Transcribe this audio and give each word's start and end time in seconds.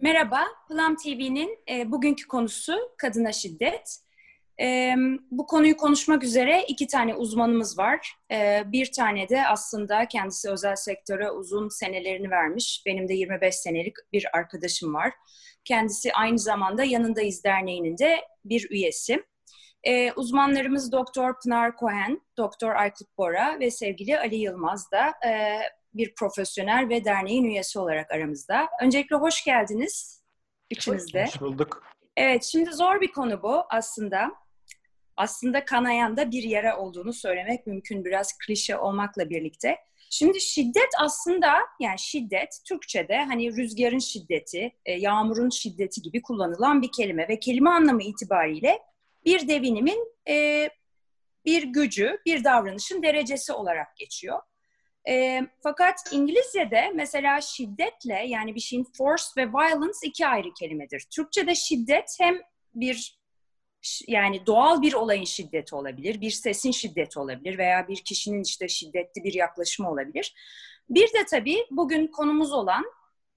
Merhaba, 0.00 0.44
Plum 0.68 0.96
TV'nin 0.96 1.58
e, 1.70 1.92
bugünkü 1.92 2.26
konusu 2.26 2.78
kadına 2.98 3.32
şiddet. 3.32 3.98
E, 4.60 4.94
bu 5.30 5.46
konuyu 5.46 5.76
konuşmak 5.76 6.24
üzere 6.24 6.64
iki 6.68 6.86
tane 6.86 7.14
uzmanımız 7.14 7.78
var. 7.78 8.14
E, 8.32 8.62
bir 8.66 8.92
tane 8.92 9.28
de 9.28 9.46
aslında 9.46 10.08
kendisi 10.08 10.50
özel 10.50 10.76
sektöre 10.76 11.30
uzun 11.30 11.68
senelerini 11.68 12.30
vermiş. 12.30 12.82
Benim 12.86 13.08
de 13.08 13.14
25 13.14 13.54
senelik 13.54 13.94
bir 14.12 14.36
arkadaşım 14.36 14.94
var. 14.94 15.12
Kendisi 15.64 16.12
aynı 16.12 16.38
zamanda 16.38 16.84
Yanındayız 16.84 17.44
Derneği'nin 17.44 17.98
de 17.98 18.20
bir 18.44 18.70
üyesi. 18.70 19.24
E, 19.84 20.12
uzmanlarımız 20.12 20.92
Doktor 20.92 21.34
Pınar 21.42 21.76
Cohen, 21.80 22.20
Doktor 22.36 22.74
Aykut 22.74 23.18
Bora 23.18 23.60
ve 23.60 23.70
sevgili 23.70 24.18
Ali 24.18 24.36
Yılmaz 24.36 24.90
da 24.92 25.28
e, 25.28 25.58
bir 25.94 26.14
profesyonel 26.14 26.88
ve 26.88 27.04
derneğin 27.04 27.44
üyesi 27.44 27.78
olarak 27.78 28.10
aramızda. 28.10 28.68
Öncelikle 28.82 29.16
hoş 29.16 29.44
geldiniz 29.44 30.24
üçünüz 30.70 31.14
de. 31.14 31.24
Hoş 31.24 31.40
bulduk. 31.40 31.82
Evet, 32.16 32.44
şimdi 32.44 32.72
zor 32.72 33.00
bir 33.00 33.12
konu 33.12 33.42
bu 33.42 33.62
aslında. 33.70 34.30
Aslında 35.16 35.64
kanayan 35.64 36.16
da 36.16 36.30
bir 36.30 36.42
yere 36.42 36.74
olduğunu 36.74 37.12
söylemek 37.12 37.66
mümkün 37.66 38.04
biraz 38.04 38.38
klişe 38.38 38.76
olmakla 38.76 39.30
birlikte. 39.30 39.76
Şimdi 40.10 40.40
şiddet 40.40 40.88
aslında 41.00 41.52
yani 41.80 41.98
şiddet 41.98 42.60
Türkçe'de 42.68 43.24
hani 43.24 43.56
rüzgarın 43.56 43.98
şiddeti, 43.98 44.72
e, 44.84 44.92
yağmurun 44.92 45.50
şiddeti 45.50 46.02
gibi 46.02 46.22
kullanılan 46.22 46.82
bir 46.82 46.92
kelime 46.96 47.28
ve 47.28 47.38
kelime 47.38 47.70
anlamı 47.70 48.02
itibariyle 48.02 48.78
bir 49.24 49.48
devinimin 49.48 50.14
e, 50.28 50.68
bir 51.44 51.62
gücü, 51.62 52.18
bir 52.26 52.44
davranışın 52.44 53.02
derecesi 53.02 53.52
olarak 53.52 53.96
geçiyor. 53.96 54.40
E, 55.08 55.40
fakat 55.62 55.94
İngilizce'de 56.12 56.92
mesela 56.94 57.40
şiddetle 57.40 58.24
yani 58.26 58.54
bir 58.54 58.60
şeyin 58.60 58.86
force 58.98 59.24
ve 59.36 59.48
violence 59.48 59.98
iki 60.04 60.26
ayrı 60.26 60.54
kelimedir. 60.54 61.06
Türkçe'de 61.10 61.54
şiddet 61.54 62.16
hem 62.20 62.38
bir 62.74 63.18
yani 64.06 64.46
doğal 64.46 64.82
bir 64.82 64.92
olayın 64.92 65.24
şiddeti 65.24 65.74
olabilir, 65.74 66.20
bir 66.20 66.30
sesin 66.30 66.70
şiddeti 66.70 67.18
olabilir 67.18 67.58
veya 67.58 67.88
bir 67.88 68.04
kişinin 68.04 68.42
işte 68.42 68.68
şiddetli 68.68 69.24
bir 69.24 69.34
yaklaşımı 69.34 69.90
olabilir. 69.90 70.34
Bir 70.90 71.06
de 71.06 71.26
tabii 71.30 71.66
bugün 71.70 72.06
konumuz 72.06 72.52
olan 72.52 72.84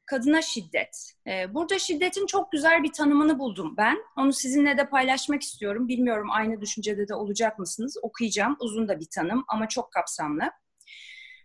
kadına 0.05 0.41
şiddet. 0.41 1.13
Burada 1.49 1.79
şiddetin 1.79 2.25
çok 2.25 2.51
güzel 2.51 2.83
bir 2.83 2.91
tanımını 2.93 3.39
buldum 3.39 3.73
ben. 3.77 3.97
Onu 4.17 4.33
sizinle 4.33 4.77
de 4.77 4.89
paylaşmak 4.89 5.41
istiyorum. 5.41 5.87
Bilmiyorum 5.87 6.27
aynı 6.31 6.61
düşüncede 6.61 7.07
de 7.07 7.15
olacak 7.15 7.59
mısınız? 7.59 7.97
Okuyacağım. 8.01 8.57
Uzun 8.59 8.87
da 8.87 8.99
bir 8.99 9.07
tanım 9.15 9.45
ama 9.47 9.67
çok 9.67 9.91
kapsamlı 9.91 10.51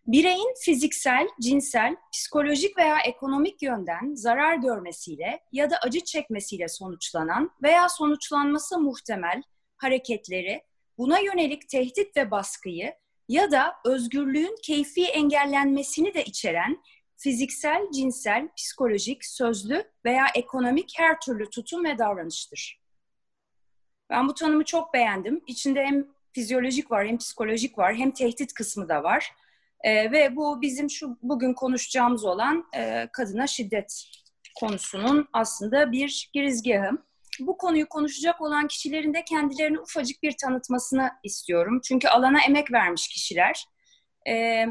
bireyin 0.07 0.55
fiziksel, 0.61 1.29
cinsel, 1.41 1.97
psikolojik 2.12 2.79
veya 2.79 2.99
ekonomik 2.99 3.62
yönden 3.62 4.15
zarar 4.15 4.55
görmesiyle 4.57 5.41
ya 5.53 5.71
da 5.71 5.77
acı 5.83 6.01
çekmesiyle 6.01 6.69
sonuçlanan 6.69 7.51
veya 7.63 7.89
sonuçlanması 7.89 8.79
muhtemel 8.79 9.43
hareketleri, 9.77 10.63
buna 10.98 11.19
yönelik 11.19 11.69
tehdit 11.69 12.17
ve 12.17 12.31
baskıyı 12.31 12.95
ya 13.29 13.51
da 13.51 13.75
özgürlüğün 13.85 14.57
keyfi 14.63 15.05
engellenmesini 15.05 16.15
de 16.15 16.25
içeren 16.25 16.83
fiziksel, 17.17 17.91
cinsel, 17.95 18.48
psikolojik, 18.57 19.25
sözlü 19.25 19.91
veya 20.05 20.27
ekonomik 20.35 20.95
her 20.97 21.20
türlü 21.20 21.51
tutum 21.51 21.85
ve 21.85 21.98
davranıştır. 21.98 22.81
Ben 24.11 24.29
bu 24.29 24.35
tanımı 24.35 24.65
çok 24.65 24.95
beğendim. 24.95 25.43
İçinde 25.47 25.85
hem 25.85 26.07
fizyolojik 26.33 26.91
var, 26.91 27.07
hem 27.07 27.19
psikolojik 27.19 27.79
var, 27.79 27.95
hem 27.95 28.11
tehdit 28.11 28.55
kısmı 28.55 28.89
da 28.89 29.03
var. 29.03 29.33
E, 29.81 30.13
ve 30.13 30.37
bu 30.37 30.63
bizim 30.63 30.91
şu 30.91 31.19
bugün 31.23 31.55
konuşacağımız 31.55 32.25
olan 32.25 32.65
e, 32.77 33.09
kadına 33.13 33.47
şiddet 33.47 34.05
konusunun 34.61 35.29
aslında 35.33 35.93
bir 35.93 36.31
girizgahı. 36.33 36.91
Bu 37.41 37.59
konuyu 37.59 37.89
konuşacak 37.89 38.41
olan 38.41 38.67
kişilerin 38.67 39.15
de 39.15 39.25
kendilerini 39.25 39.81
ufacık 39.81 40.23
bir 40.23 40.33
tanıtmasını 40.43 41.11
istiyorum. 41.25 41.81
Çünkü 41.85 42.09
alana 42.09 42.39
emek 42.49 42.73
vermiş 42.73 43.09
kişiler. 43.09 43.65
E, 44.29 44.67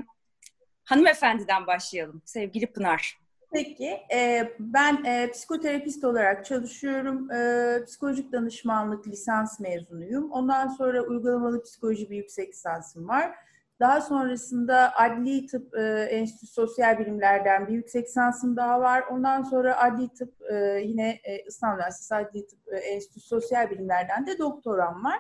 hanımefendiden 0.83 1.67
başlayalım. 1.67 2.21
Sevgili 2.25 2.67
Pınar. 2.67 3.17
Peki, 3.53 3.99
e, 4.13 4.51
ben 4.59 5.03
e, 5.03 5.31
psikoterapist 5.31 6.03
olarak 6.03 6.45
çalışıyorum. 6.45 7.31
E, 7.31 7.85
psikolojik 7.85 8.31
danışmanlık 8.31 9.07
lisans 9.07 9.59
mezunuyum. 9.59 10.31
Ondan 10.31 10.67
sonra 10.67 11.01
uygulamalı 11.01 11.63
psikoloji 11.63 12.09
bir 12.09 12.17
yüksek 12.17 12.49
lisansım 12.49 13.07
var. 13.07 13.35
Daha 13.79 14.01
sonrasında 14.01 14.93
Adli 14.95 15.45
Tıp 15.45 15.77
e, 15.77 16.07
Enstitüsü 16.11 16.53
Sosyal 16.53 16.99
Bilimler'den 16.99 17.67
bir 17.67 17.73
yüksek 17.73 18.05
lisansım 18.05 18.55
daha 18.55 18.81
var. 18.81 19.03
Ondan 19.11 19.43
sonra 19.43 19.77
Adli 19.77 20.09
Tıp 20.09 20.33
e, 20.51 20.81
yine 20.83 21.09
e, 21.23 21.43
İstanbul 21.47 21.77
Üniversitesi 21.77 22.15
Adli 22.15 22.47
Tıp 22.47 22.59
e, 22.73 22.77
Enstitüsü 22.77 23.27
Sosyal 23.27 23.69
Bilimler'den 23.69 24.27
de 24.27 24.37
doktoram 24.37 25.03
var. 25.03 25.19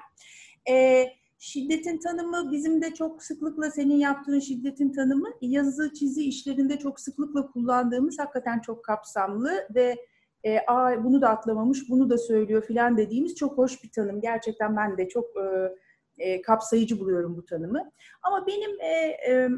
E, 0.69 1.05
şiddetin 1.39 1.99
tanımı 1.99 2.51
bizim 2.51 2.81
de 2.81 2.93
çok 2.93 3.23
sıklıkla 3.23 3.71
senin 3.71 3.95
yaptığın 3.95 4.39
şiddetin 4.39 4.93
tanımı 4.93 5.29
yazı 5.41 5.93
çizi 5.93 6.23
işlerinde 6.23 6.79
çok 6.79 6.99
sıklıkla 6.99 7.47
kullandığımız 7.47 8.19
hakikaten 8.19 8.59
çok 8.59 8.85
kapsamlı 8.85 9.67
ve 9.75 9.95
e, 10.43 10.59
Aa, 10.67 11.03
bunu 11.03 11.21
da 11.21 11.29
atlamamış, 11.29 11.89
bunu 11.89 12.09
da 12.09 12.17
söylüyor 12.17 12.63
filan 12.63 12.97
dediğimiz 12.97 13.35
çok 13.35 13.57
hoş 13.57 13.83
bir 13.83 13.91
tanım. 13.91 14.21
Gerçekten 14.21 14.77
ben 14.77 14.97
de 14.97 15.09
çok 15.09 15.25
e, 15.25 15.75
e, 16.17 16.41
kapsayıcı 16.41 16.99
buluyorum 16.99 17.37
bu 17.37 17.45
tanımı. 17.45 17.91
Ama 18.21 18.47
benim 18.47 18.81
e, 18.81 19.17
e, 19.31 19.49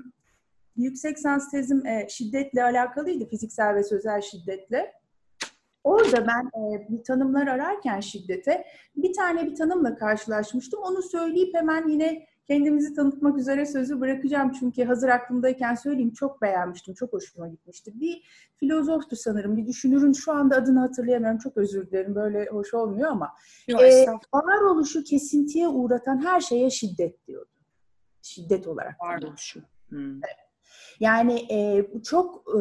yüksek 0.76 1.20
sans 1.20 1.52
tezim 1.52 1.86
e, 1.86 2.08
şiddetle 2.10 2.64
alakalıydı, 2.64 3.30
fiziksel 3.30 3.76
ve 3.76 3.84
sözel 3.84 4.22
şiddetle. 4.22 4.94
Orada 5.84 6.28
ben 6.28 6.62
e, 6.62 6.90
bir 6.90 7.04
tanımlar 7.04 7.48
ararken 7.48 8.00
şiddete 8.00 8.66
bir 8.96 9.14
tane 9.14 9.46
bir 9.46 9.56
tanımla 9.56 9.96
karşılaşmıştım. 9.96 10.80
Onu 10.84 11.02
söyleyip 11.02 11.56
hemen 11.56 11.88
yine 11.88 12.28
kendimizi 12.48 12.94
tanıtmak 12.94 13.38
üzere 13.38 13.66
sözü 13.66 14.00
bırakacağım. 14.00 14.52
Çünkü 14.60 14.84
hazır 14.84 15.10
aklımdayken 15.10 15.76
söyleyeyim 15.76 16.14
çok 16.14 16.42
beğenmiştim, 16.42 16.94
çok 16.94 17.14
hoşuma 17.14 17.48
gitmişti. 17.48 17.92
Bir 17.96 18.24
filozoftu 18.56 19.16
sanırım, 19.16 19.58
bir 19.58 19.68
düşünürün 19.68 20.14
şu 20.14 20.32
anda 20.32 20.56
adını 20.56 20.80
hatırlayamıyorum. 20.80 21.38
Çok 21.40 21.58
özür 21.58 21.88
dilerim, 21.88 22.16
böyle 22.16 22.46
hoş 22.46 22.74
olmuyor 22.74 23.10
ama. 23.10 23.30
Yok, 23.68 23.82
e, 23.82 24.06
varoluşu 24.34 25.04
kesintiye 25.04 25.68
uğratan 25.68 26.26
her 26.26 26.42
şeye 26.42 26.70
şiddet 26.70 27.28
diyordu. 27.28 27.50
Şiddet 28.22 28.68
olarak. 28.68 29.02
Varoluşu. 29.02 29.62
Hmm. 29.90 30.16
Evet. 30.16 30.48
Yani 31.00 31.46
e, 31.52 31.88
çok 32.04 32.44
e, 32.48 32.60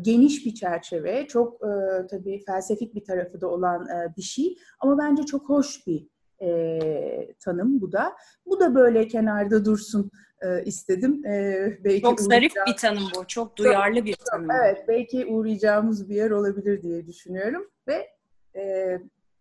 geniş 0.00 0.46
bir 0.46 0.54
çerçeve, 0.54 1.26
çok 1.26 1.54
e, 1.54 2.06
tabii 2.10 2.42
felsefik 2.46 2.94
bir 2.94 3.04
tarafı 3.04 3.40
da 3.40 3.48
olan 3.48 3.88
e, 3.88 4.14
bir 4.16 4.22
şey 4.22 4.56
ama 4.80 4.98
bence 4.98 5.22
çok 5.22 5.48
hoş 5.48 5.86
bir 5.86 6.09
e, 6.42 7.34
tanım 7.44 7.80
bu 7.80 7.92
da. 7.92 8.12
Bu 8.46 8.60
da 8.60 8.74
böyle 8.74 9.08
kenarda 9.08 9.64
dursun 9.64 10.10
e, 10.42 10.64
istedim. 10.64 11.26
E, 11.26 11.66
belki 11.84 12.02
çok 12.02 12.20
zarif 12.20 12.52
bir 12.66 12.76
tanım 12.76 13.02
bu. 13.16 13.26
Çok 13.26 13.56
duyarlı 13.56 13.96
çok, 13.96 14.06
bir 14.06 14.16
tanım. 14.30 14.50
Evet, 14.50 14.84
belki 14.88 15.26
uğrayacağımız 15.26 16.08
bir 16.08 16.14
yer 16.14 16.30
olabilir 16.30 16.82
diye 16.82 17.06
düşünüyorum 17.06 17.70
ve 17.88 18.08
e, 18.56 18.96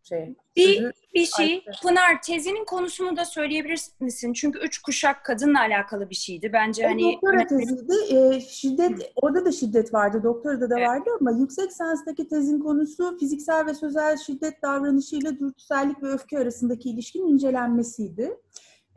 şey. 0.10 0.36
Bir, 0.56 0.92
bir 1.14 1.26
şey. 1.26 1.66
Pınar 1.82 2.22
tezinin 2.22 2.66
konusunu 2.66 3.18
da 3.18 3.26
söyleyebilir 3.26 3.82
misin? 4.00 4.34
Çünkü 4.34 4.60
üç 4.60 4.82
kuşak 4.82 5.26
kadınla 5.26 5.60
alakalı 5.60 6.10
bir 6.10 6.16
şeydi. 6.16 6.54
Bence 6.54 6.88
hani... 6.88 7.14
Doktora 7.14 7.48
teziydi. 7.48 7.94
E, 8.10 8.40
şiddet, 8.40 8.92
Hı. 8.92 9.08
orada 9.16 9.46
da 9.46 9.52
şiddet 9.52 9.94
vardı. 9.94 10.24
Doktorada 10.24 10.70
da 10.70 10.80
evet. 10.80 10.88
vardı 10.88 11.10
ama 11.20 11.32
yüksek 11.32 11.70
lisanstaki 11.70 12.28
tezin 12.28 12.60
konusu 12.60 13.18
fiziksel 13.18 13.66
ve 13.66 13.74
sözel 13.74 14.18
şiddet 14.18 14.62
davranışıyla 14.62 15.40
dürtüsellik 15.40 16.04
ve 16.04 16.08
öfke 16.08 16.40
arasındaki 16.40 16.90
ilişkinin 16.90 17.28
incelenmesiydi. 17.28 18.38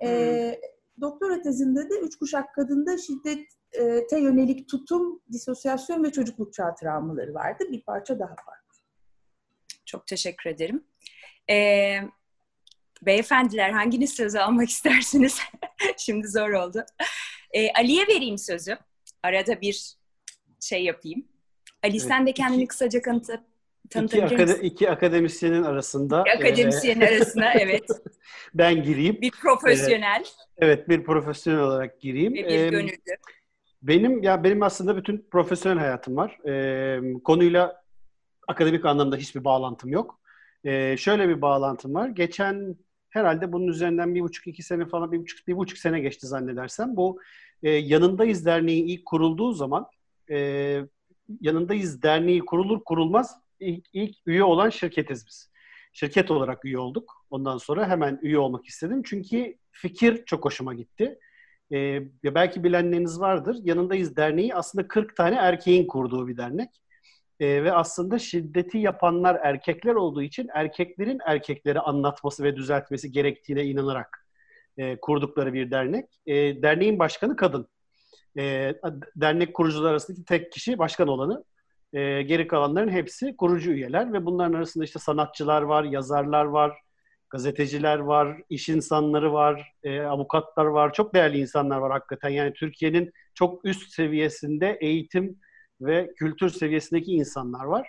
E, 0.02 0.60
doktora 1.00 1.42
tezinde 1.42 1.90
de 1.90 1.94
üç 2.02 2.16
kuşak 2.16 2.54
kadında 2.54 2.98
şiddete 2.98 4.18
yönelik 4.20 4.68
tutum, 4.68 5.22
disosyasyon 5.32 6.04
ve 6.04 6.12
çocukluk 6.12 6.52
çağı 6.52 6.74
travmaları 6.74 7.34
vardı. 7.34 7.64
Bir 7.70 7.82
parça 7.82 8.18
daha 8.18 8.30
var. 8.30 8.62
Çok 9.84 10.06
teşekkür 10.06 10.50
ederim. 10.50 10.84
Ee, 11.50 12.00
beyefendiler 13.02 13.70
hanginiz 13.70 14.14
sözü 14.14 14.38
almak 14.38 14.68
istersiniz? 14.76 15.40
Şimdi 15.96 16.28
zor 16.28 16.50
oldu. 16.50 16.84
Ee, 17.52 17.72
Ali'ye 17.72 18.06
vereyim 18.06 18.38
sözü. 18.38 18.78
Arada 19.22 19.60
bir 19.60 19.96
şey 20.60 20.84
yapayım. 20.84 21.24
Ali 21.82 21.92
evet, 21.92 22.02
sen 22.02 22.26
de 22.26 22.32
kendini 22.32 22.62
iki, 22.62 22.68
kısaca 22.68 23.02
tanıtıp 23.02 23.40
tanıtabilir 23.90 24.26
iki, 24.26 24.34
akade, 24.34 24.62
iki 24.62 24.90
akademisyenin 24.90 25.62
arasında. 25.62 26.20
İki 26.20 26.38
akademisyenin 26.38 27.00
e, 27.00 27.08
arasında 27.08 27.52
evet. 27.60 27.90
ben 28.54 28.82
gireyim. 28.82 29.20
Bir 29.20 29.30
profesyonel. 29.30 30.24
Evet 30.58 30.88
bir 30.88 31.04
profesyonel 31.04 31.60
olarak 31.60 32.00
gireyim. 32.00 32.34
Ve 32.34 32.48
bir 32.48 32.70
gönüllü. 32.70 32.96
Benim 33.82 34.22
ya 34.22 34.44
benim 34.44 34.62
aslında 34.62 34.96
bütün 34.96 35.26
profesyonel 35.30 35.78
hayatım 35.78 36.16
var. 36.16 36.38
Ee, 36.46 37.00
konuyla 37.24 37.82
akademik 38.48 38.84
anlamda 38.84 39.16
hiçbir 39.16 39.44
bağlantım 39.44 39.90
yok. 39.90 40.21
Ee, 40.64 40.96
şöyle 40.98 41.28
bir 41.28 41.42
bağlantım 41.42 41.94
var. 41.94 42.08
Geçen 42.08 42.76
herhalde 43.10 43.52
bunun 43.52 43.66
üzerinden 43.66 44.14
bir 44.14 44.20
buçuk 44.20 44.46
iki 44.46 44.62
sene 44.62 44.86
falan 44.86 45.12
bir 45.12 45.18
buçuk 45.18 45.48
bir 45.48 45.56
buçuk 45.56 45.78
sene 45.78 46.00
geçti 46.00 46.26
zannedersem. 46.26 46.96
Bu 46.96 47.20
e, 47.62 47.70
Yanındayız 47.70 48.46
Derneği 48.46 48.84
ilk 48.84 49.06
kurulduğu 49.06 49.52
zaman 49.52 49.86
e, 50.30 50.80
Yanındayız 51.40 52.02
Derneği 52.02 52.40
kurulur 52.40 52.84
kurulmaz 52.84 53.36
ilk, 53.60 53.86
ilk 53.92 54.16
üye 54.26 54.44
olan 54.44 54.70
şirketiz 54.70 55.26
biz. 55.26 55.52
Şirket 55.92 56.30
olarak 56.30 56.64
üye 56.64 56.78
olduk. 56.78 57.26
Ondan 57.30 57.58
sonra 57.58 57.88
hemen 57.88 58.18
üye 58.22 58.38
olmak 58.38 58.66
istedim. 58.66 59.02
Çünkü 59.04 59.56
fikir 59.70 60.24
çok 60.24 60.44
hoşuma 60.44 60.74
gitti. 60.74 61.18
Ee, 61.72 62.02
belki 62.24 62.64
bilenleriniz 62.64 63.20
vardır. 63.20 63.56
Yanındayız 63.62 64.16
derneği 64.16 64.54
aslında 64.54 64.88
40 64.88 65.16
tane 65.16 65.36
erkeğin 65.36 65.86
kurduğu 65.86 66.28
bir 66.28 66.36
dernek. 66.36 66.70
Ee, 67.42 67.64
ve 67.64 67.72
aslında 67.72 68.18
şiddeti 68.18 68.78
yapanlar 68.78 69.40
erkekler 69.42 69.94
olduğu 69.94 70.22
için 70.22 70.48
erkeklerin 70.54 71.18
erkekleri 71.26 71.80
anlatması 71.80 72.44
ve 72.44 72.56
düzeltmesi 72.56 73.12
gerektiğine 73.12 73.64
inanarak 73.64 74.26
e, 74.78 74.96
kurdukları 74.96 75.52
bir 75.52 75.70
dernek. 75.70 76.04
E, 76.26 76.62
derneğin 76.62 76.98
başkanı 76.98 77.36
kadın. 77.36 77.68
E, 78.38 78.74
dernek 79.16 79.54
kurucular 79.54 79.90
arasındaki 79.90 80.24
tek 80.24 80.52
kişi 80.52 80.78
başkan 80.78 81.08
olanı. 81.08 81.44
E, 81.92 82.22
geri 82.22 82.46
kalanların 82.46 82.88
hepsi 82.88 83.36
kurucu 83.36 83.72
üyeler 83.72 84.12
ve 84.12 84.24
bunların 84.26 84.52
arasında 84.54 84.84
işte 84.84 84.98
sanatçılar 84.98 85.62
var, 85.62 85.84
yazarlar 85.84 86.44
var, 86.44 86.78
gazeteciler 87.30 87.98
var, 87.98 88.42
iş 88.50 88.68
insanları 88.68 89.32
var, 89.32 89.72
e, 89.82 90.00
avukatlar 90.00 90.64
var. 90.64 90.92
Çok 90.92 91.14
değerli 91.14 91.38
insanlar 91.38 91.78
var 91.78 91.92
hakikaten. 91.92 92.28
Yani 92.28 92.52
Türkiye'nin 92.52 93.12
çok 93.34 93.64
üst 93.64 93.92
seviyesinde 93.92 94.78
eğitim 94.80 95.38
ve 95.86 96.12
kültür 96.16 96.48
seviyesindeki 96.48 97.12
insanlar 97.12 97.64
var. 97.64 97.88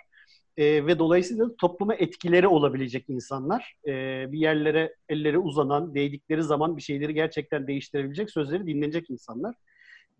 E, 0.56 0.86
ve 0.86 0.98
dolayısıyla 0.98 1.56
topluma 1.60 1.94
etkileri 1.94 2.48
olabilecek 2.48 3.04
insanlar. 3.08 3.76
E, 3.86 3.92
bir 4.32 4.38
yerlere 4.38 4.94
elleri 5.08 5.38
uzanan, 5.38 5.94
değdikleri 5.94 6.42
zaman 6.42 6.76
bir 6.76 6.82
şeyleri 6.82 7.14
gerçekten 7.14 7.66
değiştirebilecek, 7.66 8.30
sözleri 8.30 8.66
dinlenecek 8.66 9.10
insanlar. 9.10 9.54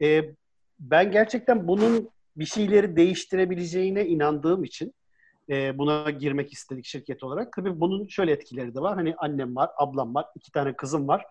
E, 0.02 0.34
ben 0.80 1.10
gerçekten 1.10 1.68
bunun 1.68 2.08
bir 2.36 2.46
şeyleri 2.46 2.96
değiştirebileceğine 2.96 4.06
inandığım 4.06 4.64
için 4.64 4.94
e, 5.48 5.78
buna 5.78 6.10
girmek 6.10 6.52
istedik 6.52 6.84
şirket 6.84 7.22
olarak. 7.24 7.52
Tabii 7.52 7.80
bunun 7.80 8.06
şöyle 8.06 8.32
etkileri 8.32 8.74
de 8.74 8.80
var. 8.80 8.94
Hani 8.94 9.14
annem 9.18 9.56
var, 9.56 9.70
ablam 9.76 10.14
var, 10.14 10.26
iki 10.36 10.52
tane 10.52 10.76
kızım 10.76 11.08
var. 11.08 11.24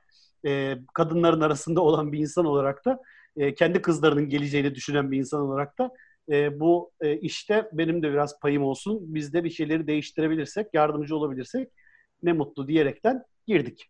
E, 0.46 0.78
kadınların 0.94 1.42
arasında 1.42 1.82
olan 1.82 2.12
bir 2.12 2.20
insan 2.20 2.46
olarak 2.46 2.86
da 2.86 3.00
e, 3.38 3.56
kendi 3.56 3.82
kızlarının 3.82 4.30
geleceğini 4.30 4.76
düşünen 4.76 5.12
bir 5.12 5.18
insan 5.18 5.42
olarak 5.42 5.78
da 5.78 5.92
e, 6.30 6.60
bu 6.60 6.92
e, 7.02 7.18
işte 7.18 7.70
benim 7.74 8.04
de 8.04 8.12
biraz 8.12 8.40
payım 8.40 8.64
olsun. 8.64 9.16
Biz 9.16 9.34
de 9.34 9.44
bir 9.44 9.50
şeyleri 9.50 9.88
değiştirebilirsek, 9.88 10.68
yardımcı 10.74 11.16
olabilirsek 11.16 11.70
ne 12.24 12.34
mutlu 12.34 12.68
diyerekten 12.68 13.24
girdik. 13.48 13.90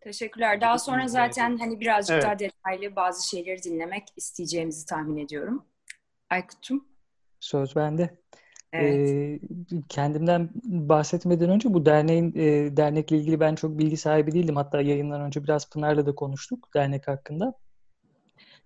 Teşekkürler. 0.00 0.60
Daha 0.60 0.78
sonra 0.78 1.08
zaten 1.08 1.56
hani 1.56 1.80
birazcık 1.80 2.14
evet. 2.14 2.24
daha 2.24 2.38
detaylı 2.38 2.96
bazı 2.96 3.28
şeyleri 3.28 3.62
dinlemek 3.62 4.04
isteyeceğimizi 4.16 4.86
tahmin 4.86 5.16
ediyorum. 5.16 5.66
Aykut'cum. 6.30 6.88
Söz 7.40 7.76
bende. 7.76 8.22
Evet. 8.72 9.10
Ee, 9.10 9.40
kendimden 9.88 10.50
bahsetmeden 10.64 11.50
önce 11.50 11.74
bu 11.74 11.86
derneğin 11.86 12.34
e, 12.36 12.76
dernekle 12.76 13.16
ilgili 13.16 13.40
ben 13.40 13.54
çok 13.54 13.78
bilgi 13.78 13.96
sahibi 13.96 14.32
değildim. 14.32 14.56
Hatta 14.56 14.80
yayından 14.80 15.20
önce 15.20 15.44
biraz 15.44 15.70
Pınar'la 15.70 16.06
da 16.06 16.14
konuştuk 16.14 16.68
dernek 16.74 17.08
hakkında. 17.08 17.54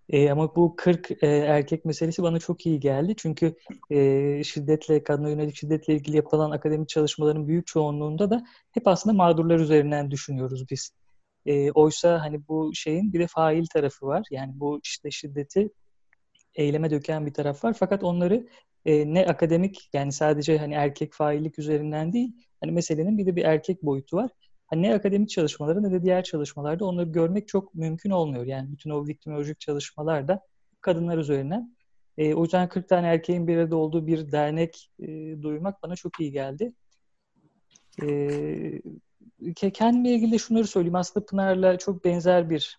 E, 0.09 0.31
ama 0.31 0.57
bu 0.57 0.77
40 0.77 1.11
e, 1.23 1.27
erkek 1.27 1.85
meselesi 1.85 2.23
bana 2.23 2.39
çok 2.39 2.67
iyi 2.67 2.81
geldi. 2.81 3.15
Çünkü 3.17 3.55
e, 3.91 4.45
şiddetle, 4.45 5.05
kadına 5.05 5.31
yönelik 5.31 5.57
şiddetle 5.57 5.95
ilgili 5.95 6.17
yapılan 6.17 6.51
akademik 6.51 6.89
çalışmaların 6.89 7.49
büyük 7.49 7.67
çoğunluğunda 7.67 8.31
da 8.31 8.47
hep 8.73 8.89
aslında 8.89 9.17
mağdurlar 9.17 9.59
üzerinden 9.59 10.11
düşünüyoruz 10.11 10.71
biz. 10.71 10.91
E, 11.47 11.71
oysa 11.71 12.21
hani 12.21 12.49
bu 12.49 12.71
şeyin 12.75 13.13
bir 13.13 13.21
de 13.21 13.27
fail 13.27 13.67
tarafı 13.67 14.07
var. 14.07 14.27
Yani 14.31 14.53
bu 14.61 14.81
işte 14.85 15.11
şiddeti 15.11 15.71
eyleme 16.55 16.91
döken 16.91 17.27
bir 17.27 17.35
taraf 17.35 17.65
var. 17.65 17.77
Fakat 17.79 18.05
onları 18.05 18.47
e, 18.85 19.15
ne 19.15 19.27
akademik 19.27 19.91
yani 19.93 20.13
sadece 20.13 20.59
hani 20.59 20.75
erkek 20.75 21.13
faillik 21.13 21.59
üzerinden 21.59 22.13
değil 22.13 22.33
hani 22.61 22.73
meselenin 22.73 23.19
bir 23.19 23.27
de 23.27 23.37
bir 23.37 23.45
erkek 23.45 23.83
boyutu 23.83 24.17
var. 24.17 24.31
Hani 24.67 24.83
ne 24.83 24.95
akademik 24.95 25.31
çalışmaları 25.31 25.83
ne 25.83 25.93
de 25.93 26.03
diğer 26.03 26.25
çalışmalarda 26.25 26.85
onları 26.85 27.09
görmek 27.09 27.49
çok 27.49 27.75
mümkün 27.75 28.11
olmuyor. 28.11 28.47
Yani 28.47 28.73
bütün 28.73 28.91
o 28.91 29.07
viktimolojik 29.07 29.61
çalışmalar 29.61 30.29
da 30.29 30.41
kadınlar 30.81 31.19
üzerinden. 31.19 31.77
E, 32.19 32.35
o 32.35 32.43
yüzden 32.43 32.69
40 32.69 32.89
tane 32.89 33.07
erkeğin 33.07 33.49
bir 33.49 33.57
arada 33.57 33.77
olduğu 33.77 34.07
bir 34.07 34.33
dernek 34.33 34.91
e, 34.99 35.07
duymak 35.43 35.83
bana 35.83 35.97
çok 35.97 36.21
iyi 36.21 36.33
geldi. 36.33 36.73
E, 38.03 38.81
kendimle 39.55 40.11
ilgili 40.11 40.39
şunları 40.39 40.67
söyleyeyim. 40.67 40.95
Aslında 40.95 41.27
Pınar'la 41.27 41.79
çok 41.79 42.05
benzer 42.05 42.51
bir 42.51 42.79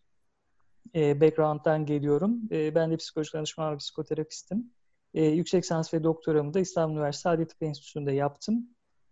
e, 0.96 1.22
background'dan 1.22 1.86
geliyorum. 1.86 2.42
E, 2.52 2.76
ben 2.76 2.92
de 2.92 2.98
psikolojik 2.98 3.34
danışman 3.34 3.74
ve 3.74 3.78
psikoterapistim. 3.78 4.72
E, 5.14 5.26
yüksek 5.26 5.64
lisans 5.64 5.94
ve 5.94 6.04
doktoramı 6.04 6.54
da 6.54 6.60
İstanbul 6.60 6.96
Üniversitesi 6.96 7.30
Adli 7.30 7.48
Tıp 7.48 7.64
Enstitüsü'nde 7.64 8.12
yaptım. 8.12 8.70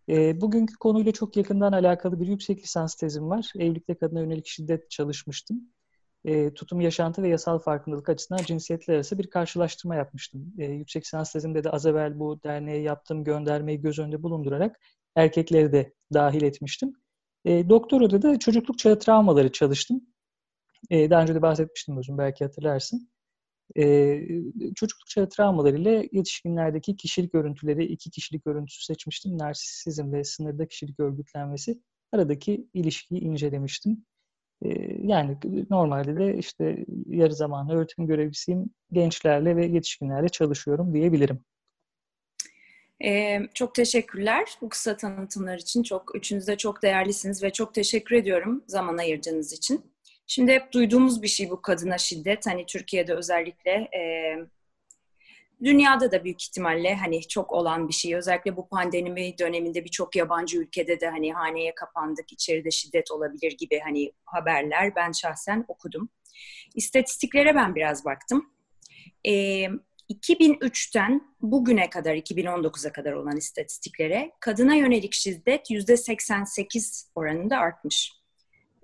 E, 0.10 0.42
bugünkü 0.42 0.75
konuyla 0.75 1.12
çok 1.12 1.38
yakından 1.38 1.72
alakalı 1.72 2.19
bir 2.19 2.28
yüksek 2.28 2.63
lisans 2.63 2.96
tezim 2.96 3.30
var. 3.30 3.52
Evlilikte 3.56 3.96
kadına 3.96 4.19
yönelik 4.19 4.48
şiddet 4.48 4.92
çalışmıştım. 4.92 5.62
E, 6.25 6.54
tutum, 6.54 6.81
yaşantı 6.81 7.24
ve 7.24 7.28
yasal 7.28 7.60
farkındalık 7.60 8.10
açısından 8.10 8.44
cinsiyetler 8.44 8.96
arası 8.96 9.19
bir 9.19 9.30
karşılaştırma 9.30 9.96
yapmıştım. 9.96 10.54
E, 10.57 10.66
yüksek 10.66 11.04
lisans 11.04 11.34
tezimde 11.34 11.63
de 11.63 11.69
az 11.69 11.86
evvel 11.86 12.19
bu 12.19 12.44
derneğe 12.44 12.81
yaptığım 12.81 13.24
göndermeyi 13.24 13.81
göz 13.81 14.00
önünde 14.00 14.24
bulundurarak 14.24 14.80
erkekleri 15.16 15.72
de 15.72 15.94
dahil 16.13 16.42
etmiştim. 16.42 16.94
E, 17.46 17.69
doktorada 17.69 18.22
da 18.22 18.40
çocukluk 18.40 18.80
çağı 18.80 19.00
travmaları 19.00 19.51
çalıştım. 19.51 20.01
E, 20.90 21.10
daha 21.10 21.22
önce 21.22 21.36
de 21.36 21.42
bahsetmiştim 21.42 21.98
uzun 21.98 22.18
belki 22.18 22.44
hatırlarsın. 22.46 23.10
E, 23.77 24.21
çocukluk 24.75 25.07
çağı 25.07 25.29
travmaları 25.29 25.77
ile 25.77 26.09
yetişkinlerdeki 26.12 26.95
kişilik 26.95 27.33
görüntüleri, 27.33 27.85
iki 27.85 28.09
kişilik 28.09 28.45
görüntüsü 28.45 28.85
seçmiştim. 28.85 29.38
Narsisizm 29.38 30.12
ve 30.13 30.23
sınırda 30.23 30.67
kişilik 30.67 31.00
örgütlenmesi 31.00 31.81
aradaki 32.12 32.67
ilişkiyi 32.73 33.21
incelemiştim. 33.21 34.06
E, 34.65 34.69
yani 35.03 35.38
normalde 35.69 36.17
de 36.17 36.38
işte 36.38 36.85
yarı 37.07 37.33
zamanlı 37.33 37.73
öğretim 37.73 38.07
görevlisiyim. 38.07 38.69
Gençlerle 38.91 39.56
ve 39.56 39.65
yetişkinlerle 39.65 40.29
çalışıyorum 40.29 40.94
diyebilirim. 40.94 41.45
Ee, 43.03 43.39
çok 43.53 43.75
teşekkürler 43.75 44.45
bu 44.62 44.69
kısa 44.69 44.97
tanıtımlar 44.97 45.57
için. 45.57 45.83
Çok 45.83 46.15
üçünüz 46.15 46.47
de 46.47 46.57
çok 46.57 46.81
değerlisiniz 46.83 47.44
ve 47.44 47.50
çok 47.50 47.73
teşekkür 47.73 48.15
ediyorum 48.15 48.63
zaman 48.67 48.97
ayırdığınız 48.97 49.53
için. 49.53 49.94
Şimdi 50.27 50.51
hep 50.51 50.72
duyduğumuz 50.72 51.22
bir 51.22 51.27
şey 51.27 51.50
bu 51.50 51.62
kadına 51.62 51.98
şiddet. 51.98 52.48
Hani 52.48 52.66
Türkiye'de 52.66 53.13
özellikle 53.13 53.72
e, 53.72 54.01
dünyada 55.63 56.12
da 56.12 56.24
büyük 56.24 56.44
ihtimalle 56.44 56.95
hani 56.95 57.27
çok 57.27 57.51
olan 57.51 57.88
bir 57.88 57.94
şey. 57.94 58.16
Özellikle 58.16 58.57
bu 58.57 58.68
pandemi 58.68 59.38
döneminde 59.38 59.86
birçok 59.86 60.16
yabancı 60.16 60.57
ülkede 60.57 61.00
de 61.00 61.10
hani 61.10 61.34
haneye 61.34 61.75
kapandık, 61.75 62.32
içeride 62.32 62.72
şiddet 62.72 63.12
olabilir 63.12 63.51
gibi 63.58 63.79
hani 63.79 64.12
haberler 64.25 64.96
ben 64.96 65.12
şahsen 65.12 65.65
okudum. 65.67 66.10
İstatistiklere 66.75 67.55
ben 67.55 67.75
biraz 67.75 68.05
baktım. 68.05 68.50
E, 69.27 69.32
2003'ten 70.10 71.36
bugüne 71.41 71.89
kadar 71.89 72.15
2019'a 72.15 72.91
kadar 72.91 73.13
olan 73.13 73.38
istatistiklere 73.38 74.32
kadına 74.39 74.75
yönelik 74.75 75.13
şiddet 75.13 75.70
%88 75.70 77.08
oranında 77.15 77.58
artmış 77.58 78.25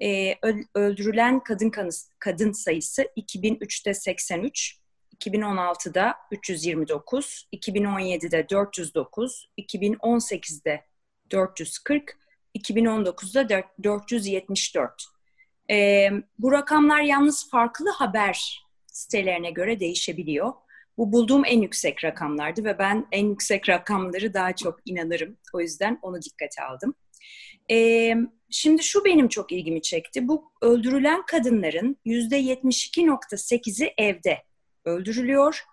e, 0.02 0.36
öldürülen 0.76 1.40
kadın 1.40 1.70
kanı, 1.70 1.90
kadın 2.20 2.52
sayısı 2.52 3.02
2003'te 3.18 3.94
83, 3.94 4.78
2016'da 5.20 6.16
329, 6.32 7.48
2017'de 7.54 8.50
409, 8.50 9.50
2018'de 9.58 10.86
440, 11.32 12.18
2019'da 12.58 13.64
474. 13.84 15.06
E, 15.72 16.10
bu 16.40 16.52
rakamlar 16.52 17.02
yalnız 17.02 17.50
farklı 17.50 17.90
haber 17.90 18.66
sitelerine 18.88 19.52
göre 19.52 19.80
değişebiliyor. 19.80 20.54
Bu 20.98 21.12
bulduğum 21.12 21.46
en 21.46 21.62
yüksek 21.62 22.04
rakamlardı 22.04 22.64
ve 22.64 22.80
ben 22.80 23.08
en 23.12 23.26
yüksek 23.26 23.70
rakamları 23.70 24.34
daha 24.34 24.56
çok 24.56 24.80
inanırım. 24.86 25.38
O 25.54 25.62
yüzden 25.62 26.00
onu 26.02 26.22
dikkate 26.22 26.64
aldım. 26.64 26.94
Ee, 27.72 28.16
şimdi 28.52 28.84
şu 28.84 29.06
benim 29.06 29.28
çok 29.28 29.52
ilgimi 29.52 29.82
çekti. 29.82 30.28
Bu 30.28 30.52
öldürülen 30.62 31.26
kadınların 31.26 31.98
yüzde 32.06 32.42
72.8'i 32.42 33.94
evde 33.98 34.44
öldürülüyor. 34.86 35.64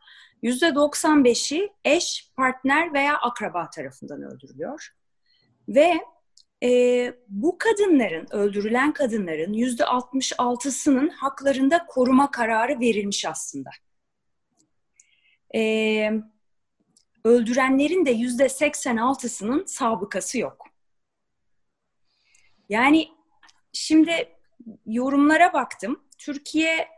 Yüzde 0.43 0.67
95'i 0.67 1.73
eş, 1.85 2.33
partner 2.37 2.93
veya 2.93 3.17
akraba 3.17 3.71
tarafından 3.71 4.23
öldürülüyor. 4.23 4.89
Ve 5.69 6.01
e, 6.63 7.13
bu 7.29 7.59
kadınların, 7.59 8.27
öldürülen 8.31 8.93
kadınların 8.93 9.53
yüzde 9.53 9.83
66'sının 9.83 11.09
haklarında 11.09 11.87
koruma 11.87 12.31
kararı 12.31 12.81
verilmiş 12.81 13.25
aslında. 13.25 13.71
E, 15.55 16.11
öldürenlerin 17.25 18.07
de 18.07 18.11
yüzde 18.11 18.45
86'sının 18.45 19.67
sabıkası 19.67 20.39
yok. 20.39 20.68
Yani 22.69 23.09
şimdi 23.73 24.29
yorumlara 24.87 25.53
baktım. 25.53 26.03
Türkiye 26.19 26.89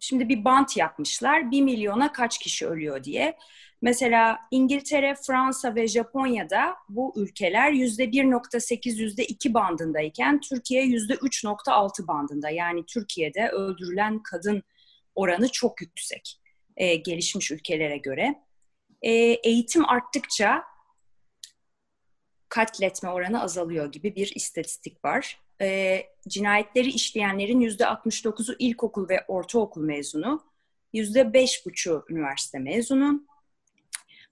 şimdi 0.00 0.28
bir 0.28 0.44
bant 0.44 0.76
yapmışlar. 0.76 1.50
Bir 1.50 1.62
milyona 1.62 2.12
kaç 2.12 2.38
kişi 2.38 2.66
ölüyor 2.66 3.04
diye. 3.04 3.36
Mesela 3.82 4.38
İngiltere, 4.50 5.14
Fransa 5.26 5.74
ve 5.74 5.88
Japonya'da 5.88 6.76
bu 6.88 7.12
ülkeler 7.16 7.72
%1.8, 7.72 8.98
%2 8.98 9.54
bandındayken 9.54 10.40
Türkiye 10.40 10.84
%3.6 10.86 12.06
bandında. 12.06 12.50
Yani 12.50 12.84
Türkiye'de 12.86 13.48
öldürülen 13.48 14.22
kadın 14.22 14.62
oranı 15.14 15.48
çok 15.48 15.80
yüksek 15.80 16.40
e, 16.76 16.94
gelişmiş 16.94 17.50
ülkelere 17.50 17.96
göre. 17.96 18.34
E, 19.02 19.12
eğitim 19.44 19.88
arttıkça 19.88 20.62
katletme 22.48 23.10
oranı 23.10 23.42
azalıyor 23.42 23.92
gibi 23.92 24.16
bir 24.16 24.32
istatistik 24.34 25.04
var. 25.04 25.40
E, 25.60 26.00
cinayetleri 26.28 26.88
işleyenlerin 26.88 27.60
%69'u 27.60 28.56
ilkokul 28.58 29.08
ve 29.08 29.24
ortaokul 29.28 29.82
mezunu, 29.82 30.42
%5,5'u 30.94 32.04
üniversite 32.08 32.58
mezunu. 32.58 33.26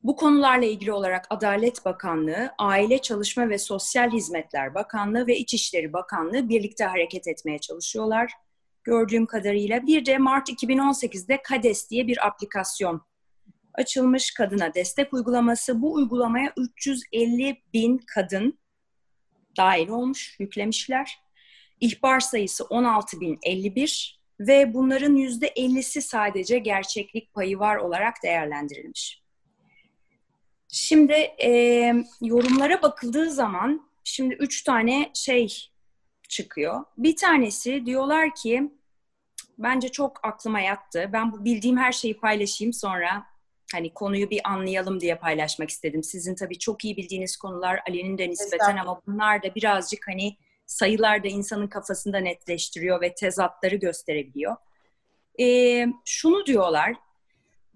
Bu 0.02 0.16
konularla 0.16 0.66
ilgili 0.66 0.92
olarak 0.92 1.26
Adalet 1.30 1.84
Bakanlığı, 1.84 2.50
Aile 2.58 2.98
Çalışma 3.02 3.48
ve 3.48 3.58
Sosyal 3.58 4.10
Hizmetler 4.10 4.74
Bakanlığı 4.74 5.26
ve 5.26 5.36
İçişleri 5.36 5.92
Bakanlığı 5.92 6.48
birlikte 6.48 6.84
hareket 6.84 7.28
etmeye 7.28 7.58
çalışıyorlar. 7.58 8.32
Gördüğüm 8.84 9.26
kadarıyla 9.26 9.86
bir 9.86 10.06
de 10.06 10.18
Mart 10.18 10.48
2018'de 10.48 11.42
KADES 11.42 11.90
diye 11.90 12.06
bir 12.06 12.26
aplikasyon 12.26 13.02
açılmış 13.76 14.34
kadına 14.34 14.74
destek 14.74 15.14
uygulaması. 15.14 15.82
Bu 15.82 15.92
uygulamaya 15.92 16.52
350 16.56 17.62
bin 17.74 17.98
kadın 17.98 18.58
dahil 19.56 19.88
olmuş, 19.88 20.36
yüklemişler. 20.40 21.18
İhbar 21.80 22.20
sayısı 22.20 22.64
16.051 22.64 24.16
ve 24.40 24.74
bunların 24.74 25.16
%50'si 25.16 26.00
sadece 26.00 26.58
gerçeklik 26.58 27.34
payı 27.34 27.58
var 27.58 27.76
olarak 27.76 28.22
değerlendirilmiş. 28.22 29.22
Şimdi 30.68 31.12
e, 31.42 31.50
yorumlara 32.22 32.82
bakıldığı 32.82 33.30
zaman 33.30 33.90
şimdi 34.04 34.34
üç 34.34 34.62
tane 34.62 35.10
şey 35.14 35.70
çıkıyor. 36.28 36.84
Bir 36.98 37.16
tanesi 37.16 37.86
diyorlar 37.86 38.34
ki 38.34 38.70
bence 39.58 39.88
çok 39.88 40.20
aklıma 40.22 40.60
yattı. 40.60 41.10
Ben 41.12 41.32
bu 41.32 41.44
bildiğim 41.44 41.76
her 41.76 41.92
şeyi 41.92 42.16
paylaşayım 42.16 42.72
sonra 42.72 43.26
hani 43.72 43.94
konuyu 43.94 44.30
bir 44.30 44.40
anlayalım 44.44 45.00
diye 45.00 45.14
paylaşmak 45.14 45.70
istedim. 45.70 46.02
Sizin 46.02 46.34
tabii 46.34 46.58
çok 46.58 46.84
iyi 46.84 46.96
bildiğiniz 46.96 47.36
konular 47.36 47.80
Ali'nin 47.88 48.18
de 48.18 48.30
nispeten 48.30 48.76
ama 48.76 49.02
bunlar 49.06 49.42
da 49.42 49.54
birazcık 49.54 50.08
hani 50.08 50.36
sayılar 50.66 51.24
da 51.24 51.28
insanın 51.28 51.66
kafasında 51.66 52.18
netleştiriyor 52.18 53.00
ve 53.00 53.14
tezatları 53.14 53.76
gösterebiliyor. 53.76 54.56
Ee, 55.40 55.86
şunu 56.04 56.46
diyorlar, 56.46 56.94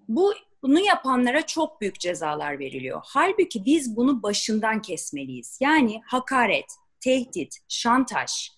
bu 0.08 0.34
bunu 0.62 0.80
yapanlara 0.80 1.46
çok 1.46 1.80
büyük 1.80 2.00
cezalar 2.00 2.58
veriliyor. 2.58 3.00
Halbuki 3.04 3.64
biz 3.64 3.96
bunu 3.96 4.22
başından 4.22 4.82
kesmeliyiz. 4.82 5.58
Yani 5.60 6.00
hakaret, 6.06 6.66
tehdit, 7.00 7.56
şantaj, 7.68 8.50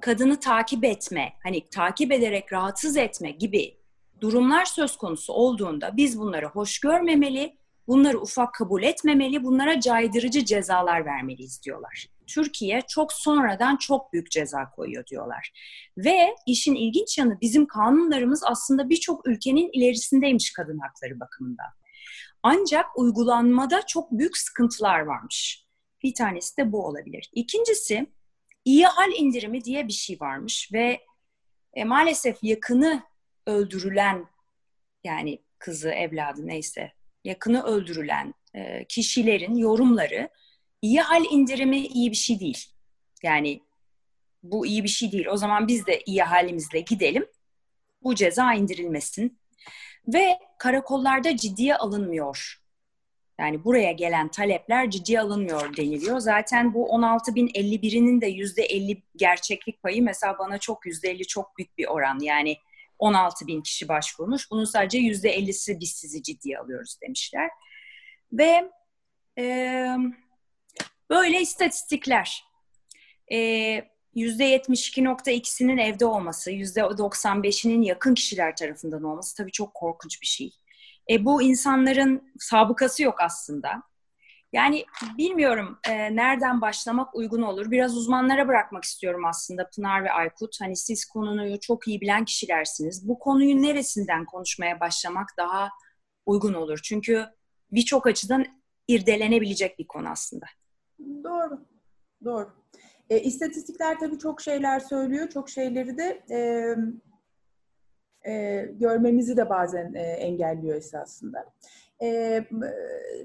kadını 0.00 0.40
takip 0.40 0.84
etme, 0.84 1.32
hani 1.42 1.68
takip 1.68 2.12
ederek 2.12 2.52
rahatsız 2.52 2.96
etme 2.96 3.30
gibi 3.30 3.76
durumlar 4.22 4.64
söz 4.64 4.96
konusu 4.96 5.32
olduğunda 5.32 5.96
biz 5.96 6.18
bunları 6.18 6.46
hoş 6.46 6.80
görmemeli, 6.80 7.56
bunları 7.88 8.20
ufak 8.20 8.54
kabul 8.54 8.82
etmemeli, 8.82 9.44
bunlara 9.44 9.80
caydırıcı 9.80 10.44
cezalar 10.44 11.06
vermeliyiz 11.06 11.62
diyorlar. 11.62 12.06
Türkiye 12.26 12.82
çok 12.88 13.12
sonradan 13.12 13.76
çok 13.76 14.12
büyük 14.12 14.30
ceza 14.30 14.70
koyuyor 14.70 15.06
diyorlar. 15.06 15.52
Ve 15.96 16.34
işin 16.46 16.74
ilginç 16.74 17.18
yanı 17.18 17.40
bizim 17.40 17.66
kanunlarımız 17.66 18.42
aslında 18.44 18.88
birçok 18.88 19.28
ülkenin 19.28 19.70
ilerisindeymiş 19.72 20.52
kadın 20.52 20.78
hakları 20.78 21.20
bakımından. 21.20 21.70
Ancak 22.42 22.98
uygulanmada 22.98 23.82
çok 23.86 24.12
büyük 24.12 24.36
sıkıntılar 24.36 25.00
varmış. 25.00 25.66
Bir 26.02 26.14
tanesi 26.14 26.56
de 26.56 26.72
bu 26.72 26.86
olabilir. 26.86 27.30
İkincisi 27.34 28.06
iyi 28.64 28.86
hal 28.86 29.12
indirimi 29.12 29.64
diye 29.64 29.88
bir 29.88 29.92
şey 29.92 30.20
varmış 30.20 30.70
ve 30.72 31.00
e, 31.74 31.84
maalesef 31.84 32.44
yakını 32.44 33.02
öldürülen 33.46 34.26
yani 35.04 35.38
kızı, 35.58 35.90
evladı 35.90 36.46
neyse 36.46 36.92
yakını 37.24 37.62
öldürülen 37.62 38.34
e, 38.54 38.84
kişilerin 38.84 39.56
yorumları 39.56 40.28
iyi 40.82 41.00
hal 41.00 41.24
indirimi 41.30 41.86
iyi 41.86 42.10
bir 42.10 42.16
şey 42.16 42.40
değil. 42.40 42.66
Yani 43.22 43.60
bu 44.42 44.66
iyi 44.66 44.84
bir 44.84 44.88
şey 44.88 45.12
değil. 45.12 45.26
O 45.26 45.36
zaman 45.36 45.68
biz 45.68 45.86
de 45.86 46.00
iyi 46.06 46.22
halimizle 46.22 46.80
gidelim. 46.80 47.26
Bu 48.02 48.14
ceza 48.14 48.54
indirilmesin. 48.54 49.38
Ve 50.08 50.38
karakollarda 50.58 51.36
ciddiye 51.36 51.76
alınmıyor. 51.76 52.62
Yani 53.38 53.64
buraya 53.64 53.92
gelen 53.92 54.28
talepler 54.28 54.90
ciddiye 54.90 55.20
alınmıyor 55.20 55.76
deniliyor. 55.76 56.18
Zaten 56.18 56.74
bu 56.74 56.88
16.051'inin 56.88 58.20
de 58.20 58.30
%50 58.30 59.02
gerçeklik 59.16 59.82
payı 59.82 60.02
mesela 60.02 60.38
bana 60.38 60.58
çok 60.58 60.86
%50 60.86 61.26
çok 61.26 61.58
büyük 61.58 61.78
bir 61.78 61.86
oran. 61.86 62.18
Yani 62.20 62.56
16 63.02 63.46
bin 63.46 63.62
kişi 63.62 63.88
başvurmuş. 63.88 64.50
Bunun 64.50 64.64
sadece 64.64 64.98
%50'si 64.98 65.80
biz 65.80 65.90
sizi 65.90 66.22
ciddiye 66.22 66.58
alıyoruz 66.58 66.96
demişler. 67.02 67.50
Ve 68.32 68.70
e, 69.38 69.86
Böyle 71.12 71.40
istatistikler. 71.40 72.44
Ee, 73.32 73.36
%72.2'sinin 74.16 75.78
evde 75.78 76.06
olması, 76.06 76.50
%95'inin 76.50 77.82
yakın 77.82 78.14
kişiler 78.14 78.56
tarafından 78.56 79.02
olması 79.02 79.36
tabii 79.36 79.52
çok 79.52 79.74
korkunç 79.74 80.22
bir 80.22 80.26
şey. 80.26 80.50
E, 81.10 81.24
bu 81.24 81.42
insanların 81.42 82.32
sabıkası 82.38 83.02
yok 83.02 83.20
aslında. 83.20 83.82
Yani 84.52 84.84
bilmiyorum 85.18 85.78
e, 85.88 86.16
nereden 86.16 86.60
başlamak 86.60 87.14
uygun 87.14 87.42
olur. 87.42 87.70
Biraz 87.70 87.96
uzmanlara 87.96 88.48
bırakmak 88.48 88.84
istiyorum 88.84 89.24
aslında 89.24 89.70
Pınar 89.76 90.04
ve 90.04 90.12
Aykut. 90.12 90.60
Hani 90.60 90.76
siz 90.76 91.04
konuyu 91.04 91.60
çok 91.60 91.88
iyi 91.88 92.00
bilen 92.00 92.24
kişilersiniz. 92.24 93.08
Bu 93.08 93.18
konuyu 93.18 93.62
neresinden 93.62 94.24
konuşmaya 94.24 94.80
başlamak 94.80 95.28
daha 95.38 95.68
uygun 96.26 96.54
olur? 96.54 96.80
Çünkü 96.84 97.26
birçok 97.72 98.06
açıdan 98.06 98.46
irdelenebilecek 98.88 99.78
bir 99.78 99.86
konu 99.86 100.08
aslında. 100.08 100.46
Doğru. 101.24 101.66
Doğru. 102.24 102.52
E, 103.10 103.20
istatistikler 103.20 103.98
tabii 103.98 104.18
çok 104.18 104.40
şeyler 104.40 104.80
söylüyor. 104.80 105.28
Çok 105.28 105.50
şeyleri 105.50 105.98
de 105.98 106.22
e, 106.30 106.38
e, 108.32 108.66
görmemizi 108.72 109.36
de 109.36 109.50
bazen 109.50 109.94
e, 109.94 110.00
engelliyor 110.02 110.76
esasında. 110.76 111.52
E, 112.02 112.40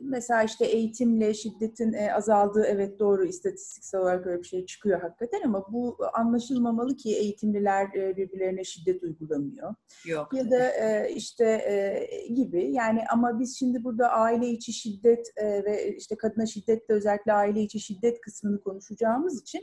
mesela 0.01 0.43
işte 0.43 0.65
eğitimle 0.65 1.33
şiddetin 1.33 1.93
e, 1.93 2.13
azaldığı 2.13 2.63
evet 2.65 2.99
doğru 2.99 3.25
istatistiksel 3.25 4.01
olarak 4.01 4.27
öyle 4.27 4.39
bir 4.39 4.47
şey 4.47 4.65
çıkıyor 4.65 5.01
hakikaten 5.01 5.41
ama 5.45 5.65
bu 5.71 5.97
anlaşılmamalı 6.13 6.95
ki 6.95 7.15
eğitimliler 7.17 7.85
e, 7.95 8.17
birbirlerine 8.17 8.63
şiddet 8.63 9.03
uygulamıyor. 9.03 9.75
Yok. 10.05 10.33
Ya 10.33 10.51
da 10.51 10.69
e, 10.69 11.13
işte 11.15 11.45
e, 11.45 12.07
gibi 12.33 12.71
yani 12.71 13.01
ama 13.11 13.39
biz 13.39 13.59
şimdi 13.59 13.83
burada 13.83 14.09
aile 14.09 14.47
içi 14.47 14.73
şiddet 14.73 15.27
e, 15.37 15.63
ve 15.63 15.95
işte 15.95 16.17
kadına 16.17 16.45
şiddet 16.45 16.89
de 16.89 16.93
özellikle 16.93 17.33
aile 17.33 17.61
içi 17.61 17.79
şiddet 17.79 18.21
kısmını 18.21 18.59
konuşacağımız 18.59 19.41
için 19.41 19.61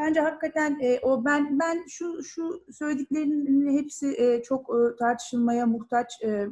bence 0.00 0.20
hakikaten 0.20 0.78
e, 0.82 0.98
o 1.02 1.24
ben 1.24 1.58
ben 1.60 1.84
şu 1.88 2.22
şu 2.22 2.64
söylediklerinin 2.72 3.78
hepsi 3.78 4.14
e, 4.18 4.42
çok 4.42 4.70
e, 4.70 4.96
tartışılmaya 4.96 5.66
muhtaç 5.66 6.22
e, 6.24 6.46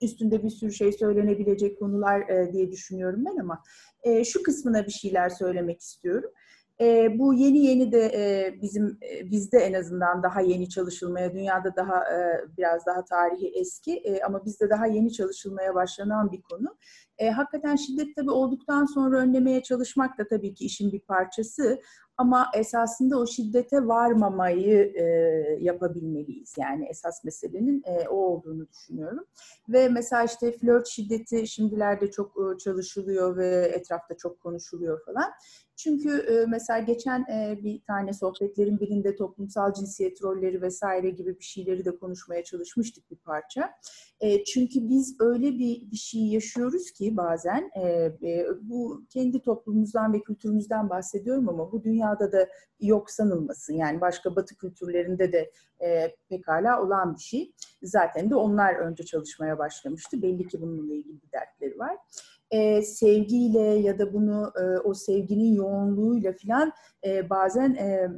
üstünde 0.00 0.42
bir 0.42 0.50
sürü 0.50 0.72
şey 0.72 0.92
söylenebilecek 0.92 1.78
konular 1.78 2.20
e, 2.20 2.52
diye 2.52 2.72
düşünüyorum 2.72 3.24
ben 3.24 3.36
ama 3.36 3.62
e, 4.02 4.24
şu 4.24 4.42
kısmına 4.42 4.86
bir 4.86 4.92
şeyler 4.92 5.28
söylemek 5.28 5.80
istiyorum. 5.80 6.30
E, 6.80 7.18
bu 7.18 7.34
yeni 7.34 7.58
yeni 7.58 7.92
de 7.92 8.12
e, 8.14 8.54
bizim 8.62 8.98
e, 9.10 9.30
bizde 9.30 9.58
en 9.58 9.72
azından 9.72 10.22
daha 10.22 10.40
yeni 10.40 10.68
çalışılmaya, 10.68 11.34
dünyada 11.34 11.76
daha 11.76 12.04
e, 12.14 12.44
biraz 12.58 12.86
daha 12.86 13.04
tarihi 13.04 13.52
eski 13.54 13.96
e, 13.96 14.22
ama 14.22 14.44
bizde 14.44 14.70
daha 14.70 14.86
yeni 14.86 15.12
çalışılmaya 15.12 15.74
başlanan 15.74 16.32
bir 16.32 16.42
konu. 16.42 16.76
E, 17.18 17.30
hakikaten 17.30 17.76
şiddet 17.76 18.16
tabii 18.16 18.30
olduktan 18.30 18.84
sonra 18.84 19.18
önlemeye 19.18 19.62
çalışmak 19.62 20.18
da 20.18 20.28
tabii 20.28 20.54
ki 20.54 20.64
işin 20.64 20.92
bir 20.92 21.00
parçası. 21.00 21.80
Ama 22.16 22.50
esasında 22.54 23.18
o 23.18 23.26
şiddete 23.26 23.86
varmamayı 23.86 24.92
e, 24.94 25.04
yapabilmeliyiz. 25.60 26.54
Yani 26.58 26.86
esas 26.90 27.24
meselenin 27.24 27.82
e, 27.86 28.08
o 28.08 28.16
olduğunu 28.16 28.68
düşünüyorum. 28.68 29.24
Ve 29.68 29.88
mesela 29.88 30.24
işte 30.24 30.52
flört 30.52 30.86
şiddeti 30.86 31.46
şimdilerde 31.46 32.10
çok 32.10 32.32
e, 32.36 32.58
çalışılıyor 32.58 33.36
ve 33.36 33.72
etrafta 33.74 34.16
çok 34.16 34.40
konuşuluyor 34.40 35.04
falan. 35.04 35.30
Çünkü 35.78 36.10
e, 36.18 36.46
mesela 36.46 36.78
geçen 36.78 37.20
e, 37.20 37.58
bir 37.64 37.80
tane 37.80 38.12
sohbetlerin 38.12 38.80
birinde 38.80 39.16
toplumsal 39.16 39.72
cinsiyet 39.74 40.22
rolleri 40.22 40.62
vesaire 40.62 41.10
gibi 41.10 41.38
bir 41.38 41.44
şeyleri 41.44 41.84
de 41.84 41.96
konuşmaya 41.96 42.44
çalışmıştık 42.44 43.10
bir 43.10 43.16
parça. 43.16 43.70
E, 44.20 44.44
çünkü 44.44 44.88
biz 44.88 45.16
öyle 45.20 45.52
bir, 45.52 45.90
bir 45.90 45.96
şey 45.96 46.20
yaşıyoruz 46.20 46.90
ki 46.90 47.07
şey 47.08 47.16
bazen. 47.16 47.70
E, 47.74 47.82
e, 48.22 48.46
bu 48.62 49.04
kendi 49.10 49.42
toplumumuzdan 49.42 50.12
ve 50.12 50.22
kültürümüzden 50.22 50.90
bahsediyorum 50.90 51.48
ama 51.48 51.72
bu 51.72 51.82
dünyada 51.82 52.32
da 52.32 52.48
yok 52.80 53.10
sanılmasın. 53.10 53.74
Yani 53.74 54.00
başka 54.00 54.36
batı 54.36 54.56
kültürlerinde 54.56 55.32
de 55.32 55.50
e, 55.80 56.14
pekala 56.28 56.82
olan 56.82 57.14
bir 57.14 57.20
şey. 57.20 57.52
Zaten 57.82 58.30
de 58.30 58.34
onlar 58.34 58.74
önce 58.74 59.04
çalışmaya 59.04 59.58
başlamıştı. 59.58 60.22
Belli 60.22 60.48
ki 60.48 60.60
bununla 60.60 60.94
ilgili 60.94 61.22
bir 61.22 61.32
dertleri 61.32 61.78
var. 61.78 61.96
E, 62.50 62.82
sevgiyle 62.82 63.60
ya 63.60 63.98
da 63.98 64.12
bunu 64.12 64.52
e, 64.60 64.78
o 64.78 64.94
sevginin 64.94 65.54
yoğunluğuyla 65.54 66.34
falan 66.42 66.72
e, 67.06 67.30
bazen 67.30 67.74
e, 67.74 68.08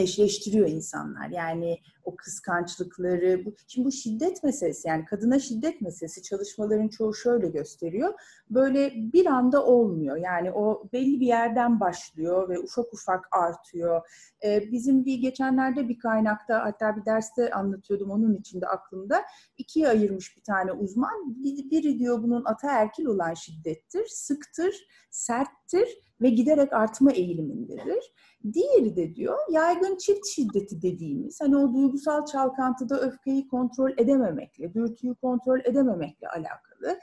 eşleştiriyor 0.00 0.68
insanlar. 0.68 1.28
Yani 1.28 1.78
o 2.04 2.16
kıskançlıkları. 2.16 3.44
Bu, 3.44 3.54
şimdi 3.68 3.86
bu 3.86 3.92
şiddet 3.92 4.44
meselesi 4.44 4.88
yani 4.88 5.04
kadına 5.04 5.38
şiddet 5.38 5.80
meselesi 5.80 6.22
çalışmaların 6.22 6.88
çoğu 6.88 7.14
şöyle 7.14 7.48
gösteriyor. 7.48 8.14
Böyle 8.50 8.92
bir 8.94 9.26
anda 9.26 9.66
olmuyor. 9.66 10.16
Yani 10.16 10.52
o 10.52 10.88
belli 10.92 11.20
bir 11.20 11.26
yerden 11.26 11.80
başlıyor 11.80 12.48
ve 12.48 12.58
ufak 12.58 12.94
ufak 12.94 13.28
artıyor. 13.32 14.00
Ee, 14.44 14.72
bizim 14.72 15.04
bir 15.04 15.18
geçenlerde 15.18 15.88
bir 15.88 15.98
kaynakta 15.98 16.64
hatta 16.64 16.96
bir 16.96 17.04
derste 17.04 17.50
anlatıyordum 17.50 18.10
onun 18.10 18.34
içinde 18.34 18.66
aklımda. 18.66 19.22
ikiye 19.58 19.88
ayırmış 19.88 20.36
bir 20.36 20.42
tane 20.42 20.72
uzman. 20.72 21.44
Biri 21.44 21.98
diyor 21.98 22.22
bunun 22.22 22.44
ataerkil 22.44 23.04
olan 23.04 23.34
şiddettir, 23.34 24.06
sıktır, 24.06 24.74
serttir 25.10 26.09
ve 26.20 26.30
giderek 26.30 26.72
artma 26.72 27.12
eğilimindedir. 27.12 28.12
Diğeri 28.52 28.96
de 28.96 29.14
diyor 29.14 29.38
yaygın 29.50 29.96
çift 29.96 30.26
şiddeti 30.26 30.82
dediğimiz 30.82 31.40
hani 31.40 31.56
o 31.56 31.74
duygusal 31.74 32.24
çalkantıda 32.24 33.00
öfkeyi 33.00 33.48
kontrol 33.48 33.90
edememekle, 33.98 34.74
dürtüyü 34.74 35.14
kontrol 35.14 35.60
edememekle 35.64 36.28
alakalı 36.28 37.00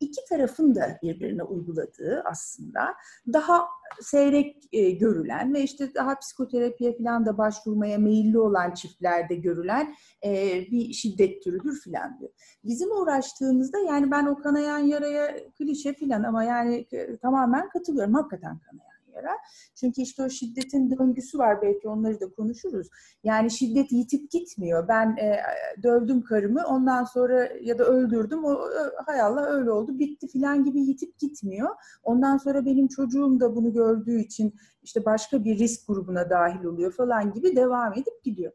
iki 0.00 0.24
tarafın 0.28 0.74
da 0.74 0.98
birbirine 1.02 1.42
uyguladığı 1.42 2.22
aslında 2.24 2.94
daha 3.32 3.66
seyrek 4.00 4.68
e, 4.72 4.90
görülen 4.90 5.54
ve 5.54 5.62
işte 5.62 5.94
daha 5.94 6.18
psikoterapiye 6.18 6.96
falan 6.96 7.26
da 7.26 7.38
başvurmaya 7.38 7.98
meyilli 7.98 8.38
olan 8.38 8.74
çiftlerde 8.74 9.34
görülen 9.34 9.94
e, 10.24 10.60
bir 10.70 10.92
şiddet 10.92 11.42
türüdür 11.42 11.80
filan 11.80 12.18
diyor. 12.20 12.30
Bizim 12.64 12.90
uğraştığımızda 12.90 13.78
yani 13.78 14.10
ben 14.10 14.26
o 14.26 14.38
kanayan 14.38 14.78
yaraya 14.78 15.50
klişe 15.58 15.92
filan 15.94 16.22
ama 16.22 16.44
yani 16.44 16.86
e, 16.92 17.16
tamamen 17.16 17.68
katılıyorum. 17.68 18.14
Hakikaten 18.14 18.58
kanayan 18.58 18.89
yara. 19.20 19.36
Çünkü 19.74 20.02
işte 20.02 20.22
o 20.22 20.28
şiddetin 20.28 20.90
döngüsü 20.90 21.38
var 21.38 21.62
belki 21.62 21.88
onları 21.88 22.20
da 22.20 22.30
konuşuruz. 22.36 22.88
Yani 23.24 23.50
şiddet 23.50 23.92
yitip 23.92 24.30
gitmiyor. 24.30 24.88
Ben 24.88 25.16
e, 25.16 25.40
dövdüm 25.82 26.22
karımı 26.22 26.64
ondan 26.66 27.04
sonra 27.04 27.48
ya 27.62 27.78
da 27.78 27.84
öldürdüm. 27.84 28.44
O 28.44 28.58
hay 29.06 29.20
Allah 29.20 29.46
öyle 29.46 29.70
oldu 29.70 29.98
bitti 29.98 30.28
filan 30.28 30.64
gibi 30.64 30.80
yitip 30.80 31.18
gitmiyor. 31.18 31.68
Ondan 32.02 32.36
sonra 32.36 32.64
benim 32.64 32.88
çocuğum 32.88 33.40
da 33.40 33.56
bunu 33.56 33.72
gördüğü 33.72 34.20
için 34.20 34.54
işte 34.82 35.04
başka 35.04 35.44
bir 35.44 35.58
risk 35.58 35.86
grubuna 35.86 36.30
dahil 36.30 36.64
oluyor 36.64 36.92
falan 36.92 37.32
gibi 37.32 37.56
devam 37.56 37.92
edip 37.92 38.24
gidiyor. 38.24 38.52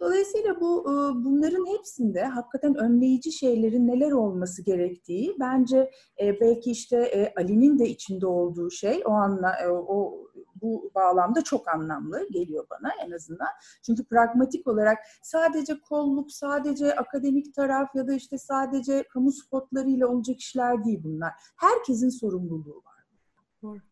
Dolayısıyla 0.00 0.60
bu 0.60 0.82
e, 0.82 0.94
bunların 1.24 1.66
hepsinde 1.66 2.24
hakikaten 2.24 2.74
önleyici 2.74 3.32
şeylerin 3.32 3.86
neler 3.86 4.12
olması 4.12 4.62
gerektiği 4.62 5.36
bence 5.40 5.90
e, 6.22 6.40
belki 6.40 6.70
işte 6.70 6.96
e, 6.96 7.34
Ali'nin 7.36 7.78
de 7.78 7.88
içinde 7.88 8.26
olduğu 8.26 8.70
şey 8.70 9.02
o 9.04 9.10
anla 9.10 9.56
o 9.70 10.28
bu 10.62 10.90
bağlamda 10.94 11.44
çok 11.44 11.68
anlamlı 11.68 12.28
geliyor 12.30 12.66
bana 12.70 12.92
en 13.06 13.10
azından. 13.10 13.48
Çünkü 13.86 14.04
pragmatik 14.04 14.66
olarak 14.66 14.98
sadece 15.22 15.80
kolluk, 15.80 16.32
sadece 16.32 16.96
akademik 16.96 17.54
taraf 17.54 17.94
ya 17.94 18.08
da 18.08 18.12
işte 18.12 18.38
sadece 18.38 19.02
kamu 19.02 19.32
spotlarıyla 19.32 20.06
olacak 20.06 20.40
işler 20.40 20.84
değil 20.84 21.00
bunlar. 21.04 21.32
Herkesin 21.56 22.08
sorumluluğu 22.08 22.76
var. 22.76 23.04
Doğru. 23.62 23.87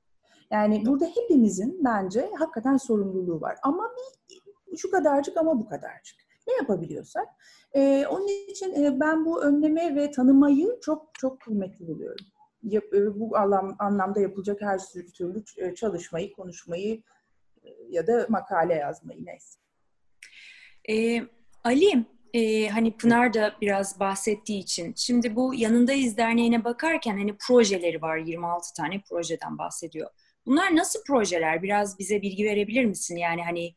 Yani 0.51 0.87
burada 0.87 1.07
hepimizin 1.07 1.85
bence 1.85 2.31
hakikaten 2.39 2.77
sorumluluğu 2.77 3.41
var. 3.41 3.57
Ama 3.63 3.91
bir 4.31 4.77
şu 4.77 4.91
kadarcık 4.91 5.37
ama 5.37 5.59
bu 5.59 5.69
kadarcık. 5.69 6.17
Ne 6.49 6.55
yapabiliyorsak. 6.55 7.27
Ee, 7.75 8.07
onun 8.11 8.49
için 8.49 8.85
e, 8.85 9.01
ben 9.01 9.25
bu 9.25 9.43
önleme 9.43 9.97
ve 9.97 10.11
tanımayı 10.11 10.79
çok 10.83 11.11
çok 11.15 11.41
kıymetli 11.41 11.87
buluyorum. 11.87 12.27
Yap, 12.63 12.85
e, 12.95 13.21
bu 13.21 13.37
anlam, 13.37 13.77
anlamda 13.79 14.21
yapılacak 14.21 14.63
her 14.63 14.81
türlü 15.19 15.45
e, 15.57 15.75
çalışmayı, 15.75 16.33
konuşmayı 16.33 17.03
e, 17.65 17.69
ya 17.89 18.07
da 18.07 18.27
makale 18.29 18.75
yazmayı 18.75 19.25
neyse. 19.25 19.59
Ee, 20.89 21.23
Ali, 21.65 22.07
e, 22.35 22.69
hani 22.69 22.97
Pınar 22.97 23.35
da 23.35 23.53
biraz 23.61 24.01
bahsettiği 24.01 24.59
için 24.59 24.95
şimdi 24.97 25.37
bu 25.37 25.55
Yanındayız 25.55 26.17
Derneği'ne 26.17 26.65
bakarken 26.65 27.17
hani 27.17 27.37
projeleri 27.37 28.03
var 28.03 28.17
26 28.17 28.75
tane 28.75 29.03
projeden 29.11 29.59
bahsediyor. 29.59 30.11
Bunlar 30.47 30.77
nasıl 30.77 31.05
projeler? 31.07 31.63
Biraz 31.63 31.99
bize 31.99 32.23
bilgi 32.23 32.45
verebilir 32.45 32.85
misin? 32.85 33.17
Yani 33.17 33.43
hani 33.45 33.75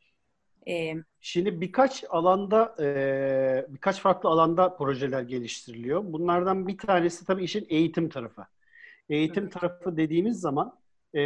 e... 0.68 0.94
Şimdi 1.20 1.60
birkaç 1.60 2.04
alanda, 2.10 2.76
e, 2.80 3.66
birkaç 3.68 4.00
farklı 4.00 4.28
alanda 4.28 4.76
projeler 4.76 5.22
geliştiriliyor. 5.22 6.02
Bunlardan 6.04 6.68
bir 6.68 6.78
tanesi 6.78 7.26
tabii 7.26 7.44
işin 7.44 7.66
eğitim 7.68 8.08
tarafı. 8.08 8.46
Eğitim 9.08 9.44
evet. 9.44 9.52
tarafı 9.52 9.96
dediğimiz 9.96 10.40
zaman 10.40 10.78
e, 11.14 11.20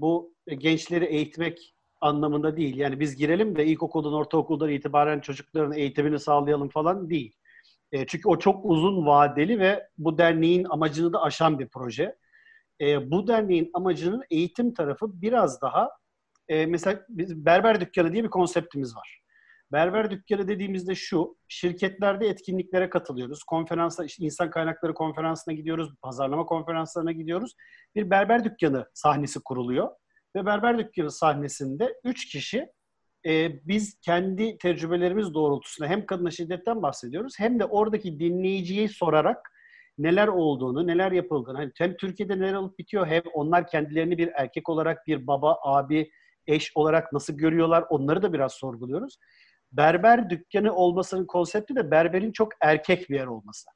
bu 0.00 0.34
gençleri 0.48 1.04
eğitmek 1.04 1.74
anlamında 2.00 2.56
değil. 2.56 2.76
Yani 2.76 3.00
biz 3.00 3.16
girelim 3.16 3.56
de 3.56 3.66
ilkokuldan, 3.66 4.12
ortaokuldan 4.12 4.70
itibaren 4.70 5.20
çocukların 5.20 5.72
eğitimini 5.72 6.18
sağlayalım 6.18 6.68
falan 6.68 7.10
değil. 7.10 7.34
E, 7.92 8.06
çünkü 8.06 8.28
o 8.28 8.38
çok 8.38 8.64
uzun 8.64 9.06
vadeli 9.06 9.58
ve 9.58 9.88
bu 9.98 10.18
derneğin 10.18 10.64
amacını 10.64 11.12
da 11.12 11.22
aşan 11.22 11.58
bir 11.58 11.68
proje 11.68 12.16
e, 12.80 13.10
bu 13.10 13.26
derneğin 13.26 13.70
amacının 13.74 14.22
eğitim 14.30 14.74
tarafı 14.74 15.22
biraz 15.22 15.62
daha 15.62 15.90
e, 16.48 16.66
mesela 16.66 17.04
biz 17.08 17.44
berber 17.46 17.80
dükkanı 17.80 18.12
diye 18.12 18.24
bir 18.24 18.30
konseptimiz 18.30 18.96
var. 18.96 19.20
Berber 19.72 20.10
dükkanı 20.10 20.48
dediğimizde 20.48 20.94
şu, 20.94 21.36
şirketlerde 21.48 22.28
etkinliklere 22.28 22.90
katılıyoruz. 22.90 23.44
Konferansa, 23.44 24.04
işte 24.04 24.24
insan 24.24 24.50
kaynakları 24.50 24.94
konferansına 24.94 25.54
gidiyoruz, 25.54 25.94
pazarlama 26.02 26.46
konferanslarına 26.46 27.12
gidiyoruz. 27.12 27.54
Bir 27.94 28.10
berber 28.10 28.44
dükkanı 28.44 28.86
sahnesi 28.94 29.40
kuruluyor. 29.40 29.90
Ve 30.36 30.46
berber 30.46 30.78
dükkanı 30.78 31.10
sahnesinde 31.10 31.94
üç 32.04 32.28
kişi 32.28 32.68
e, 33.26 33.60
biz 33.68 34.00
kendi 34.00 34.58
tecrübelerimiz 34.58 35.34
doğrultusunda 35.34 35.88
hem 35.88 36.06
kadına 36.06 36.30
şiddetten 36.30 36.82
bahsediyoruz 36.82 37.34
hem 37.38 37.58
de 37.58 37.64
oradaki 37.64 38.20
dinleyiciyi 38.20 38.88
sorarak 38.88 39.50
neler 39.98 40.28
olduğunu, 40.28 40.86
neler 40.86 41.12
yapıldığını, 41.12 41.56
hani 41.56 41.72
hem 41.78 41.96
Türkiye'de 41.96 42.38
neler 42.38 42.54
olup 42.54 42.78
bitiyor 42.78 43.06
hem 43.06 43.22
onlar 43.34 43.66
kendilerini 43.66 44.18
bir 44.18 44.30
erkek 44.34 44.68
olarak, 44.68 45.06
bir 45.06 45.26
baba, 45.26 45.58
abi, 45.62 46.10
eş 46.46 46.72
olarak 46.74 47.12
nasıl 47.12 47.34
görüyorlar 47.34 47.84
onları 47.90 48.22
da 48.22 48.32
biraz 48.32 48.52
sorguluyoruz. 48.52 49.18
Berber 49.72 50.30
dükkanı 50.30 50.74
olmasının 50.74 51.26
konsepti 51.26 51.76
de 51.76 51.90
berberin 51.90 52.32
çok 52.32 52.48
erkek 52.60 53.10
bir 53.10 53.14
yer 53.14 53.26
olması. 53.26 53.70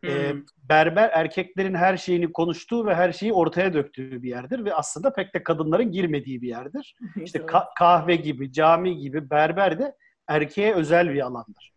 Hmm. 0.00 0.10
Ee, 0.10 0.34
berber 0.68 1.10
erkeklerin 1.12 1.74
her 1.74 1.96
şeyini 1.96 2.32
konuştuğu 2.32 2.86
ve 2.86 2.94
her 2.94 3.12
şeyi 3.12 3.32
ortaya 3.32 3.74
döktüğü 3.74 4.22
bir 4.22 4.28
yerdir 4.28 4.64
ve 4.64 4.74
aslında 4.74 5.12
pek 5.12 5.34
de 5.34 5.42
kadınların 5.42 5.92
girmediği 5.92 6.42
bir 6.42 6.48
yerdir. 6.48 6.96
İşte 7.24 7.38
ka- 7.38 7.68
kahve 7.78 8.16
gibi, 8.16 8.52
cami 8.52 8.98
gibi 8.98 9.30
berber 9.30 9.78
de 9.78 9.94
erkeğe 10.28 10.74
özel 10.74 11.14
bir 11.14 11.20
alandır 11.20 11.73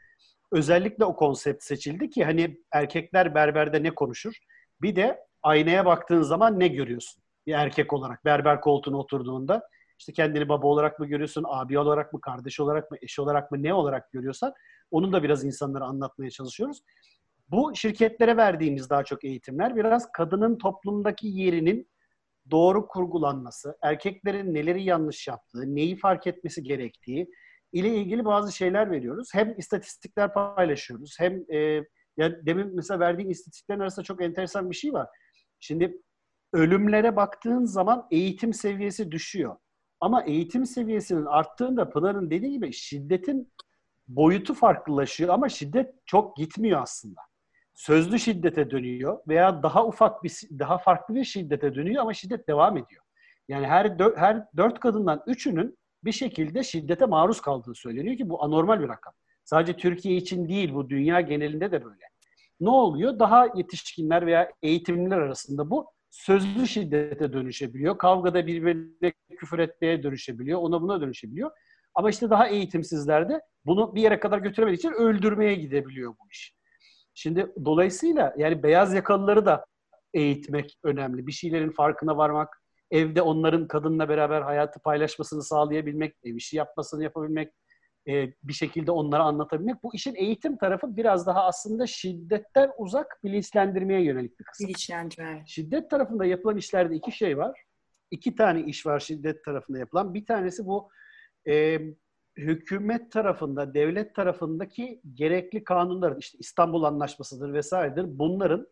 özellikle 0.52 1.06
o 1.06 1.16
konsept 1.16 1.64
seçildi 1.64 2.10
ki 2.10 2.26
hani 2.26 2.58
erkekler 2.72 3.36
berberde 3.36 3.84
ne 3.84 3.96
konuşur? 3.96 4.34
Bir 4.82 4.96
de 4.96 5.20
aynaya 5.44 5.86
baktığın 5.86 6.22
zaman 6.22 6.60
ne 6.60 6.68
görüyorsun? 6.68 7.24
Bir 7.48 7.54
erkek 7.54 7.94
olarak 7.94 8.26
berber 8.26 8.62
koltuğuna 8.62 8.98
oturduğunda 8.98 9.70
işte 10.00 10.14
kendini 10.14 10.50
baba 10.50 10.68
olarak 10.68 11.00
mı 11.00 11.06
görüyorsun, 11.08 11.46
abi 11.48 11.80
olarak 11.80 12.14
mı, 12.14 12.22
kardeş 12.22 12.60
olarak 12.60 12.92
mı, 12.92 12.98
eş 13.02 13.20
olarak 13.20 13.52
mı, 13.52 13.64
ne 13.64 13.74
olarak 13.74 14.12
görüyorsan 14.12 14.54
onu 14.92 15.14
da 15.14 15.24
biraz 15.24 15.44
insanlara 15.44 15.86
anlatmaya 15.86 16.30
çalışıyoruz. 16.30 16.82
Bu 17.50 17.76
şirketlere 17.76 18.38
verdiğimiz 18.38 18.90
daha 18.90 19.04
çok 19.04 19.24
eğitimler 19.24 19.76
biraz 19.76 20.12
kadının 20.12 20.58
toplumdaki 20.58 21.28
yerinin 21.28 21.90
doğru 22.52 22.88
kurgulanması, 22.88 23.78
erkeklerin 23.82 24.54
neleri 24.54 24.84
yanlış 24.84 25.28
yaptığı, 25.28 25.76
neyi 25.76 25.96
fark 25.96 26.28
etmesi 26.28 26.64
gerektiği, 26.64 27.30
ile 27.72 27.96
ilgili 27.96 28.26
bazı 28.26 28.52
şeyler 28.56 28.92
veriyoruz. 28.92 29.30
Hem 29.34 29.56
istatistikler 29.58 30.34
paylaşıyoruz 30.34 31.16
hem 31.20 31.52
e, 31.54 31.58
ya 32.18 32.46
demin 32.46 32.76
mesela 32.76 33.00
verdiğim 33.00 33.30
istatistiklerin 33.32 33.80
arasında 33.80 34.04
çok 34.06 34.24
enteresan 34.24 34.72
bir 34.72 34.76
şey 34.76 34.94
var. 34.94 35.08
Şimdi 35.60 36.02
ölümlere 36.54 37.16
baktığın 37.16 37.66
zaman 37.66 38.08
eğitim 38.12 38.54
seviyesi 38.54 39.12
düşüyor. 39.12 39.56
Ama 40.00 40.24
eğitim 40.24 40.66
seviyesinin 40.66 41.26
arttığında 41.26 41.90
Pınar'ın 41.90 42.30
dediği 42.30 42.52
gibi 42.52 42.74
şiddetin 42.74 43.54
boyutu 44.08 44.54
farklılaşıyor 44.54 45.34
ama 45.34 45.50
şiddet 45.50 45.94
çok 46.06 46.38
gitmiyor 46.38 46.82
aslında. 46.82 47.22
Sözlü 47.76 48.20
şiddete 48.20 48.72
dönüyor 48.72 49.20
veya 49.28 49.64
daha 49.64 49.86
ufak 49.86 50.24
bir 50.24 50.32
daha 50.60 50.78
farklı 50.78 51.16
bir 51.16 51.24
şiddete 51.24 51.76
dönüyor 51.76 52.02
ama 52.02 52.14
şiddet 52.14 52.48
devam 52.48 52.78
ediyor. 52.78 53.04
Yani 53.48 53.68
her 53.68 54.00
dört, 54.00 54.18
her 54.18 54.46
dört 54.58 54.80
kadından 54.80 55.24
üçünün 55.28 55.78
bir 56.08 56.12
şekilde 56.12 56.64
şiddete 56.64 57.06
maruz 57.06 57.42
kaldığı 57.42 57.76
söyleniyor 57.76 58.18
ki 58.18 58.30
bu 58.30 58.44
anormal 58.44 58.80
bir 58.80 58.88
rakam. 58.88 59.14
Sadece 59.44 59.74
Türkiye 59.78 60.16
için 60.16 60.50
değil 60.50 60.74
bu 60.74 60.90
dünya 60.90 61.22
genelinde 61.22 61.72
de 61.72 61.86
böyle. 61.86 62.06
ne 62.60 62.70
oluyor? 62.70 63.20
Daha 63.20 63.48
yetişkinler 63.56 64.26
veya 64.26 64.52
eğitimliler 64.62 65.18
arasında 65.18 65.70
bu 65.70 65.92
sözlü 66.10 66.68
şiddete 66.68 67.34
dönüşebiliyor. 67.34 67.98
Kavgada 67.98 68.48
birbirine 68.48 69.14
küfür 69.38 69.60
etmeye 69.60 70.04
dönüşebiliyor. 70.04 70.60
Ona 70.62 70.82
buna 70.82 71.02
dönüşebiliyor. 71.02 71.52
Ama 71.96 72.10
işte 72.10 72.30
daha 72.30 72.48
eğitimsizlerde 72.48 73.42
bunu 73.66 73.96
bir 73.96 74.02
yere 74.02 74.20
kadar 74.20 74.40
götüremediği 74.40 74.78
için 74.78 74.92
öldürmeye 74.92 75.56
gidebiliyor 75.56 76.12
bu 76.12 76.30
iş. 76.32 76.54
Şimdi 77.14 77.52
dolayısıyla 77.66 78.34
yani 78.38 78.64
beyaz 78.64 78.94
yakalıları 78.94 79.46
da 79.46 79.66
eğitmek 80.14 80.78
önemli. 80.84 81.28
Bir 81.28 81.32
şeylerin 81.32 81.72
farkına 81.72 82.18
varmak, 82.18 82.62
evde 82.92 83.22
onların 83.22 83.68
kadınla 83.68 84.10
beraber 84.10 84.42
hayatı 84.42 84.80
paylaşmasını 84.80 85.44
sağlayabilmek, 85.44 86.16
ev 86.24 86.36
işi 86.36 86.58
yapmasını 86.58 87.04
yapabilmek, 87.04 87.54
e, 88.08 88.34
bir 88.44 88.54
şekilde 88.54 88.92
onlara 88.92 89.24
anlatabilmek. 89.24 89.84
Bu 89.84 89.96
işin 89.96 90.16
eğitim 90.16 90.58
tarafı 90.58 90.98
biraz 90.98 91.28
daha 91.28 91.44
aslında 91.44 91.88
şiddetten 91.88 92.72
uzak 92.78 93.20
bilinçlendirmeye 93.24 94.04
yönelik 94.04 94.40
bir 94.40 94.46
kısım. 94.46 94.68
Bilinçlendirme. 94.68 95.44
Şiddet 95.48 95.90
tarafında 95.90 96.26
yapılan 96.26 96.58
işlerde 96.58 96.96
iki 96.96 97.12
şey 97.12 97.38
var. 97.38 97.64
İki 98.12 98.36
tane 98.36 98.62
iş 98.62 98.86
var 98.86 99.00
şiddet 99.00 99.46
tarafında 99.46 99.78
yapılan. 99.78 100.14
Bir 100.14 100.26
tanesi 100.26 100.66
bu 100.66 100.90
e, 101.48 101.80
hükümet 102.38 103.12
tarafında, 103.12 103.74
devlet 103.74 104.16
tarafındaki 104.16 105.02
gerekli 105.14 105.64
kanunlar, 105.64 106.18
işte 106.20 106.38
İstanbul 106.38 106.84
Anlaşması'dır 106.84 107.54
vesairedir. 107.54 108.20
Bunların 108.20 108.68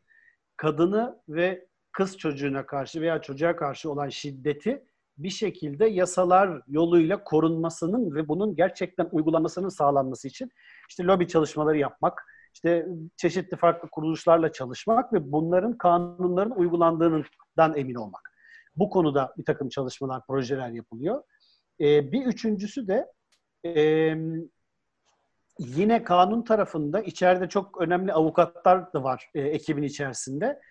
kadını 0.58 1.22
ve 1.30 1.68
kız 1.96 2.18
çocuğuna 2.18 2.66
karşı 2.66 3.02
veya 3.02 3.22
çocuğa 3.22 3.56
karşı 3.56 3.92
olan 3.92 4.10
şiddeti 4.10 4.84
bir 5.18 5.30
şekilde 5.30 5.86
yasalar 5.86 6.62
yoluyla 6.68 7.24
korunmasının 7.24 8.16
ve 8.16 8.28
bunun 8.28 8.56
gerçekten 8.56 9.10
uygulanmasının 9.12 9.70
sağlanması 9.70 10.28
için 10.28 10.52
işte 10.90 11.04
lobi 11.04 11.28
çalışmaları 11.28 11.78
yapmak, 11.78 12.26
işte 12.54 12.88
çeşitli 13.18 13.58
farklı 13.58 13.90
kuruluşlarla 13.90 14.52
çalışmak 14.52 15.14
ve 15.14 15.32
bunların 15.32 15.78
kanunların 15.78 16.60
uygulandığından 16.60 17.76
emin 17.76 17.96
olmak. 17.96 18.32
Bu 18.76 18.90
konuda 18.90 19.34
bir 19.38 19.46
takım 19.46 19.70
çalışmalar, 19.70 20.26
projeler 20.28 20.70
yapılıyor. 20.70 21.24
Ee, 21.80 22.12
bir 22.12 22.26
üçüncüsü 22.26 22.88
de 22.88 23.12
e, 23.66 24.16
yine 25.60 26.04
kanun 26.04 26.42
tarafında 26.42 27.02
içeride 27.02 27.50
çok 27.50 27.82
önemli 27.82 28.14
avukatlar 28.14 28.94
da 28.94 29.04
var 29.04 29.30
e, 29.36 29.42
ekibin 29.42 29.84
içerisinde. 29.84 30.62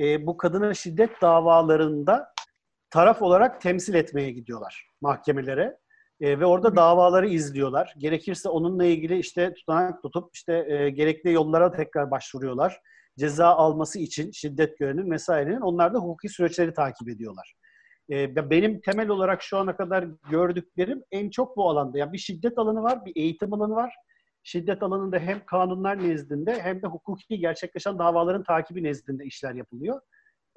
E, 0.00 0.26
bu 0.26 0.36
kadına 0.36 0.74
şiddet 0.74 1.22
davalarında 1.22 2.34
taraf 2.90 3.22
olarak 3.22 3.60
temsil 3.60 3.94
etmeye 3.94 4.30
gidiyorlar 4.30 4.90
mahkemelere. 5.00 5.78
E, 6.20 6.40
ve 6.40 6.46
orada 6.46 6.76
davaları 6.76 7.28
izliyorlar. 7.28 7.94
Gerekirse 7.98 8.48
onunla 8.48 8.84
ilgili 8.84 9.18
işte 9.18 9.54
tutanak 9.54 10.02
tutup 10.02 10.30
işte 10.34 10.66
e, 10.68 10.90
gerekli 10.90 11.32
yollara 11.32 11.72
tekrar 11.72 12.10
başvuruyorlar. 12.10 12.80
Ceza 13.18 13.46
alması 13.46 13.98
için 13.98 14.30
şiddet 14.30 14.78
görenin 14.78 15.10
vesairenin 15.10 15.60
onlar 15.60 15.94
da 15.94 15.98
hukuki 15.98 16.28
süreçleri 16.28 16.74
takip 16.74 17.08
ediyorlar. 17.08 17.54
E, 18.10 18.50
benim 18.50 18.80
temel 18.80 19.08
olarak 19.08 19.42
şu 19.42 19.58
ana 19.58 19.76
kadar 19.76 20.06
gördüklerim 20.30 21.02
en 21.10 21.30
çok 21.30 21.56
bu 21.56 21.70
alanda. 21.70 21.98
Yani 21.98 22.12
bir 22.12 22.18
şiddet 22.18 22.58
alanı 22.58 22.82
var, 22.82 23.04
bir 23.04 23.12
eğitim 23.16 23.52
alanı 23.54 23.74
var. 23.74 23.94
Şiddet 24.44 24.82
alanında 24.82 25.18
hem 25.18 25.46
kanunlar 25.46 26.08
nezdinde 26.08 26.62
hem 26.62 26.82
de 26.82 26.86
hukuki 26.86 27.38
gerçekleşen 27.38 27.98
davaların 27.98 28.42
takibi 28.42 28.82
nezdinde 28.82 29.24
işler 29.24 29.54
yapılıyor. 29.54 30.00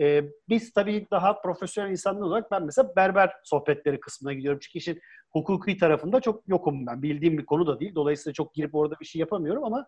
E, 0.02 0.24
biz 0.50 0.74
tabii 0.74 1.08
daha 1.12 1.42
profesyonel 1.42 1.92
insanlar 1.92 2.22
olarak 2.22 2.52
ben 2.52 2.64
mesela 2.64 2.96
berber 2.96 3.34
sohbetleri 3.44 4.00
kısmına 4.00 4.34
gidiyorum. 4.34 4.60
Çünkü 4.64 4.78
işin 4.78 5.02
hukuki 5.30 5.78
tarafında 5.78 6.22
çok 6.22 6.48
yokum 6.48 6.88
ben. 6.88 7.02
Bildiğim 7.04 7.38
bir 7.38 7.46
konu 7.46 7.68
da 7.68 7.80
değil. 7.80 7.96
Dolayısıyla 7.96 8.34
çok 8.34 8.54
girip 8.54 8.76
orada 8.76 8.96
bir 9.00 9.06
şey 9.06 9.20
yapamıyorum 9.20 9.64
ama 9.64 9.88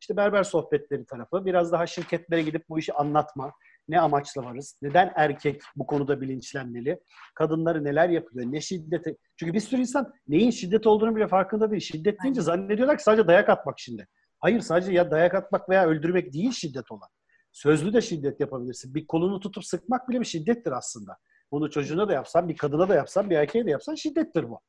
işte 0.00 0.16
berber 0.16 0.42
sohbetleri 0.42 1.06
tarafı, 1.06 1.44
biraz 1.46 1.72
daha 1.72 1.86
şirketlere 1.86 2.42
gidip 2.42 2.68
bu 2.68 2.78
işi 2.78 2.92
anlatma, 2.92 3.52
ne 3.88 4.00
amaçla 4.00 4.44
varız, 4.44 4.78
neden 4.82 5.12
erkek 5.16 5.62
bu 5.76 5.86
konuda 5.86 6.20
bilinçlenmeli, 6.20 7.00
kadınları 7.34 7.84
neler 7.84 8.08
yapıyor, 8.08 8.52
ne 8.52 8.60
şiddeti. 8.60 9.16
Çünkü 9.36 9.52
bir 9.52 9.60
sürü 9.60 9.80
insan 9.80 10.12
neyin 10.28 10.50
şiddet 10.50 10.86
olduğunu 10.86 11.16
bile 11.16 11.28
farkında 11.28 11.70
değil. 11.70 11.82
Şiddet 11.82 12.22
deyince 12.22 12.40
zannediyorlar 12.40 12.96
ki 12.96 13.02
sadece 13.02 13.28
dayak 13.28 13.48
atmak 13.48 13.78
şimdi. 13.78 14.06
Hayır 14.38 14.60
sadece 14.60 14.92
ya 14.92 15.10
dayak 15.10 15.34
atmak 15.34 15.68
veya 15.68 15.86
öldürmek 15.86 16.32
değil 16.32 16.52
şiddet 16.52 16.92
olan. 16.92 17.08
Sözlü 17.52 17.92
de 17.92 18.00
şiddet 18.00 18.40
yapabilirsin. 18.40 18.94
Bir 18.94 19.06
kolunu 19.06 19.40
tutup 19.40 19.64
sıkmak 19.64 20.08
bile 20.08 20.20
bir 20.20 20.24
şiddettir 20.24 20.72
aslında. 20.72 21.16
Bunu 21.52 21.70
çocuğuna 21.70 22.08
da 22.08 22.12
yapsan, 22.12 22.48
bir 22.48 22.56
kadına 22.56 22.88
da 22.88 22.94
yapsan, 22.94 23.30
bir 23.30 23.36
erkeğe 23.36 23.66
de 23.66 23.70
yapsan 23.70 23.94
şiddettir 23.94 24.48
bu. 24.48 24.60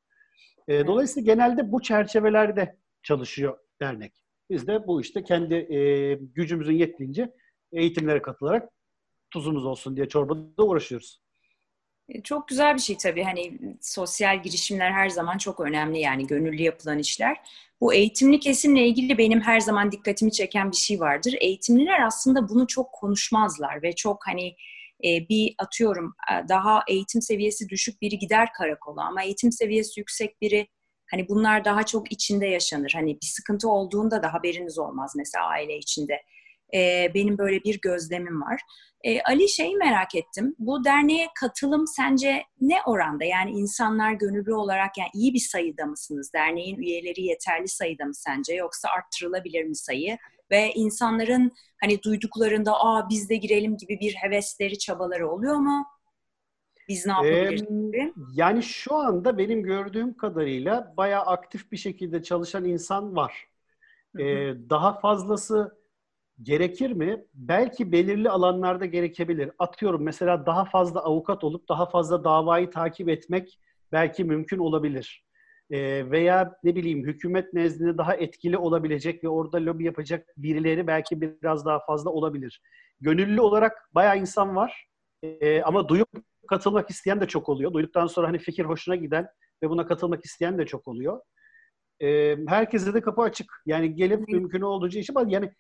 E, 0.68 0.88
dolayısıyla 0.88 1.34
genelde 1.34 1.72
bu 1.72 1.82
çerçevelerde 1.82 2.78
çalışıyor 3.04 3.58
dernek. 3.82 4.14
Biz 4.50 4.68
de 4.68 4.88
bu 4.88 5.02
işte 5.02 5.24
kendi 5.24 5.56
e, 5.56 6.14
gücümüzün 6.14 6.74
yettiğince 6.74 7.34
eğitimlere 7.72 8.22
katılarak 8.22 8.70
tuzumuz 9.32 9.66
olsun 9.66 9.96
diye 9.96 10.10
çorbada 10.10 10.64
uğraşıyoruz. 10.64 11.22
E, 12.10 12.22
çok 12.22 12.48
güzel 12.48 12.76
bir 12.76 12.80
şey 12.82 12.98
tabii. 12.98 13.24
Hani 13.24 13.60
sosyal 13.82 14.44
girişimler 14.44 14.92
her 14.92 15.10
zaman 15.10 15.38
çok 15.38 15.60
önemli 15.60 16.00
yani 16.00 16.28
gönüllü 16.28 16.62
yapılan 16.62 17.00
işler. 17.00 17.38
Bu 17.82 17.94
eğitimli 17.94 18.40
kesimle 18.40 18.88
ilgili 18.88 19.18
benim 19.18 19.42
her 19.42 19.60
zaman 19.60 19.92
dikkatimi 19.92 20.32
çeken 20.32 20.72
bir 20.72 20.78
şey 20.78 21.00
vardır. 21.00 21.36
Eğitimliler 21.42 22.02
aslında 22.02 22.50
bunu 22.50 22.68
çok 22.68 22.92
konuşmazlar 22.92 23.84
ve 23.84 23.96
çok 23.96 24.28
hani 24.28 24.56
e, 25.06 25.30
bir 25.30 25.56
atıyorum 25.58 26.14
e, 26.32 26.48
daha 26.50 26.84
eğitim 26.88 27.22
seviyesi 27.22 27.70
düşük 27.70 28.02
biri 28.02 28.18
gider 28.18 28.50
karakola 28.58 29.04
ama 29.04 29.24
eğitim 29.24 29.52
seviyesi 29.52 30.00
yüksek 30.00 30.42
biri 30.42 30.68
hani 31.12 31.30
bunlar 31.30 31.66
daha 31.66 31.84
çok 31.86 32.12
içinde 32.12 32.46
yaşanır. 32.48 32.92
Hani 32.96 33.16
bir 33.22 33.28
sıkıntı 33.28 33.70
olduğunda 33.70 34.24
da 34.24 34.34
haberiniz 34.34 34.80
olmaz 34.80 35.14
mesela 35.18 35.46
aile 35.46 35.78
içinde. 35.78 36.22
E, 36.74 37.12
benim 37.14 37.38
böyle 37.38 37.64
bir 37.64 37.82
gözlemim 37.82 38.42
var. 38.42 38.62
E, 39.04 39.22
Ali 39.22 39.50
şeyi 39.50 39.76
merak 39.76 40.16
ettim. 40.16 40.56
Bu 40.60 40.84
derneğe 40.84 41.28
katılım 41.40 41.88
sence 41.88 42.44
ne 42.62 42.78
oranda? 42.86 43.26
Yani 43.26 43.52
insanlar 43.52 44.14
gönüllü 44.14 44.54
olarak 44.54 44.98
yani 44.98 45.10
iyi 45.14 45.34
bir 45.34 45.40
sayıda 45.40 45.86
mısınız? 45.86 46.34
Derneğin 46.34 46.78
üyeleri 46.78 47.22
yeterli 47.22 47.68
sayıda 47.68 48.06
mı 48.06 48.16
sence? 48.16 48.54
Yoksa 48.54 48.90
arttırılabilir 48.90 49.64
mi 49.64 49.76
sayı? 49.76 50.18
Ve 50.52 50.72
insanların 50.76 51.52
hani 51.82 52.04
duyduklarında 52.04 52.74
aa 52.74 53.10
biz 53.10 53.30
de 53.30 53.36
girelim 53.36 53.78
gibi 53.78 54.00
bir 54.00 54.14
hevesleri, 54.14 54.78
çabaları 54.78 55.30
oluyor 55.30 55.56
mu? 55.56 55.86
Biz 56.88 57.06
ne 57.06 57.12
yapabiliriz 57.12 57.62
ee, 57.94 58.14
Yani 58.34 58.64
şu 58.64 58.96
anda 58.96 59.38
benim 59.38 59.64
gördüğüm 59.64 60.18
kadarıyla 60.18 60.94
bayağı 60.98 61.24
aktif 61.24 61.72
bir 61.72 61.78
şekilde 61.78 62.24
çalışan 62.24 62.66
insan 62.66 63.16
var. 63.16 63.48
Ee, 64.20 64.24
daha 64.70 65.00
fazlası 65.00 65.79
Gerekir 66.44 66.92
mi? 66.92 67.26
Belki 67.34 67.92
belirli 67.92 68.30
alanlarda 68.30 68.86
gerekebilir. 68.86 69.52
Atıyorum 69.60 70.04
mesela 70.04 70.46
daha 70.46 70.66
fazla 70.66 71.00
avukat 71.04 71.44
olup 71.44 71.70
daha 71.70 71.90
fazla 71.90 72.24
davayı 72.24 72.70
takip 72.70 73.10
etmek 73.10 73.60
belki 73.92 74.24
mümkün 74.24 74.58
olabilir. 74.58 75.26
Ee, 75.72 76.12
veya 76.12 76.56
ne 76.64 76.76
bileyim 76.76 77.08
hükümet 77.08 77.54
nezdinde 77.54 77.98
daha 77.98 78.16
etkili 78.16 78.58
olabilecek 78.58 79.24
ve 79.24 79.30
orada 79.30 79.58
lobi 79.58 79.86
yapacak 79.86 80.28
birileri 80.38 80.88
belki 80.88 81.22
biraz 81.22 81.66
daha 81.66 81.80
fazla 81.86 82.10
olabilir. 82.10 82.62
Gönüllü 83.02 83.42
olarak 83.42 83.90
bayağı 83.96 84.20
insan 84.20 84.56
var 84.56 84.88
ee, 85.24 85.62
ama 85.62 85.90
duyup 85.90 86.10
katılmak 86.50 86.90
isteyen 86.90 87.22
de 87.22 87.28
çok 87.28 87.50
oluyor. 87.50 87.74
Duyduktan 87.74 88.08
sonra 88.08 88.28
hani 88.28 88.40
fikir 88.40 88.66
hoşuna 88.66 88.96
giden 88.96 89.28
ve 89.64 89.70
buna 89.70 89.86
katılmak 89.88 90.26
isteyen 90.26 90.58
de 90.58 90.66
çok 90.66 90.88
oluyor. 90.88 91.22
Ee, 92.02 92.38
herkese 92.48 92.94
de 92.94 93.02
kapı 93.02 93.22
açık. 93.22 93.62
Yani 93.66 93.96
gelip 93.96 94.28
mümkün 94.28 94.62
olduğunca 94.62 95.00
işi 95.00 95.14
yani 95.28 95.52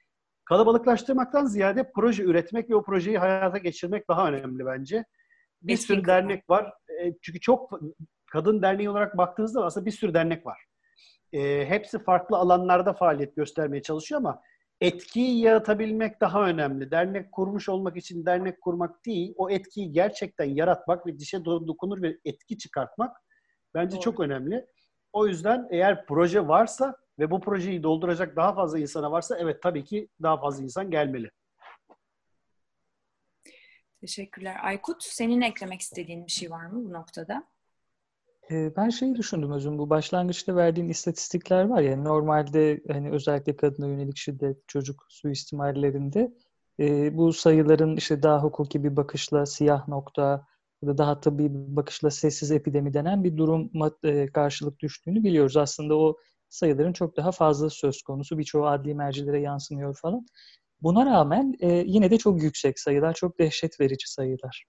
Kalabalıklaştırmaktan 0.49 1.45
ziyade 1.45 1.91
proje 1.95 2.23
üretmek 2.23 2.69
ve 2.69 2.75
o 2.75 2.83
projeyi 2.83 3.17
hayata 3.17 3.57
geçirmek 3.57 4.09
daha 4.09 4.27
önemli 4.27 4.65
bence. 4.65 5.05
Bir 5.61 5.73
Kesinlikle. 5.73 5.95
sürü 5.95 6.07
dernek 6.07 6.49
var. 6.49 6.73
E, 7.01 7.13
çünkü 7.21 7.39
çok 7.39 7.79
kadın 8.31 8.61
derneği 8.61 8.89
olarak 8.89 9.17
baktığınızda 9.17 9.65
aslında 9.65 9.85
bir 9.85 9.91
sürü 9.91 10.13
dernek 10.13 10.45
var. 10.45 10.65
E, 11.33 11.65
hepsi 11.65 11.99
farklı 11.99 12.37
alanlarda 12.37 12.93
faaliyet 12.93 13.35
göstermeye 13.35 13.81
çalışıyor 13.81 14.21
ama 14.21 14.41
etkiyi 14.81 15.41
yaratabilmek 15.41 16.21
daha 16.21 16.45
önemli. 16.45 16.91
Dernek 16.91 17.31
kurmuş 17.31 17.69
olmak 17.69 17.97
için 17.97 18.25
dernek 18.25 18.61
kurmak 18.61 19.05
değil, 19.05 19.33
o 19.37 19.49
etkiyi 19.49 19.91
gerçekten 19.91 20.45
yaratmak 20.45 21.07
ve 21.07 21.19
dişe 21.19 21.45
dokunur 21.45 22.01
ve 22.01 22.17
etki 22.25 22.57
çıkartmak 22.57 23.17
bence 23.73 23.95
Doğru. 23.95 24.01
çok 24.01 24.19
önemli. 24.19 24.65
O 25.13 25.27
yüzden 25.27 25.67
eğer 25.71 26.05
proje 26.05 26.47
varsa 26.47 26.95
ve 27.19 27.31
bu 27.31 27.41
projeyi 27.41 27.83
dolduracak 27.83 28.35
daha 28.35 28.53
fazla 28.53 28.79
insana 28.79 29.11
varsa 29.11 29.37
evet 29.37 29.61
tabii 29.63 29.83
ki 29.83 30.07
daha 30.21 30.37
fazla 30.37 30.63
insan 30.63 30.91
gelmeli. 30.91 31.31
Teşekkürler. 34.01 34.57
Aykut, 34.63 35.03
senin 35.03 35.41
eklemek 35.41 35.81
istediğin 35.81 36.25
bir 36.25 36.31
şey 36.31 36.51
var 36.51 36.65
mı 36.65 36.85
bu 36.85 36.93
noktada? 36.93 37.43
Ee, 38.51 38.75
ben 38.75 38.89
şeyi 38.89 39.15
düşündüm 39.15 39.51
özüm 39.51 39.77
bu 39.77 39.89
başlangıçta 39.89 40.55
verdiğin 40.55 40.89
istatistikler 40.89 41.65
var 41.65 41.81
ya 41.81 41.97
normalde 41.97 42.81
hani 42.87 43.11
özellikle 43.11 43.55
kadına 43.55 43.87
yönelik 43.87 44.17
şiddet, 44.17 44.67
çocuk 44.67 45.05
suistimallerinde 45.09 46.33
e, 46.79 47.17
bu 47.17 47.33
sayıların 47.33 47.97
işte 47.97 48.23
daha 48.23 48.43
hukuki 48.43 48.83
bir 48.83 48.95
bakışla 48.95 49.45
siyah 49.45 49.87
nokta 49.87 50.47
ya 50.81 50.89
da 50.89 50.97
daha 50.97 51.19
tabii 51.19 51.53
bir 51.53 51.75
bakışla 51.75 52.11
sessiz 52.11 52.51
epidemi 52.51 52.93
denen 52.93 53.23
bir 53.23 53.37
durum 53.37 53.71
e, 54.03 54.27
karşılık 54.27 54.79
düştüğünü 54.79 55.23
biliyoruz. 55.23 55.57
Aslında 55.57 55.97
o 55.97 56.17
sayıların 56.49 56.93
çok 56.93 57.17
daha 57.17 57.31
fazla 57.31 57.69
söz 57.69 58.01
konusu. 58.01 58.37
Birçoğu 58.37 58.67
adli 58.67 58.95
mercilere 58.95 59.41
yansımıyor 59.41 59.97
falan. 60.01 60.25
Buna 60.81 61.05
rağmen 61.05 61.55
e, 61.59 61.83
yine 61.87 62.11
de 62.11 62.17
çok 62.17 62.43
yüksek 62.43 62.79
sayılar, 62.79 63.13
çok 63.13 63.39
dehşet 63.39 63.79
verici 63.79 64.11
sayılar. 64.11 64.65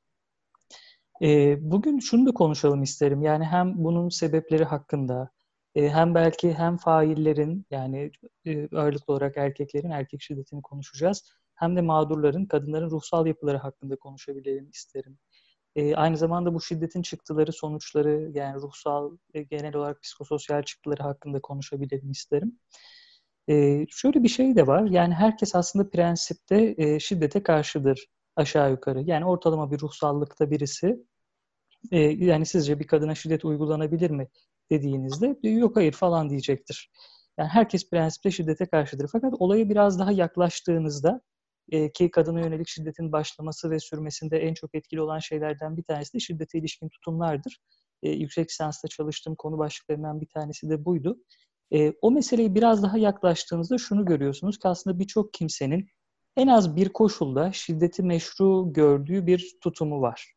E, 1.23 1.57
bugün 1.61 1.99
şunu 1.99 2.27
da 2.27 2.33
konuşalım 2.33 2.83
isterim. 2.83 3.23
Yani 3.23 3.45
hem 3.45 3.85
bunun 3.85 4.09
sebepleri 4.09 4.65
hakkında, 4.65 5.31
e, 5.75 5.89
hem 5.89 6.15
belki 6.15 6.53
hem 6.55 6.77
faillerin 6.77 7.67
yani 7.71 8.11
e, 8.47 8.77
ağırlıklı 8.77 9.15
olarak 9.15 9.37
erkeklerin 9.37 9.91
erkek 9.91 10.23
şiddetini 10.23 10.63
konuşacağız. 10.63 11.23
Hem 11.55 11.77
de 11.77 11.81
mağdurların, 11.81 12.47
kadınların 12.47 12.91
ruhsal 12.91 13.27
yapıları 13.27 13.57
hakkında 13.57 13.97
konuşabilelim 13.97 14.69
isterim. 14.69 15.19
E, 15.77 15.95
aynı 15.95 16.17
zamanda 16.17 16.55
bu 16.55 16.61
şiddetin 16.61 17.03
çıktıları, 17.03 17.53
sonuçları 17.53 18.31
yani 18.35 18.63
ruhsal, 18.63 19.17
e, 19.35 19.43
genel 19.43 19.77
olarak 19.77 20.03
psikososyal 20.03 20.63
çıktıları 20.63 21.03
hakkında 21.03 21.41
konuşabilelim 21.41 22.11
isterim. 22.11 22.59
E, 23.49 23.87
şöyle 23.91 24.23
bir 24.23 24.29
şey 24.29 24.57
de 24.57 24.67
var. 24.67 24.85
Yani 24.85 25.15
herkes 25.15 25.55
aslında 25.55 25.91
prensipte 25.91 26.75
e, 26.79 27.01
şiddete 27.01 27.43
karşıdır 27.43 28.07
aşağı 28.37 28.71
yukarı. 28.71 29.03
Yani 29.03 29.25
ortalama 29.27 29.71
bir 29.71 29.81
ruhsallıkta 29.81 30.51
birisi 30.51 31.05
e, 31.93 31.99
yani 32.01 32.47
sizce 32.47 32.79
bir 32.81 32.87
kadına 32.87 33.15
şiddet 33.15 33.45
uygulanabilir 33.45 34.11
mi 34.11 34.29
dediğinizde 34.71 35.39
yok 35.49 35.77
hayır 35.77 35.93
falan 35.93 36.31
diyecektir. 36.31 36.91
Yani 37.39 37.49
herkes 37.49 37.91
prensipte 37.91 38.31
şiddete 38.31 38.67
karşıdır. 38.67 39.09
Fakat 39.13 39.35
olayı 39.39 39.69
biraz 39.69 39.99
daha 39.99 40.13
yaklaştığınızda 40.13 41.21
e, 41.71 41.93
ki 41.93 42.11
kadına 42.11 42.41
yönelik 42.41 42.69
şiddetin 42.69 43.13
başlaması 43.13 43.71
ve 43.71 43.81
sürmesinde 43.81 44.39
en 44.39 44.55
çok 44.55 44.75
etkili 44.75 45.01
olan 45.01 45.19
şeylerden 45.19 45.77
bir 45.77 45.83
tanesi 45.83 46.15
de 46.15 46.21
şiddete 46.21 46.59
ilişkin 46.59 46.89
tutumlardır. 46.89 47.59
E, 48.03 48.11
yüksek 48.11 48.51
lisansta 48.51 48.89
çalıştığım 48.89 49.35
konu 49.35 49.59
başlıklarından 49.59 50.21
bir 50.21 50.29
tanesi 50.29 50.71
de 50.71 50.85
buydu. 50.85 51.19
E, 51.73 51.93
o 52.03 52.11
meseleyi 52.11 52.55
biraz 52.55 52.83
daha 52.83 52.99
yaklaştığınızda 52.99 53.79
şunu 53.79 54.05
görüyorsunuz 54.05 54.59
ki 54.59 54.69
aslında 54.69 54.99
birçok 54.99 55.35
kimsenin 55.35 55.89
en 56.37 56.47
az 56.47 56.77
bir 56.77 56.89
koşulda 56.89 57.53
şiddeti 57.53 58.03
meşru 58.03 58.73
gördüğü 58.73 59.27
bir 59.27 59.57
tutumu 59.63 60.01
var. 60.01 60.35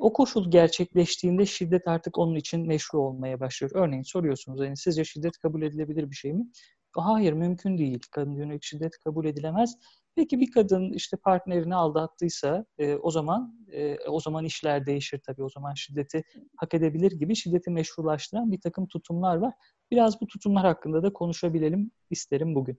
O 0.00 0.12
koşul 0.12 0.50
gerçekleştiğinde 0.50 1.46
şiddet 1.46 1.88
artık 1.88 2.18
onun 2.18 2.34
için 2.34 2.66
meşru 2.66 3.00
olmaya 3.00 3.40
başlıyor. 3.40 3.70
Örneğin 3.74 4.02
soruyorsunuz 4.02 4.60
yani 4.60 4.76
sizce 4.76 5.04
şiddet 5.04 5.38
kabul 5.38 5.62
edilebilir 5.62 6.10
bir 6.10 6.16
şey 6.16 6.32
mi? 6.32 6.46
Hayır 6.92 7.32
mümkün 7.32 7.78
değil. 7.78 8.00
Kadın 8.10 8.34
yönelik 8.34 8.64
şiddet 8.64 8.98
kabul 8.98 9.24
edilemez. 9.24 9.74
Peki 10.16 10.40
bir 10.40 10.50
kadın 10.50 10.92
işte 10.92 11.16
partnerini 11.16 11.74
aldattıysa 11.74 12.64
e, 12.78 12.94
o 12.94 13.10
zaman 13.10 13.66
e, 13.72 13.96
o 14.08 14.20
zaman 14.20 14.44
işler 14.44 14.86
değişir 14.86 15.20
tabii. 15.26 15.42
O 15.42 15.48
zaman 15.48 15.74
şiddeti 15.74 16.22
hak 16.56 16.74
edebilir 16.74 17.12
gibi 17.12 17.36
şiddeti 17.36 17.70
meşrulaştıran 17.70 18.52
bir 18.52 18.60
takım 18.60 18.88
tutumlar 18.88 19.36
var. 19.36 19.54
Biraz 19.90 20.20
bu 20.20 20.26
tutumlar 20.26 20.66
hakkında 20.66 21.02
da 21.02 21.12
konuşabilelim 21.12 21.90
isterim 22.10 22.54
bugün. 22.54 22.78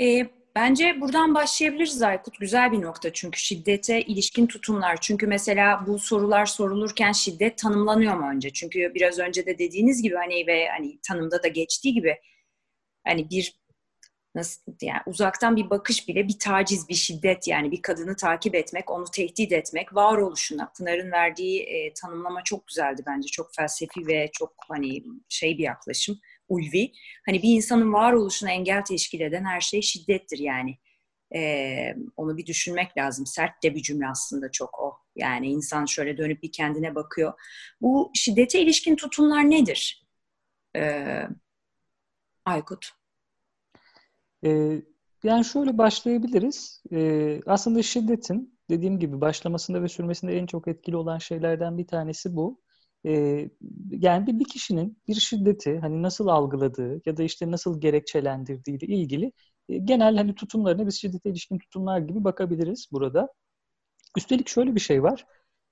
E, 0.00 0.26
bence 0.56 1.00
buradan 1.00 1.34
başlayabiliriz 1.34 2.02
Aykut. 2.02 2.40
Güzel 2.40 2.72
bir 2.72 2.82
nokta 2.82 3.12
çünkü 3.12 3.40
şiddete 3.40 4.02
ilişkin 4.02 4.46
tutumlar. 4.46 4.98
Çünkü 5.00 5.26
mesela 5.26 5.86
bu 5.86 5.98
sorular 5.98 6.46
sorulurken 6.46 7.12
şiddet 7.12 7.58
tanımlanıyor 7.58 8.16
mu 8.16 8.30
önce? 8.30 8.52
Çünkü 8.52 8.92
biraz 8.94 9.18
önce 9.18 9.46
de 9.46 9.58
dediğiniz 9.58 10.02
gibi 10.02 10.14
hani 10.14 10.46
ve 10.46 10.68
hani 10.68 10.98
tanımda 11.08 11.42
da 11.42 11.48
geçtiği 11.48 11.94
gibi 11.94 12.16
hani 13.04 13.30
bir 13.30 13.58
nasıl 14.38 14.72
yani 14.82 15.00
uzaktan 15.06 15.56
bir 15.56 15.70
bakış 15.70 16.08
bile 16.08 16.28
bir 16.28 16.38
taciz, 16.38 16.88
bir 16.88 16.94
şiddet 16.94 17.48
yani 17.48 17.70
bir 17.72 17.82
kadını 17.82 18.16
takip 18.16 18.54
etmek, 18.54 18.90
onu 18.90 19.04
tehdit 19.12 19.52
etmek, 19.52 19.94
varoluşuna. 19.94 20.72
Pınar'ın 20.76 21.12
verdiği 21.12 21.62
e, 21.62 21.92
tanımlama 21.94 22.44
çok 22.44 22.66
güzeldi 22.66 23.02
bence. 23.06 23.28
Çok 23.28 23.54
felsefi 23.54 24.06
ve 24.06 24.30
çok 24.32 24.54
hani 24.68 25.02
şey 25.28 25.58
bir 25.58 25.62
yaklaşım, 25.62 26.20
ulvi. 26.48 26.92
Hani 27.26 27.42
bir 27.42 27.48
insanın 27.48 27.92
varoluşuna 27.92 28.50
engel 28.50 28.84
teşkil 28.84 29.20
eden 29.20 29.44
her 29.44 29.60
şey 29.60 29.82
şiddettir 29.82 30.38
yani. 30.38 30.78
E, 31.34 31.94
onu 32.16 32.36
bir 32.36 32.46
düşünmek 32.46 32.96
lazım. 32.98 33.26
Sert 33.26 33.62
de 33.62 33.74
bir 33.74 33.82
cümle 33.82 34.08
aslında 34.08 34.50
çok 34.50 34.78
o. 34.80 34.98
Yani 35.16 35.46
insan 35.46 35.84
şöyle 35.86 36.18
dönüp 36.18 36.42
bir 36.42 36.52
kendine 36.52 36.94
bakıyor. 36.94 37.32
Bu 37.80 38.10
şiddete 38.14 38.60
ilişkin 38.60 38.96
tutumlar 38.96 39.50
nedir? 39.50 40.06
E, 40.76 41.04
Aykut. 42.44 42.97
Ee, 44.44 44.82
yani 45.22 45.44
şöyle 45.44 45.78
başlayabiliriz. 45.78 46.82
Ee, 46.92 47.40
aslında 47.46 47.82
şiddetin 47.82 48.58
dediğim 48.70 48.98
gibi 48.98 49.20
başlamasında 49.20 49.82
ve 49.82 49.88
sürmesinde 49.88 50.38
en 50.38 50.46
çok 50.46 50.68
etkili 50.68 50.96
olan 50.96 51.18
şeylerden 51.18 51.78
bir 51.78 51.86
tanesi 51.86 52.36
bu. 52.36 52.60
Ee, 53.06 53.50
yani 53.90 54.40
bir, 54.40 54.44
kişinin 54.44 54.98
bir 55.08 55.14
şiddeti 55.14 55.78
hani 55.78 56.02
nasıl 56.02 56.26
algıladığı 56.28 57.02
ya 57.06 57.16
da 57.16 57.22
işte 57.22 57.50
nasıl 57.50 57.80
gerekçelendirdiği 57.80 58.78
ile 58.78 58.86
ilgili 58.86 59.32
e, 59.68 59.78
genel 59.78 60.16
hani 60.16 60.34
tutumlarına 60.34 60.86
biz 60.86 61.00
şiddete 61.00 61.30
ilişkin 61.30 61.58
tutumlar 61.58 61.98
gibi 61.98 62.24
bakabiliriz 62.24 62.88
burada. 62.92 63.28
Üstelik 64.16 64.48
şöyle 64.48 64.74
bir 64.74 64.80
şey 64.80 65.02
var. 65.02 65.26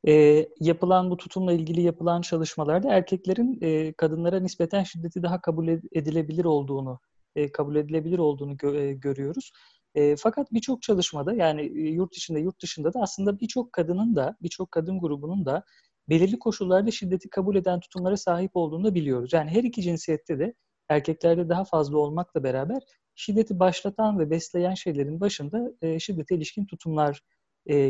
E, 0.09 0.46
yapılan 0.61 1.11
bu 1.11 1.16
tutumla 1.16 1.52
ilgili 1.52 1.83
yapılan 1.83 2.20
çalışmalarda 2.22 2.94
erkeklerin 2.94 3.59
e, 3.62 3.92
kadınlara 3.92 4.40
nispeten 4.40 4.83
şiddeti 4.83 5.22
daha 5.22 5.40
kabul 5.40 5.68
edilebilir 5.68 6.44
olduğunu 6.44 7.00
e, 7.37 7.53
kabul 7.53 7.77
edilebilir 7.77 8.18
olduğunu 8.18 8.77
e, 8.77 8.92
görüyoruz. 8.92 9.53
E, 9.94 10.16
fakat 10.16 10.53
birçok 10.53 10.83
çalışmada 10.83 11.35
yani 11.35 11.62
yurt 11.79 12.16
içinde 12.16 12.40
yurt 12.40 12.62
dışında 12.62 12.94
da 12.94 13.01
aslında 13.01 13.40
birçok 13.40 13.72
kadının 13.72 14.16
da 14.16 14.37
birçok 14.42 14.72
kadın 14.72 15.01
grubunun 15.01 15.46
da 15.46 15.64
belirli 16.09 16.38
koşullarda 16.38 16.90
şiddeti 16.90 17.31
kabul 17.31 17.57
eden 17.57 17.81
tutumlara 17.81 18.16
sahip 18.16 18.51
olduğunu 18.57 18.85
da 18.85 18.94
biliyoruz. 18.94 19.33
Yani 19.33 19.51
her 19.51 19.62
iki 19.62 19.83
cinsiyette 19.83 20.38
de 20.38 20.55
erkeklerde 20.88 21.49
daha 21.49 21.64
fazla 21.64 21.99
olmakla 21.99 22.42
beraber 22.44 22.83
şiddeti 23.14 23.59
başlatan 23.59 24.18
ve 24.18 24.31
besleyen 24.31 24.75
şeylerin 24.75 25.20
başında 25.20 25.72
e, 25.83 25.99
şiddete 25.99 26.35
ilişkin 26.35 26.66
tutumlar 26.66 27.22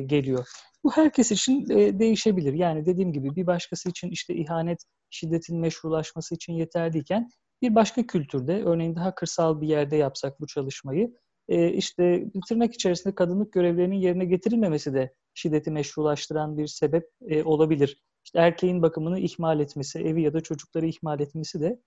geliyor. 0.07 0.49
Bu 0.85 0.93
herkes 0.93 1.33
için 1.33 1.69
değişebilir. 1.99 2.53
Yani 2.53 2.87
dediğim 2.87 3.13
gibi 3.13 3.37
bir 3.37 3.47
başkası 3.47 3.89
için 3.89 4.11
işte 4.11 4.35
ihanet 4.35 4.79
şiddetin 5.11 5.61
meşrulaşması 5.61 6.35
için 6.35 6.53
yeterliyken 6.53 7.29
bir 7.63 7.75
başka 7.75 8.07
kültürde, 8.07 8.63
örneğin 8.65 8.97
daha 8.97 9.15
kırsal 9.15 9.61
bir 9.61 9.69
yerde 9.69 9.97
yapsak 9.97 10.41
bu 10.41 10.47
çalışmayı, 10.47 11.15
e, 11.49 11.73
işte 11.73 12.25
tırnak 12.49 12.75
içerisinde 12.75 13.15
kadınlık 13.15 13.53
görevlerinin 13.53 13.97
yerine 13.97 14.25
getirilmemesi 14.25 14.95
de 14.95 15.15
şiddeti 15.35 15.71
meşrulaştıran 15.71 16.59
bir 16.59 16.67
sebep 16.67 17.11
e, 17.29 17.43
olabilir. 17.43 18.03
İşte 18.25 18.39
erkeğin 18.39 18.83
bakımını 18.83 19.19
ihmal 19.19 19.61
etmesi, 19.61 19.99
evi 19.99 20.23
ya 20.23 20.33
da 20.33 20.41
çocukları 20.41 20.87
ihmal 20.87 21.21
etmesi 21.21 21.61
de 21.61 21.81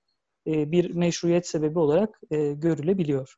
e, 0.47 0.71
bir 0.71 0.93
meşruiyet 0.93 1.47
sebebi 1.47 1.79
olarak 1.79 2.19
e, 2.31 2.53
görülebiliyor. 2.53 3.35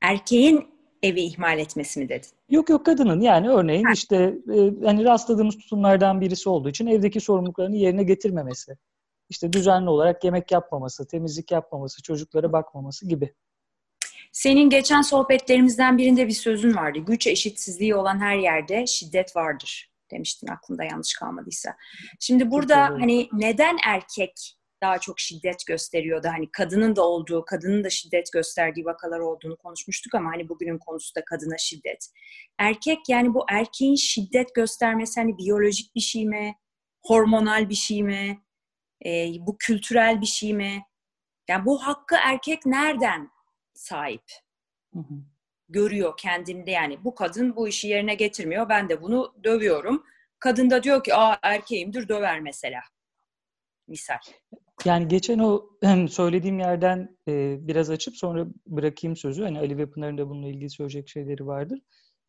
Erkeğin 0.00 0.66
evi 1.02 1.20
ihmal 1.20 1.58
etmesi 1.58 2.00
mi 2.00 2.08
dedin? 2.08 2.28
Yok 2.50 2.70
yok 2.70 2.86
kadının 2.86 3.20
yani 3.20 3.48
örneğin 3.48 3.84
ha. 3.84 3.92
işte 3.92 4.38
e, 4.54 4.84
hani 4.84 5.04
rastladığımız 5.04 5.58
tutumlardan 5.58 6.20
birisi 6.20 6.48
olduğu 6.48 6.68
için 6.68 6.86
evdeki 6.86 7.20
sorumluluklarını 7.20 7.76
yerine 7.76 8.02
getirmemesi 8.02 8.76
işte 9.32 9.52
düzenli 9.52 9.88
olarak 9.88 10.24
yemek 10.24 10.52
yapmaması, 10.52 11.06
temizlik 11.06 11.50
yapmaması, 11.50 12.02
çocuklara 12.02 12.52
bakmaması 12.52 13.08
gibi. 13.08 13.34
Senin 14.32 14.70
geçen 14.70 15.02
sohbetlerimizden 15.02 15.98
birinde 15.98 16.26
bir 16.26 16.32
sözün 16.32 16.76
vardı. 16.76 16.98
Güç 16.98 17.26
eşitsizliği 17.26 17.94
olan 17.94 18.20
her 18.20 18.36
yerde 18.36 18.86
şiddet 18.86 19.36
vardır 19.36 19.92
demiştin 20.10 20.46
aklında 20.46 20.84
yanlış 20.84 21.14
kalmadıysa. 21.14 21.76
Şimdi 22.20 22.50
burada 22.50 22.84
hani 22.84 23.28
neden 23.32 23.76
erkek 23.86 24.56
daha 24.82 24.98
çok 24.98 25.20
şiddet 25.20 25.66
gösteriyordu? 25.66 26.28
Hani 26.28 26.50
kadının 26.52 26.96
da 26.96 27.02
olduğu, 27.02 27.44
kadının 27.44 27.84
da 27.84 27.90
şiddet 27.90 28.32
gösterdiği 28.32 28.84
vakalar 28.84 29.20
olduğunu 29.20 29.56
konuşmuştuk 29.56 30.14
ama 30.14 30.30
hani 30.30 30.48
bugünün 30.48 30.78
konusu 30.78 31.14
da 31.14 31.24
kadına 31.24 31.58
şiddet. 31.58 32.08
Erkek 32.58 32.98
yani 33.08 33.34
bu 33.34 33.44
erkeğin 33.50 33.94
şiddet 33.94 34.54
göstermesi 34.54 35.20
hani 35.20 35.38
biyolojik 35.38 35.94
bir 35.94 36.00
şey 36.00 36.26
mi? 36.26 36.54
Hormonal 37.02 37.68
bir 37.68 37.74
şey 37.74 38.02
mi? 38.02 38.42
E, 39.06 39.32
bu 39.40 39.56
kültürel 39.58 40.20
bir 40.20 40.26
şey 40.26 40.54
mi? 40.54 40.82
Yani 41.48 41.64
bu 41.64 41.86
hakkı 41.86 42.16
erkek 42.24 42.66
nereden 42.66 43.30
sahip? 43.74 44.24
Hı 44.94 44.98
hı. 44.98 45.14
Görüyor 45.68 46.16
kendinde 46.16 46.70
yani 46.70 47.04
bu 47.04 47.14
kadın 47.14 47.56
bu 47.56 47.68
işi 47.68 47.88
yerine 47.88 48.14
getirmiyor. 48.14 48.68
Ben 48.68 48.88
de 48.88 49.02
bunu 49.02 49.34
dövüyorum. 49.44 50.04
Kadın 50.38 50.70
da 50.70 50.82
diyor 50.82 51.04
ki 51.04 51.14
aa 51.14 51.38
erkeğimdir 51.42 52.08
döver 52.08 52.40
mesela. 52.40 52.80
Misal. 53.88 54.18
Yani 54.84 55.08
geçen 55.08 55.38
o 55.38 55.70
söylediğim 56.08 56.58
yerden 56.58 57.16
e, 57.28 57.56
biraz 57.60 57.90
açıp 57.90 58.16
sonra 58.16 58.46
bırakayım 58.66 59.16
sözü. 59.16 59.42
Hani 59.42 59.58
Ali 59.58 59.78
ve 59.78 59.90
Pınar'ın 59.90 60.18
da 60.18 60.28
bununla 60.28 60.48
ilgili 60.48 60.70
söyleyecek 60.70 61.08
şeyleri 61.08 61.46
vardır. 61.46 61.78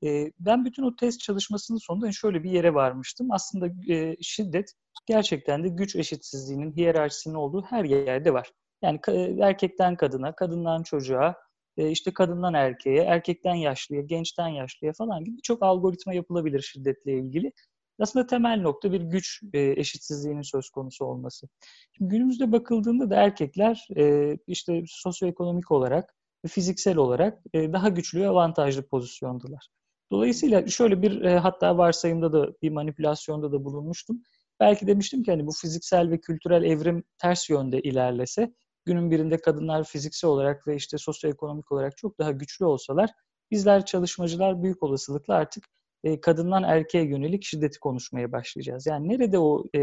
E, 0.03 0.31
ben 0.39 0.65
bütün 0.65 0.83
o 0.83 0.95
test 0.95 1.19
çalışmasının 1.19 1.77
sonunda 1.77 2.11
şöyle 2.11 2.43
bir 2.43 2.51
yere 2.51 2.73
varmıştım. 2.73 3.27
Aslında 3.31 3.93
e, 3.93 4.15
şiddet 4.21 4.73
gerçekten 5.05 5.63
de 5.63 5.69
güç 5.69 5.95
eşitsizliğinin, 5.95 6.71
hiyerarşisinin 6.71 7.35
olduğu 7.35 7.61
her 7.61 7.83
yerde 7.83 8.33
var. 8.33 8.51
Yani 8.81 8.99
erkekten 9.41 9.95
kadına, 9.95 10.35
kadından 10.35 10.83
çocuğa, 10.83 11.35
e, 11.77 11.89
işte 11.89 12.13
kadından 12.13 12.53
erkeğe, 12.53 13.03
erkekten 13.03 13.55
yaşlıya, 13.55 14.01
gençten 14.01 14.47
yaşlıya 14.47 14.93
falan 14.93 15.23
gibi 15.23 15.41
çok 15.41 15.63
algoritma 15.63 16.13
yapılabilir 16.13 16.61
şiddetle 16.61 17.13
ilgili. 17.13 17.51
Aslında 17.99 18.27
temel 18.27 18.61
nokta 18.61 18.91
bir 18.91 19.01
güç 19.01 19.41
e, 19.53 19.61
eşitsizliğinin 19.61 20.41
söz 20.41 20.69
konusu 20.69 21.05
olması. 21.05 21.47
Şimdi 21.91 22.09
günümüzde 22.09 22.51
bakıldığında 22.51 23.09
da 23.09 23.15
erkekler 23.15 23.87
e, 23.97 24.37
işte 24.47 24.83
sosyoekonomik 24.87 25.71
olarak 25.71 26.15
fiziksel 26.47 26.97
olarak 26.97 27.43
daha 27.53 27.89
güçlü 27.89 28.21
ve 28.21 28.27
avantajlı 28.27 28.87
pozisyondalar. 28.87 29.67
Dolayısıyla 30.11 30.67
şöyle 30.67 31.01
bir 31.01 31.25
hatta 31.25 31.77
varsayımda 31.77 32.33
da 32.33 32.53
bir 32.61 32.69
manipülasyonda 32.69 33.51
da 33.51 33.63
bulunmuştum. 33.65 34.23
Belki 34.59 34.87
demiştim 34.87 35.23
ki 35.23 35.31
hani 35.31 35.47
bu 35.47 35.51
fiziksel 35.51 36.09
ve 36.09 36.21
kültürel 36.21 36.63
evrim 36.63 37.03
ters 37.17 37.49
yönde 37.49 37.81
ilerlese 37.81 38.53
günün 38.85 39.11
birinde 39.11 39.37
kadınlar 39.37 39.83
fiziksel 39.83 40.29
olarak 40.29 40.67
ve 40.67 40.75
işte 40.75 40.97
sosyoekonomik 40.97 41.71
olarak 41.71 41.97
çok 41.97 42.19
daha 42.19 42.31
güçlü 42.31 42.65
olsalar 42.65 43.09
bizler 43.51 43.85
çalışmacılar 43.85 44.63
büyük 44.63 44.83
olasılıkla 44.83 45.33
artık 45.33 45.65
e, 46.03 46.21
kadından 46.21 46.63
erkeğe 46.63 47.05
yönelik 47.05 47.43
şiddeti 47.43 47.79
konuşmaya 47.79 48.31
başlayacağız. 48.31 48.85
Yani 48.87 49.09
nerede 49.09 49.39
o 49.39 49.63
e, 49.75 49.79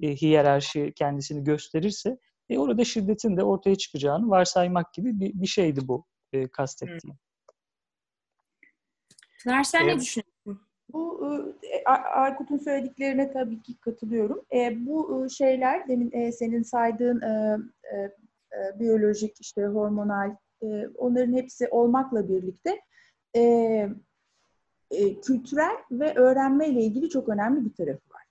e, 0.00 0.16
hiyerarşi 0.16 0.92
kendisini 0.96 1.44
gösterirse 1.44 2.18
e, 2.48 2.58
orada 2.58 2.84
şiddetin 2.84 3.36
de 3.36 3.42
ortaya 3.44 3.76
çıkacağını 3.76 4.28
varsaymak 4.28 4.92
gibi 4.92 5.20
bir, 5.20 5.32
bir 5.34 5.46
şeydi 5.46 5.88
bu 5.88 6.06
e, 6.32 6.48
kastettiğim. 6.48 7.18
Pınar 9.42 9.64
sen 9.64 9.80
evet. 9.84 9.94
ne 9.94 10.00
düşünüyorsun? 10.00 10.25
Bu 10.96 11.28
e, 11.62 11.84
Aykut'un 12.14 12.56
söylediklerine 12.56 13.32
tabii 13.32 13.62
ki 13.62 13.80
katılıyorum. 13.80 14.42
E, 14.54 14.86
bu 14.86 15.26
şeyler 15.30 15.88
demin 15.88 16.12
e, 16.12 16.32
senin 16.32 16.62
saydığın 16.62 17.20
e, 17.20 17.58
biyolojik 18.80 19.40
işte 19.40 19.66
hormonal 19.66 20.36
onların 20.96 21.32
hepsi 21.32 21.68
olmakla 21.68 22.28
birlikte 22.28 22.80
kültürel 25.22 25.76
ve 25.90 26.14
öğrenme 26.14 26.68
ile 26.68 26.82
ilgili 26.82 27.08
çok 27.08 27.28
önemli 27.28 27.64
bir 27.64 27.74
tarafı 27.74 28.14
var 28.14 28.22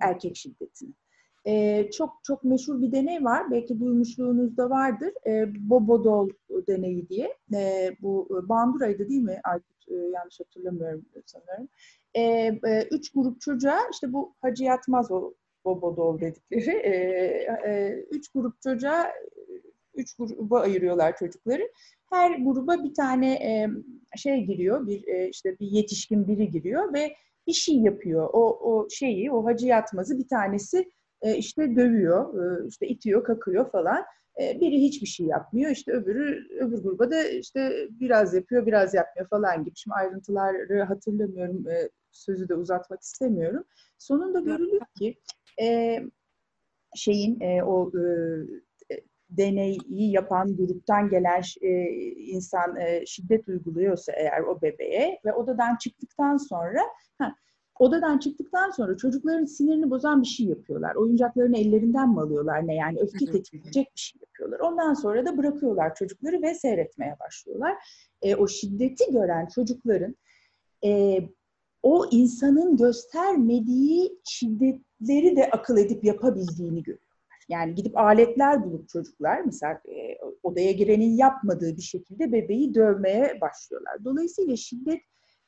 erkek 0.00 0.36
şiddetinin. 0.36 0.96
E, 1.46 1.84
çok 1.90 2.20
çok 2.22 2.44
meşhur 2.44 2.82
bir 2.82 2.92
deney 2.92 3.24
var. 3.24 3.50
Belki 3.50 3.80
duymuşluğunuz 3.80 4.56
da 4.56 4.70
vardır. 4.70 5.12
E, 5.26 5.46
Bobodol 5.70 6.30
deneyi 6.68 7.08
diye. 7.08 7.36
E, 7.54 7.90
bu 8.02 8.42
Bandura'ydı 8.48 9.08
değil 9.08 9.22
mi 9.22 9.40
Aykut? 9.44 9.73
E, 9.88 9.94
yanlış 9.94 10.40
hatırlamıyorum 10.40 11.04
sanırım. 11.26 11.68
E, 12.14 12.20
e, 12.22 12.88
üç 12.90 13.12
grup 13.12 13.40
çocuğa 13.40 13.78
işte 13.92 14.12
bu 14.12 14.34
Hacı 14.40 14.64
Yatmaz 14.64 15.10
o 15.10 15.34
Bobodol 15.64 16.20
dedikleri. 16.20 16.70
E, 16.70 16.90
e, 17.66 18.04
üç 18.10 18.28
grup 18.28 18.62
çocuğa 18.62 19.12
üç 19.94 20.14
gruba 20.14 20.60
ayırıyorlar 20.60 21.16
çocukları. 21.16 21.70
Her 22.10 22.38
gruba 22.38 22.84
bir 22.84 22.94
tane 22.94 23.32
e, 23.32 23.68
şey 24.16 24.44
giriyor, 24.44 24.86
bir 24.86 25.08
e, 25.08 25.28
işte 25.28 25.58
bir 25.60 25.66
yetişkin 25.66 26.28
biri 26.28 26.50
giriyor 26.50 26.94
ve 26.94 27.16
bir 27.46 27.52
şey 27.52 27.76
yapıyor. 27.76 28.30
O, 28.32 28.72
o 28.72 28.88
şeyi, 28.90 29.32
o 29.32 29.44
hacı 29.44 29.66
yatmazı 29.66 30.18
bir 30.18 30.28
tanesi 30.28 30.90
e, 31.22 31.36
işte 31.36 31.76
dövüyor, 31.76 32.34
e, 32.62 32.68
işte 32.68 32.86
itiyor, 32.86 33.24
kakıyor 33.24 33.70
falan. 33.70 34.04
Biri 34.38 34.82
hiçbir 34.82 35.06
şey 35.06 35.26
yapmıyor. 35.26 35.70
İşte 35.70 35.92
öbürü 35.92 36.48
öbür 36.60 36.82
gruba 36.82 37.10
da 37.10 37.28
işte 37.28 37.88
biraz 37.90 38.34
yapıyor, 38.34 38.66
biraz 38.66 38.94
yapmıyor 38.94 39.28
falan 39.28 39.64
gibi. 39.64 39.76
Şimdi 39.76 39.94
ayrıntıları 39.94 40.82
hatırlamıyorum. 40.82 41.64
Sözü 42.10 42.48
de 42.48 42.54
uzatmak 42.54 43.02
istemiyorum. 43.02 43.64
Sonunda 43.98 44.40
görülür 44.40 44.80
ki 44.98 45.18
şeyin 46.94 47.60
o 47.60 47.92
deneyi 49.30 50.10
yapan 50.10 50.56
gruptan 50.56 51.08
gelen 51.08 51.42
e, 51.60 51.68
insan 52.16 52.76
e, 52.76 53.06
şiddet 53.06 53.48
uyguluyorsa 53.48 54.12
eğer 54.12 54.40
o 54.40 54.62
bebeğe 54.62 55.20
ve 55.24 55.32
odadan 55.32 55.76
çıktıktan 55.76 56.36
sonra 56.36 56.80
ha, 57.18 57.34
odadan 57.78 58.18
çıktıktan 58.18 58.70
sonra 58.70 58.96
çocukların 58.96 59.44
sinirini 59.44 59.90
bozan 59.90 60.22
bir 60.22 60.26
şey 60.26 60.46
yapıyorlar. 60.46 60.94
Oyuncaklarını 60.94 61.58
ellerinden 61.58 62.10
mi 62.10 62.20
alıyorlar 62.20 62.66
ne 62.66 62.74
yani 62.74 63.00
öfke 63.00 63.26
tetiklenecek 63.26 63.92
bir 63.94 64.00
şey 64.00 64.20
yapıyorlar. 64.20 64.60
Ondan 64.60 64.94
sonra 64.94 65.26
da 65.26 65.38
bırakıyorlar 65.38 65.94
çocukları 65.94 66.42
ve 66.42 66.54
seyretmeye 66.54 67.16
başlıyorlar. 67.20 67.74
E, 68.22 68.36
o 68.36 68.48
şiddeti 68.48 69.12
gören 69.12 69.46
çocukların 69.46 70.16
e, 70.84 71.20
o 71.82 72.06
insanın 72.10 72.76
göstermediği 72.76 74.18
şiddetleri 74.24 75.36
de 75.36 75.50
akıl 75.50 75.76
edip 75.76 76.04
yapabildiğini 76.04 76.82
görüyor. 76.82 77.00
Yani 77.48 77.74
gidip 77.74 77.98
aletler 77.98 78.64
bulup 78.64 78.88
çocuklar 78.88 79.40
mesela 79.40 79.72
e, 79.72 80.18
odaya 80.42 80.72
girenin 80.72 81.16
yapmadığı 81.16 81.76
bir 81.76 81.82
şekilde 81.82 82.32
bebeği 82.32 82.74
dövmeye 82.74 83.38
başlıyorlar. 83.40 84.04
Dolayısıyla 84.04 84.56
şiddet 84.56 85.00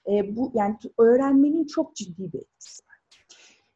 e, 0.09 0.37
bu 0.37 0.53
yani 0.55 0.77
öğrenmenin 0.99 1.67
çok 1.67 1.97
ciddi 1.97 2.33
bir 2.33 2.39
etkisi 2.39 2.83
var. 2.83 2.97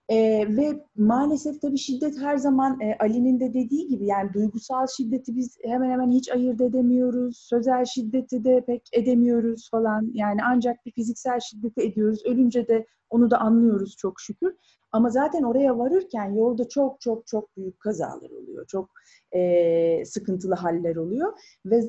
E, 0.09 0.47
ve 0.57 0.85
maalesef 0.97 1.61
tabii 1.61 1.79
şiddet 1.79 2.19
her 2.19 2.37
zaman 2.37 2.81
e, 2.81 2.97
Ali'nin 3.01 3.41
de 3.41 3.55
dediği 3.55 3.89
gibi 3.89 4.07
yani 4.07 4.33
duygusal 4.33 4.87
şiddeti 4.97 5.37
biz 5.37 5.59
hemen 5.65 5.91
hemen 5.91 6.11
hiç 6.11 6.31
ayırt 6.31 6.61
edemiyoruz. 6.61 7.37
Sözel 7.39 7.85
şiddeti 7.85 8.45
de 8.45 8.65
pek 8.67 8.89
edemiyoruz 8.93 9.71
falan. 9.71 10.11
Yani 10.15 10.41
ancak 10.45 10.87
bir 10.87 10.93
fiziksel 10.93 11.41
şiddeti 11.41 11.81
ediyoruz. 11.81 12.23
Ölünce 12.27 12.69
de 12.69 12.87
onu 13.11 13.31
da 13.31 13.39
anlıyoruz 13.39 13.97
çok 13.97 14.21
şükür. 14.21 14.57
Ama 14.93 15.11
zaten 15.11 15.43
oraya 15.43 15.79
varırken 15.79 16.33
yolda 16.33 16.69
çok 16.69 17.01
çok 17.01 17.27
çok 17.27 17.57
büyük 17.57 17.81
kazalar 17.81 18.31
oluyor. 18.31 18.67
Çok 18.67 18.91
e, 19.33 20.05
sıkıntılı 20.05 20.55
haller 20.55 20.97
oluyor. 20.97 21.33
Ve 21.67 21.81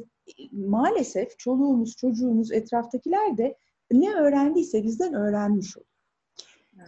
maalesef 0.51 1.39
çoluğumuz, 1.39 1.95
çocuğumuz, 1.95 2.51
etraftakiler 2.51 3.37
de 3.37 3.57
ne 3.91 4.13
öğrendiyse 4.13 4.83
bizden 4.83 5.13
öğrenmiş 5.13 5.77
oluyor. 5.77 5.91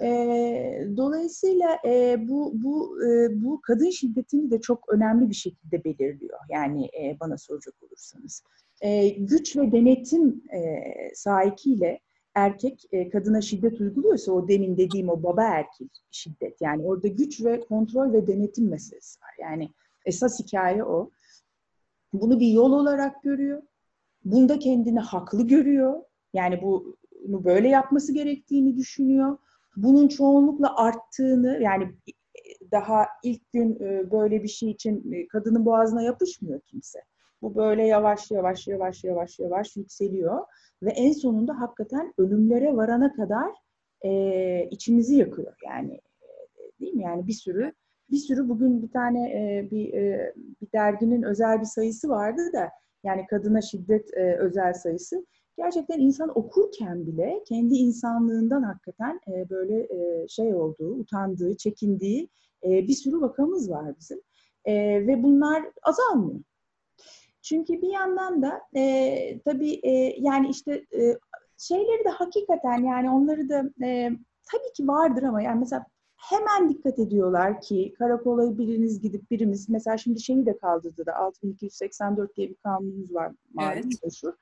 E, 0.01 0.87
dolayısıyla 0.97 1.77
e, 1.85 2.27
bu 2.27 2.51
bu 2.55 3.03
e, 3.05 3.43
bu 3.43 3.61
kadın 3.61 3.89
şiddetini 3.89 4.51
de 4.51 4.61
çok 4.61 4.93
önemli 4.93 5.29
bir 5.29 5.35
şekilde 5.35 5.83
belirliyor. 5.83 6.39
Yani 6.49 6.85
e, 6.85 7.17
bana 7.19 7.37
soracak 7.37 7.75
olursanız, 7.83 8.43
e, 8.81 9.09
güç 9.09 9.57
ve 9.57 9.71
denetim 9.71 10.43
e, 10.53 10.83
sahikiyle 11.15 11.99
erkek 12.35 12.83
e, 12.91 13.09
kadına 13.09 13.41
şiddet 13.41 13.81
uyguluyorsa 13.81 14.31
o 14.31 14.47
demin 14.47 14.77
dediğim 14.77 15.09
o 15.09 15.23
baba 15.23 15.43
erkek 15.43 15.91
şiddet. 16.11 16.61
Yani 16.61 16.83
orada 16.83 17.07
güç 17.07 17.43
ve 17.43 17.59
kontrol 17.59 18.13
ve 18.13 18.27
denetim 18.27 18.69
meselesi 18.69 19.21
var. 19.21 19.35
Yani 19.41 19.69
esas 20.05 20.39
hikaye 20.39 20.83
o. 20.83 21.09
Bunu 22.13 22.39
bir 22.39 22.47
yol 22.47 22.71
olarak 22.71 23.23
görüyor. 23.23 23.61
Bunda 24.25 24.59
kendini 24.59 24.99
haklı 24.99 25.47
görüyor. 25.47 26.01
Yani 26.33 26.61
bu 26.61 26.97
bunu 27.27 27.43
böyle 27.43 27.69
yapması 27.69 28.13
gerektiğini 28.13 28.77
düşünüyor. 28.77 29.37
Bunun 29.75 30.07
çoğunlukla 30.07 30.75
arttığını 30.75 31.59
yani 31.61 31.95
daha 32.71 33.07
ilk 33.23 33.51
gün 33.51 33.75
e, 33.79 34.11
böyle 34.11 34.43
bir 34.43 34.47
şey 34.47 34.71
için 34.71 35.11
e, 35.11 35.27
kadının 35.27 35.65
boğazına 35.65 36.01
yapışmıyor 36.01 36.61
kimse. 36.61 36.99
Bu 37.41 37.55
böyle 37.55 37.87
yavaş 37.87 38.31
yavaş 38.31 38.67
yavaş 38.67 39.03
yavaş 39.03 39.39
yavaş 39.39 39.75
yükseliyor 39.75 40.45
ve 40.83 40.89
en 40.89 41.11
sonunda 41.11 41.59
hakikaten 41.61 42.13
ölümlere 42.17 42.75
varana 42.75 43.13
kadar 43.13 43.51
e, 44.01 44.67
içimizi 44.71 45.15
yakıyor 45.15 45.53
yani 45.65 46.01
değil 46.79 46.93
mi? 46.93 47.03
Yani 47.03 47.27
bir 47.27 47.33
sürü 47.33 47.73
bir 48.11 48.17
sürü 48.17 48.49
bugün 48.49 48.81
bir 48.81 48.91
tane 48.91 49.31
e, 49.31 49.71
bir 49.71 49.93
e, 49.93 50.33
bir 50.61 50.71
derginin 50.71 51.23
özel 51.23 51.59
bir 51.59 51.65
sayısı 51.65 52.09
vardı 52.09 52.41
da 52.53 52.69
yani 53.03 53.27
kadına 53.27 53.61
şiddet 53.61 54.13
e, 54.17 54.35
özel 54.37 54.73
sayısı 54.73 55.25
gerçekten 55.57 55.99
insan 55.99 56.37
okurken 56.37 57.07
bile 57.07 57.43
kendi 57.47 57.75
insanlığından 57.75 58.63
hakikaten 58.63 59.19
e, 59.27 59.49
böyle 59.49 59.79
e, 59.79 60.27
şey 60.27 60.55
olduğu, 60.55 60.93
utandığı, 60.95 61.57
çekindiği 61.57 62.29
e, 62.63 62.69
bir 62.69 62.93
sürü 62.93 63.21
vakamız 63.21 63.69
var 63.69 63.99
bizim. 63.99 64.21
E, 64.65 64.73
ve 65.07 65.23
bunlar 65.23 65.63
azalmıyor. 65.83 66.39
Çünkü 67.41 67.81
bir 67.81 67.89
yandan 67.89 68.41
da 68.41 68.61
e, 68.75 69.39
tabii 69.45 69.79
e, 69.83 70.15
yani 70.19 70.49
işte 70.49 70.85
e, 70.95 71.17
şeyleri 71.57 72.05
de 72.05 72.09
hakikaten 72.09 72.83
yani 72.83 73.09
onları 73.09 73.49
da 73.49 73.85
e, 73.85 74.09
tabii 74.51 74.73
ki 74.75 74.87
vardır 74.87 75.23
ama 75.23 75.41
yani 75.41 75.59
mesela 75.59 75.85
hemen 76.17 76.69
dikkat 76.69 76.99
ediyorlar 76.99 77.61
ki 77.61 77.93
karakola 77.97 78.57
biriniz 78.57 79.01
gidip 79.01 79.31
birimiz 79.31 79.69
mesela 79.69 79.97
şimdi 79.97 80.21
şeyi 80.21 80.45
de 80.45 80.57
kaldırdı 80.57 81.05
da 81.05 81.15
6284 81.15 82.37
diye 82.37 82.49
bir 82.49 82.55
kanunumuz 82.55 83.13
var 83.13 83.31
malum 83.53 83.71
evet. 83.73 84.03
meşhur. 84.03 84.33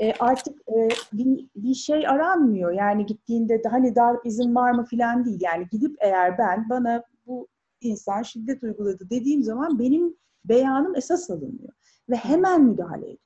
E, 0.00 0.12
artık 0.12 0.60
e, 0.68 0.88
bir, 1.12 1.48
bir 1.56 1.74
şey 1.74 2.08
aranmıyor 2.08 2.72
yani 2.72 3.06
gittiğinde 3.06 3.64
de 3.64 3.68
hani 3.68 3.94
darp 3.94 4.26
izin 4.26 4.54
var 4.54 4.70
mı 4.70 4.84
filan 4.84 5.24
değil 5.24 5.40
yani 5.40 5.66
gidip 5.70 5.96
eğer 6.00 6.38
ben 6.38 6.68
bana 6.70 7.04
bu 7.26 7.48
insan 7.80 8.22
şiddet 8.22 8.62
uyguladı 8.62 9.10
dediğim 9.10 9.42
zaman 9.42 9.78
benim 9.78 10.16
beyanım 10.44 10.96
esas 10.96 11.30
alınıyor 11.30 11.72
ve 12.10 12.16
hemen 12.16 12.64
müdahale 12.64 13.04
ediyor. 13.04 13.20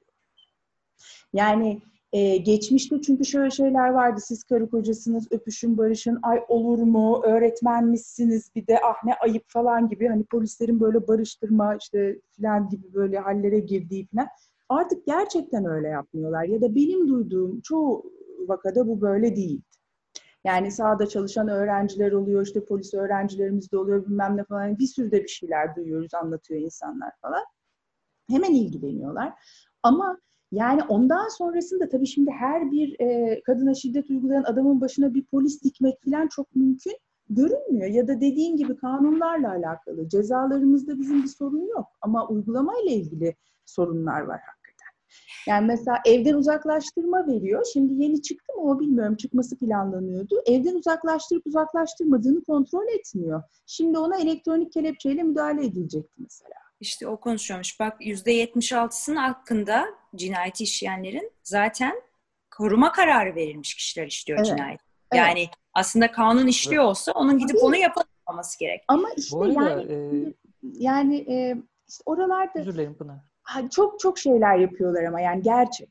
Yani 1.33 1.83
ee, 2.13 2.37
geçmişte 2.37 3.01
çünkü 3.01 3.25
şöyle 3.25 3.51
şeyler 3.51 3.89
vardı. 3.89 4.21
Siz 4.21 4.45
karı 4.45 4.71
kocasınız, 4.71 5.29
öpüşün, 5.31 5.79
barışın, 5.79 6.19
ay 6.23 6.45
olur 6.49 6.79
mu, 6.79 7.23
öğretmenmişsiniz 7.25 8.51
bir 8.55 8.67
de 8.67 8.79
ah 8.85 9.05
ne 9.05 9.15
ayıp 9.15 9.45
falan 9.49 9.89
gibi. 9.89 10.09
Hani 10.09 10.25
polislerin 10.25 10.81
böyle 10.81 11.09
barıştırma 11.09 11.77
işte 11.77 12.21
filan 12.37 12.69
gibi 12.69 12.95
böyle 12.95 13.19
hallere 13.19 13.59
girdiği 13.59 14.07
falan. 14.07 14.29
Artık 14.71 15.07
gerçekten 15.07 15.65
öyle 15.65 15.89
yapmıyorlar. 15.89 16.45
Ya 16.45 16.61
da 16.63 16.75
benim 16.75 17.09
duyduğum 17.09 17.61
çoğu 17.61 18.13
vakada 18.49 18.89
bu 18.89 19.01
böyle 19.01 19.37
değil. 19.37 19.63
Yani 20.45 20.71
sahada 20.71 21.07
çalışan 21.09 21.49
öğrenciler 21.49 22.13
oluyor, 22.13 22.47
işte 22.47 22.65
polis 22.65 22.95
öğrencilerimiz 22.95 23.73
de 23.73 23.79
oluyor 23.79 24.07
bilmem 24.07 24.37
ne 24.37 24.45
falan. 24.45 24.79
Bir 24.79 24.87
sürü 24.87 25.11
de 25.13 25.23
bir 25.23 25.29
şeyler 25.29 25.77
duyuyoruz, 25.77 26.15
anlatıyor 26.15 26.61
insanlar 26.61 27.11
falan. 27.23 27.45
Hemen 28.31 28.55
ilgileniyorlar. 28.55 29.33
Ama 29.83 30.19
Yani 30.53 30.83
ondan 30.89 31.29
sonrasında 31.29 31.89
tabii 31.89 32.07
şimdi 32.07 32.31
her 32.31 32.71
bir 32.71 33.01
e, 33.01 33.43
kadına 33.43 33.75
şiddet 33.75 34.11
uygulayan 34.11 34.43
adamın 34.45 34.81
başına 34.81 35.15
bir 35.15 35.25
polis 35.27 35.63
dikmek 35.65 36.05
falan 36.05 36.29
çok 36.29 36.57
mümkün 36.57 36.93
görünmüyor. 37.31 37.91
Ya 37.91 38.09
da 38.09 38.21
dediğin 38.21 38.57
gibi 38.57 38.77
kanunlarla 38.77 39.51
alakalı. 39.51 40.09
Cezalarımızda 40.09 40.99
bizim 40.99 41.23
bir 41.23 41.29
sorun 41.29 41.67
yok. 41.69 41.87
Ama 42.03 42.29
uygulamayla 42.29 42.91
ilgili 42.93 43.37
sorunlar 43.67 44.21
var. 44.21 44.41
Yani 45.47 45.67
mesela 45.67 45.99
evden 46.07 46.35
uzaklaştırma 46.35 47.27
veriyor. 47.27 47.67
Şimdi 47.73 48.03
yeni 48.03 48.23
çıktı 48.23 48.53
mı 48.57 48.63
o 48.63 48.81
bilmiyorum. 48.81 49.17
Çıkması 49.17 49.59
planlanıyordu. 49.59 50.43
Evden 50.47 50.75
uzaklaştırıp 50.75 51.47
uzaklaştırmadığını 51.47 52.45
kontrol 52.45 52.87
etmiyor. 52.99 53.43
Şimdi 53.67 53.99
ona 53.99 54.17
elektronik 54.17 54.73
kelepçeyle 54.73 55.23
müdahale 55.23 55.65
edilecekti 55.67 56.15
mesela. 56.19 56.55
İşte 56.81 57.09
o 57.09 57.21
konuşuyormuş. 57.21 57.81
Bak 57.81 58.01
%76'sının 58.01 59.17
hakkında 59.17 59.85
cinayeti 60.17 60.65
işleyenlerin 60.65 61.33
zaten 61.43 62.03
koruma 62.51 62.93
kararı 62.93 63.35
verilmiş 63.35 63.75
kişiler 63.75 64.07
işliyor 64.07 64.39
Evet. 64.39 64.49
cinayet. 64.49 64.81
Yani 65.15 65.49
aslında 65.75 66.13
kanun 66.13 66.47
işliyor 66.47 66.85
olsa 66.85 67.13
onun 67.13 67.39
gidip 67.39 67.57
Tabii. 67.57 67.65
onu 67.65 67.77
yapamaması 67.77 68.59
gerek. 68.59 68.85
Ama 68.89 69.09
işte 69.17 69.37
Bu 69.37 69.43
arada 69.43 69.71
yani 69.71 69.93
e, 69.93 70.35
yani 70.63 71.17
e, 71.17 71.57
işte 71.89 72.03
oralarda 72.07 72.61
özür 72.61 72.75
dilerim 72.75 72.95
Pınar. 72.95 73.30
Çok 73.71 74.01
çok 74.01 74.19
şeyler 74.19 74.59
yapıyorlar 74.59 75.05
ama 75.05 75.21
yani 75.21 75.43
gerçek 75.43 75.89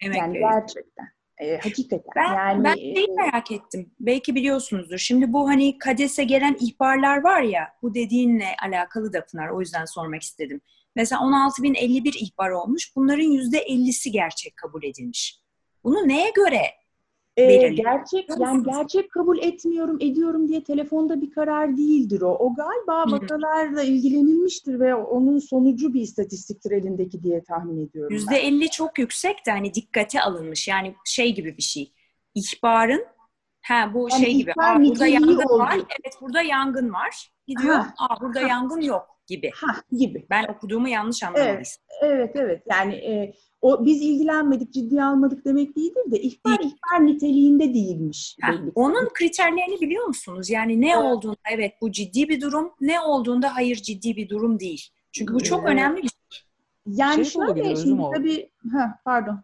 Emek 0.00 0.18
yani 0.18 0.38
gerçekten 0.38 1.14
e, 1.38 1.58
hakikaten 1.58 2.12
Ben, 2.16 2.34
yani 2.34 2.64
ben 2.64 2.72
e, 2.72 2.94
şeyi 2.94 3.08
merak 3.16 3.52
ettim. 3.52 3.90
Belki 4.00 4.34
biliyorsunuzdur. 4.34 4.98
Şimdi 4.98 5.32
bu 5.32 5.48
hani 5.48 5.78
KADES'e 5.78 6.24
gelen 6.24 6.56
ihbarlar 6.60 7.24
var 7.24 7.42
ya, 7.42 7.68
bu 7.82 7.94
dediğinle 7.94 8.46
alakalı 8.62 9.12
da 9.12 9.26
Pınar. 9.26 9.48
O 9.48 9.60
yüzden 9.60 9.84
sormak 9.84 10.22
istedim. 10.22 10.60
Mesela 10.96 11.20
16.051 11.20 12.16
ihbar 12.18 12.50
olmuş. 12.50 12.96
Bunların 12.96 13.24
%50'si 13.24 14.10
gerçek 14.10 14.56
kabul 14.56 14.84
edilmiş. 14.84 15.40
Bunu 15.84 16.08
neye 16.08 16.30
göre? 16.30 16.62
E, 17.38 17.48
belirli. 17.48 17.76
gerçek 17.76 18.28
yani 18.40 18.62
gerçek 18.64 19.12
kabul 19.12 19.38
etmiyorum 19.38 19.96
ediyorum 20.00 20.48
diye 20.48 20.64
telefonda 20.64 21.20
bir 21.20 21.30
karar 21.30 21.76
değildir 21.76 22.20
o. 22.22 22.36
O 22.38 22.54
galiba 22.54 23.12
vakalarla 23.12 23.82
ilgilenilmiştir 23.82 24.80
ve 24.80 24.94
onun 24.94 25.38
sonucu 25.38 25.94
bir 25.94 26.00
istatistiktir 26.00 26.70
elindeki 26.70 27.22
diye 27.22 27.42
tahmin 27.42 27.86
ediyorum. 27.86 28.16
ben. 28.30 28.36
%50 28.36 28.70
çok 28.70 28.98
yüksek 28.98 29.46
de 29.46 29.50
hani 29.50 29.74
dikkate 29.74 30.20
alınmış. 30.20 30.68
Yani 30.68 30.94
şey 31.04 31.34
gibi 31.34 31.56
bir 31.56 31.62
şey. 31.62 31.92
İhbarın 32.34 33.04
ha 33.62 33.90
bu 33.94 34.08
Yani 34.12 34.24
şey 34.24 34.34
gibi. 34.34 34.52
Aa, 34.56 34.80
burada 34.80 35.06
yangın 35.06 35.36
oldu. 35.42 35.58
var. 35.58 35.74
Evet 35.74 36.14
burada 36.20 36.42
yangın 36.42 36.92
var. 36.92 37.30
Gidiyor. 37.46 37.74
Ha. 37.74 37.94
Aa 37.98 38.20
burada 38.20 38.40
Ha. 38.42 38.48
yangın 38.48 38.80
yok 38.80 39.06
gibi. 39.26 39.50
Ha 39.54 39.74
gibi. 39.92 40.26
Ben 40.30 40.44
okuduğumu 40.44 40.88
yanlış 40.88 41.22
anlamadıysam. 41.22 41.84
Evet 42.02 42.30
evet 42.36 42.62
yani 42.70 42.94
e, 42.94 43.34
o 43.64 43.84
biz 43.84 44.02
ilgilenmedik 44.02 44.72
ciddiye 44.72 45.04
almadık 45.04 45.44
demek 45.44 45.76
değildir 45.76 46.10
de 46.10 46.20
ihbar 46.20 46.58
ihbar 46.60 47.06
niteliğinde 47.06 47.74
değilmiş. 47.74 48.34
Ki. 48.34 48.72
onun 48.74 49.08
kriterlerini 49.14 49.80
biliyor 49.80 50.06
musunuz? 50.06 50.50
Yani 50.50 50.80
ne 50.80 50.90
Evet. 50.90 51.02
olduğunda 51.02 51.36
evet 51.50 51.72
bu 51.80 51.92
ciddi 51.92 52.28
bir 52.28 52.40
durum, 52.40 52.72
ne 52.80 53.00
olduğunda 53.00 53.56
hayır 53.56 53.76
ciddi 53.76 54.16
bir 54.16 54.28
durum 54.28 54.60
değil. 54.60 54.88
Çünkü 55.12 55.34
bu 55.34 55.42
çok 55.42 55.60
Evet. 55.60 55.68
önemli 55.68 56.02
bir 56.02 56.08
şey. 56.08 56.40
Yani 56.86 57.14
Şey 57.14 57.24
şöyle 57.24 57.76
şimdi 57.76 58.02
tabii 58.14 58.50
ha 58.72 59.00
pardon. 59.04 59.40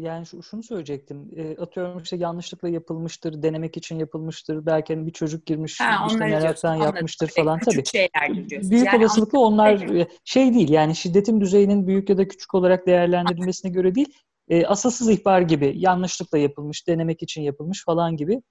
Yani 0.00 0.26
şu, 0.26 0.42
şunu 0.42 0.62
söyleyecektim. 0.62 1.30
Atıyorum 1.58 2.02
işte 2.02 2.16
yanlışlıkla 2.16 2.68
yapılmıştır, 2.68 3.42
denemek 3.42 3.76
için 3.76 3.98
yapılmıştır. 3.98 4.66
Belki 4.66 4.94
hani 4.94 5.06
bir 5.06 5.12
çocuk 5.12 5.46
girmiş, 5.46 5.80
Ha, 5.80 6.06
işte 6.06 6.26
meraktan 6.26 6.72
anladım. 6.74 6.94
yapmıştır 6.94 7.28
falan 7.28 7.58
küçük 7.58 7.84
tabii. 7.86 7.86
şeylerdir 7.86 8.48
diyorsun. 8.48 8.70
Büyük 8.70 8.86
Yani 8.86 8.98
olasılıkla 8.98 9.38
onlar 9.38 9.86
şey 10.24 10.54
değil 10.54 10.68
yani 10.68 10.96
şiddetin 10.96 11.40
düzeyinin 11.40 11.86
büyük 11.86 12.08
ya 12.08 12.18
da 12.18 12.28
küçük 12.28 12.54
olarak 12.54 12.86
değerlendirilmesine 12.86 13.70
göre 13.70 13.94
değil. 13.94 14.08
E, 14.48 14.66
asılsız 14.66 15.10
ihbar 15.10 15.40
gibi 15.40 15.72
yanlışlıkla 15.76 16.38
yapılmış, 16.38 16.86
denemek 16.88 17.22
için 17.22 17.42
yapılmış 17.42 17.84
falan 17.84 18.16
gibi 18.16 18.42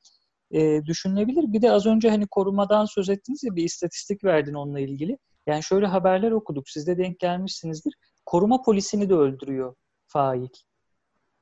e, 0.51 0.85
düşünülebilir. 0.85 1.53
Bir 1.53 1.61
de 1.61 1.71
az 1.71 1.85
önce 1.85 2.09
hani 2.09 2.27
korumadan 2.27 2.85
söz 2.85 3.09
ettiniz 3.09 3.43
ya 3.43 3.55
bir 3.55 3.63
istatistik 3.63 4.23
verdin 4.23 4.53
onunla 4.53 4.79
ilgili. 4.79 5.17
Yani 5.47 5.63
şöyle 5.63 5.85
haberler 5.85 6.31
okuduk. 6.31 6.69
Siz 6.69 6.87
de 6.87 6.97
denk 6.97 7.19
gelmişsinizdir. 7.19 7.93
Koruma 8.25 8.61
polisini 8.61 9.09
de 9.09 9.13
öldürüyor 9.13 9.75
fail. 10.07 10.47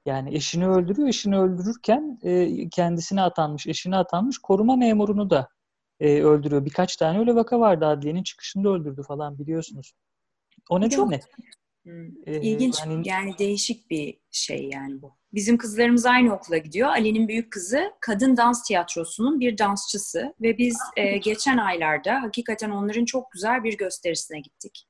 Yani 0.05 0.35
eşini 0.35 0.67
öldürüyor. 0.67 1.07
Eşini 1.07 1.39
öldürürken 1.39 2.19
e, 2.23 2.69
kendisine 2.69 3.21
atanmış, 3.21 3.67
eşine 3.67 3.95
atanmış 3.97 4.37
koruma 4.37 4.75
memurunu 4.75 5.29
da 5.29 5.49
e, 5.99 6.21
öldürüyor. 6.21 6.65
Birkaç 6.65 6.95
tane 6.97 7.19
öyle 7.19 7.35
vaka 7.35 7.59
vardı 7.59 7.85
adliyenin 7.85 8.23
çıkışında 8.23 8.69
öldürdü 8.69 9.03
falan 9.07 9.39
biliyorsunuz. 9.39 9.93
O 10.69 10.81
Bu 10.81 10.89
çok- 10.89 11.09
nedenle 11.09 11.23
Hmm. 11.83 12.07
e, 12.25 12.41
İlginç 12.41 12.79
hani- 12.81 13.07
yani 13.07 13.37
değişik 13.39 13.89
bir 13.89 14.19
şey 14.31 14.69
yani 14.73 15.01
bu. 15.01 15.13
Bizim 15.33 15.57
kızlarımız 15.57 16.05
aynı 16.05 16.33
okula 16.35 16.57
gidiyor. 16.57 16.89
Ali'nin 16.89 17.27
büyük 17.27 17.51
kızı 17.51 17.91
kadın 18.01 18.37
dans 18.37 18.63
tiyatrosunun 18.67 19.39
bir 19.39 19.57
dansçısı 19.57 20.33
ve 20.41 20.57
biz 20.57 20.77
e, 20.97 21.17
geçen 21.17 21.57
aylarda 21.57 22.21
hakikaten 22.21 22.69
onların 22.69 23.05
çok 23.05 23.31
güzel 23.31 23.63
bir 23.63 23.77
gösterisine 23.77 24.39
gittik. 24.39 24.87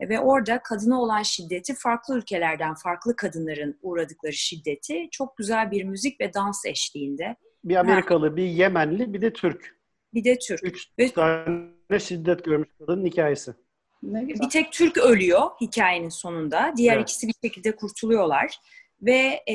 Ve 0.00 0.20
orada 0.20 0.62
kadına 0.62 1.00
olan 1.00 1.22
şiddeti 1.22 1.74
farklı 1.74 2.18
ülkelerden 2.18 2.74
farklı 2.74 3.16
kadınların 3.16 3.78
uğradıkları 3.82 4.32
şiddeti 4.32 5.08
çok 5.10 5.36
güzel 5.36 5.70
bir 5.70 5.84
müzik 5.84 6.20
ve 6.20 6.34
dans 6.34 6.66
eşliğinde. 6.66 7.36
Bir 7.64 7.76
Amerikalı, 7.76 8.36
bir 8.36 8.44
Yemenli, 8.44 9.12
bir 9.14 9.20
de 9.20 9.32
Türk. 9.32 9.78
Bir 10.14 10.24
de 10.24 10.38
Türk. 10.38 10.64
Üç 10.64 10.88
Ve- 10.98 11.12
tane 11.12 11.98
şiddet 12.00 12.44
görmüş 12.44 12.68
kadının 12.78 13.06
hikayesi. 13.06 13.54
Ne 14.02 14.24
güzel. 14.24 14.46
Bir 14.46 14.50
tek 14.50 14.72
Türk 14.72 14.98
ölüyor 14.98 15.50
hikayenin 15.60 16.08
sonunda. 16.08 16.72
Diğer 16.76 16.96
Evet. 16.96 17.02
ikisi 17.02 17.28
bir 17.28 17.34
şekilde 17.44 17.76
kurtuluyorlar. 17.76 18.58
Ve 19.02 19.42
e, 19.50 19.54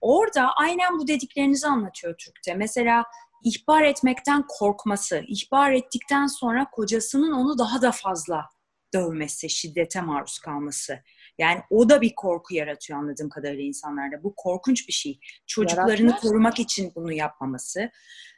orada 0.00 0.52
aynen 0.56 0.98
bu 0.98 1.08
dediklerinizi 1.08 1.66
anlatıyor 1.66 2.14
Türk'te. 2.18 2.54
Mesela 2.54 3.04
ihbar 3.44 3.82
etmekten 3.82 4.44
korkması, 4.48 5.24
ihbar 5.28 5.72
ettikten 5.72 6.26
sonra 6.26 6.70
kocasının 6.72 7.32
onu 7.32 7.58
daha 7.58 7.82
da 7.82 7.92
fazla 7.92 8.48
dövmesi, 8.94 9.50
şiddete 9.50 10.00
maruz 10.00 10.38
kalması. 10.38 10.98
Yani 11.38 11.60
o 11.70 11.88
da 11.88 12.00
bir 12.00 12.14
korku 12.14 12.54
yaratıyor 12.54 12.98
anladığım 12.98 13.28
kadarıyla 13.28 13.64
insanlarda. 13.64 14.22
Bu 14.22 14.34
korkunç 14.36 14.88
bir 14.88 14.92
şey. 14.92 15.20
Çocuklarını 15.46 15.90
Yaratmaz. 15.90 16.20
korumak 16.20 16.58
için 16.58 16.92
bunu 16.94 17.12
yapmaması. 17.12 17.90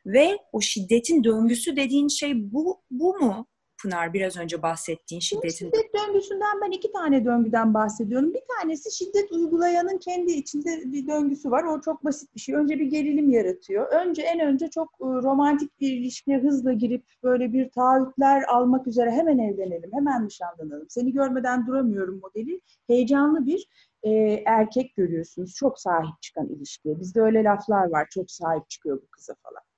Ve 0.07 0.39
o 0.53 0.61
şiddetin 0.61 1.25
döngüsü 1.25 1.77
dediğin 1.77 2.09
şey 2.09 2.53
bu, 2.53 2.83
bu 2.91 3.19
mu? 3.19 3.47
Pınar 3.83 4.13
biraz 4.13 4.37
önce 4.37 4.63
bahsettiğin 4.63 5.21
Şimdi 5.21 5.53
şiddetin 5.53 5.67
şiddet 5.67 5.95
döngüsünden 5.95 6.61
ben 6.65 6.71
iki 6.71 6.93
tane 6.93 7.25
döngüden 7.25 7.75
bahsediyorum. 7.75 8.35
Bir 8.35 8.43
tanesi 8.59 8.97
şiddet 8.97 9.33
uygulayanın 9.33 9.99
kendi 9.99 10.33
içinde 10.33 10.83
bir 10.85 11.07
döngüsü 11.07 11.51
var. 11.51 11.65
O 11.65 11.81
çok 11.81 12.05
basit 12.05 12.35
bir 12.35 12.41
şey. 12.41 12.55
Önce 12.55 12.79
bir 12.79 12.87
gerilim 12.87 13.31
yaratıyor. 13.31 13.87
Önce 13.93 14.23
en 14.23 14.41
önce 14.41 14.71
çok 14.71 14.89
e, 15.01 15.05
romantik 15.05 15.81
bir 15.81 15.93
ilişkiye 15.93 16.39
hızla 16.39 16.73
girip 16.73 17.05
böyle 17.23 17.53
bir 17.53 17.71
taahhütler 17.71 18.43
almak 18.43 18.87
üzere 18.87 19.11
hemen 19.11 19.39
evlenelim, 19.39 19.91
hemen 19.93 20.27
nişanlanalım. 20.27 20.87
Seni 20.89 21.13
görmeden 21.13 21.67
duramıyorum 21.67 22.21
modeli. 22.21 22.61
Heyecanlı 22.87 23.47
bir 23.47 23.69
e, 24.03 24.11
erkek 24.47 24.97
görüyorsunuz. 24.97 25.55
Çok 25.55 25.79
sahip 25.81 26.23
çıkan 26.23 26.49
ilişkiye. 26.49 27.01
Bizde 27.01 27.21
öyle 27.21 27.45
laflar 27.45 27.91
var. 27.91 28.09
Çok 28.11 28.31
sahip 28.31 28.71
çıkıyor 28.71 29.03
bu 29.03 29.07
kıza 29.11 29.35
falan. 29.43 29.72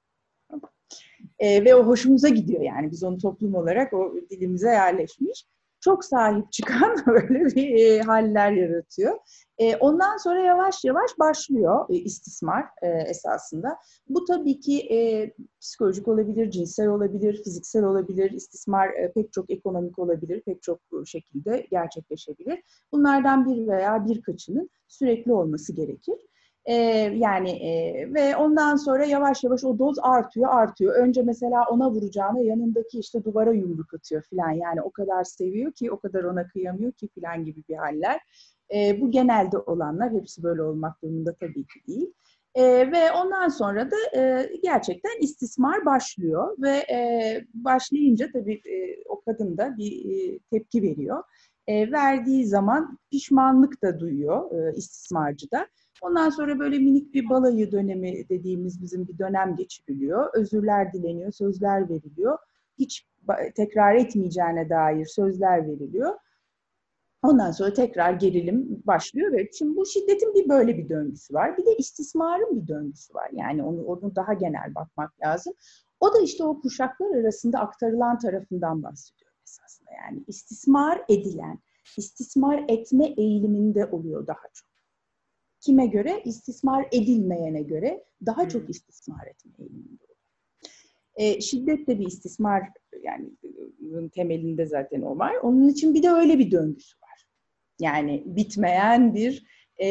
E, 1.39 1.64
ve 1.64 1.74
o 1.74 1.87
hoşumuza 1.87 2.28
gidiyor 2.28 2.62
yani. 2.62 2.91
Biz 2.91 3.05
onu 3.05 3.18
toplum 3.18 3.55
olarak 3.55 3.93
o 3.93 4.14
dilimize 4.30 4.68
yerleşmiş. 4.68 5.45
Çok 5.80 6.05
sahip 6.05 6.53
çıkan 6.53 6.97
böyle 7.07 7.45
bir 7.45 7.74
e, 7.74 8.01
haller 8.01 8.53
yaratıyor. 8.53 9.18
E, 9.59 9.76
ondan 9.76 10.16
sonra 10.16 10.41
yavaş 10.41 10.85
yavaş 10.85 11.11
başlıyor 11.18 11.87
e, 11.91 11.95
istismar 11.95 12.64
e, 12.82 12.89
esasında. 12.89 13.76
Bu 14.09 14.24
tabii 14.24 14.61
ki 14.61 14.80
e, 14.80 15.30
psikolojik 15.61 16.09
olabilir, 16.09 16.51
cinsel 16.51 16.89
olabilir, 16.89 17.43
fiziksel 17.45 17.85
olabilir. 17.85 18.30
İstismar 18.30 18.89
e, 18.89 19.12
pek 19.12 19.32
çok 19.32 19.51
ekonomik 19.51 19.99
olabilir, 19.99 20.43
pek 20.47 20.62
çok 20.62 20.78
e, 20.78 21.05
şekilde 21.07 21.66
gerçekleşebilir. 21.70 22.62
Bunlardan 22.93 23.47
bir 23.47 23.66
veya 23.66 24.07
birkaçının 24.07 24.70
sürekli 24.89 25.32
olması 25.32 25.72
gerekir. 25.72 26.16
Ee, 26.67 26.75
yani 27.15 27.51
e, 27.51 28.15
ve 28.15 28.37
ondan 28.37 28.77
sonra 28.77 29.05
yavaş 29.05 29.45
yavaş 29.45 29.65
o 29.65 29.79
doz 29.79 29.97
artıyor 30.03 30.51
artıyor. 30.55 30.95
Önce 30.95 31.23
mesela 31.23 31.65
ona 31.71 31.91
vuracağına 31.91 32.41
yanındaki 32.41 32.99
işte 32.99 33.25
duvara 33.25 33.53
yumruk 33.53 33.95
atıyor 33.95 34.23
falan. 34.23 34.51
Yani 34.51 34.83
o 34.83 34.91
kadar 34.91 35.25
seviyor 35.25 35.73
ki 35.73 35.91
o 35.91 35.99
kadar 35.99 36.25
ona 36.25 36.49
kıyamıyor 36.49 36.93
ki 36.93 37.09
falan 37.21 37.45
gibi 37.45 37.62
bir 37.69 37.75
haller. 37.75 38.21
Ee, 38.75 39.01
bu 39.01 39.11
genelde 39.11 39.59
olanlar 39.59 40.12
hepsi 40.12 40.43
böyle 40.43 40.62
olmak 40.62 41.03
durumunda 41.03 41.35
tabii 41.35 41.65
ki 41.67 41.87
değil. 41.89 42.12
Ee, 42.55 42.93
ve 42.93 43.12
ondan 43.12 43.49
sonra 43.49 43.91
da 43.91 43.97
e, 44.17 44.51
gerçekten 44.62 45.21
istismar 45.21 45.85
başlıyor 45.85 46.57
ve 46.59 46.71
e, 46.71 47.41
başlayınca 47.55 48.33
tabii 48.33 48.55
e, 48.55 49.03
o 49.09 49.21
kadın 49.21 49.57
da 49.57 49.77
bir 49.79 49.93
e, 49.93 50.39
tepki 50.39 50.83
veriyor. 50.83 51.23
E, 51.67 51.93
verdiği 51.93 52.47
zaman 52.47 52.99
pişmanlık 53.11 53.83
da 53.83 54.01
duyuyor 54.01 54.51
e, 54.53 54.77
istismarcı 54.77 55.51
da. 55.51 55.67
Ondan 56.03 56.30
sonra 56.30 56.59
böyle 56.59 56.78
minik 56.78 57.14
bir 57.14 57.28
balayı 57.28 57.72
dönemi 57.72 58.28
dediğimiz 58.28 58.82
bizim 58.82 59.09
bir 59.09 59.18
dönem 59.18 59.57
geçiriliyor. 59.57 60.30
Özürler 60.34 60.92
dileniyor, 60.92 61.32
sözler 61.32 61.88
veriliyor. 61.88 62.38
Hiç 62.78 63.07
tekrar 63.57 63.95
etmeyeceğine 63.95 64.70
dair 64.70 65.07
sözler 65.07 65.68
veriliyor. 65.68 66.14
Ondan 67.22 67.51
sonra 67.51 67.72
tekrar 67.72 68.12
gerilim 68.12 68.82
başlıyor 68.86 69.32
ve 69.32 69.51
şimdi 69.59 69.76
bu 69.76 69.86
şiddetin 69.86 70.34
bir 70.34 70.49
böyle 70.49 70.78
bir 70.78 70.88
döngüsü 70.88 71.34
var. 71.34 71.59
Bir 71.59 71.66
de 71.66 71.76
istismarın 71.76 72.62
bir 72.62 72.68
döngüsü 72.68 73.14
var. 73.14 73.30
Yani 73.32 73.62
onu, 73.62 73.84
onu 73.84 74.16
daha 74.16 74.32
genel 74.32 74.74
bakmak 74.74 75.20
lazım. 75.20 75.55
O 76.01 76.14
da 76.14 76.20
işte 76.20 76.45
o 76.45 76.61
kuşaklar 76.61 77.16
arasında 77.16 77.59
aktarılan 77.59 78.18
tarafından 78.18 78.82
bahsediyor 78.82 79.30
esasında. 79.45 79.90
Yani 79.92 80.24
istismar 80.26 81.05
edilen, 81.09 81.59
istismar 81.97 82.64
etme 82.68 83.07
eğiliminde 83.07 83.86
oluyor 83.86 84.26
daha 84.26 84.42
çok. 84.55 84.74
Kime 85.65 85.87
göre? 85.87 86.23
İstismar 86.25 86.89
edilmeyene 86.93 87.62
göre 87.62 88.05
daha 88.27 88.49
çok 88.49 88.71
istismar 88.71 89.27
etme 89.27 89.53
eğiliminde 89.59 90.05
oluyor. 90.05 90.19
E, 91.17 91.41
şiddet 91.41 91.89
de 91.89 91.99
bir 91.99 92.07
istismar 92.07 92.62
yani 93.03 93.31
temelinde 94.15 94.67
zaten 94.67 95.03
o 95.03 95.19
var. 95.19 95.35
Onun 95.43 95.69
için 95.69 95.95
bir 95.95 96.03
de 96.03 96.11
öyle 96.11 96.39
bir 96.39 96.51
döngüsü 96.51 96.97
var. 97.03 97.27
Yani 97.81 98.23
bitmeyen 98.27 99.15
bir 99.15 99.47
e, 99.83 99.89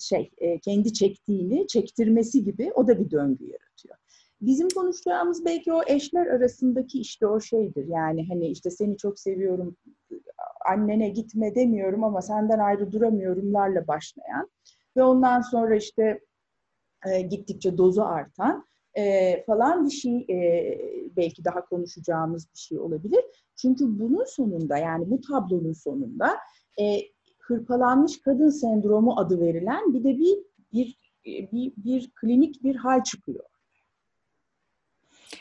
şey 0.00 0.30
e, 0.38 0.58
kendi 0.58 0.92
çektiğini 0.92 1.66
çektirmesi 1.66 2.44
gibi 2.44 2.72
o 2.74 2.88
da 2.88 2.98
bir 2.98 3.10
döngü 3.10 3.44
yaratıyor. 3.44 3.96
Bizim 4.40 4.68
konuşacağımız 4.68 5.44
belki 5.44 5.72
o 5.72 5.82
eşler 5.86 6.26
arasındaki 6.26 7.00
işte 7.00 7.26
o 7.26 7.40
şeydir. 7.40 7.86
Yani 7.86 8.28
hani 8.28 8.46
işte 8.46 8.70
seni 8.70 8.96
çok 8.96 9.20
seviyorum, 9.20 9.76
annene 10.64 11.08
gitme 11.08 11.54
demiyorum 11.54 12.04
ama 12.04 12.22
senden 12.22 12.58
ayrı 12.58 12.92
duramıyorumlarla 12.92 13.86
başlayan 13.86 14.50
ve 14.96 15.02
ondan 15.02 15.40
sonra 15.40 15.76
işte 15.76 16.20
e, 17.06 17.20
gittikçe 17.20 17.78
dozu 17.78 18.02
artan 18.02 18.64
e, 18.94 19.44
falan 19.44 19.84
bir 19.84 19.90
şey 19.90 20.26
e, 20.30 20.78
belki 21.16 21.44
daha 21.44 21.64
konuşacağımız 21.64 22.48
bir 22.52 22.58
şey 22.58 22.78
olabilir. 22.78 23.24
Çünkü 23.56 23.98
bunun 23.98 24.24
sonunda 24.24 24.78
yani 24.78 25.10
bu 25.10 25.20
tablonun 25.20 25.72
sonunda 25.72 26.36
e, 26.80 26.98
hırpalanmış 27.38 28.20
kadın 28.20 28.48
sendromu 28.48 29.18
adı 29.18 29.40
verilen 29.40 29.94
bir 29.94 30.04
de 30.04 30.18
bir 30.18 30.38
bir 30.72 31.04
bir, 31.26 31.72
bir 31.76 32.10
klinik 32.10 32.62
bir 32.62 32.76
hal 32.76 33.02
çıkıyor. 33.02 33.44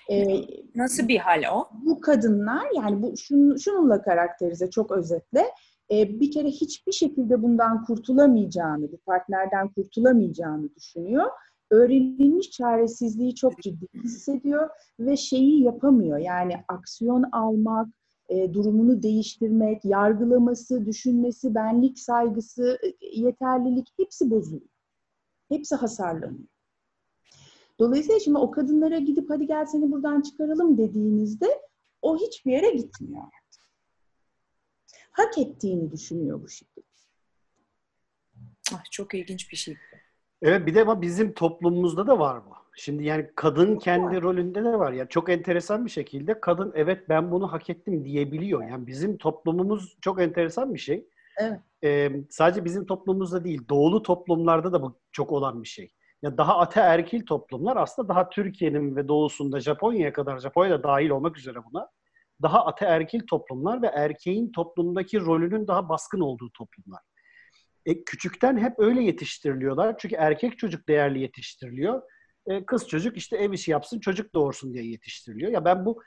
Ee, 0.09 0.41
Nasıl 0.75 1.07
bir 1.07 1.17
hal 1.17 1.43
o? 1.53 1.67
Bu 1.85 2.01
kadınlar 2.01 2.67
yani 2.75 3.01
bu 3.01 3.17
şun, 3.17 3.55
şununla 3.55 4.01
karakterize 4.01 4.69
çok 4.69 4.91
özetle 4.91 5.45
e, 5.91 6.19
bir 6.19 6.31
kere 6.31 6.47
hiçbir 6.47 6.91
şekilde 6.91 7.41
bundan 7.41 7.85
kurtulamayacağını, 7.85 8.91
bu 8.91 8.97
partnerden 8.97 9.67
kurtulamayacağını 9.67 10.75
düşünüyor. 10.75 11.25
Öğrenilmiş 11.71 12.51
çaresizliği 12.51 13.35
çok 13.35 13.61
ciddi 13.61 13.87
hissediyor 14.03 14.69
ve 14.99 15.17
şeyi 15.17 15.63
yapamıyor. 15.63 16.17
Yani 16.17 16.53
aksiyon 16.67 17.23
almak, 17.31 17.87
e, 18.29 18.53
durumunu 18.53 19.03
değiştirmek, 19.03 19.85
yargılaması, 19.85 20.85
düşünmesi, 20.85 21.55
benlik 21.55 21.99
saygısı, 21.99 22.79
e, 22.83 23.19
yeterlilik 23.19 23.87
hepsi 23.97 24.29
bozuluyor. 24.31 24.69
Hepsi 25.49 25.75
hasarlanıyor. 25.75 26.52
Dolayısıyla 27.83 28.19
şimdi 28.19 28.37
o 28.37 28.51
kadınlara 28.51 28.99
gidip 28.99 29.29
hadi 29.29 29.47
gel 29.47 29.65
seni 29.65 29.91
buradan 29.91 30.21
çıkaralım 30.21 30.77
dediğinizde 30.77 31.61
o 32.01 32.17
hiçbir 32.17 32.51
yere 32.51 32.69
gitmiyor 32.71 33.23
artık. 33.23 33.63
Hak 35.11 35.37
ettiğini 35.37 35.91
düşünüyor 35.91 36.41
bu 36.43 36.49
şiddet. 36.49 36.85
Ah, 38.73 38.83
çok 38.91 39.13
ilginç 39.13 39.51
bir 39.51 39.57
şey. 39.57 39.77
Evet 40.41 40.67
bir 40.67 40.75
de 40.75 40.81
ama 40.81 41.01
bizim 41.01 41.33
toplumumuzda 41.33 42.07
da 42.07 42.19
var 42.19 42.45
bu. 42.45 42.49
Şimdi 42.75 43.03
yani 43.03 43.29
kadın 43.35 43.79
kendi 43.79 44.21
rolünde 44.21 44.63
de 44.63 44.79
var. 44.79 44.93
Yani 44.93 45.09
çok 45.09 45.29
enteresan 45.29 45.85
bir 45.85 45.91
şekilde 45.91 46.39
kadın 46.39 46.71
evet 46.75 47.09
ben 47.09 47.31
bunu 47.31 47.51
hak 47.51 47.69
ettim 47.69 48.05
diyebiliyor. 48.05 48.63
Yani 48.69 48.87
bizim 48.87 49.17
toplumumuz 49.17 49.97
çok 50.01 50.21
enteresan 50.21 50.73
bir 50.73 50.79
şey. 50.79 51.07
Evet. 51.37 51.59
Ee, 51.83 52.11
sadece 52.29 52.65
bizim 52.65 52.85
toplumumuzda 52.85 53.43
değil, 53.43 53.61
doğulu 53.69 54.03
toplumlarda 54.03 54.73
da 54.73 54.81
bu 54.81 54.99
çok 55.11 55.31
olan 55.31 55.63
bir 55.63 55.67
şey 55.67 55.91
ya 56.23 56.37
daha 56.37 56.59
ataerkil 56.59 57.25
toplumlar 57.25 57.77
aslında 57.77 58.09
daha 58.09 58.29
Türkiye'nin 58.29 58.95
ve 58.95 59.07
doğusunda 59.07 59.59
Japonya'ya 59.59 60.13
kadar 60.13 60.39
Japonya 60.39 60.71
da 60.71 60.83
dahil 60.83 61.09
olmak 61.09 61.37
üzere 61.37 61.57
buna 61.71 61.89
daha 62.41 62.65
ataerkil 62.65 63.21
toplumlar 63.27 63.81
ve 63.81 63.87
erkeğin 63.87 64.51
toplumdaki 64.51 65.19
rolünün 65.19 65.67
daha 65.67 65.89
baskın 65.89 66.19
olduğu 66.19 66.49
toplumlar. 66.49 67.01
E, 67.85 68.03
küçükten 68.03 68.57
hep 68.57 68.73
öyle 68.77 69.03
yetiştiriliyorlar. 69.03 69.95
Çünkü 69.97 70.15
erkek 70.15 70.59
çocuk 70.59 70.87
değerli 70.87 71.19
yetiştiriliyor. 71.19 72.01
E, 72.47 72.65
kız 72.65 72.87
çocuk 72.87 73.17
işte 73.17 73.37
ev 73.37 73.51
işi 73.51 73.71
yapsın, 73.71 73.99
çocuk 73.99 74.33
doğursun 74.33 74.73
diye 74.73 74.85
yetiştiriliyor. 74.85 75.51
Ya 75.51 75.65
ben 75.65 75.85
bu 75.85 76.01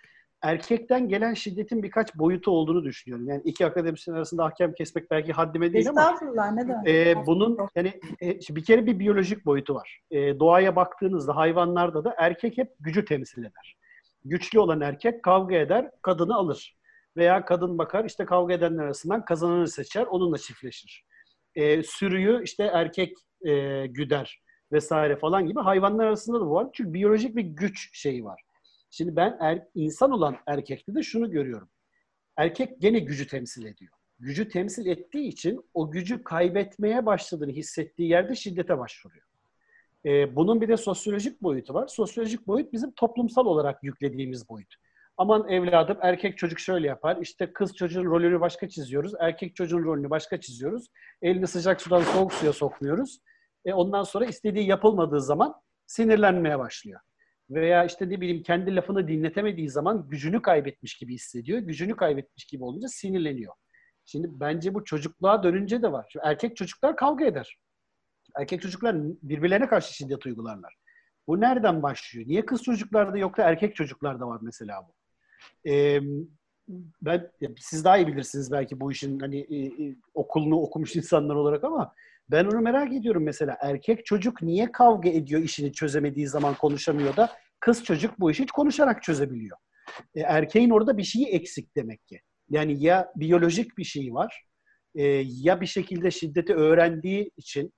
erkekten 0.46 1.08
gelen 1.08 1.34
şiddetin 1.34 1.82
birkaç 1.82 2.14
boyutu 2.14 2.50
olduğunu 2.50 2.84
düşünüyorum. 2.84 3.28
Yani 3.28 3.42
iki 3.44 3.66
akademisyen 3.66 4.14
arasında 4.14 4.44
hakem 4.44 4.74
kesmek 4.74 5.10
belki 5.10 5.32
haddime 5.32 5.72
değil 5.72 5.88
ama 5.88 6.00
Estağfurullah? 6.00 6.86
E, 6.86 7.26
bunun 7.26 7.58
yani 7.76 8.00
e, 8.22 8.38
bir 8.56 8.64
kere 8.64 8.86
bir 8.86 8.98
biyolojik 8.98 9.46
boyutu 9.46 9.74
var. 9.74 10.00
E, 10.10 10.38
doğaya 10.40 10.76
baktığınızda 10.76 11.36
hayvanlarda 11.36 12.04
da 12.04 12.14
erkek 12.18 12.58
hep 12.58 12.72
gücü 12.80 13.04
temsil 13.04 13.40
eder. 13.40 13.76
Güçlü 14.24 14.58
olan 14.58 14.80
erkek 14.80 15.22
kavga 15.22 15.56
eder, 15.56 15.90
kadını 16.02 16.34
alır. 16.34 16.76
Veya 17.16 17.44
kadın 17.44 17.78
bakar 17.78 18.04
işte 18.04 18.24
kavga 18.24 18.54
edenler 18.54 18.84
arasından 18.84 19.24
kazananı 19.24 19.68
seçer, 19.68 20.06
onunla 20.06 20.38
çiftleşir. 20.38 21.04
E, 21.54 21.82
sürüyü 21.82 22.42
işte 22.44 22.64
erkek 22.64 23.16
e, 23.42 23.86
güder 23.86 24.40
vesaire 24.72 25.16
falan 25.16 25.46
gibi 25.46 25.60
hayvanlar 25.60 26.06
arasında 26.06 26.40
da 26.40 26.46
bu 26.46 26.54
var. 26.54 26.66
Çünkü 26.72 26.94
biyolojik 26.94 27.36
bir 27.36 27.42
güç 27.42 27.90
şeyi 27.92 28.24
var. 28.24 28.45
Şimdi 28.90 29.16
ben 29.16 29.36
er, 29.40 29.66
insan 29.74 30.10
olan 30.10 30.36
erkekte 30.46 30.94
de 30.94 31.02
şunu 31.02 31.30
görüyorum. 31.30 31.68
Erkek 32.36 32.80
gene 32.80 32.98
gücü 32.98 33.26
temsil 33.26 33.64
ediyor. 33.64 33.92
Gücü 34.18 34.48
temsil 34.48 34.86
ettiği 34.86 35.28
için 35.28 35.60
o 35.74 35.90
gücü 35.90 36.24
kaybetmeye 36.24 37.06
başladığını 37.06 37.52
hissettiği 37.52 38.08
yerde 38.10 38.34
şiddete 38.34 38.78
başvuruyor. 38.78 39.24
Ee, 40.04 40.36
bunun 40.36 40.60
bir 40.60 40.68
de 40.68 40.76
sosyolojik 40.76 41.42
boyutu 41.42 41.74
var. 41.74 41.86
Sosyolojik 41.86 42.46
boyut 42.46 42.72
bizim 42.72 42.90
toplumsal 42.90 43.46
olarak 43.46 43.82
yüklediğimiz 43.82 44.48
boyut. 44.48 44.74
Aman 45.16 45.48
evladım 45.48 45.98
erkek 46.00 46.38
çocuk 46.38 46.58
şöyle 46.58 46.86
yapar. 46.86 47.18
İşte 47.20 47.52
kız 47.52 47.74
çocuğun 47.76 48.04
rolünü 48.04 48.40
başka 48.40 48.68
çiziyoruz. 48.68 49.12
Erkek 49.20 49.56
çocuğun 49.56 49.84
rolünü 49.84 50.10
başka 50.10 50.40
çiziyoruz. 50.40 50.86
Elini 51.22 51.46
sıcak 51.46 51.82
sudan 51.82 52.02
soğuk 52.02 52.32
suya 52.32 52.52
sokmuyoruz. 52.52 53.20
E 53.64 53.72
ondan 53.72 54.02
sonra 54.02 54.26
istediği 54.26 54.66
yapılmadığı 54.66 55.20
zaman 55.20 55.54
sinirlenmeye 55.86 56.58
başlıyor 56.58 57.00
veya 57.50 57.84
işte 57.84 58.08
ne 58.08 58.20
bileyim 58.20 58.42
kendi 58.42 58.76
lafını 58.76 59.08
dinletemediği 59.08 59.70
zaman 59.70 60.08
gücünü 60.08 60.42
kaybetmiş 60.42 60.94
gibi 60.94 61.14
hissediyor. 61.14 61.58
Gücünü 61.58 61.96
kaybetmiş 61.96 62.44
gibi 62.44 62.64
olunca 62.64 62.88
sinirleniyor. 62.88 63.54
Şimdi 64.04 64.28
bence 64.30 64.74
bu 64.74 64.84
çocukluğa 64.84 65.42
dönünce 65.42 65.82
de 65.82 65.92
var. 65.92 66.06
Şimdi 66.12 66.26
erkek 66.26 66.56
çocuklar 66.56 66.96
kavga 66.96 67.24
eder. 67.24 67.58
Erkek 68.36 68.62
çocuklar 68.62 68.96
birbirlerine 69.22 69.68
karşı 69.68 69.94
şiddet 69.94 70.26
uygularlar. 70.26 70.74
Bu 71.26 71.40
nereden 71.40 71.82
başlıyor? 71.82 72.28
Niye 72.28 72.46
kız 72.46 72.62
çocuklarda 72.62 73.18
yok 73.18 73.36
da 73.36 73.42
erkek 73.42 73.76
çocuklarda 73.76 74.26
var 74.28 74.38
mesela 74.42 74.88
bu? 74.88 74.94
Ee, 75.70 76.00
ben 77.02 77.30
siz 77.58 77.84
daha 77.84 77.96
iyi 77.98 78.06
bilirsiniz 78.06 78.52
belki 78.52 78.80
bu 78.80 78.92
işin 78.92 79.18
hani 79.18 79.38
e, 79.38 79.84
e, 79.84 79.96
okulunu 80.14 80.60
okumuş 80.60 80.96
insanlar 80.96 81.34
olarak 81.34 81.64
ama 81.64 81.94
ben 82.30 82.44
onu 82.44 82.60
merak 82.60 82.92
ediyorum 82.92 83.24
mesela. 83.24 83.58
Erkek 83.60 84.06
çocuk 84.06 84.42
niye 84.42 84.72
kavga 84.72 85.08
ediyor 85.08 85.42
işini 85.42 85.72
çözemediği 85.72 86.26
zaman 86.26 86.54
konuşamıyor 86.54 87.16
da 87.16 87.32
kız 87.60 87.84
çocuk 87.84 88.20
bu 88.20 88.30
işi 88.30 88.42
hiç 88.42 88.50
konuşarak 88.50 89.02
çözebiliyor. 89.02 89.56
E, 90.14 90.20
erkeğin 90.20 90.70
orada 90.70 90.98
bir 90.98 91.02
şeyi 91.02 91.26
eksik 91.26 91.76
demek 91.76 92.06
ki. 92.06 92.20
Yani 92.48 92.84
ya 92.84 93.12
biyolojik 93.16 93.78
bir 93.78 93.84
şey 93.84 94.14
var 94.14 94.46
e, 94.94 95.04
ya 95.26 95.60
bir 95.60 95.66
şekilde 95.66 96.10
şiddeti 96.10 96.54
öğrendiği 96.54 97.30
için 97.36 97.72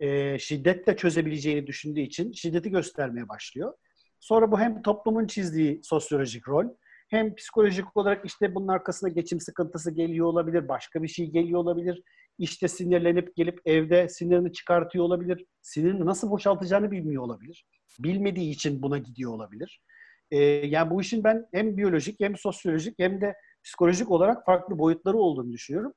e, 0.00 0.38
şiddetle 0.38 0.96
çözebileceğini 0.96 1.66
düşündüğü 1.66 2.00
için 2.00 2.32
şiddeti 2.32 2.70
göstermeye 2.70 3.28
başlıyor. 3.28 3.74
Sonra 4.20 4.52
bu 4.52 4.60
hem 4.60 4.82
toplumun 4.82 5.26
çizdiği 5.26 5.80
sosyolojik 5.82 6.48
rol 6.48 6.66
hem 7.08 7.34
psikolojik 7.34 7.96
olarak 7.96 8.24
işte 8.24 8.54
bunun 8.54 8.68
arkasında 8.68 9.10
geçim 9.10 9.40
sıkıntısı 9.40 9.90
geliyor 9.90 10.26
olabilir, 10.26 10.68
başka 10.68 11.02
bir 11.02 11.08
şey 11.08 11.26
geliyor 11.30 11.60
olabilir 11.60 12.02
işte 12.38 12.68
sinirlenip 12.68 13.36
gelip 13.36 13.60
evde 13.64 14.08
sinirini 14.08 14.52
çıkartıyor 14.52 15.04
olabilir. 15.04 15.44
Sinirini 15.62 16.06
nasıl 16.06 16.30
boşaltacağını 16.30 16.90
bilmiyor 16.90 17.22
olabilir. 17.22 17.66
Bilmediği 17.98 18.50
için 18.50 18.82
buna 18.82 18.98
gidiyor 18.98 19.32
olabilir. 19.32 19.82
Ee, 20.30 20.38
yani 20.44 20.90
bu 20.90 21.00
işin 21.00 21.24
ben 21.24 21.46
hem 21.52 21.76
biyolojik 21.76 22.20
hem 22.20 22.36
sosyolojik 22.36 22.98
hem 22.98 23.20
de 23.20 23.34
psikolojik 23.64 24.10
olarak 24.10 24.46
farklı 24.46 24.78
boyutları 24.78 25.16
olduğunu 25.16 25.52
düşünüyorum. 25.52 25.92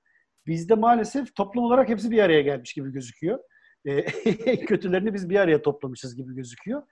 Bizde 0.48 0.76
maalesef 0.76 1.36
toplum 1.36 1.64
olarak 1.64 1.90
hepsi 1.90 2.12
bir 2.12 2.20
araya 2.20 2.42
gelmiş 2.42 2.74
gibi 2.74 2.92
gözüküyor. 2.92 3.40
Ee, 3.86 4.06
kötülerini 4.66 5.14
biz 5.14 5.30
bir 5.30 5.36
araya 5.36 5.62
toplamışız 5.62 6.16
gibi 6.16 6.36
gözüküyor. 6.36 6.84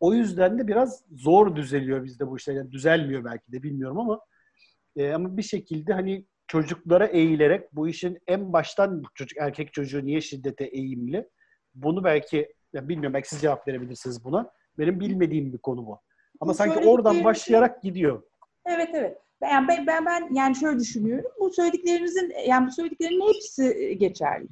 O 0.00 0.14
yüzden 0.14 0.58
de 0.58 0.68
biraz 0.68 1.04
zor 1.12 1.56
düzeliyor 1.56 2.04
bizde 2.04 2.26
bu 2.26 2.36
işler. 2.36 2.54
Yani 2.54 2.72
düzelmiyor 2.72 3.24
belki 3.24 3.52
de 3.52 3.62
bilmiyorum 3.62 3.98
ama 3.98 4.20
e, 4.96 5.12
ama 5.12 5.36
bir 5.36 5.42
şekilde 5.42 5.92
hani 5.92 6.26
çocuklara 6.46 7.06
eğilerek 7.06 7.74
bu 7.74 7.88
işin 7.88 8.18
en 8.26 8.52
baştan 8.52 9.02
çocuk 9.14 9.38
erkek 9.38 9.72
çocuğu 9.72 10.06
niye 10.06 10.20
şiddete 10.20 10.64
eğimli? 10.64 11.28
Bunu 11.74 12.04
belki 12.04 12.54
ya 12.72 12.88
bilmiyorum 12.88 13.14
belki 13.14 13.28
siz 13.28 13.40
cevap 13.40 13.68
verebilirsiniz 13.68 14.24
buna. 14.24 14.50
Benim 14.78 15.00
bilmediğim 15.00 15.52
bir 15.52 15.58
konu 15.58 15.86
bu. 15.86 16.00
Ama 16.40 16.50
bu 16.50 16.54
sanki 16.54 16.88
oradan 16.88 17.24
başlayarak 17.24 17.82
gidiyor. 17.82 18.22
Evet 18.66 18.88
evet. 18.94 19.18
Ben, 19.40 19.68
ben, 19.68 19.86
ben, 19.86 20.06
ben 20.06 20.34
yani 20.34 20.56
şöyle 20.56 20.78
düşünüyorum. 20.78 21.30
Bu 21.40 21.50
söylediklerinizin 21.50 22.32
yani 22.48 22.66
bu 22.66 22.72
söylediklerinin 22.72 23.34
hepsi 23.34 23.98
geçerli. 23.98 24.48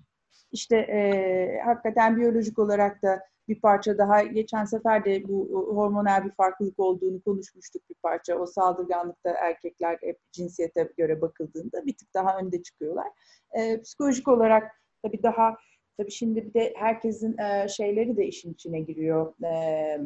İşte 0.53 0.77
e, 0.77 1.61
hakikaten 1.65 2.17
biyolojik 2.17 2.59
olarak 2.59 3.03
da 3.03 3.21
bir 3.53 3.61
parça 3.61 3.99
daha 3.99 4.23
geçen 4.23 4.65
sefer 4.65 5.05
de 5.05 5.29
bu 5.29 5.49
hormonal 5.75 6.25
bir 6.25 6.31
farklılık 6.31 6.79
olduğunu 6.79 7.23
konuşmuştuk 7.23 7.83
bir 7.91 7.95
parça. 7.95 8.35
O 8.35 8.47
saldırganlıkta 8.47 9.31
erkekler 9.31 9.99
hep 10.01 10.19
cinsiyete 10.33 10.93
göre 10.97 11.21
bakıldığında 11.21 11.87
bir 11.87 11.97
tık 11.97 12.15
daha 12.15 12.39
önde 12.39 12.63
çıkıyorlar. 12.63 13.07
E, 13.53 13.81
psikolojik 13.83 14.29
olarak 14.29 14.73
tabii 15.03 15.23
daha 15.23 15.57
tabii 15.99 16.11
şimdi 16.11 16.47
bir 16.47 16.55
de 16.55 16.75
herkesin 16.77 17.39
e, 17.39 17.69
şeyleri 17.69 18.17
de 18.17 18.27
işin 18.27 18.53
içine 18.53 18.81
giriyor. 18.81 19.35
E, 19.45 19.99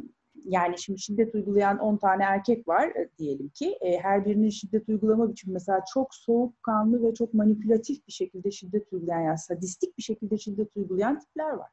yani 0.45 0.79
şimdi 0.79 1.01
şiddet 1.01 1.35
uygulayan 1.35 1.79
10 1.79 1.97
tane 1.97 2.25
erkek 2.25 2.69
var 2.69 2.89
e, 2.89 3.09
diyelim 3.19 3.49
ki. 3.49 3.79
E, 3.81 3.99
her 3.99 4.25
birinin 4.25 4.51
şiddet 4.51 4.89
uygulama 4.89 5.31
biçimi 5.31 5.53
mesela 5.53 5.81
çok 5.95 6.15
soğukkanlı 6.15 7.03
ve 7.03 7.15
çok 7.15 7.35
manipülatif 7.35 8.07
bir 8.07 8.13
şekilde 8.13 8.51
şiddet 8.51 8.93
uygulayan 8.93 9.21
yani 9.21 9.39
sadistik 9.39 9.99
bir 9.99 10.03
şekilde 10.03 10.39
şiddet 10.39 10.77
uygulayan 10.77 11.19
tipler 11.19 11.51
var. 11.51 11.71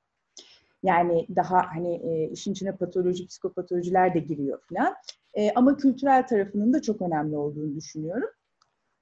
Yani 0.84 1.28
daha 1.36 1.76
hani 1.76 1.96
e, 1.96 2.30
işin 2.30 2.52
içine 2.52 2.76
patoloji, 2.76 3.28
psikopatolojiler 3.28 4.14
de 4.14 4.20
giriyor 4.20 4.60
falan. 4.70 4.94
E, 5.34 5.52
ama 5.52 5.78
kültürel 5.78 6.28
tarafının 6.28 6.74
da 6.74 6.82
çok 6.82 7.02
önemli 7.02 7.38
olduğunu 7.38 7.76
düşünüyorum. 7.76 8.30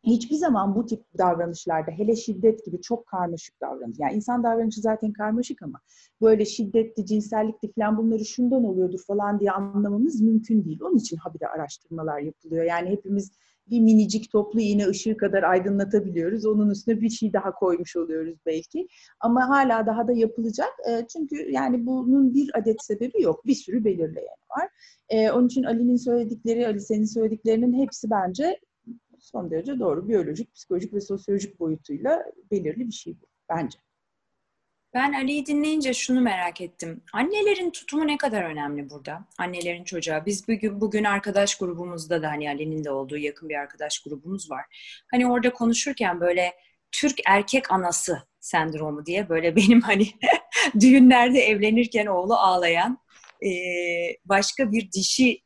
Hiçbir 0.03 0.35
zaman 0.35 0.75
bu 0.75 0.85
tip 0.85 1.03
davranışlarda 1.17 1.91
hele 1.91 2.15
şiddet 2.15 2.65
gibi 2.65 2.81
çok 2.81 3.05
karmaşık 3.07 3.61
davranış. 3.61 3.99
Yani 3.99 4.13
insan 4.13 4.43
davranışı 4.43 4.81
zaten 4.81 5.13
karmaşık 5.13 5.61
ama 5.61 5.79
böyle 6.21 6.45
şiddetli, 6.45 7.05
cinsellikli 7.05 7.71
falan 7.71 7.97
bunları 7.97 8.25
şundan 8.25 8.63
oluyordur 8.63 8.99
falan 9.07 9.39
diye 9.39 9.51
anlamamız 9.51 10.21
mümkün 10.21 10.65
değil. 10.65 10.79
Onun 10.81 10.97
için 10.97 11.17
habire 11.17 11.47
araştırmalar 11.47 12.19
yapılıyor. 12.19 12.63
Yani 12.65 12.89
hepimiz 12.89 13.31
bir 13.71 13.79
minicik 13.79 14.31
toplu 14.31 14.59
iğne 14.59 14.87
ışığı 14.87 15.17
kadar 15.17 15.43
aydınlatabiliyoruz. 15.43 16.45
Onun 16.45 16.69
üstüne 16.69 17.01
bir 17.01 17.09
şey 17.09 17.33
daha 17.33 17.53
koymuş 17.53 17.95
oluyoruz 17.95 18.37
belki. 18.45 18.87
Ama 19.19 19.49
hala 19.49 19.85
daha 19.85 20.07
da 20.07 20.13
yapılacak. 20.13 20.69
E, 20.89 21.07
çünkü 21.07 21.51
yani 21.51 21.85
bunun 21.85 22.33
bir 22.33 22.51
adet 22.53 22.83
sebebi 22.83 23.21
yok. 23.21 23.45
Bir 23.45 23.55
sürü 23.55 23.85
belirleyen 23.85 24.37
var. 24.57 24.69
E, 25.09 25.31
onun 25.31 25.47
için 25.47 25.63
Ali'nin 25.63 25.95
söyledikleri, 25.95 26.67
Ali 26.67 26.81
senin 26.81 27.05
söylediklerinin 27.05 27.73
hepsi 27.73 28.09
bence 28.09 28.59
son 29.19 29.51
derece 29.51 29.79
doğru. 29.79 30.07
Biyolojik, 30.07 30.53
psikolojik 30.53 30.93
ve 30.93 31.01
sosyolojik 31.01 31.59
boyutuyla 31.59 32.25
belirli 32.51 32.87
bir 32.87 32.93
şey 32.93 33.13
bu 33.21 33.25
bence. 33.49 33.79
Ben 34.93 35.13
Ali'yi 35.13 35.45
dinleyince 35.45 35.93
şunu 35.93 36.21
merak 36.21 36.61
ettim. 36.61 37.03
Annelerin 37.13 37.71
tutumu 37.71 38.07
ne 38.07 38.17
kadar 38.17 38.43
önemli 38.43 38.89
burada? 38.89 39.27
Annelerin 39.37 39.83
çocuğa. 39.83 40.25
Biz 40.25 40.47
bugün, 40.47 40.81
bugün 40.81 41.03
arkadaş 41.03 41.55
grubumuzda 41.55 42.21
da 42.21 42.29
hani 42.29 42.49
Ali'nin 42.49 42.83
de 42.83 42.91
olduğu 42.91 43.17
yakın 43.17 43.49
bir 43.49 43.55
arkadaş 43.55 43.99
grubumuz 43.99 44.51
var. 44.51 44.65
Hani 45.11 45.27
orada 45.27 45.53
konuşurken 45.53 46.19
böyle 46.19 46.53
Türk 46.91 47.19
erkek 47.25 47.71
anası 47.71 48.23
sendromu 48.39 49.05
diye 49.05 49.29
böyle 49.29 49.55
benim 49.55 49.81
hani 49.81 50.07
düğünlerde 50.79 51.39
evlenirken 51.39 52.05
oğlu 52.05 52.35
ağlayan 52.35 52.99
başka 54.25 54.71
bir 54.71 54.91
dişi 54.91 55.41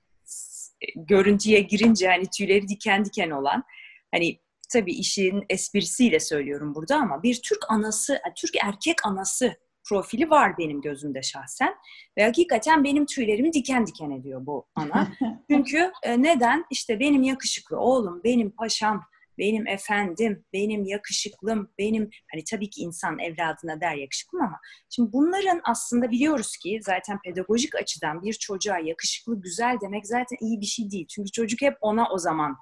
görüntüye 0.96 1.60
girince 1.60 2.08
hani 2.08 2.26
tüyleri 2.38 2.68
diken 2.68 3.06
diken 3.06 3.30
olan 3.30 3.64
hani 4.12 4.40
tabii 4.74 4.94
işin 4.94 5.44
esprisiyle 5.50 6.20
söylüyorum 6.20 6.76
burada 6.76 6.96
ama 6.96 7.24
bir 7.24 7.42
Türk 7.42 7.60
anası, 7.70 8.20
Türk 8.36 8.56
erkek 8.64 9.06
anası 9.06 9.56
profili 9.86 10.30
var 10.30 10.58
benim 10.58 10.82
gözümde 10.82 11.22
şahsen. 11.22 11.76
Ve 12.18 12.24
hakikaten 12.24 12.84
benim 12.84 13.06
tüylerimi 13.06 13.54
diken 13.54 13.88
diken 13.88 14.12
ediyor 14.12 14.46
bu 14.46 14.68
ana. 14.76 15.08
Çünkü 15.52 15.92
e, 16.04 16.22
neden? 16.22 16.66
İşte 16.72 17.00
benim 17.00 17.24
yakışıklı 17.24 17.78
oğlum, 17.78 18.22
benim 18.24 18.52
paşam, 18.52 19.04
benim 19.38 19.68
efendim, 19.68 20.46
benim 20.54 20.86
yakışıklım, 20.86 21.70
benim 21.78 22.10
hani 22.32 22.44
tabii 22.44 22.70
ki 22.70 22.82
insan 22.82 23.20
evladına 23.20 23.82
der 23.82 23.96
yakışıklım 23.96 24.42
ama 24.42 24.60
şimdi 24.90 25.14
bunların 25.14 25.62
aslında 25.64 26.12
biliyoruz 26.12 26.58
ki 26.58 26.80
zaten 26.82 27.20
pedagojik 27.26 27.76
açıdan 27.76 28.22
bir 28.24 28.34
çocuğa 28.34 28.80
yakışıklı, 28.80 29.42
güzel 29.42 29.78
demek 29.82 30.08
zaten 30.08 30.38
iyi 30.42 30.62
bir 30.62 30.66
şey 30.66 30.92
değil. 30.92 31.08
Çünkü 31.08 31.32
çocuk 31.32 31.62
hep 31.62 31.78
ona 31.82 32.10
o 32.10 32.18
zaman 32.18 32.58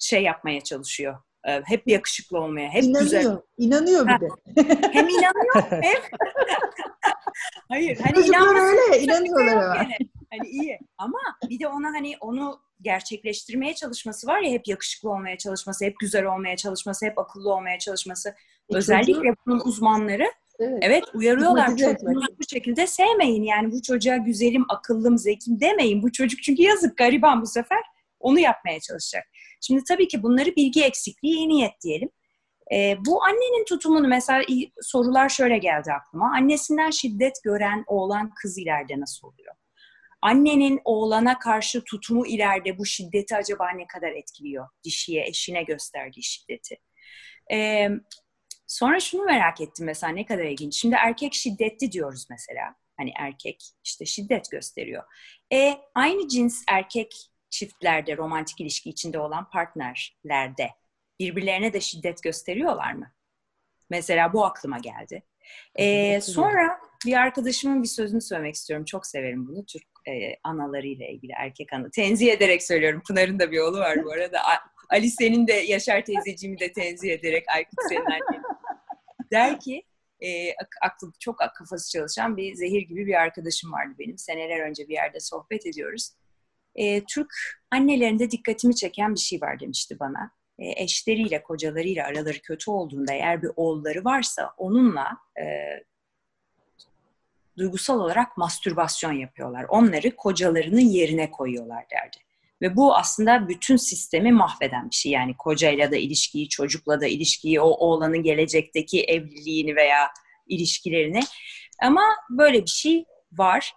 şey 0.00 0.22
yapmaya 0.22 0.60
çalışıyor. 0.60 1.18
E, 1.48 1.62
hep 1.64 1.88
yakışıklı 1.88 2.40
olmaya, 2.40 2.68
hep 2.68 2.82
inanıyor, 2.82 3.02
güzel. 3.02 3.36
İnanıyor 3.58 4.06
bir 4.06 4.20
de. 4.20 4.28
hem 4.92 5.08
inanıyor 5.08 5.70
hem 5.70 6.02
Hayır, 7.68 7.98
hani 7.98 8.14
Çocuklar 8.14 8.92
öyle, 8.92 9.02
inanıyorlar 9.02 9.56
ama. 9.56 9.76
Yani. 9.76 9.96
Hani 10.30 10.48
iyi 10.48 10.78
ama 10.98 11.18
bir 11.48 11.60
de 11.60 11.68
ona 11.68 11.88
hani 11.88 12.16
onu 12.20 12.60
gerçekleştirmeye 12.80 13.74
çalışması 13.74 14.26
var 14.26 14.40
ya 14.40 14.50
hep 14.50 14.68
yakışıklı 14.68 15.10
olmaya 15.10 15.38
çalışması, 15.38 15.84
hep 15.84 16.00
güzel 16.00 16.24
olmaya 16.24 16.56
çalışması, 16.56 17.06
hep 17.06 17.18
akıllı 17.18 17.54
olmaya 17.54 17.78
çalışması. 17.78 18.28
E 18.28 18.76
Özellikle 18.76 19.12
çocuğu... 19.12 19.36
bunun 19.46 19.60
uzmanları 19.60 20.32
evet, 20.58 20.78
evet 20.82 21.04
uyarıyorlar 21.14 21.68
çocuğunuzu 21.68 22.26
bu 22.38 22.48
şekilde 22.48 22.86
sevmeyin. 22.86 23.42
Yani 23.42 23.72
bu 23.72 23.82
çocuğa 23.82 24.16
güzelim, 24.16 24.64
akıllım, 24.68 25.18
zekim 25.18 25.60
demeyin. 25.60 26.02
Bu 26.02 26.12
çocuk 26.12 26.42
çünkü 26.42 26.62
yazık 26.62 26.96
gariban 26.96 27.42
bu 27.42 27.46
sefer 27.46 27.82
onu 28.20 28.38
yapmaya 28.38 28.80
çalışacak. 28.80 29.24
Şimdi 29.62 29.84
tabii 29.84 30.08
ki 30.08 30.22
bunları 30.22 30.56
bilgi 30.56 30.84
eksikliği, 30.84 31.34
iyi 31.34 31.48
niyet 31.48 31.80
diyelim. 31.84 32.08
E, 32.72 32.96
bu 33.06 33.24
annenin 33.24 33.64
tutumunu 33.64 34.08
mesela 34.08 34.44
sorular 34.80 35.28
şöyle 35.28 35.58
geldi 35.58 35.92
aklıma. 35.92 36.32
Annesinden 36.36 36.90
şiddet 36.90 37.42
gören 37.44 37.84
oğlan 37.86 38.32
kız 38.42 38.58
ileride 38.58 39.00
nasıl 39.00 39.28
oluyor? 39.28 39.54
Annenin 40.22 40.80
oğlana 40.84 41.38
karşı 41.38 41.84
tutumu 41.84 42.26
ileride 42.26 42.78
bu 42.78 42.86
şiddeti 42.86 43.36
acaba 43.36 43.70
ne 43.70 43.86
kadar 43.86 44.12
etkiliyor? 44.12 44.68
Dişiye, 44.84 45.26
eşine 45.26 45.62
gösterdiği 45.62 46.22
şiddeti. 46.22 46.76
E, 47.52 47.88
sonra 48.66 49.00
şunu 49.00 49.24
merak 49.24 49.60
ettim 49.60 49.86
mesela 49.86 50.12
ne 50.12 50.26
kadar 50.26 50.44
ilginç. 50.44 50.76
Şimdi 50.76 50.94
erkek 50.94 51.34
şiddetli 51.34 51.92
diyoruz 51.92 52.26
mesela. 52.30 52.74
Hani 52.96 53.12
erkek 53.18 53.62
işte 53.84 54.04
şiddet 54.04 54.50
gösteriyor. 54.50 55.02
E, 55.52 55.78
aynı 55.94 56.28
cins 56.28 56.62
erkek 56.68 57.31
çiftlerde, 57.52 58.16
romantik 58.16 58.60
ilişki 58.60 58.90
içinde 58.90 59.18
olan 59.18 59.50
partnerlerde 59.50 60.70
birbirlerine 61.20 61.72
de 61.72 61.80
şiddet 61.80 62.22
gösteriyorlar 62.22 62.92
mı? 62.92 63.12
Mesela 63.90 64.32
bu 64.32 64.44
aklıma 64.44 64.78
geldi. 64.78 65.22
Ee, 65.78 66.20
sonra 66.20 66.80
bir 67.06 67.12
arkadaşımın 67.12 67.82
bir 67.82 67.88
sözünü 67.88 68.20
söylemek 68.20 68.54
istiyorum. 68.54 68.84
Çok 68.84 69.06
severim 69.06 69.48
bunu. 69.48 69.66
Türk 69.66 69.86
e, 70.08 70.12
analarıyla 70.44 71.06
ilgili 71.06 71.32
erkek 71.36 71.72
ana. 71.72 71.90
Tenzih 71.90 72.32
ederek 72.32 72.62
söylüyorum. 72.62 73.02
Pınar'ın 73.08 73.38
da 73.38 73.50
bir 73.50 73.58
oğlu 73.58 73.78
var 73.78 74.04
bu 74.04 74.12
arada. 74.12 74.40
Ali 74.90 75.10
senin 75.10 75.46
de 75.46 75.52
Yaşar 75.52 76.04
teyzeciğimi 76.04 76.60
de 76.60 76.72
tenzih 76.72 77.12
ederek 77.12 77.44
Aykut 77.48 77.78
senin 77.88 78.04
annen. 78.04 78.42
Der 79.32 79.60
ki 79.60 79.82
e, 80.20 80.54
aklı 80.82 81.12
çok 81.20 81.38
kafası 81.58 81.90
çalışan 81.90 82.36
bir 82.36 82.54
zehir 82.54 82.82
gibi 82.82 83.06
bir 83.06 83.14
arkadaşım 83.14 83.72
vardı 83.72 83.94
benim. 83.98 84.18
Seneler 84.18 84.60
önce 84.60 84.88
bir 84.88 84.92
yerde 84.92 85.20
sohbet 85.20 85.66
ediyoruz. 85.66 86.10
E, 86.74 87.04
Türk 87.04 87.34
annelerinde 87.70 88.30
dikkatimi 88.30 88.76
çeken 88.76 89.14
bir 89.14 89.20
şey 89.20 89.40
var 89.40 89.60
demişti 89.60 90.00
bana. 90.00 90.30
E, 90.58 90.82
eşleriyle, 90.82 91.42
kocalarıyla 91.42 92.06
araları 92.06 92.38
kötü 92.42 92.70
olduğunda 92.70 93.12
eğer 93.12 93.42
bir 93.42 93.50
oğulları 93.56 94.04
varsa 94.04 94.54
onunla 94.58 95.08
e, 95.40 95.44
duygusal 97.58 98.00
olarak 98.00 98.36
mastürbasyon 98.36 99.12
yapıyorlar. 99.12 99.64
Onları 99.68 100.16
kocalarının 100.16 100.80
yerine 100.80 101.30
koyuyorlar 101.30 101.84
derdi. 101.90 102.16
Ve 102.62 102.76
bu 102.76 102.96
aslında 102.96 103.48
bütün 103.48 103.76
sistemi 103.76 104.32
mahveden 104.32 104.90
bir 104.90 104.94
şey. 104.94 105.12
Yani 105.12 105.36
kocayla 105.36 105.92
da 105.92 105.96
ilişkiyi, 105.96 106.48
çocukla 106.48 107.00
da 107.00 107.06
ilişkiyi, 107.06 107.60
o 107.60 107.68
oğlanın 107.68 108.22
gelecekteki 108.22 109.04
evliliğini 109.04 109.76
veya 109.76 110.10
ilişkilerini. 110.46 111.20
Ama 111.82 112.02
böyle 112.30 112.62
bir 112.62 112.70
şey 112.70 113.04
var. 113.32 113.74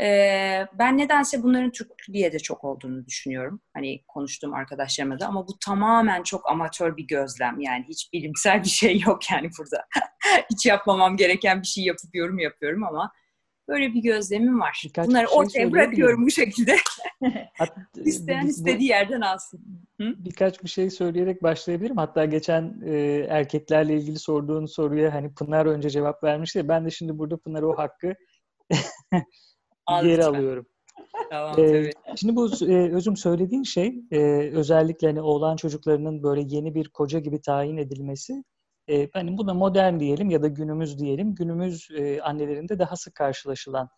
Ee, 0.00 0.66
ben 0.78 0.98
nedense 0.98 1.42
bunların 1.42 1.70
Türkiye'de 1.70 2.38
çok 2.38 2.64
olduğunu 2.64 3.06
düşünüyorum. 3.06 3.60
Hani 3.74 4.02
konuştuğum 4.08 4.54
arkadaşlarıma 4.54 5.20
da 5.20 5.26
ama 5.26 5.48
bu 5.48 5.58
tamamen 5.58 6.22
çok 6.22 6.50
amatör 6.50 6.96
bir 6.96 7.06
gözlem. 7.06 7.60
Yani 7.60 7.84
hiç 7.88 8.12
bilimsel 8.12 8.64
bir 8.64 8.68
şey 8.68 9.00
yok 9.00 9.30
yani 9.30 9.50
burada. 9.58 9.86
hiç 10.50 10.66
yapmamam 10.66 11.16
gereken 11.16 11.62
bir 11.62 11.66
şey 11.66 11.84
yapıp 11.84 12.14
yorum 12.14 12.38
yapıyorum 12.38 12.84
ama 12.84 13.12
böyle 13.68 13.94
bir 13.94 14.02
gözlemim 14.02 14.60
var. 14.60 14.82
Birkaç 14.84 15.08
Bunları 15.08 15.26
şey 15.26 15.38
ortaya 15.38 15.72
bırakıyorum 15.72 16.26
bu 16.26 16.30
şekilde. 16.30 16.76
İsteyen 18.04 18.46
istediği 18.46 18.88
yerden 18.88 19.20
alsın. 19.20 19.60
Hı? 20.00 20.14
Birkaç 20.18 20.64
bir 20.64 20.68
şey 20.68 20.90
söyleyerek 20.90 21.42
başlayabilirim. 21.42 21.96
Hatta 21.96 22.24
geçen 22.24 22.82
e, 22.86 23.26
erkeklerle 23.28 23.96
ilgili 23.96 24.18
sorduğun 24.18 24.66
soruya 24.66 25.14
hani 25.14 25.34
Pınar 25.34 25.66
önce 25.66 25.90
cevap 25.90 26.24
vermişti. 26.24 26.68
Ben 26.68 26.84
de 26.84 26.90
şimdi 26.90 27.18
burada 27.18 27.36
Pınar'a 27.36 27.66
o 27.66 27.78
hakkı 27.78 28.14
geri 30.02 30.24
alıyorum. 30.24 30.66
tamam 31.30 31.60
ee, 31.60 31.90
Şimdi 32.16 32.36
bu 32.36 32.50
e, 32.64 32.92
özüm 32.92 33.16
söylediğin 33.16 33.62
şey 33.62 33.94
e, 34.10 34.20
özellikle 34.52 35.06
hani 35.06 35.20
oğlan 35.20 35.56
çocuklarının 35.56 36.22
böyle 36.22 36.42
yeni 36.46 36.74
bir 36.74 36.88
koca 36.88 37.18
gibi 37.18 37.40
tayin 37.40 37.76
edilmesi 37.76 38.44
e, 38.88 39.08
hani 39.12 39.38
buna 39.38 39.54
modern 39.54 40.00
diyelim 40.00 40.30
ya 40.30 40.42
da 40.42 40.48
günümüz 40.48 40.98
diyelim 40.98 41.34
günümüz 41.34 41.88
e, 41.96 42.20
annelerinde 42.20 42.78
daha 42.78 42.96
sık 42.96 43.14
karşılaşılan 43.14 43.88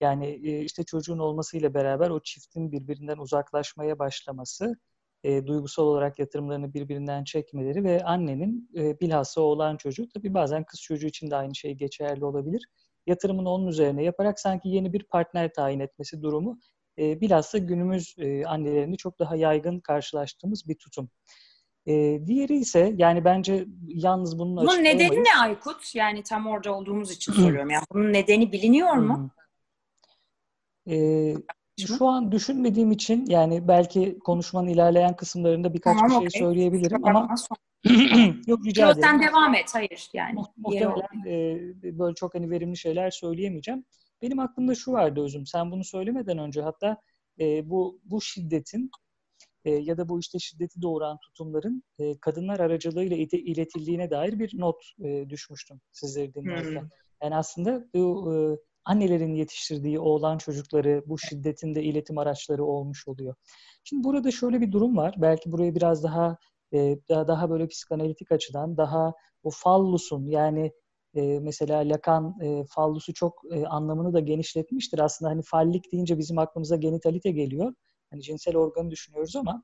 yani 0.00 0.26
e, 0.26 0.60
işte 0.60 0.84
çocuğun 0.84 1.18
olmasıyla 1.18 1.74
beraber 1.74 2.10
o 2.10 2.20
çiftin 2.20 2.72
birbirinden 2.72 3.18
uzaklaşmaya 3.18 3.98
başlaması 3.98 4.76
e, 5.24 5.46
duygusal 5.46 5.84
olarak 5.84 6.18
yatırımlarını 6.18 6.74
birbirinden 6.74 7.24
çekmeleri 7.24 7.84
ve 7.84 8.04
annenin 8.04 8.70
e, 8.76 9.00
bilhassa 9.00 9.40
oğlan 9.40 9.76
çocuğu, 9.76 10.08
tabii 10.08 10.34
bazen 10.34 10.64
kız 10.64 10.80
çocuğu 10.80 11.06
için 11.06 11.30
de 11.30 11.36
aynı 11.36 11.54
şey 11.54 11.74
geçerli 11.74 12.24
olabilir. 12.24 12.66
Yatırımını 13.06 13.50
onun 13.50 13.66
üzerine 13.66 14.04
yaparak 14.04 14.40
sanki 14.40 14.68
yeni 14.68 14.92
bir 14.92 15.04
partner 15.04 15.52
tayin 15.52 15.80
etmesi 15.80 16.22
durumu 16.22 16.58
e, 16.98 17.20
bilhassa 17.20 17.58
günümüz 17.58 18.14
e, 18.18 18.44
annelerinde 18.44 18.96
çok 18.96 19.18
daha 19.18 19.36
yaygın 19.36 19.80
karşılaştığımız 19.80 20.68
bir 20.68 20.74
tutum. 20.74 21.10
E, 21.86 22.20
diğeri 22.26 22.56
ise 22.56 22.94
yani 22.96 23.24
bence 23.24 23.66
yalnız 23.88 24.38
bunun 24.38 24.56
Bunun 24.56 24.84
nedeni 24.84 25.24
ne 25.24 25.40
Aykut? 25.40 25.94
Yani 25.94 26.22
tam 26.22 26.46
orada 26.46 26.74
olduğumuz 26.74 27.10
için 27.10 27.32
soruyorum. 27.32 27.70
Yani 27.70 27.84
bunun 27.92 28.12
nedeni 28.12 28.52
biliniyor 28.52 28.92
mu? 28.92 29.30
E, 30.90 31.34
şu 31.86 32.06
an 32.06 32.32
düşünmediğim 32.32 32.92
için 32.92 33.26
yani 33.26 33.68
belki 33.68 34.18
konuşmanın 34.18 34.68
ilerleyen 34.68 35.16
kısımlarında 35.16 35.74
birkaç 35.74 35.96
tamam, 35.96 36.10
bir 36.10 36.30
şey 36.30 36.40
okay. 36.40 36.40
söyleyebilirim 36.40 37.04
ama 37.04 37.34
yok 38.46 38.66
rica 38.66 38.86
ederim. 38.86 39.02
Sen 39.02 39.22
devam 39.22 39.54
et. 39.54 39.70
Hayır 39.74 40.10
yani. 40.12 40.40
Muhtemelen 40.56 41.26
e, 41.26 41.58
böyle 41.98 42.14
çok 42.14 42.34
hani 42.34 42.50
verimli 42.50 42.76
şeyler 42.76 43.10
söyleyemeyeceğim. 43.10 43.84
Benim 44.22 44.38
aklımda 44.38 44.74
şu 44.74 44.92
vardı 44.92 45.22
Özüm. 45.22 45.46
Sen 45.46 45.70
bunu 45.70 45.84
söylemeden 45.84 46.38
önce 46.38 46.62
hatta 46.62 46.96
e, 47.40 47.70
bu 47.70 48.00
bu 48.04 48.20
şiddetin 48.20 48.90
e, 49.64 49.70
ya 49.70 49.98
da 49.98 50.08
bu 50.08 50.20
işte 50.20 50.38
şiddeti 50.38 50.82
doğuran 50.82 51.18
tutumların 51.18 51.82
e, 51.98 52.18
kadınlar 52.20 52.60
aracılığıyla 52.60 53.16
iletildiğine 53.16 54.10
dair 54.10 54.38
bir 54.38 54.60
not 54.60 54.76
e, 55.04 55.30
düşmüştüm 55.30 55.80
sizleri 55.92 56.34
dinlerken. 56.34 56.80
Hmm. 56.80 56.88
Yani 57.22 57.36
aslında 57.36 57.88
bu 57.94 58.34
e, 58.34 58.36
annelerin 58.84 59.34
yetiştirdiği 59.34 59.98
oğlan 59.98 60.38
çocukları 60.38 61.02
bu 61.06 61.18
şiddetin 61.18 61.74
de 61.74 61.82
iletim 61.82 62.18
araçları 62.18 62.64
olmuş 62.64 63.08
oluyor. 63.08 63.34
Şimdi 63.84 64.04
burada 64.04 64.30
şöyle 64.30 64.60
bir 64.60 64.72
durum 64.72 64.96
var. 64.96 65.14
Belki 65.18 65.52
burayı 65.52 65.74
biraz 65.74 66.04
daha 66.04 66.38
e, 66.72 66.98
daha, 67.08 67.28
daha 67.28 67.50
böyle 67.50 67.68
psikanalitik 67.68 68.32
açıdan 68.32 68.76
daha 68.76 69.14
o 69.42 69.50
fallusun 69.50 70.26
yani 70.26 70.72
e, 71.14 71.40
mesela 71.40 71.78
Lacan 71.78 72.36
e, 72.42 72.64
fallusu 72.68 73.14
çok 73.14 73.42
e, 73.52 73.66
anlamını 73.66 74.12
da 74.12 74.20
genişletmiştir. 74.20 74.98
Aslında 74.98 75.30
hani 75.30 75.42
fallik 75.42 75.92
deyince 75.92 76.18
bizim 76.18 76.38
aklımıza 76.38 76.76
genitalite 76.76 77.30
geliyor. 77.30 77.74
Hani 78.10 78.22
cinsel 78.22 78.56
organı 78.56 78.90
düşünüyoruz 78.90 79.36
ama 79.36 79.62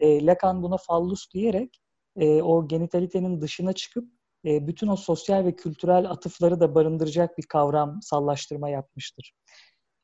e, 0.00 0.26
Lacan 0.26 0.62
buna 0.62 0.76
fallus 0.76 1.30
diyerek 1.34 1.80
e, 2.16 2.42
o 2.42 2.68
genitalitenin 2.68 3.40
dışına 3.40 3.72
çıkıp 3.72 4.08
e, 4.44 4.66
bütün 4.66 4.88
o 4.88 4.96
sosyal 4.96 5.44
ve 5.44 5.56
kültürel 5.56 6.10
atıfları 6.10 6.60
da 6.60 6.74
barındıracak 6.74 7.38
bir 7.38 7.42
kavram 7.42 7.98
sallaştırma 8.02 8.68
yapmıştır. 8.68 9.32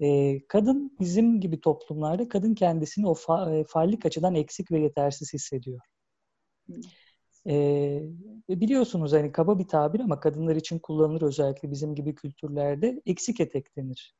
E, 0.01 0.39
kadın 0.49 0.97
bizim 1.01 1.41
gibi 1.41 1.61
toplumlarda 1.61 2.29
kadın 2.29 2.55
kendisini 2.55 3.09
o 3.09 3.15
fa, 3.15 3.55
e, 3.55 3.65
fallik 3.65 4.07
açıdan 4.07 4.35
eksik 4.35 4.71
ve 4.73 4.81
yetersiz 4.81 5.33
hissediyor. 5.33 5.81
E, 7.47 8.01
biliyorsunuz 8.49 9.12
hani 9.12 9.33
kaba 9.33 9.59
bir 9.59 9.69
tabir 9.69 10.01
ama 10.01 10.21
kadınlar 10.21 10.57
için 10.57 10.79
kullanılır 10.79 11.23
özellikle 11.23 11.71
bizim 11.71 11.95
gibi 11.95 12.15
kültürlerde 12.15 13.03
eksik 13.07 13.41
etek 13.41 13.77
denir. 13.77 14.15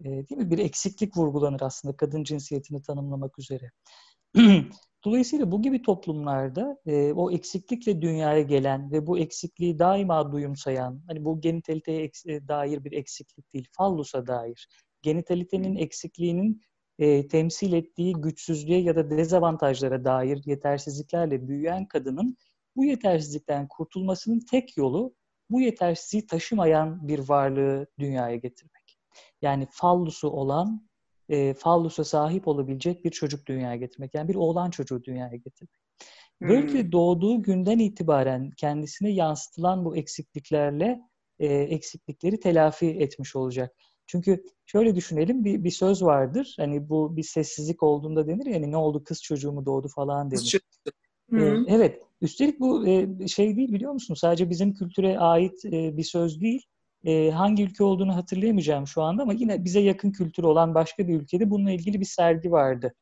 E, 0.00 0.04
değil 0.04 0.40
mi? 0.40 0.50
Bir 0.50 0.58
eksiklik 0.58 1.16
vurgulanır 1.16 1.60
aslında 1.60 1.96
kadın 1.96 2.24
cinsiyetini 2.24 2.82
tanımlamak 2.82 3.38
üzere. 3.38 3.70
Dolayısıyla 5.04 5.52
bu 5.52 5.62
gibi 5.62 5.82
toplumlarda 5.82 6.78
e, 6.86 7.12
o 7.12 7.30
eksiklikle 7.30 8.02
dünyaya 8.02 8.42
gelen 8.42 8.92
ve 8.92 9.06
bu 9.06 9.18
eksikliği 9.18 9.78
daima 9.78 10.32
duyumsayan, 10.32 11.02
hani 11.06 11.24
bu 11.24 11.40
genitaliteye 11.40 12.06
eks- 12.06 12.48
dair 12.48 12.84
bir 12.84 12.92
eksiklik 12.92 13.54
değil, 13.54 13.68
fallusa 13.72 14.26
dair, 14.26 14.68
genitalitenin 15.02 15.76
eksikliğinin 15.76 16.62
e, 16.98 17.28
temsil 17.28 17.72
ettiği 17.72 18.12
güçsüzlüğe 18.12 18.80
ya 18.80 18.96
da 18.96 19.10
dezavantajlara 19.10 20.04
dair 20.04 20.42
yetersizliklerle 20.44 21.48
büyüyen 21.48 21.88
kadının 21.88 22.36
bu 22.76 22.84
yetersizlikten 22.84 23.68
kurtulmasının 23.68 24.40
tek 24.50 24.76
yolu 24.76 25.14
bu 25.50 25.60
yetersizliği 25.60 26.26
taşımayan 26.26 27.08
bir 27.08 27.28
varlığı 27.28 27.86
dünyaya 27.98 28.36
getirmek. 28.36 28.98
Yani 29.42 29.66
fallusu 29.70 30.30
olan, 30.30 30.88
e, 31.28 31.54
fallusa 31.54 32.04
sahip 32.04 32.48
olabilecek 32.48 33.04
bir 33.04 33.10
çocuk 33.10 33.46
dünyaya 33.46 33.76
getirmek. 33.76 34.14
Yani 34.14 34.28
bir 34.28 34.34
oğlan 34.34 34.70
çocuğu 34.70 35.04
dünyaya 35.04 35.36
getirmek. 35.36 35.78
Böylece 36.40 36.82
hmm. 36.82 36.92
doğduğu 36.92 37.42
günden 37.42 37.78
itibaren 37.78 38.50
kendisine 38.50 39.10
yansıtılan 39.10 39.84
bu 39.84 39.96
eksikliklerle 39.96 41.00
e, 41.38 41.46
eksiklikleri 41.46 42.40
telafi 42.40 42.86
etmiş 42.86 43.36
olacak. 43.36 43.76
Çünkü 44.08 44.44
şöyle 44.66 44.94
düşünelim 44.94 45.44
bir, 45.44 45.64
bir 45.64 45.70
söz 45.70 46.02
vardır. 46.02 46.54
Hani 46.56 46.88
bu 46.88 47.16
bir 47.16 47.22
sessizlik 47.22 47.82
olduğunda 47.82 48.26
denir 48.26 48.46
ya 48.46 48.54
hani 48.54 48.70
ne 48.70 48.76
oldu 48.76 49.04
kız 49.04 49.22
çocuğu 49.22 49.52
mu 49.52 49.66
doğdu 49.66 49.88
falan 49.88 50.30
denir. 50.30 50.40
Ee, 51.32 51.74
evet. 51.74 52.02
Üstelik 52.20 52.60
bu 52.60 52.86
e, 52.86 53.28
şey 53.28 53.56
değil 53.56 53.72
biliyor 53.72 53.92
musun? 53.92 54.14
Sadece 54.14 54.50
bizim 54.50 54.74
kültüre 54.74 55.18
ait 55.18 55.64
e, 55.64 55.96
bir 55.96 56.02
söz 56.02 56.40
değil. 56.40 56.66
E, 57.04 57.30
hangi 57.30 57.62
ülke 57.62 57.84
olduğunu 57.84 58.16
hatırlayamayacağım 58.16 58.86
şu 58.86 59.02
anda 59.02 59.22
ama 59.22 59.32
yine 59.32 59.64
bize 59.64 59.80
yakın 59.80 60.10
kültürü 60.10 60.46
olan 60.46 60.74
başka 60.74 61.08
bir 61.08 61.20
ülkede 61.20 61.50
bununla 61.50 61.70
ilgili 61.70 62.00
bir 62.00 62.04
sergi 62.04 62.52
vardı. 62.52 62.94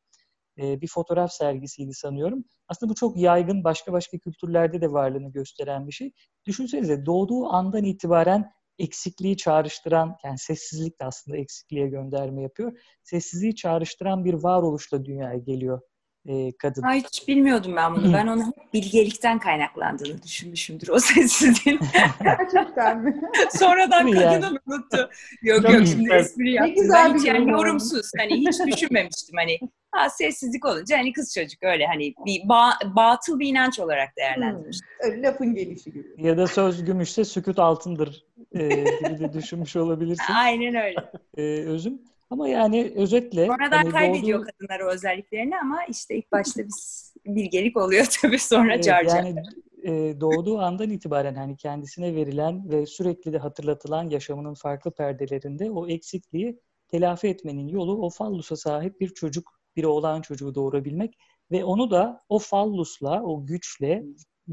E, 0.57 0.81
bir 0.81 0.87
fotoğraf 0.87 1.31
sergisiydi 1.31 1.93
sanıyorum. 1.93 2.43
Aslında 2.67 2.89
bu 2.89 2.95
çok 2.95 3.17
yaygın 3.17 3.63
başka 3.63 3.93
başka 3.93 4.17
kültürlerde 4.17 4.81
de 4.81 4.91
varlığını 4.91 5.31
gösteren 5.31 5.87
bir 5.87 5.91
şey. 5.91 6.11
Düşünsenize 6.45 7.05
doğduğu 7.05 7.45
andan 7.45 7.83
itibaren 7.83 8.51
eksikliği 8.79 9.37
çağrıştıran, 9.37 10.15
yani 10.23 10.37
sessizlik 10.37 11.01
de 11.01 11.05
aslında 11.05 11.37
eksikliğe 11.37 11.87
gönderme 11.87 12.41
yapıyor. 12.41 12.79
Sessizliği 13.03 13.55
çağrıştıran 13.55 14.25
bir 14.25 14.33
varoluşla 14.33 15.05
dünyaya 15.05 15.37
geliyor 15.37 15.81
e, 16.27 16.51
kadın. 16.57 16.81
Ha, 16.81 16.93
hiç 16.93 17.27
bilmiyordum 17.27 17.75
ben 17.75 17.95
bunu. 17.95 18.13
ben 18.13 18.27
onu 18.27 18.53
bilgelikten 18.73 19.39
kaynaklandığını 19.39 20.23
düşünmüşümdür 20.23 20.87
o 20.87 20.99
sessizliğin. 20.99 21.79
Gerçekten 22.23 23.03
mi? 23.03 23.21
Sonradan 23.51 24.11
kadının 24.11 24.21
yani. 24.21 24.57
unuttu. 24.67 25.09
Yok 25.41 25.61
Çok 25.61 25.73
yok 25.73 25.87
şimdi 25.87 26.13
espri 26.13 26.51
yaptım. 26.51 26.75
Ne 26.75 26.81
güzel 26.81 27.13
ben 27.13 27.19
hiç 27.19 27.25
yani 27.25 27.51
yorumsuz. 27.51 28.11
Hani 28.17 28.33
hiç 28.35 28.59
düşünmemiştim. 28.73 29.35
Hani 29.37 29.59
ha, 29.91 30.09
sessizlik 30.09 30.65
olunca 30.65 30.97
hani 30.97 31.13
kız 31.13 31.33
çocuk 31.33 31.63
öyle 31.63 31.85
hani 31.85 32.13
bir 32.25 32.41
ba- 32.41 32.95
batıl 32.95 33.39
bir 33.39 33.47
inanç 33.47 33.79
olarak 33.79 34.17
değerlendirmiştim. 34.17 34.87
Hmm. 35.01 35.23
Lafın 35.23 35.55
gelişi 35.55 35.91
gibi. 35.91 36.07
Ya 36.17 36.37
da 36.37 36.47
söz 36.47 36.85
gümüşse 36.85 37.25
sükut 37.25 37.59
altındır 37.59 38.25
e, 38.51 38.67
gibi 38.69 39.19
de 39.19 39.33
düşünmüş 39.33 39.75
olabilirsin. 39.75 40.33
Aynen 40.33 40.75
öyle. 40.75 41.11
E, 41.37 41.41
özüm. 41.65 42.01
Ama 42.29 42.49
yani 42.49 42.93
özetle... 42.95 43.45
Sonradan 43.45 43.77
hani 43.77 43.89
kaybediyor 43.89 44.39
doğduğu... 44.39 44.51
kadınlar 44.51 44.79
o 44.79 44.93
özelliklerini 44.93 45.59
ama 45.59 45.85
işte 45.89 46.15
ilk 46.15 46.31
başta 46.31 46.61
bir 46.63 47.35
bilgelik 47.35 47.77
oluyor 47.77 48.05
tabii 48.21 48.39
sonra 48.39 48.73
evet, 48.73 48.83
carcar. 48.83 49.23
Yani 49.23 49.43
e, 49.83 50.21
doğduğu 50.21 50.59
andan 50.59 50.89
itibaren 50.89 51.35
hani 51.35 51.57
kendisine 51.57 52.15
verilen 52.15 52.69
ve 52.69 52.85
sürekli 52.85 53.33
de 53.33 53.37
hatırlatılan 53.37 54.09
yaşamının 54.09 54.53
farklı 54.53 54.91
perdelerinde 54.91 55.71
o 55.71 55.87
eksikliği 55.87 56.59
telafi 56.87 57.27
etmenin 57.27 57.67
yolu 57.67 58.05
o 58.05 58.09
fallusa 58.09 58.55
sahip 58.55 59.01
bir 59.01 59.09
çocuk, 59.09 59.59
bir 59.75 59.83
oğlan 59.83 60.21
çocuğu 60.21 60.55
doğurabilmek 60.55 61.17
ve 61.51 61.63
onu 61.63 61.91
da 61.91 62.23
o 62.29 62.39
fallusla, 62.39 63.23
o 63.23 63.45
güçle 63.45 64.03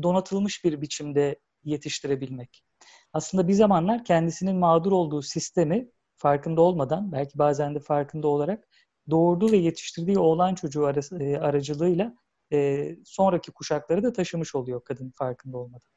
donatılmış 0.02 0.64
bir 0.64 0.80
biçimde 0.80 1.38
yetiştirebilmek. 1.64 2.64
Aslında 3.12 3.48
bir 3.48 3.52
zamanlar 3.52 4.04
kendisinin 4.04 4.56
mağdur 4.56 4.92
olduğu 4.92 5.22
sistemi 5.22 5.88
farkında 6.24 6.60
olmadan, 6.60 7.12
belki 7.12 7.38
bazen 7.38 7.74
de 7.74 7.80
farkında 7.80 8.28
olarak 8.28 8.68
doğurduğu 9.10 9.52
ve 9.52 9.56
yetiştirdiği 9.56 10.18
oğlan 10.18 10.54
çocuğu 10.54 10.86
arası, 10.86 11.22
e, 11.22 11.38
aracılığıyla 11.38 12.14
e, 12.52 12.90
sonraki 13.04 13.52
kuşakları 13.52 14.02
da 14.02 14.12
taşımış 14.12 14.54
oluyor 14.54 14.84
kadın 14.84 15.10
farkında 15.10 15.58
olmadan. 15.58 15.88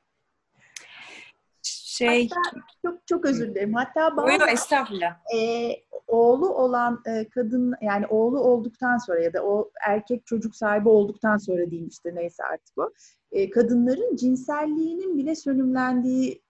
Şey, 1.63 2.29
Hatta, 2.29 2.59
çok 2.85 3.07
çok 3.07 3.25
özür 3.25 3.49
dilerim. 3.49 3.73
Hatta 3.73 4.17
bazı 4.17 4.27
Buyur, 4.27 4.47
estağfurullah. 4.47 5.17
E, 5.35 5.71
oğlu 6.07 6.49
olan 6.49 7.01
e, 7.05 7.29
kadın 7.29 7.73
yani 7.81 8.07
oğlu 8.07 8.39
olduktan 8.39 8.97
sonra 8.97 9.19
ya 9.19 9.33
da 9.33 9.43
o 9.43 9.71
erkek 9.87 10.25
çocuk 10.25 10.55
sahibi 10.55 10.89
olduktan 10.89 11.37
sonra 11.37 11.71
diyeyim 11.71 11.87
işte 11.87 12.15
neyse 12.15 12.43
artık 12.43 12.77
o. 12.77 12.91
E, 13.31 13.49
kadınların 13.49 14.15
cinselliğinin 14.15 15.17
bile 15.17 15.35
sönümlendiği 15.35 16.43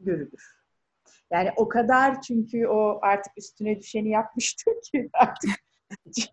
görülür. 0.00 0.55
Yani 1.32 1.50
o 1.56 1.68
kadar 1.68 2.22
çünkü 2.22 2.66
o 2.66 2.98
artık 3.02 3.32
üstüne 3.36 3.80
düşeni 3.80 4.10
yapmıştır 4.10 4.74
ki 4.92 5.10
artık 5.12 5.50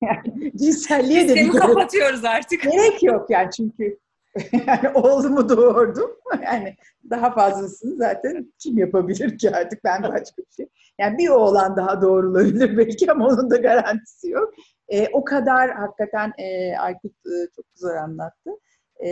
yani 0.01 0.51
cinselliğe 0.57 1.29
de 1.29 1.35
bir 1.35 1.51
kapatıyoruz 1.51 2.25
artık. 2.25 2.63
Gerek 2.63 3.03
yok 3.03 3.29
yani 3.29 3.49
çünkü 3.51 3.99
yani 4.67 4.89
oğlumu 4.93 5.49
doğurdum. 5.49 6.11
Yani 6.43 6.75
daha 7.09 7.33
fazlasını 7.33 7.95
zaten 7.95 8.53
kim 8.59 8.77
yapabilir 8.77 9.37
ki 9.37 9.51
artık 9.51 9.83
ben 9.83 10.03
başka 10.03 10.41
bir 10.41 10.51
şey. 10.55 10.67
Yani 10.99 11.17
bir 11.17 11.29
oğlan 11.29 11.77
daha 11.77 12.01
doğrulabilir 12.01 12.77
belki 12.77 13.11
ama 13.11 13.27
onun 13.27 13.49
da 13.49 13.57
garantisi 13.57 14.29
yok. 14.29 14.53
E, 14.89 15.07
o 15.07 15.23
kadar 15.23 15.71
hakikaten 15.71 16.33
e, 16.37 16.77
Aykut 16.77 17.11
e, 17.11 17.31
çok 17.55 17.65
güzel 17.73 18.03
anlattı. 18.03 18.49
E, 19.05 19.09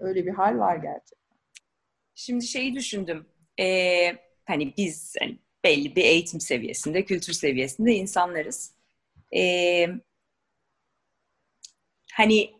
öyle 0.00 0.26
bir 0.26 0.30
hal 0.30 0.58
var 0.58 0.76
gerçekten. 0.76 1.24
Şimdi 2.14 2.46
şeyi 2.46 2.74
düşündüm. 2.74 3.26
E, 3.60 3.66
hani 4.44 4.74
biz 4.76 5.14
hani 5.20 5.38
belli 5.64 5.96
bir 5.96 6.04
eğitim 6.04 6.40
seviyesinde, 6.40 7.04
kültür 7.04 7.32
seviyesinde 7.32 7.94
insanlarız. 7.94 8.74
Ee, 9.36 9.88
hani 12.12 12.50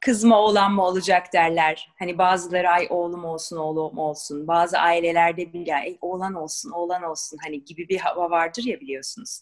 kız 0.00 0.24
mı 0.24 0.36
oğlan 0.36 0.72
mı 0.72 0.84
olacak 0.84 1.32
derler. 1.32 1.88
Hani 1.98 2.18
bazıları 2.18 2.68
ay 2.68 2.86
oğlum 2.90 3.24
olsun 3.24 3.56
oğlum 3.56 3.98
olsun. 3.98 4.46
Bazı 4.46 4.78
ailelerde 4.78 5.52
bile 5.52 5.74
ay 5.74 5.98
oğlan 6.00 6.34
olsun 6.34 6.70
oğlan 6.70 7.02
olsun 7.02 7.38
hani 7.44 7.64
gibi 7.64 7.88
bir 7.88 7.98
hava 7.98 8.30
vardır 8.30 8.62
ya 8.64 8.80
biliyorsunuz. 8.80 9.40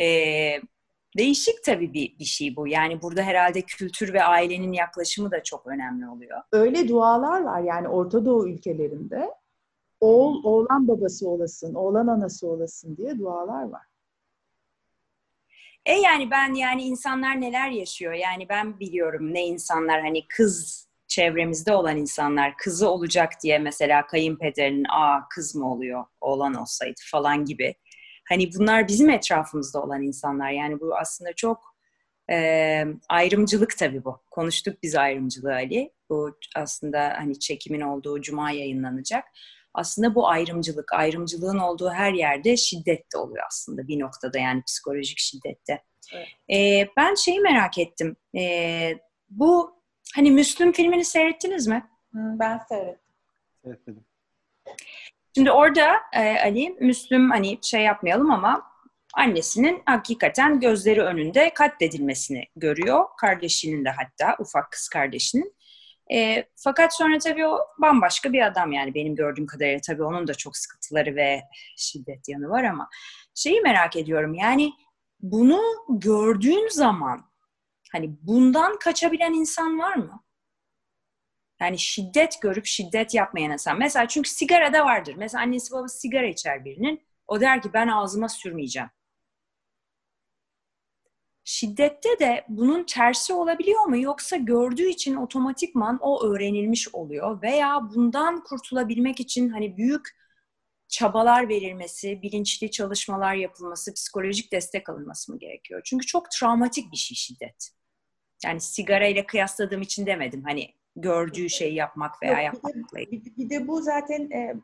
Ee, 0.00 0.60
değişik 1.18 1.64
tabii 1.64 1.92
bir, 1.92 2.18
bir 2.18 2.24
şey 2.24 2.56
bu. 2.56 2.68
Yani 2.68 3.02
burada 3.02 3.22
herhalde 3.22 3.62
kültür 3.62 4.12
ve 4.12 4.24
ailenin 4.24 4.72
yaklaşımı 4.72 5.30
da 5.30 5.42
çok 5.42 5.66
önemli 5.66 6.08
oluyor. 6.08 6.42
Öyle 6.52 6.88
dualar 6.88 7.42
var 7.42 7.60
yani 7.60 7.88
Orta 7.88 8.24
Doğu 8.24 8.48
ülkelerinde. 8.48 9.30
Oğul, 10.00 10.44
oğlan 10.44 10.88
babası 10.88 11.28
olasın, 11.28 11.74
oğlan 11.74 12.06
anası 12.06 12.48
olasın 12.48 12.96
diye 12.96 13.18
dualar 13.18 13.62
var. 13.62 13.82
E 15.86 15.92
yani 15.92 16.30
ben 16.30 16.54
yani 16.54 16.82
insanlar 16.82 17.40
neler 17.40 17.70
yaşıyor 17.70 18.12
yani 18.12 18.48
ben 18.48 18.80
biliyorum 18.80 19.34
ne 19.34 19.46
insanlar 19.46 20.00
hani 20.00 20.28
kız 20.28 20.88
çevremizde 21.06 21.74
olan 21.74 21.96
insanlar 21.96 22.56
kızı 22.56 22.88
olacak 22.90 23.32
diye 23.42 23.58
mesela 23.58 24.06
kayınpederinin 24.06 24.86
aa 24.90 25.28
kız 25.28 25.54
mı 25.54 25.72
oluyor 25.72 26.04
oğlan 26.20 26.54
olsaydı 26.54 27.00
falan 27.10 27.44
gibi. 27.44 27.74
Hani 28.28 28.50
bunlar 28.58 28.88
bizim 28.88 29.10
etrafımızda 29.10 29.82
olan 29.82 30.02
insanlar 30.02 30.50
yani 30.50 30.80
bu 30.80 30.96
aslında 30.96 31.32
çok 31.32 31.74
e, 32.30 32.84
ayrımcılık 33.08 33.78
tabii 33.78 34.04
bu. 34.04 34.22
Konuştuk 34.30 34.82
biz 34.82 34.94
ayrımcılığı 34.94 35.54
Ali. 35.54 35.92
Bu 36.10 36.38
aslında 36.56 37.14
hani 37.18 37.38
çekimin 37.38 37.80
olduğu 37.80 38.20
cuma 38.20 38.50
yayınlanacak 38.50 39.24
aslında 39.78 40.14
bu 40.14 40.28
ayrımcılık, 40.28 40.92
ayrımcılığın 40.92 41.58
olduğu 41.58 41.90
her 41.90 42.12
yerde 42.12 42.56
şiddet 42.56 43.12
de 43.12 43.18
oluyor 43.18 43.44
aslında 43.46 43.88
bir 43.88 44.00
noktada 44.00 44.38
yani 44.38 44.62
psikolojik 44.62 45.18
şiddette. 45.18 45.82
Evet. 46.12 46.28
Ee, 46.52 46.88
ben 46.96 47.14
şeyi 47.14 47.40
merak 47.40 47.78
ettim. 47.78 48.16
Ee, 48.38 48.98
bu 49.30 49.72
hani 50.14 50.30
Müslüm 50.30 50.72
filmini 50.72 51.04
seyrettiniz 51.04 51.66
mi? 51.66 51.86
Ben 52.12 52.60
seyrettim. 52.68 53.00
Seyretmedim. 53.64 54.04
Şimdi 55.34 55.50
orada 55.50 55.96
e, 56.12 56.40
Ali, 56.40 56.70
Müslüm 56.80 57.30
hani 57.30 57.58
şey 57.62 57.82
yapmayalım 57.82 58.30
ama 58.30 58.62
annesinin 59.14 59.82
hakikaten 59.86 60.60
gözleri 60.60 61.02
önünde 61.02 61.54
katledilmesini 61.54 62.44
görüyor. 62.56 63.04
Kardeşinin 63.20 63.84
de 63.84 63.90
hatta 63.90 64.36
ufak 64.42 64.72
kız 64.72 64.88
kardeşinin. 64.88 65.54
E, 66.12 66.44
fakat 66.56 66.96
sonra 66.96 67.18
tabii 67.18 67.46
o 67.46 67.58
bambaşka 67.78 68.32
bir 68.32 68.46
adam 68.46 68.72
yani 68.72 68.94
benim 68.94 69.14
gördüğüm 69.14 69.46
kadarıyla 69.46 69.80
tabii 69.86 70.02
onun 70.02 70.28
da 70.28 70.34
çok 70.34 70.56
sıkıntıları 70.56 71.16
ve 71.16 71.42
şiddet 71.76 72.28
yanı 72.28 72.48
var 72.48 72.64
ama 72.64 72.88
şeyi 73.34 73.60
merak 73.60 73.96
ediyorum 73.96 74.34
yani 74.34 74.72
bunu 75.20 75.60
gördüğün 75.88 76.68
zaman 76.68 77.24
hani 77.92 78.16
bundan 78.22 78.78
kaçabilen 78.78 79.32
insan 79.32 79.78
var 79.78 79.94
mı? 79.94 80.24
Yani 81.60 81.78
şiddet 81.78 82.42
görüp 82.42 82.66
şiddet 82.66 83.14
yapmayan 83.14 83.52
insan. 83.52 83.78
Mesela 83.78 84.08
çünkü 84.08 84.30
sigara 84.30 84.72
da 84.72 84.84
vardır. 84.84 85.14
Mesela 85.18 85.42
annesi 85.42 85.72
babası 85.72 86.00
sigara 86.00 86.26
içer 86.26 86.64
birinin. 86.64 87.02
O 87.26 87.40
der 87.40 87.62
ki 87.62 87.70
ben 87.72 87.88
ağzıma 87.88 88.28
sürmeyeceğim. 88.28 88.88
Şiddette 91.50 92.18
de 92.18 92.44
bunun 92.48 92.84
tersi 92.84 93.32
olabiliyor 93.32 93.84
mu? 93.84 93.98
Yoksa 93.98 94.36
gördüğü 94.36 94.88
için 94.88 95.16
otomatikman 95.16 95.98
o 96.00 96.26
öğrenilmiş 96.26 96.94
oluyor 96.94 97.42
veya 97.42 97.88
bundan 97.94 98.44
kurtulabilmek 98.44 99.20
için 99.20 99.48
hani 99.48 99.76
büyük 99.76 100.08
çabalar 100.88 101.48
verilmesi, 101.48 102.22
bilinçli 102.22 102.70
çalışmalar 102.70 103.34
yapılması, 103.34 103.94
psikolojik 103.94 104.52
destek 104.52 104.88
alınması 104.88 105.32
mı 105.32 105.38
gerekiyor? 105.38 105.80
Çünkü 105.84 106.06
çok 106.06 106.30
travmatik 106.30 106.92
bir 106.92 106.96
şey 106.96 107.14
şiddet. 107.14 107.70
Yani 108.44 108.60
sigara 108.60 109.06
ile 109.06 109.26
kıyasladığım 109.26 109.82
için 109.82 110.06
demedim. 110.06 110.42
Hani 110.44 110.74
gördüğü 110.96 111.50
şeyi 111.50 111.74
yapmak 111.74 112.22
veya 112.22 112.42
Yok, 112.42 112.44
yapmakla 112.44 113.00
ilgili. 113.00 113.24
Bir, 113.24 113.36
bir 113.36 113.50
de 113.50 113.68
bu 113.68 113.82
zaten 113.82 114.30
e, 114.30 114.38
e, 114.38 114.54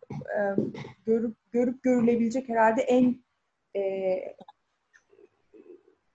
görüp 1.07 1.37
görüp 1.53 1.83
görülebilecek 1.83 2.49
herhalde 2.49 2.83
en 2.83 3.25
e, 3.77 3.81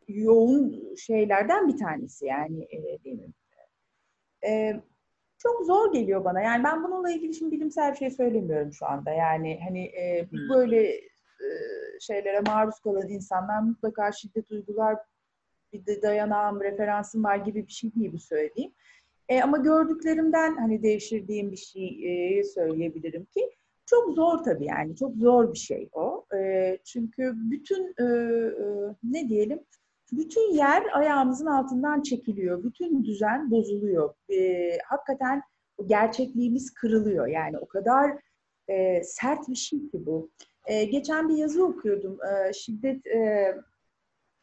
yoğun 0.10 0.95
şeylerden 0.95 1.68
bir 1.68 1.78
tanesi 1.78 2.26
yani 2.26 2.64
e, 2.64 3.03
değil 3.03 3.16
mi? 3.16 3.34
E, 4.47 4.82
çok 5.38 5.66
zor 5.66 5.93
geliyor 5.93 6.26
bana. 6.26 6.41
Yani 6.41 6.64
ben 6.64 6.84
bununla 6.84 7.12
ilgili 7.12 7.34
şimdi 7.34 7.51
bilimsel 7.51 7.91
bir 7.91 7.97
şey 7.97 8.10
söylemiyorum 8.10 8.74
şu 8.74 8.86
anda. 8.86 9.12
Yani 9.12 9.60
hani 9.64 9.86
e, 9.86 10.26
hmm. 10.30 10.49
böyle 10.49 10.88
e, 11.39 11.49
şeylere 11.99 12.39
maruz 12.39 12.80
kalan 12.80 13.10
insanlar 13.10 13.62
mutlaka 13.62 14.12
şiddet 14.12 14.51
uygular 14.51 14.97
bir 15.74 15.86
de 15.86 16.01
dayanağım, 16.01 16.62
referansım 16.62 17.24
var 17.24 17.36
gibi 17.36 17.68
bir 17.68 17.72
şey 17.72 17.95
değil 17.95 18.14
bu 18.14 18.20
söylediğim. 18.20 18.72
E, 19.30 19.41
ama 19.41 19.57
gördüklerimden 19.57 20.57
hani 20.57 20.84
devşirdiğim 20.84 21.51
bir 21.51 21.57
şey 21.57 21.99
e, 22.39 22.43
söyleyebilirim 22.43 23.26
ki 23.26 23.49
çok 23.86 24.16
zor 24.16 24.38
tabii 24.38 24.66
yani 24.66 24.95
çok 24.95 25.16
zor 25.16 25.53
bir 25.53 25.60
şey 25.60 25.89
o. 25.91 26.26
E, 26.36 26.78
çünkü 26.86 27.34
bütün 27.36 27.95
e, 27.99 28.03
e, 28.03 28.66
ne 29.03 29.30
diyelim 29.30 29.60
bütün 30.12 30.53
yer 30.53 30.84
ayağımızın 30.93 31.45
altından 31.45 32.01
çekiliyor. 32.01 32.64
Bütün 32.64 33.03
düzen 33.03 33.51
bozuluyor. 33.51 34.14
E, 34.30 34.70
hakikaten 34.86 35.41
gerçekliğimiz 35.86 36.74
kırılıyor. 36.74 37.28
Yani 37.28 37.57
o 37.57 37.68
kadar 37.68 38.12
e, 38.68 39.03
sert 39.03 39.49
bir 39.49 39.55
şey 39.55 39.80
ki 39.80 40.05
bu. 40.05 40.32
E, 40.66 40.86
geçen 40.86 41.30
bir 41.30 41.36
yazı 41.36 41.66
okuyordum. 41.66 42.18
E, 42.24 42.53
şiddet 42.53 43.07
e, 43.07 43.55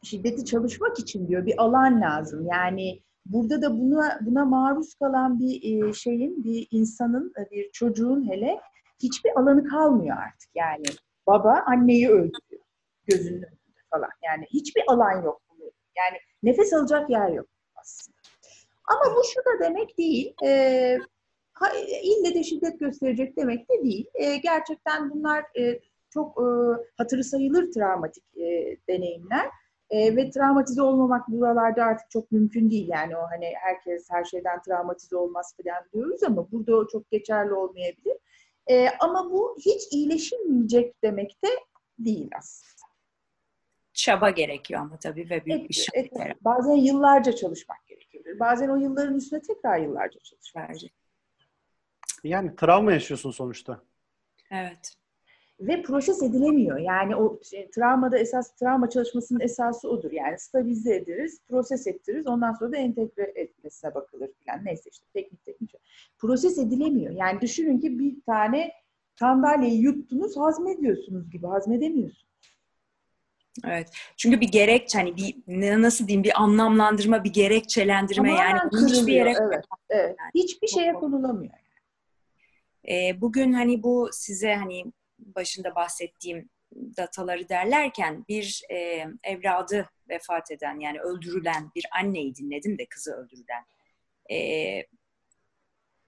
şiddeti 0.03 0.45
çalışmak 0.45 0.99
için 0.99 1.27
diyor 1.27 1.45
bir 1.45 1.61
alan 1.61 2.01
lazım. 2.01 2.47
Yani 2.51 3.01
burada 3.25 3.61
da 3.61 3.79
buna 3.79 4.19
buna 4.21 4.45
maruz 4.45 4.93
kalan 4.93 5.39
bir 5.39 5.87
e, 5.87 5.93
şeyin, 5.93 6.43
bir 6.43 6.67
insanın, 6.71 7.33
e, 7.39 7.51
bir 7.51 7.71
çocuğun 7.71 8.29
hele 8.29 8.59
hiçbir 9.03 9.39
alanı 9.39 9.63
kalmıyor 9.63 10.17
artık. 10.17 10.49
Yani 10.55 10.85
baba 11.27 11.63
anneyi 11.65 12.09
öldürüyor 12.09 12.67
gözünün 13.07 13.37
önünde 13.37 13.81
falan. 13.89 14.09
Yani 14.25 14.45
hiçbir 14.53 14.83
alan 14.87 15.23
yok. 15.23 15.41
Yani 15.97 16.17
nefes 16.43 16.73
alacak 16.73 17.09
yer 17.09 17.29
yok 17.29 17.47
aslında. 17.75 18.17
Ama 18.87 19.15
bu 19.15 19.21
şu 19.33 19.39
da 19.39 19.65
demek 19.65 19.97
değil. 19.97 20.33
E, 20.43 20.99
ille 22.03 22.33
de 22.33 22.43
şiddet 22.43 22.79
gösterecek 22.79 23.37
demek 23.37 23.69
de 23.69 23.83
değil. 23.83 24.05
E, 24.13 24.37
gerçekten 24.37 25.09
bunlar 25.09 25.45
e, 25.59 25.79
çok 26.09 26.37
e, 26.37 26.47
hatırı 26.97 27.23
sayılır 27.23 27.71
travmatik 27.71 28.37
e, 28.37 28.77
deneyimler. 28.89 29.49
E, 29.89 30.15
ve 30.15 30.29
travmatize 30.29 30.81
olmamak 30.81 31.27
buralarda 31.27 31.83
artık 31.83 32.09
çok 32.09 32.31
mümkün 32.31 32.71
değil. 32.71 32.87
Yani 32.87 33.17
o 33.17 33.21
hani 33.21 33.53
herkes 33.55 34.07
her 34.09 34.23
şeyden 34.23 34.61
travmatize 34.61 35.15
olmaz 35.15 35.55
falan 35.63 35.83
diyoruz 35.93 36.23
ama 36.23 36.51
burada 36.51 36.75
o 36.75 36.87
çok 36.87 37.11
geçerli 37.11 37.53
olmayabilir. 37.53 38.17
E, 38.67 38.89
ama 38.99 39.31
bu 39.31 39.57
hiç 39.65 39.81
iyileşilmeyecek 39.91 41.03
demek 41.03 41.43
de 41.43 41.49
değil 41.99 42.29
aslında 42.37 42.76
çaba 43.97 44.29
gerekiyor 44.29 44.81
ama 44.81 44.97
tabii 44.97 45.29
ve 45.29 45.45
büyük 45.45 45.59
evet, 45.59 45.69
bir 45.69 45.73
şey. 45.73 45.85
Evet, 45.93 46.37
bazen 46.41 46.75
yıllarca 46.75 47.35
çalışmak 47.35 47.87
gerekebilir. 47.87 48.39
Bazen 48.39 48.69
o 48.69 48.75
yılların 48.75 49.15
üstüne 49.15 49.41
tekrar 49.41 49.79
yıllarca 49.79 50.19
çalışmak 50.19 50.67
gerekiyor. 50.67 50.91
Yani 52.23 52.55
travma 52.55 52.91
yaşıyorsun 52.91 53.31
sonuçta. 53.31 53.81
Evet. 54.51 54.93
Ve 55.59 55.81
proses 55.81 56.23
edilemiyor. 56.23 56.77
Yani 56.77 57.15
o 57.15 57.39
şey, 57.43 57.69
travmada 57.69 58.17
esas 58.17 58.55
travma 58.55 58.89
çalışmasının 58.89 59.39
esası 59.39 59.89
odur. 59.89 60.11
Yani 60.11 60.39
stabilize 60.39 60.95
ederiz, 60.95 61.41
proses 61.49 61.87
ettiririz. 61.87 62.27
Ondan 62.27 62.53
sonra 62.53 62.71
da 62.71 62.77
entegre 62.77 63.31
etmesine 63.35 63.95
bakılır 63.95 64.29
falan. 64.45 64.65
Neyse 64.65 64.89
işte 64.89 65.05
teknik 65.13 65.45
teknik. 65.45 65.71
Proses 66.17 66.57
edilemiyor. 66.57 67.13
Yani 67.13 67.41
düşünün 67.41 67.79
ki 67.79 67.99
bir 67.99 68.21
tane 68.25 68.71
sandalyeyi 69.19 69.81
yuttunuz, 69.81 70.37
hazmediyorsunuz 70.37 71.31
gibi. 71.31 71.47
Hazmedemiyorsunuz. 71.47 72.27
Evet. 73.65 73.89
Çünkü 74.17 74.41
bir 74.41 74.47
gerek 74.51 74.89
hani 74.95 75.17
bir 75.17 75.35
nasıl 75.81 76.07
diyeyim 76.07 76.23
bir 76.23 76.41
anlamlandırma, 76.41 77.23
bir 77.23 77.33
gerekçelendirme 77.33 78.29
Tamamen 78.29 78.49
yani 78.49 78.91
hiçbir 78.91 79.13
yere 79.13 79.29
evet, 79.29 79.65
evet. 79.89 80.15
Yani. 80.19 80.31
hiçbir 80.35 80.67
şeye 80.67 80.93
konulamıyor. 80.93 81.53
Ee, 82.89 83.21
bugün 83.21 83.53
hani 83.53 83.83
bu 83.83 84.09
size 84.11 84.55
hani 84.55 84.85
başında 85.19 85.75
bahsettiğim 85.75 86.49
dataları 86.97 87.49
derlerken 87.49 88.25
bir 88.29 88.61
e, 88.71 89.07
evladı 89.23 89.89
vefat 90.09 90.51
eden 90.51 90.79
yani 90.79 90.99
öldürülen 90.99 91.71
bir 91.75 91.85
anneyi 91.99 92.35
dinledim 92.35 92.77
de 92.77 92.85
kızı 92.85 93.11
öldürülen. 93.11 93.65
E, 94.31 94.37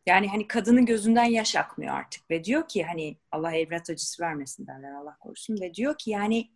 yani 0.06 0.28
hani 0.28 0.48
kadının 0.48 0.86
gözünden 0.86 1.24
yaş 1.24 1.56
akmıyor 1.56 1.96
artık 1.96 2.30
ve 2.30 2.44
diyor 2.44 2.68
ki 2.68 2.84
hani 2.84 3.18
Allah 3.32 3.56
evlat 3.56 3.90
acısı 3.90 4.24
vermesin 4.24 4.68
derler 4.68 4.92
Allah 4.92 5.18
korusun 5.20 5.62
ve 5.62 5.74
diyor 5.74 5.98
ki 5.98 6.12
yani 6.12 6.50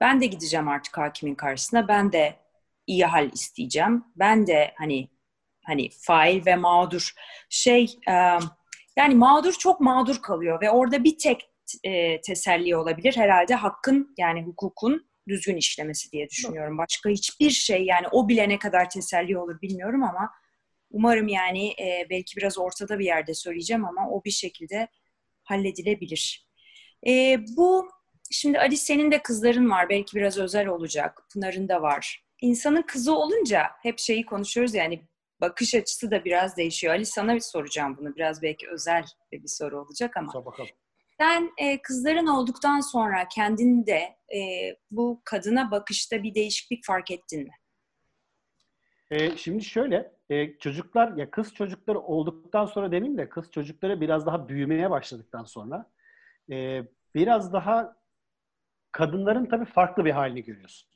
ben 0.00 0.20
de 0.20 0.26
gideceğim 0.26 0.68
artık 0.68 0.98
hakimin 0.98 1.34
karşısına. 1.34 1.88
Ben 1.88 2.12
de 2.12 2.36
iyi 2.86 3.04
hal 3.04 3.32
isteyeceğim. 3.32 4.04
Ben 4.16 4.46
de 4.46 4.74
hani 4.78 5.08
hani 5.64 5.88
fail 5.90 6.46
ve 6.46 6.56
mağdur 6.56 7.12
şey 7.48 7.98
yani 8.96 9.14
mağdur 9.14 9.52
çok 9.52 9.80
mağdur 9.80 10.22
kalıyor 10.22 10.60
ve 10.60 10.70
orada 10.70 11.04
bir 11.04 11.18
tek 11.18 11.50
e, 11.84 12.20
teselli 12.20 12.76
olabilir 12.76 13.16
herhalde 13.16 13.54
hakkın 13.54 14.14
yani 14.18 14.42
hukukun 14.42 15.06
düzgün 15.28 15.56
işlemesi 15.56 16.12
diye 16.12 16.28
düşünüyorum. 16.28 16.78
Başka 16.78 17.10
hiçbir 17.10 17.50
şey 17.50 17.84
yani 17.84 18.08
o 18.12 18.28
bile 18.28 18.48
ne 18.48 18.58
kadar 18.58 18.90
teselli 18.90 19.38
olur 19.38 19.60
bilmiyorum 19.62 20.02
ama 20.02 20.30
umarım 20.90 21.28
yani 21.28 21.68
e, 21.68 22.06
belki 22.10 22.36
biraz 22.36 22.58
ortada 22.58 22.98
bir 22.98 23.04
yerde 23.04 23.34
söyleyeceğim 23.34 23.84
ama 23.84 24.10
o 24.10 24.24
bir 24.24 24.30
şekilde 24.30 24.88
halledilebilir. 25.44 26.48
E, 27.06 27.38
bu 27.56 27.88
şimdi 28.34 28.58
Ali 28.58 28.76
senin 28.76 29.10
de 29.10 29.22
kızların 29.22 29.70
var 29.70 29.88
belki 29.88 30.16
biraz 30.16 30.38
özel 30.38 30.66
olacak. 30.66 31.22
Pınar'ın 31.32 31.68
da 31.68 31.82
var. 31.82 32.24
İnsanın 32.40 32.82
kızı 32.82 33.14
olunca 33.14 33.70
hep 33.82 33.98
şeyi 33.98 34.26
konuşuyoruz 34.26 34.74
yani 34.74 35.02
bakış 35.40 35.74
açısı 35.74 36.10
da 36.10 36.24
biraz 36.24 36.56
değişiyor. 36.56 36.94
Ali 36.94 37.06
sana 37.06 37.34
bir 37.34 37.40
soracağım 37.40 37.96
bunu. 38.00 38.16
Biraz 38.16 38.42
belki 38.42 38.68
özel 38.68 39.04
bir 39.32 39.48
soru 39.48 39.80
olacak 39.80 40.16
ama. 40.16 40.32
Sor 40.32 40.44
bakalım. 40.44 40.70
Sen 41.20 41.52
e, 41.58 41.82
kızların 41.82 42.26
olduktan 42.26 42.80
sonra 42.80 43.28
kendinde 43.28 44.16
e, 44.34 44.40
bu 44.90 45.22
kadına 45.24 45.70
bakışta 45.70 46.22
bir 46.22 46.34
değişiklik 46.34 46.84
fark 46.84 47.10
ettin 47.10 47.42
mi? 47.44 47.50
E, 49.10 49.36
şimdi 49.36 49.64
şöyle, 49.64 50.12
e, 50.30 50.58
çocuklar 50.58 51.16
ya 51.16 51.30
kız 51.30 51.54
çocukları 51.54 52.00
olduktan 52.00 52.66
sonra 52.66 52.92
demeyeyim 52.92 53.18
de 53.18 53.28
kız 53.28 53.50
çocukları 53.50 54.00
biraz 54.00 54.26
daha 54.26 54.48
büyümeye 54.48 54.90
başladıktan 54.90 55.44
sonra 55.44 55.90
e, 56.50 56.82
biraz 57.14 57.52
daha 57.52 58.03
kadınların 58.94 59.46
tabii 59.46 59.64
farklı 59.64 60.04
bir 60.04 60.10
halini 60.10 60.44
görüyorsun. 60.44 60.90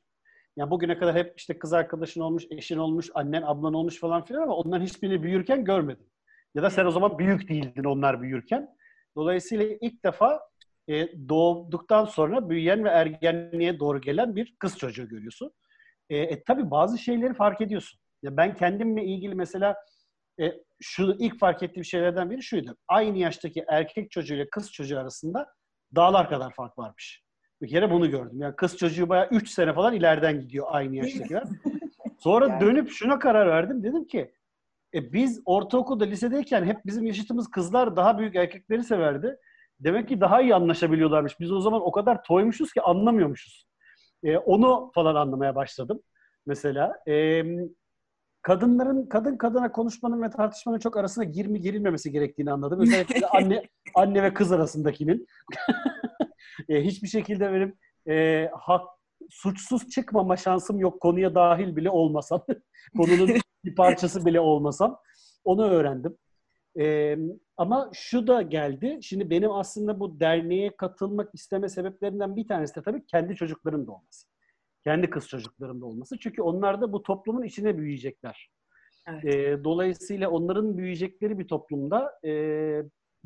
Yani 0.57 0.71
bugüne 0.71 0.99
kadar 0.99 1.15
hep 1.15 1.35
işte 1.37 1.59
kız 1.59 1.73
arkadaşın 1.73 2.21
olmuş, 2.21 2.45
eşin 2.51 2.79
olmuş, 2.79 3.11
annen, 3.15 3.43
ablan 3.43 3.75
olmuş 3.75 4.01
falan 4.01 4.25
filan 4.25 4.43
ama 4.43 4.55
onların 4.55 4.85
hiçbirini 4.85 5.23
büyürken 5.23 5.65
görmedin. 5.65 6.13
Ya 6.55 6.63
da 6.63 6.71
sen 6.71 6.85
o 6.85 6.91
zaman 6.91 7.19
büyük 7.19 7.49
değildin 7.49 7.85
onlar 7.85 8.23
büyürken. 8.23 8.69
Dolayısıyla 9.17 9.77
ilk 9.81 10.05
defa 10.05 10.41
e, 10.89 11.29
doğduktan 11.29 12.05
sonra 12.05 12.51
büyüyen 12.51 12.85
ve 12.85 12.89
ergenliğe 12.89 13.79
doğru 13.79 14.01
gelen 14.01 14.37
bir 14.37 14.57
kız 14.59 14.79
çocuğu 14.79 15.09
görüyorsun. 15.09 15.53
E, 16.11 16.19
e, 16.19 16.45
tabii 16.45 16.71
bazı 16.71 16.99
şeyleri 16.99 17.35
fark 17.35 17.61
ediyorsun. 17.61 18.01
Ya 18.23 18.37
ben 18.37 18.55
kendimle 18.55 19.05
ilgili 19.05 19.35
mesela 19.35 19.77
e, 20.41 20.53
şu 20.81 21.17
ilk 21.19 21.39
fark 21.39 21.63
ettiğim 21.63 21.85
şeylerden 21.85 22.31
biri 22.31 22.43
şuydu. 22.43 22.77
Aynı 22.89 23.19
yaştaki 23.19 23.65
erkek 23.69 24.11
çocuğuyla 24.11 24.47
kız 24.51 24.73
çocuğu 24.73 24.99
arasında 24.99 25.47
dağlar 25.97 26.29
kadar 26.29 26.55
fark 26.55 26.79
varmış. 26.79 27.28
Bir 27.63 27.69
kere 27.69 27.91
bunu 27.91 28.11
gördüm. 28.11 28.41
Yani 28.41 28.57
kız 28.57 28.77
çocuğu 28.77 29.09
bayağı 29.09 29.29
3 29.31 29.51
sene 29.51 29.73
falan 29.73 29.95
ileriden 29.95 30.41
gidiyor 30.41 30.67
aynı 30.71 30.97
yaştakiler. 30.97 31.45
Sonra 32.19 32.49
yani. 32.49 32.61
dönüp 32.61 32.91
şuna 32.91 33.19
karar 33.19 33.49
verdim. 33.49 33.83
Dedim 33.83 34.05
ki 34.05 34.33
e, 34.95 35.13
biz 35.13 35.43
ortaokulda, 35.45 36.05
lisedeyken 36.05 36.65
hep 36.65 36.87
bizim 36.87 37.07
yaşıtımız 37.07 37.51
kızlar 37.51 37.97
daha 37.97 38.19
büyük 38.19 38.37
erkekleri 38.37 38.85
severdi. 38.85 39.37
Demek 39.81 40.09
ki 40.09 40.21
daha 40.21 40.43
iyi 40.43 40.55
anlaşabiliyorlarmış. 40.55 41.41
Biz 41.41 41.53
o 41.53 41.61
zaman 41.61 41.83
o 41.83 41.93
kadar 41.93 42.23
toymuşuz 42.23 42.73
ki 42.73 42.81
anlamıyormuşuz. 42.81 43.67
E, 44.25 44.39
onu 44.39 44.91
falan 44.95 45.15
anlamaya 45.15 45.55
başladım 45.55 46.03
mesela. 46.47 46.99
E, 47.09 47.45
kadınların 48.43 49.07
kadın 49.07 49.37
kadına 49.37 49.73
konuşmanın 49.73 50.23
ve 50.23 50.31
tartışmanın 50.31 50.79
çok 50.79 50.97
arasına 50.97 51.25
girme 51.25 51.59
girilmemesi 51.59 52.13
gerektiğini 52.13 52.53
anladım. 52.53 52.81
Özellikle 52.81 53.27
anne 53.27 53.63
anne 53.95 54.23
ve 54.23 54.35
kız 54.35 54.53
arasındakinin. 54.53 55.27
e, 56.69 56.85
hiçbir 56.85 57.09
şekilde 57.09 57.53
benim 57.53 57.75
e, 58.09 58.49
hak 58.53 58.89
suçsuz 59.31 59.89
çıkmama 59.89 60.37
şansım 60.37 60.81
yok 60.81 61.01
konuya 61.01 61.35
dahil 61.35 61.77
bile 61.77 61.91
olmasam. 61.91 62.45
konunun 62.97 63.29
bir 63.65 63.75
parçası 63.75 64.27
bile 64.27 64.41
olmasam. 64.41 65.01
Onu 65.45 65.71
öğrendim. 65.71 66.17
Ee, 66.79 67.19
ama 67.57 67.91
şu 67.93 68.27
da 68.27 68.43
geldi. 68.43 68.99
Şimdi 69.03 69.31
benim 69.31 69.51
aslında 69.51 70.01
bu 70.01 70.21
derneğe 70.21 70.77
katılmak 70.77 71.35
isteme 71.35 71.69
sebeplerinden 71.69 72.37
bir 72.37 72.49
tanesi 72.49 72.75
de 72.75 72.83
tabii 72.83 73.07
kendi 73.07 73.37
çocuklarım 73.37 73.87
da 73.87 73.93
olması. 73.93 74.27
Kendi 74.85 75.11
kız 75.11 75.29
çocuklarım 75.29 75.81
da 75.81 75.87
olması. 75.87 76.19
Çünkü 76.19 76.43
onlar 76.43 76.81
da 76.81 76.93
bu 76.93 77.03
toplumun 77.03 77.43
içine 77.43 77.79
büyüyecekler. 77.79 78.51
Evet. 79.09 79.25
Ee, 79.25 79.65
dolayısıyla 79.65 80.31
onların 80.31 80.79
büyüyecekleri 80.79 81.39
bir 81.39 81.49
toplumda 81.49 82.19
e, 82.25 82.31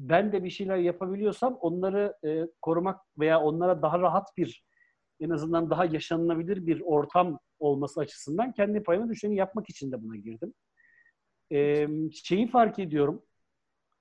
ben 0.09 0.33
de 0.33 0.45
bir 0.45 0.51
şeyler 0.51 0.77
yapabiliyorsam 0.77 1.59
onları 1.61 2.17
e, 2.25 2.47
korumak 2.63 3.01
veya 3.19 3.41
onlara 3.41 3.83
daha 3.83 3.99
rahat 3.99 4.37
bir 4.37 4.65
en 5.21 5.31
azından 5.31 5.71
daha 5.71 5.85
yaşanılabilir 5.85 6.67
bir 6.67 6.81
ortam 6.81 7.39
olması 7.59 8.01
açısından 8.01 8.53
kendi 8.53 8.83
payıma 8.83 9.09
düşeni 9.09 9.37
yapmak 9.37 9.71
için 9.71 9.93
de 9.93 10.03
buna 10.03 10.17
girdim. 10.17 10.55
Ee, 11.53 11.89
şeyi 12.13 12.49
fark 12.51 12.79
ediyorum. 12.79 13.23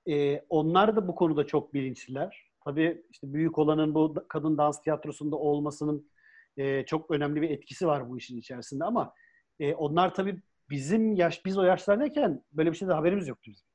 E, 0.08 0.40
onlar 0.48 0.96
da 0.96 1.08
bu 1.08 1.14
konuda 1.14 1.46
çok 1.46 1.74
bilinçliler. 1.74 2.50
Tabii 2.64 3.04
işte 3.10 3.32
büyük 3.32 3.58
olanın 3.58 3.94
bu 3.94 4.14
kadın 4.28 4.58
dans 4.58 4.82
tiyatrosunda 4.82 5.36
olmasının 5.36 6.10
e, 6.56 6.84
çok 6.86 7.10
önemli 7.10 7.42
bir 7.42 7.50
etkisi 7.50 7.86
var 7.86 8.10
bu 8.10 8.18
işin 8.18 8.38
içerisinde 8.38 8.84
ama 8.84 9.14
e, 9.60 9.74
onlar 9.74 10.14
tabii 10.14 10.42
bizim 10.70 11.14
yaş 11.14 11.44
biz 11.44 11.58
o 11.58 11.62
yaşlardayken 11.62 12.44
böyle 12.52 12.72
bir 12.72 12.76
şeyde 12.76 12.92
haberimiz 12.92 13.28
yoktu 13.28 13.50
bizim. 13.50 13.71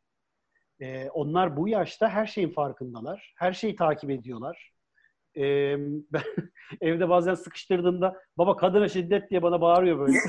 E, 0.79 1.09
onlar 1.09 1.57
bu 1.57 1.67
yaşta 1.67 2.09
her 2.09 2.25
şeyin 2.25 2.49
farkındalar. 2.49 3.33
Her 3.35 3.53
şeyi 3.53 3.75
takip 3.75 4.09
ediyorlar. 4.09 4.71
E, 5.35 5.43
ben 6.11 6.23
evde 6.81 7.09
bazen 7.09 7.33
sıkıştırdığımda 7.33 8.15
baba 8.37 8.57
kadına 8.57 8.87
şiddet 8.87 9.29
diye 9.29 9.41
bana 9.41 9.61
bağırıyor 9.61 9.99
böyle. 9.99 10.17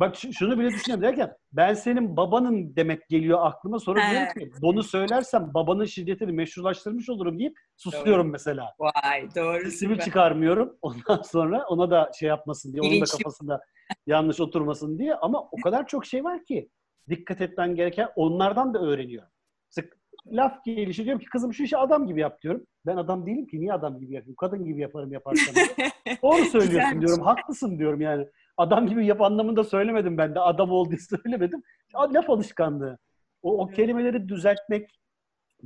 Bak 0.00 0.16
şunu 0.38 0.58
bile 0.58 0.68
düşünüyorum 0.68 1.02
derken 1.02 1.36
ben 1.52 1.74
senin 1.74 2.16
babanın 2.16 2.76
demek 2.76 3.08
geliyor 3.08 3.38
aklıma 3.42 3.78
sonra 3.78 4.00
diyorum 4.10 4.28
ki 4.38 4.52
bunu 4.62 4.82
söylersem 4.82 5.50
babanın 5.54 5.84
şiddetini 5.84 6.32
meşrulaştırmış 6.32 7.10
olurum 7.10 7.38
deyip 7.38 7.58
susuyorum 7.76 8.26
doğru. 8.26 8.32
mesela. 8.32 8.74
Vay 8.78 9.28
doğru. 9.36 9.60
Sesimi 9.60 9.98
çıkarmıyorum 9.98 10.76
ondan 10.82 11.22
sonra 11.22 11.66
ona 11.66 11.90
da 11.90 12.10
şey 12.18 12.28
yapmasın 12.28 12.72
diye 12.72 12.82
onun 12.82 13.00
da 13.00 13.04
kafasında 13.04 13.60
yanlış 14.06 14.40
oturmasın 14.40 14.98
diye 14.98 15.14
ama 15.14 15.42
o 15.42 15.60
kadar 15.64 15.86
çok 15.86 16.06
şey 16.06 16.24
var 16.24 16.44
ki 16.44 16.68
dikkat 17.08 17.40
etmen 17.40 17.74
gereken 17.74 18.08
onlardan 18.16 18.74
da 18.74 18.78
öğreniyorum. 18.78 19.30
Sık 19.70 19.98
laf 20.32 20.64
gelişi 20.64 21.04
diyorum 21.04 21.20
ki 21.20 21.26
kızım 21.26 21.54
şu 21.54 21.62
işi 21.62 21.76
adam 21.76 22.06
gibi 22.06 22.20
yap 22.20 22.42
diyorum. 22.42 22.66
Ben 22.86 22.96
adam 22.96 23.26
değilim 23.26 23.46
ki 23.46 23.60
niye 23.60 23.72
adam 23.72 24.00
gibi 24.00 24.14
yapayım? 24.14 24.36
Kadın 24.36 24.64
gibi 24.64 24.80
yaparım 24.80 25.12
yaparsam. 25.12 25.54
Doğru 26.22 26.44
söylüyorsun 26.44 27.00
diyorum. 27.00 27.24
Haklısın 27.24 27.78
diyorum 27.78 28.00
yani. 28.00 28.26
Adam 28.56 28.86
gibi 28.86 29.06
yap 29.06 29.20
anlamında 29.22 29.64
söylemedim 29.64 30.18
ben 30.18 30.34
de. 30.34 30.40
Adam 30.40 30.70
ol 30.70 30.90
diye 30.90 30.98
söylemedim. 31.24 31.62
Laf 31.94 32.30
alışkanlığı. 32.30 32.98
O, 33.42 33.58
o 33.58 33.66
kelimeleri 33.66 34.28
düzeltmek, 34.28 35.00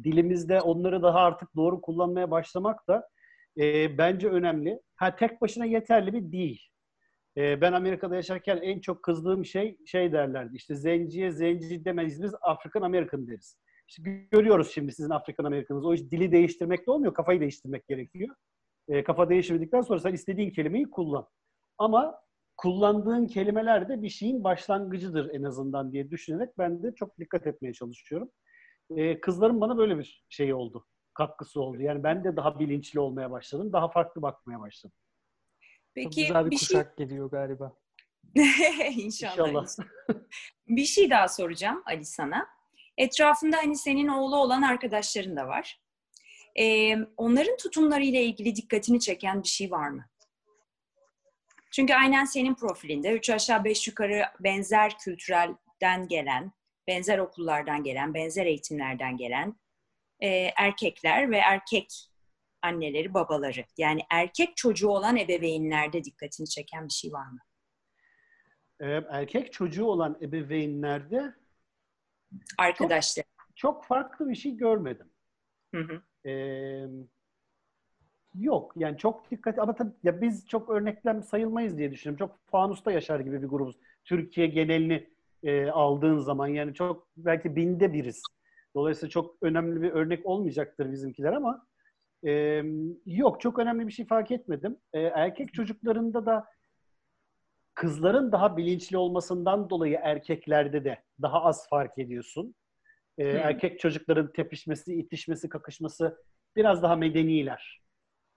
dilimizde 0.04 0.60
onları 0.60 1.02
daha 1.02 1.18
artık 1.18 1.56
doğru 1.56 1.80
kullanmaya 1.80 2.30
başlamak 2.30 2.88
da 2.88 3.08
e, 3.56 3.98
bence 3.98 4.28
önemli. 4.28 4.80
Ha 4.96 5.16
tek 5.16 5.40
başına 5.40 5.64
yeterli 5.64 6.12
bir 6.12 6.32
değil. 6.32 6.68
E, 7.36 7.60
ben 7.60 7.72
Amerika'da 7.72 8.16
yaşarken 8.16 8.56
en 8.56 8.80
çok 8.80 9.02
kızdığım 9.02 9.44
şey 9.44 9.78
şey 9.86 10.12
derlerdi. 10.12 10.56
İşte 10.56 10.74
zenciye 10.74 11.30
zenci 11.30 11.84
demeyiz 11.84 12.22
biz 12.22 12.34
African 12.42 12.82
American 12.82 13.26
deriz. 13.26 13.58
İşte 13.88 14.02
görüyoruz 14.30 14.70
şimdi 14.74 14.92
sizin 14.92 15.10
Afrikan 15.10 15.44
Amerikanınız. 15.44 15.86
O 15.86 15.94
iş 15.94 16.10
dili 16.10 16.32
değiştirmekle 16.32 16.92
olmuyor, 16.92 17.14
kafayı 17.14 17.40
değiştirmek 17.40 17.86
gerekiyor. 17.88 18.34
E, 18.88 19.04
kafa 19.04 19.28
değiştirdikten 19.28 19.80
sonra 19.80 20.00
sen 20.00 20.12
istediğin 20.12 20.50
kelimeyi 20.50 20.90
kullan. 20.90 21.26
Ama 21.78 22.20
kullandığın 22.56 23.26
kelimeler 23.26 23.88
de 23.88 24.02
bir 24.02 24.08
şeyin 24.08 24.44
başlangıcıdır 24.44 25.34
en 25.34 25.42
azından 25.42 25.92
diye 25.92 26.10
düşünerek 26.10 26.58
ben 26.58 26.82
de 26.82 26.94
çok 26.94 27.18
dikkat 27.18 27.46
etmeye 27.46 27.72
çalışıyorum. 27.72 28.30
E, 28.96 29.20
kızlarım 29.20 29.60
bana 29.60 29.78
böyle 29.78 29.98
bir 29.98 30.24
şey 30.28 30.54
oldu, 30.54 30.86
katkısı 31.14 31.60
oldu. 31.60 31.82
Yani 31.82 32.02
ben 32.02 32.24
de 32.24 32.36
daha 32.36 32.58
bilinçli 32.58 33.00
olmaya 33.00 33.30
başladım, 33.30 33.72
daha 33.72 33.88
farklı 33.88 34.22
bakmaya 34.22 34.60
başladım. 34.60 34.96
Peki 35.94 36.20
çok 36.20 36.26
güzel 36.28 36.46
bir, 36.46 36.50
bir 36.50 36.56
şey- 36.56 36.68
kuşak 36.68 36.94
şey... 36.98 37.06
geliyor 37.06 37.30
galiba. 37.30 37.76
İnşallah. 38.90 39.48
İnşallah. 39.48 39.66
bir 40.68 40.84
şey 40.84 41.10
daha 41.10 41.28
soracağım 41.28 41.82
Ali 41.86 42.04
sana. 42.04 42.48
Etrafında 42.98 43.56
hani 43.56 43.76
senin 43.76 44.08
oğlu 44.08 44.36
olan 44.36 44.62
arkadaşların 44.62 45.36
da 45.36 45.48
var. 45.48 45.80
Ee, 46.60 46.96
onların 47.16 47.56
tutumlarıyla 47.56 48.20
ilgili 48.20 48.56
dikkatini 48.56 49.00
çeken 49.00 49.42
bir 49.42 49.48
şey 49.48 49.70
var 49.70 49.88
mı? 49.88 50.08
Çünkü 51.70 51.94
aynen 51.94 52.24
senin 52.24 52.54
profilinde 52.54 53.12
üç 53.12 53.30
aşağı 53.30 53.64
beş 53.64 53.88
yukarı 53.88 54.24
benzer 54.40 54.98
kültürelden 54.98 56.08
gelen, 56.08 56.52
benzer 56.88 57.18
okullardan 57.18 57.82
gelen, 57.82 58.14
benzer 58.14 58.46
eğitimlerden 58.46 59.16
gelen 59.16 59.56
e, 60.20 60.28
erkekler 60.56 61.30
ve 61.30 61.36
erkek 61.36 62.11
anneleri, 62.62 63.14
babaları. 63.14 63.64
Yani 63.78 64.00
erkek 64.10 64.56
çocuğu 64.56 64.88
olan 64.88 65.16
ebeveynlerde 65.16 66.04
dikkatini 66.04 66.48
çeken 66.48 66.84
bir 66.84 66.92
şey 66.92 67.12
var 67.12 67.26
mı? 67.26 67.38
Erkek 69.10 69.52
çocuğu 69.52 69.84
olan 69.84 70.18
ebeveynlerde 70.22 71.34
arkadaşlar. 72.58 73.24
Çok, 73.24 73.56
çok 73.56 73.84
farklı 73.84 74.28
bir 74.28 74.34
şey 74.34 74.56
görmedim. 74.56 75.10
Hı 75.74 75.80
hı. 75.80 76.02
Ee, 76.28 76.86
yok 78.34 78.72
yani 78.76 78.98
çok 78.98 79.30
dikkat 79.30 79.58
ama 79.58 79.74
tabii 79.74 79.92
ya 80.04 80.20
biz 80.20 80.48
çok 80.48 80.70
örneklem 80.70 81.22
sayılmayız 81.22 81.78
diye 81.78 81.90
düşünüyorum. 81.90 82.26
Çok 82.26 82.38
fanusta 82.50 82.92
yaşar 82.92 83.20
gibi 83.20 83.42
bir 83.42 83.48
grubuz. 83.48 83.76
Türkiye 84.04 84.46
genelini 84.46 85.10
e, 85.42 85.66
aldığın 85.66 86.18
zaman 86.18 86.46
yani 86.46 86.74
çok 86.74 87.08
belki 87.16 87.56
binde 87.56 87.92
biriz. 87.92 88.22
Dolayısıyla 88.74 89.10
çok 89.10 89.36
önemli 89.42 89.82
bir 89.82 89.90
örnek 89.90 90.26
olmayacaktır 90.26 90.92
bizimkiler 90.92 91.32
ama 91.32 91.66
Ee, 92.26 92.62
yok 93.06 93.40
çok 93.40 93.58
önemli 93.58 93.86
bir 93.86 93.92
şey 93.92 94.06
fark 94.06 94.30
etmedim. 94.30 94.76
Ee, 94.92 95.00
erkek 95.00 95.54
çocuklarında 95.54 96.26
da 96.26 96.46
kızların 97.74 98.32
daha 98.32 98.56
bilinçli 98.56 98.96
olmasından 98.96 99.70
dolayı 99.70 99.98
erkeklerde 100.02 100.84
de 100.84 101.02
daha 101.22 101.44
az 101.44 101.68
fark 101.68 101.98
ediyorsun. 101.98 102.54
Ee, 103.18 103.24
hmm. 103.24 103.38
Erkek 103.38 103.80
çocukların 103.80 104.32
tepişmesi, 104.32 104.94
itişmesi, 104.94 105.48
kakışması 105.48 106.18
biraz 106.56 106.82
daha 106.82 106.96
medeniler. 106.96 107.82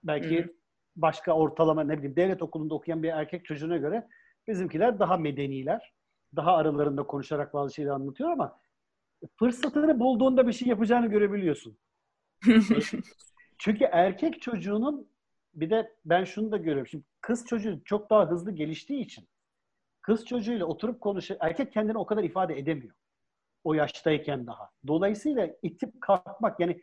Belki 0.02 0.44
hmm. 0.44 0.50
başka 0.96 1.32
ortalama 1.32 1.84
ne 1.84 1.98
bileyim 1.98 2.16
devlet 2.16 2.42
okulunda 2.42 2.74
okuyan 2.74 3.02
bir 3.02 3.08
erkek 3.08 3.44
çocuğuna 3.44 3.76
göre 3.76 4.08
bizimkiler 4.48 4.98
daha 4.98 5.16
medeniler. 5.16 5.92
Daha 6.36 6.56
aralarında 6.56 7.02
konuşarak 7.02 7.54
bazı 7.54 7.74
şeyleri 7.74 7.94
anlatıyor 7.94 8.30
ama 8.30 8.60
fırsatını 9.38 10.00
bulduğunda 10.00 10.46
bir 10.46 10.52
şey 10.52 10.68
yapacağını 10.68 11.06
görebiliyorsun. 11.06 11.78
Çünkü 13.58 13.84
erkek 13.84 14.42
çocuğunun 14.42 15.08
bir 15.54 15.70
de 15.70 15.92
ben 16.04 16.24
şunu 16.24 16.52
da 16.52 16.56
görüyorum. 16.56 16.86
Şimdi 16.86 17.04
kız 17.20 17.46
çocuğu 17.46 17.84
çok 17.84 18.10
daha 18.10 18.30
hızlı 18.30 18.52
geliştiği 18.52 19.00
için 19.00 19.28
kız 20.02 20.24
çocuğuyla 20.24 20.66
oturup 20.66 21.00
konuşuyor. 21.00 21.40
Erkek 21.42 21.72
kendini 21.72 21.98
o 21.98 22.06
kadar 22.06 22.24
ifade 22.24 22.58
edemiyor. 22.58 22.94
O 23.64 23.74
yaştayken 23.74 24.46
daha. 24.46 24.70
Dolayısıyla 24.86 25.48
itip 25.62 26.00
kalkmak 26.00 26.60
yani 26.60 26.82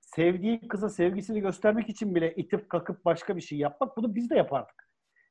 sevdiği 0.00 0.68
kıza 0.68 0.88
sevgisini 0.88 1.40
göstermek 1.40 1.88
için 1.88 2.14
bile 2.14 2.34
itip 2.34 2.68
kalkıp 2.70 3.04
başka 3.04 3.36
bir 3.36 3.40
şey 3.40 3.58
yapmak 3.58 3.96
bunu 3.96 4.14
biz 4.14 4.30
de 4.30 4.36
yapardık. 4.36 4.88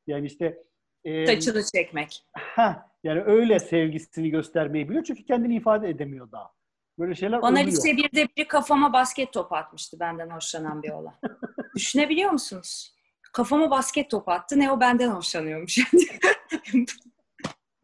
Yani 0.07 0.25
işte 0.25 0.63
e, 1.03 1.27
saçını 1.27 1.63
çekmek. 1.75 2.25
Ha, 2.33 2.91
yani 3.03 3.21
öyle 3.21 3.59
sevgisini 3.59 4.29
göstermeyi 4.29 4.89
biliyor 4.89 5.03
çünkü 5.03 5.25
kendini 5.25 5.55
ifade 5.55 5.89
edemiyor 5.89 6.31
daha. 6.31 6.56
Böyle 6.99 7.15
şeyler 7.15 7.41
Bana 7.41 7.51
oluyor. 7.51 7.67
lise 7.67 7.97
birde 7.97 8.27
biri 8.37 8.47
kafama 8.47 8.93
basket 8.93 9.33
topu 9.33 9.55
atmıştı 9.55 9.99
benden 9.99 10.29
hoşlanan 10.29 10.83
bir 10.83 10.91
olan. 10.91 11.13
Düşünebiliyor 11.75 12.31
musunuz? 12.31 12.95
Kafama 13.33 13.71
basket 13.71 14.09
topu 14.09 14.31
attı. 14.31 14.59
Ne 14.59 14.71
o 14.71 14.79
benden 14.79 15.09
hoşlanıyormuş. 15.09 15.77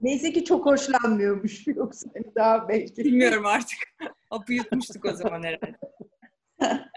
Neyse 0.02 0.34
ki 0.34 0.46
çok 0.46 0.66
hoşlanmıyormuş. 0.66 1.68
Yoksa 1.68 2.10
hani 2.14 2.36
daha 2.36 2.70
belki. 2.70 3.04
Bilmiyorum 3.04 3.46
artık. 3.46 3.78
Apı 4.32 4.54
yutmuştuk 4.54 5.06
o 5.06 5.14
zaman 5.14 5.44
herhalde. 5.44 5.78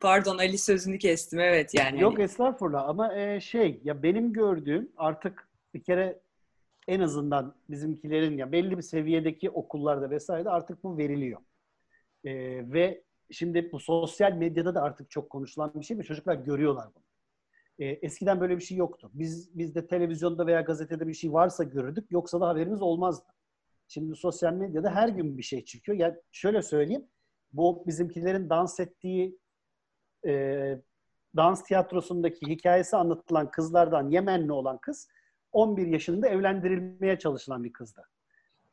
Pardon 0.00 0.38
Ali 0.38 0.58
sözünü 0.58 0.98
kestim 0.98 1.40
evet 1.40 1.74
yani. 1.74 2.00
Yok 2.00 2.20
estağfurullah 2.20 2.88
ama 2.88 3.14
e, 3.14 3.40
şey 3.40 3.80
ya 3.84 4.02
benim 4.02 4.32
gördüğüm 4.32 4.92
artık 4.96 5.48
bir 5.74 5.82
kere 5.82 6.20
en 6.88 7.00
azından 7.00 7.54
bizimkilerin 7.70 8.38
ya 8.38 8.52
belli 8.52 8.76
bir 8.76 8.82
seviyedeki 8.82 9.50
okullarda 9.50 10.10
vesaire 10.10 10.48
artık 10.48 10.84
bu 10.84 10.98
veriliyor. 10.98 11.40
E, 12.24 12.32
ve 12.72 13.04
şimdi 13.30 13.72
bu 13.72 13.80
sosyal 13.80 14.32
medyada 14.32 14.74
da 14.74 14.82
artık 14.82 15.10
çok 15.10 15.30
konuşulan 15.30 15.72
bir 15.74 15.84
şey 15.84 15.98
ve 15.98 16.02
çocuklar 16.02 16.34
görüyorlar 16.34 16.88
bunu. 16.94 17.04
E, 17.78 17.86
eskiden 17.86 18.40
böyle 18.40 18.56
bir 18.56 18.62
şey 18.62 18.76
yoktu. 18.76 19.10
Biz 19.14 19.58
bizde 19.58 19.86
televizyonda 19.86 20.46
veya 20.46 20.60
gazetede 20.60 21.06
bir 21.06 21.14
şey 21.14 21.32
varsa 21.32 21.64
görürdük 21.64 22.10
yoksa 22.10 22.40
da 22.40 22.48
haberimiz 22.48 22.82
olmazdı. 22.82 23.26
Şimdi 23.88 24.16
sosyal 24.16 24.52
medyada 24.52 24.90
her 24.94 25.08
gün 25.08 25.38
bir 25.38 25.42
şey 25.42 25.64
çıkıyor. 25.64 25.98
Yani 25.98 26.14
şöyle 26.32 26.62
söyleyeyim. 26.62 27.06
Bu 27.52 27.84
bizimkilerin 27.86 28.50
dans 28.50 28.80
ettiği 28.80 29.38
e, 30.26 30.82
dans 31.36 31.64
tiyatrosundaki 31.64 32.46
hikayesi 32.46 32.96
anlatılan 32.96 33.50
kızlardan 33.50 34.10
Yemenli 34.10 34.52
olan 34.52 34.78
kız 34.78 35.08
11 35.52 35.86
yaşında 35.86 36.28
evlendirilmeye 36.28 37.18
çalışılan 37.18 37.64
bir 37.64 37.72
kızdı. 37.72 38.02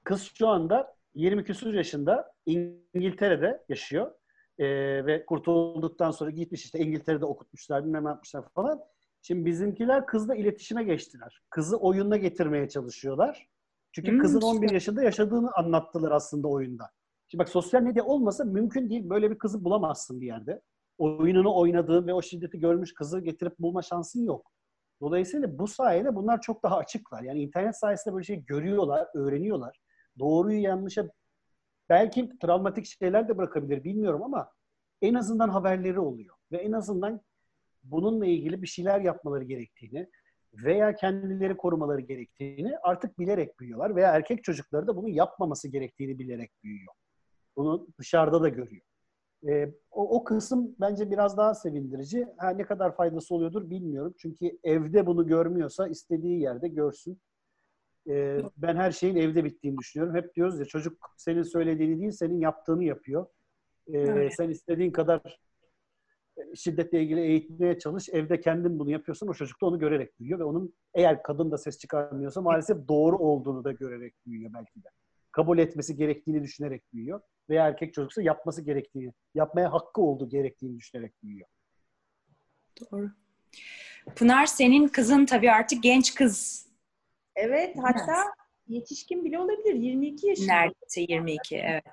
Kız 0.04 0.22
şu 0.22 0.48
anda 0.48 0.96
20 1.16 1.44
küsur 1.44 1.74
yaşında 1.74 2.32
İngiltere'de 2.46 3.66
yaşıyor. 3.70 4.12
Ee, 4.60 4.66
ve 5.06 5.26
kurtulduktan 5.26 6.12
sonra 6.12 6.32
gitmiş 6.32 6.66
işte 6.66 6.80
İngiltere'de 6.80 7.26
okutmuşlar 7.26 7.86
bilmem 7.86 8.06
ne 8.06 8.10
yapmışlar 8.10 8.50
falan. 8.56 8.80
Şimdi 9.22 9.46
bizimkiler 9.46 10.06
kızla 10.06 10.36
iletişime 10.36 10.84
geçtiler. 10.84 11.42
Kızı 11.50 11.78
oyununa 11.78 12.18
getirmeye 12.18 12.70
çalışıyorlar. 12.70 13.50
Çünkü 13.92 14.12
hmm, 14.12 14.20
kızın 14.20 14.42
11 14.42 14.72
yaşında 14.72 15.04
yaşadığını 15.04 15.52
anlattılar 15.52 16.12
aslında 16.12 16.48
oyunda. 16.48 16.90
Şimdi 17.28 17.40
bak 17.40 17.50
sosyal 17.50 17.82
medya 17.82 18.06
olmasa 18.06 18.44
mümkün 18.44 18.90
değil. 18.90 19.10
Böyle 19.10 19.32
bir 19.32 19.38
kızı 19.38 19.64
bulamazsın 19.64 20.22
bir 20.22 20.26
yerde. 20.26 20.62
Oyununu 20.98 21.56
oynadığın 21.56 22.08
ve 22.08 22.14
o 22.14 22.22
şiddeti 22.22 22.60
görmüş 22.60 22.94
kızı 22.94 23.20
getirip 23.20 23.60
bulma 23.60 23.82
şansın 23.82 24.26
yok. 24.26 24.52
Dolayısıyla 25.02 25.58
bu 25.60 25.68
sayede 25.68 26.16
bunlar 26.16 26.42
çok 26.42 26.64
daha 26.64 26.78
açıklar. 26.78 27.24
Yani 27.24 27.42
internet 27.42 27.78
sayesinde 27.78 28.14
böyle 28.14 28.26
şey 28.26 28.46
görüyorlar, 28.46 29.08
öğreniyorlar. 29.16 29.80
Doğruyu 30.20 30.62
yanlışa 30.62 31.10
belki 31.90 32.30
travmatik 32.40 32.86
şeyler 32.86 33.28
de 33.28 33.38
bırakabilir 33.38 33.84
bilmiyorum 33.84 34.24
ama 34.24 34.52
en 35.02 35.14
azından 35.14 35.50
haberleri 35.50 36.00
oluyor. 36.00 36.36
Ve 36.52 36.58
en 36.58 36.72
azından 36.72 37.22
bununla 37.84 38.26
ilgili 38.26 38.62
bir 38.62 38.68
şeyler 38.68 39.02
yapmaları 39.02 39.44
gerektiğini 39.44 40.10
veya 40.54 40.96
kendileri 40.96 41.58
korumaları 41.58 42.02
gerektiğini 42.02 42.78
artık 42.84 43.20
bilerek 43.20 43.60
büyüyorlar. 43.60 43.96
Veya 43.96 44.12
erkek 44.12 44.44
çocukları 44.44 44.88
da 44.88 44.96
bunu 44.96 45.10
yapmaması 45.10 45.68
gerektiğini 45.68 46.20
bilerek 46.20 46.52
büyüyor. 46.64 46.94
Bunu 47.56 47.88
dışarıda 48.00 48.42
da 48.42 48.50
görüyor. 48.50 48.87
E, 49.48 49.74
o, 49.92 50.18
o 50.18 50.24
kısım 50.24 50.76
bence 50.80 51.12
biraz 51.12 51.38
daha 51.38 51.54
sevindirici. 51.54 52.28
Ha, 52.38 52.50
ne 52.50 52.64
kadar 52.64 52.96
faydası 52.96 53.36
oluyordur 53.36 53.70
bilmiyorum. 53.70 54.14
Çünkü 54.18 54.60
evde 54.64 55.06
bunu 55.06 55.28
görmüyorsa 55.28 55.88
istediği 55.88 56.42
yerde 56.42 56.68
görsün. 56.68 57.22
E, 58.10 58.40
ben 58.58 58.76
her 58.76 58.92
şeyin 58.92 59.16
evde 59.16 59.44
bittiğini 59.44 59.78
düşünüyorum. 59.78 60.16
Hep 60.16 60.36
diyoruz 60.36 60.60
ya 60.60 60.66
çocuk 60.66 61.14
senin 61.18 61.44
söylediğini 61.44 62.00
değil 62.00 62.12
senin 62.12 62.40
yaptığını 62.40 62.84
yapıyor. 62.84 63.26
E, 63.88 63.98
evet. 63.98 64.34
Sen 64.36 64.50
istediğin 64.50 64.92
kadar 64.92 65.40
şiddetle 66.56 67.02
ilgili 67.02 67.20
eğitmeye 67.20 67.80
çalış. 67.80 68.10
Evde 68.10 68.40
kendin 68.40 68.80
bunu 68.80 68.92
yapıyorsan 68.92 69.30
o 69.30 69.34
çocuk 69.34 69.62
da 69.62 69.66
onu 69.66 69.80
görerek 69.80 70.20
büyüyor 70.20 70.40
ve 70.40 70.44
onun 70.44 70.74
eğer 70.94 71.24
kadın 71.24 71.52
da 71.52 71.58
ses 71.58 71.80
çıkarmıyorsa 71.80 72.42
maalesef 72.42 72.88
doğru 72.88 73.18
olduğunu 73.18 73.64
da 73.64 73.72
görerek 73.72 74.14
büyüyor 74.26 74.52
belki 74.54 74.84
de. 74.84 74.88
Kabul 75.32 75.58
etmesi 75.58 75.96
gerektiğini 75.96 76.44
düşünerek 76.44 76.94
büyüyor 76.94 77.22
veya 77.50 77.68
erkek 77.68 77.94
çocuksa 77.94 78.22
yapması 78.22 78.62
gerektiğini, 78.62 79.14
yapmaya 79.36 79.74
hakkı 79.74 80.02
olduğu 80.02 80.30
gerektiğini 80.30 80.78
düşünerek 80.78 81.24
büyüyor. 81.24 81.48
Doğru. 82.82 83.12
Pınar 84.16 84.46
senin 84.46 84.88
kızın 84.88 85.26
tabii 85.26 85.52
artık 85.52 85.84
genç 85.84 86.16
kız. 86.16 86.68
Evet 87.36 87.76
hatta 87.82 88.24
yetişkin 88.68 89.26
bile 89.26 89.40
olabilir. 89.40 89.74
22 89.74 90.28
yaşında. 90.28 90.54
Neredeyse 90.54 91.02
22 91.02 91.58
evet. 91.58 91.84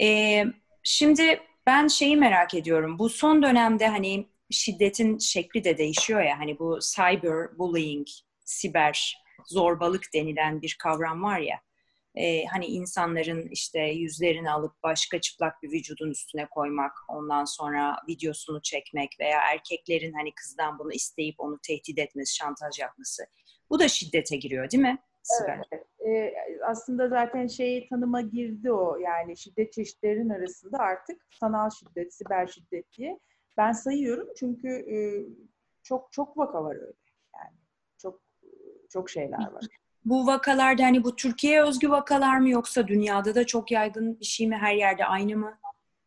Ee, 0.00 0.44
şimdi 0.82 1.40
ben 1.66 1.86
şeyi 1.86 2.16
merak 2.16 2.54
ediyorum. 2.54 2.98
Bu 2.98 3.08
son 3.08 3.42
dönemde 3.42 3.88
hani 3.88 4.28
şiddetin 4.50 5.18
şekli 5.18 5.64
de 5.64 5.78
değişiyor 5.78 6.22
ya. 6.22 6.38
Hani 6.38 6.58
bu 6.58 6.78
cyber 6.94 7.58
bullying, 7.58 8.06
siber 8.44 9.22
zorbalık 9.46 10.04
denilen 10.14 10.62
bir 10.62 10.76
kavram 10.78 11.22
var 11.22 11.38
ya 11.38 11.60
e, 12.14 12.44
hani 12.44 12.66
insanların 12.66 13.48
işte 13.50 13.80
yüzlerini 13.80 14.50
alıp 14.50 14.82
başka 14.82 15.20
çıplak 15.20 15.62
bir 15.62 15.72
vücudun 15.72 16.10
üstüne 16.10 16.46
koymak, 16.46 16.92
ondan 17.08 17.44
sonra 17.44 17.96
videosunu 18.08 18.62
çekmek 18.62 19.16
veya 19.20 19.40
erkeklerin 19.52 20.12
hani 20.12 20.34
kızdan 20.34 20.78
bunu 20.78 20.92
isteyip 20.92 21.34
onu 21.38 21.58
tehdit 21.62 21.98
etmesi, 21.98 22.36
şantaj 22.36 22.78
yapması. 22.78 23.22
Bu 23.70 23.78
da 23.78 23.88
şiddete 23.88 24.36
giriyor 24.36 24.70
değil 24.70 24.82
mi? 24.82 24.98
Evet. 25.48 25.84
Ee, 26.06 26.34
aslında 26.66 27.08
zaten 27.08 27.46
şey 27.46 27.88
tanıma 27.88 28.20
girdi 28.20 28.72
o 28.72 28.96
yani 28.96 29.36
şiddet 29.36 29.72
çeşitlerinin 29.72 30.30
arasında 30.30 30.78
artık 30.78 31.26
sanal 31.30 31.70
şiddet, 31.70 32.14
siber 32.14 32.46
şiddet 32.46 32.92
diye. 32.92 33.18
Ben 33.56 33.72
sayıyorum 33.72 34.28
çünkü 34.36 34.68
e, 34.68 34.96
çok 35.82 36.12
çok 36.12 36.38
vaka 36.38 36.64
var 36.64 36.74
öyle. 36.74 36.92
Yani 37.36 37.56
çok 37.98 38.22
çok 38.88 39.10
şeyler 39.10 39.52
var 39.52 39.64
bu 40.04 40.26
vakalarda 40.26 40.84
hani 40.84 41.04
bu 41.04 41.16
Türkiye 41.16 41.62
özgü 41.62 41.90
vakalar 41.90 42.38
mı 42.38 42.50
yoksa 42.50 42.88
dünyada 42.88 43.34
da 43.34 43.46
çok 43.46 43.70
yaygın 43.70 44.20
bir 44.20 44.24
şey 44.24 44.48
mi? 44.48 44.56
Her 44.56 44.74
yerde 44.74 45.04
aynı 45.04 45.36
mı? 45.36 45.58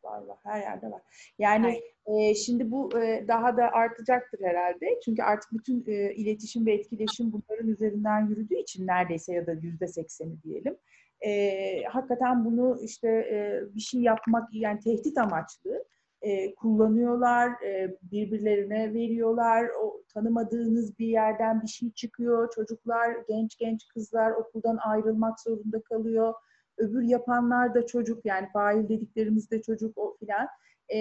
Var 0.03 0.21
var. 0.21 0.37
Her 0.43 0.61
yerde 0.61 0.91
var. 0.91 1.01
Yani 1.39 1.81
e, 2.05 2.35
şimdi 2.35 2.71
bu 2.71 2.99
e, 2.99 3.25
daha 3.27 3.57
da 3.57 3.71
artacaktır 3.71 4.39
herhalde. 4.41 4.99
Çünkü 5.05 5.23
artık 5.23 5.51
bütün 5.53 5.83
e, 5.87 6.13
iletişim 6.13 6.65
ve 6.65 6.73
etkileşim 6.73 7.31
bunların 7.31 7.67
üzerinden 7.67 8.27
yürüdüğü 8.27 8.55
için 8.55 8.87
neredeyse 8.87 9.33
ya 9.33 9.47
da 9.47 9.51
yüzde 9.51 9.87
sekseni 9.87 10.43
diyelim. 10.43 10.77
E, 11.25 11.83
hakikaten 11.83 12.45
bunu 12.45 12.79
işte 12.81 13.07
e, 13.07 13.61
bir 13.75 13.81
şey 13.81 14.01
yapmak 14.01 14.49
yani 14.53 14.79
tehdit 14.79 15.17
amaçlı 15.17 15.85
e, 16.23 16.55
kullanıyorlar, 16.55 17.63
e, 17.63 17.97
birbirlerine 18.01 18.93
veriyorlar. 18.93 19.69
O 19.81 20.03
tanımadığınız 20.13 20.99
bir 20.99 21.07
yerden 21.07 21.61
bir 21.61 21.67
şey 21.67 21.91
çıkıyor. 21.91 22.51
Çocuklar, 22.55 23.17
genç 23.27 23.57
genç 23.57 23.87
kızlar 23.87 24.31
okuldan 24.31 24.77
ayrılmak 24.77 25.39
zorunda 25.39 25.81
kalıyor. 25.81 26.33
Öbür 26.77 27.01
yapanlar 27.01 27.73
da 27.73 27.85
çocuk 27.85 28.25
yani 28.25 28.49
fail 28.53 28.89
dediklerimiz 28.89 29.51
de 29.51 29.61
çocuk 29.61 29.97
o 29.97 30.17
filan. 30.19 30.47
E, 30.89 30.99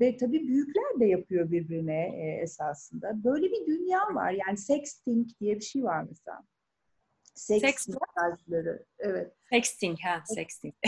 ve 0.00 0.16
tabii 0.16 0.48
büyükler 0.48 1.00
de 1.00 1.06
yapıyor 1.06 1.50
birbirine 1.50 2.08
e, 2.16 2.42
esasında. 2.42 3.24
Böyle 3.24 3.46
bir 3.46 3.66
dünya 3.66 4.00
var. 4.00 4.30
Yani 4.46 4.58
sexting 4.58 5.28
diye 5.40 5.56
bir 5.56 5.64
şey 5.64 5.84
var 5.84 6.04
mesela. 6.08 6.42
Sexting. 7.34 7.98
Sexting. 8.18 8.80
Evet. 8.98 9.32
Sexting 9.50 9.98
ha, 10.04 10.22
sexting. 10.26 10.74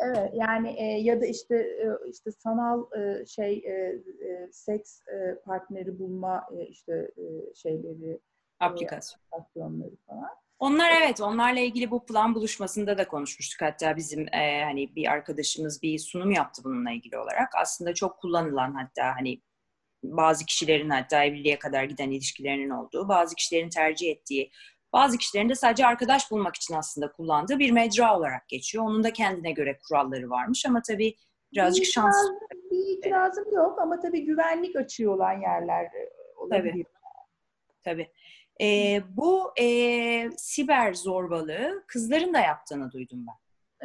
Evet 0.00 0.30
yani 0.34 0.74
e, 0.78 0.84
ya 0.84 1.20
da 1.20 1.26
işte 1.26 1.56
e, 1.56 2.10
işte 2.10 2.30
sanal 2.30 2.84
e, 2.98 3.26
şey 3.26 3.52
e, 3.52 3.72
e, 4.28 4.48
seks 4.52 5.00
e, 5.08 5.40
partneri 5.44 5.98
bulma 5.98 6.46
e, 6.58 6.66
işte 6.66 7.10
e, 7.16 7.54
şeyleri 7.54 8.20
aplikasyon. 8.60 9.20
E, 9.20 9.36
aplikasyonları 9.36 9.96
falan. 10.06 10.30
Onlar 10.58 10.90
evet, 11.02 11.20
onlarla 11.20 11.60
ilgili 11.60 11.90
bu 11.90 12.06
plan 12.06 12.34
buluşmasında 12.34 12.98
da 12.98 13.08
konuşmuştuk. 13.08 13.62
Hatta 13.62 13.96
bizim 13.96 14.34
e, 14.34 14.64
hani 14.64 14.94
bir 14.96 15.12
arkadaşımız 15.12 15.82
bir 15.82 15.98
sunum 15.98 16.30
yaptı 16.30 16.62
bununla 16.64 16.90
ilgili 16.90 17.18
olarak. 17.18 17.54
Aslında 17.62 17.94
çok 17.94 18.18
kullanılan 18.18 18.74
hatta 18.74 19.16
hani 19.16 19.40
bazı 20.04 20.46
kişilerin 20.46 20.90
hatta 20.90 21.24
evliliğe 21.24 21.58
kadar 21.58 21.84
giden 21.84 22.10
ilişkilerinin 22.10 22.70
olduğu, 22.70 23.08
bazı 23.08 23.34
kişilerin 23.34 23.70
tercih 23.70 24.10
ettiği, 24.10 24.50
bazı 24.94 25.18
kişilerin 25.18 25.48
de 25.48 25.54
sadece 25.54 25.86
arkadaş 25.86 26.30
bulmak 26.30 26.56
için 26.56 26.74
aslında 26.74 27.12
kullandığı 27.12 27.58
bir 27.58 27.70
mecra 27.70 28.18
olarak 28.18 28.48
geçiyor. 28.48 28.84
Onun 28.84 29.04
da 29.04 29.12
kendine 29.12 29.52
göre 29.52 29.78
kuralları 29.88 30.30
varmış 30.30 30.66
ama 30.66 30.82
tabii 30.82 31.14
birazcık 31.52 31.84
bir 31.84 31.90
şans. 31.90 32.16
Bir 32.70 32.98
itirazım 32.98 33.54
yok 33.54 33.78
ama 33.80 34.00
tabii 34.00 34.24
güvenlik 34.24 34.76
açığı 34.76 35.10
olan 35.10 35.40
yerler 35.40 35.84
e, 35.84 36.10
olabilir. 36.36 36.72
Tabii. 36.72 36.84
Tabii. 37.84 38.10
E, 38.60 39.00
bu 39.08 39.52
e, 39.60 40.30
siber 40.36 40.94
zorbalığı 40.94 41.84
kızların 41.86 42.34
da 42.34 42.40
yaptığını 42.40 42.92
duydum 42.92 43.26
ben. 43.26 43.34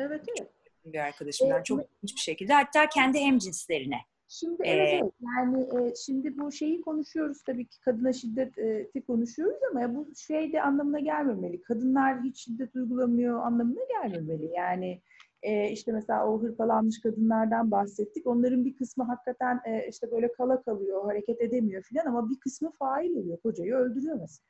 Evet 0.03 0.25
evet. 0.39 0.49
Bir 0.85 0.99
arkadaşımdan 0.99 1.63
çok 1.63 1.79
ilginç 1.79 2.15
bir 2.15 2.21
şekilde. 2.21 2.53
Hatta 2.53 2.89
kendi 2.89 3.19
hemcinslerine. 3.19 4.01
Şimdi 4.31 4.63
ee, 4.63 4.69
evet, 4.69 4.99
evet 5.03 5.13
yani 5.21 5.61
e, 5.61 5.95
şimdi 5.95 6.37
bu 6.37 6.51
şeyi 6.51 6.81
konuşuyoruz 6.81 7.43
tabii 7.43 7.67
ki 7.67 7.79
kadına 7.79 8.13
şiddeti 8.13 9.05
konuşuyoruz 9.07 9.59
ama 9.71 9.95
bu 9.95 10.07
şey 10.15 10.53
de 10.53 10.61
anlamına 10.61 10.99
gelmemeli. 10.99 11.61
Kadınlar 11.61 12.21
hiç 12.23 12.43
şiddet 12.43 12.75
uygulamıyor 12.75 13.45
anlamına 13.45 13.79
gelmemeli. 13.89 14.51
Yani 14.55 15.01
e, 15.43 15.69
işte 15.69 15.91
mesela 15.91 16.27
o 16.27 16.41
hırpalanmış 16.41 17.01
kadınlardan 17.01 17.71
bahsettik. 17.71 18.27
Onların 18.27 18.65
bir 18.65 18.75
kısmı 18.75 19.03
hakikaten 19.03 19.61
e, 19.65 19.87
işte 19.89 20.11
böyle 20.11 20.31
kala 20.31 20.61
kalıyor, 20.61 21.05
hareket 21.05 21.41
edemiyor 21.41 21.83
filan 21.83 22.05
ama 22.05 22.29
bir 22.29 22.39
kısmı 22.39 22.71
fail 22.71 23.15
oluyor. 23.15 23.37
Kocayı 23.37 23.73
öldürüyor 23.73 24.17
mesela. 24.19 24.49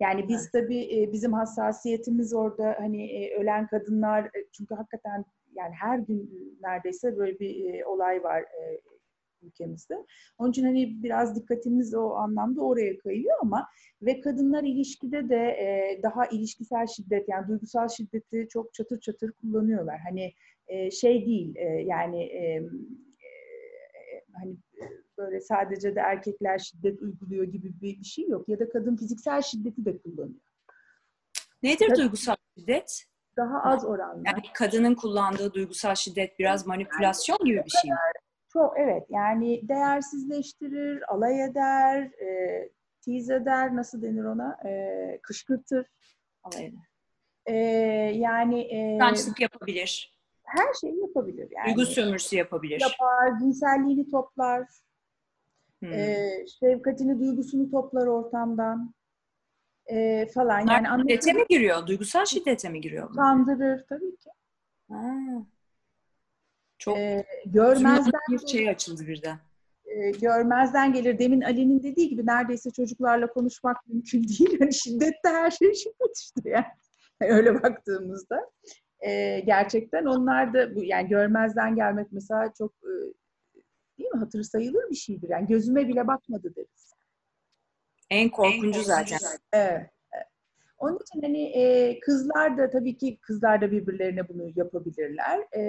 Yani 0.00 0.28
biz 0.28 0.42
evet. 0.42 0.52
tabii 0.52 1.00
e, 1.00 1.12
bizim 1.12 1.32
hassasiyetimiz 1.32 2.34
orada 2.34 2.76
hani 2.78 3.06
e, 3.06 3.36
ölen 3.36 3.66
kadınlar 3.66 4.24
e, 4.24 4.46
çünkü 4.52 4.74
hakikaten 4.74 5.24
yani 5.54 5.74
her 5.80 5.98
gün 5.98 6.30
neredeyse 6.62 7.16
böyle 7.16 7.38
bir 7.38 7.82
olay 7.82 8.22
var 8.22 8.44
ülkemizde. 9.42 9.94
Onun 10.38 10.50
için 10.50 10.64
hani 10.64 11.02
biraz 11.02 11.36
dikkatimiz 11.36 11.94
o 11.94 12.10
anlamda 12.10 12.62
oraya 12.62 12.98
kayıyor 12.98 13.36
ama 13.42 13.68
ve 14.02 14.20
kadınlar 14.20 14.62
ilişkide 14.62 15.28
de 15.28 15.36
e, 15.36 16.00
daha 16.02 16.26
ilişkisel 16.26 16.86
şiddet 16.86 17.28
yani 17.28 17.48
duygusal 17.48 17.88
şiddeti 17.88 18.46
çok 18.50 18.74
çatır 18.74 19.00
çatır 19.00 19.32
kullanıyorlar. 19.32 19.98
Hani 20.08 20.32
e, 20.66 20.90
şey 20.90 21.26
değil 21.26 21.56
e, 21.56 21.64
yani 21.64 22.22
e, 22.22 22.44
e, 22.46 24.24
hani 24.32 24.56
böyle 25.18 25.40
sadece 25.40 25.94
de 25.94 26.00
erkekler 26.00 26.58
şiddet 26.58 27.02
uyguluyor 27.02 27.44
gibi 27.44 27.80
bir, 27.80 28.04
şey 28.04 28.28
yok. 28.28 28.48
Ya 28.48 28.58
da 28.58 28.68
kadın 28.68 28.96
fiziksel 28.96 29.42
şiddeti 29.42 29.84
de 29.84 29.98
kullanıyor. 29.98 30.40
Nedir 31.62 31.88
kadın, 31.88 32.00
duygusal 32.00 32.36
şiddet? 32.58 33.04
Daha 33.36 33.62
az 33.62 33.84
oranla. 33.84 34.22
Yani 34.26 34.42
kadının 34.54 34.94
kullandığı 34.94 35.54
duygusal 35.54 35.94
şiddet 35.94 36.38
biraz 36.38 36.66
manipülasyon 36.66 37.38
gibi 37.44 37.62
bir 37.64 37.70
şey 37.82 37.90
mi? 37.90 37.96
Çok 38.52 38.78
evet 38.78 39.06
yani 39.08 39.68
değersizleştirir, 39.68 41.12
alay 41.12 41.44
eder, 41.44 42.02
e, 42.02 42.68
tiz 43.00 43.30
eder, 43.30 43.76
nasıl 43.76 44.02
denir 44.02 44.24
ona? 44.24 44.58
E, 44.64 45.18
kışkırtır. 45.22 45.86
Alay 46.42 46.66
eder. 46.66 46.90
E, 47.46 47.54
yani 48.16 48.60
e, 48.60 48.98
yapabilir. 49.38 50.20
Her 50.44 50.74
şeyi 50.80 51.00
yapabilir. 51.00 51.48
Yani. 51.50 51.66
Duygu 51.66 51.90
sömürüsü 51.90 52.36
yapabilir. 52.36 52.80
Yapar, 52.80 53.38
cinselliğini 53.38 54.10
toplar. 54.10 54.68
Hmm. 55.78 55.92
E, 55.92 56.28
şefkatini, 56.60 57.20
duygusunu 57.20 57.70
toplar 57.70 58.06
ortamdan. 58.06 58.94
E, 59.86 60.26
falan. 60.34 60.62
Bunlar 60.62 60.82
yani 60.82 61.00
şiddete 61.00 61.32
mi 61.32 61.44
giriyor? 61.48 61.86
Duygusal 61.86 62.24
şiddete 62.24 62.68
mi 62.68 62.80
giriyor? 62.80 63.14
Kandırır 63.14 63.84
tabii 63.88 64.16
ki. 64.16 64.30
Ha. 64.88 65.14
Çok 66.80 66.98
e, 66.98 67.26
görmezden 67.46 68.20
bir 68.30 68.46
şey 68.46 68.70
açıldı 68.70 69.06
birden. 69.06 69.38
E, 69.84 70.10
görmezden 70.10 70.92
gelir. 70.92 71.18
Demin 71.18 71.40
Ali'nin 71.40 71.82
dediği 71.82 72.08
gibi 72.08 72.26
neredeyse 72.26 72.70
çocuklarla 72.70 73.26
konuşmak 73.26 73.88
mümkün 73.88 74.22
değil. 74.22 74.56
Yani 74.60 74.74
şiddette 74.74 75.28
her 75.28 75.50
şey 75.50 75.74
şiddet 75.74 76.18
işte 76.18 76.50
yani. 76.50 76.64
Öyle 77.34 77.62
baktığımızda. 77.62 78.50
E, 79.00 79.40
gerçekten 79.40 80.04
onlar 80.04 80.54
da 80.54 80.74
bu 80.74 80.84
yani 80.84 81.08
görmezden 81.08 81.76
gelmek 81.76 82.06
mesela 82.12 82.52
çok 82.58 82.72
e, 82.82 82.92
değil 83.98 84.10
mi 84.10 84.18
hatır 84.18 84.42
sayılır 84.42 84.90
bir 84.90 84.96
şeydir. 84.96 85.28
Yani 85.28 85.46
gözüme 85.46 85.88
bile 85.88 86.06
bakmadı 86.06 86.52
deriz. 86.56 86.92
En 88.10 88.28
korkuncu 88.28 88.82
zaten. 88.82 89.18
Evet. 89.52 89.90
Onun 90.80 90.98
için 90.98 91.22
hani 91.22 91.42
e, 91.42 92.00
kızlar 92.00 92.58
da 92.58 92.70
tabii 92.70 92.96
ki 92.96 93.18
kızlar 93.20 93.60
da 93.60 93.70
birbirlerine 93.70 94.28
bunu 94.28 94.52
yapabilirler. 94.56 95.40
E, 95.52 95.60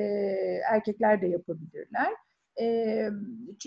erkekler 0.72 1.22
de 1.22 1.28
yapabilirler. 1.28 2.14
E, 2.62 2.66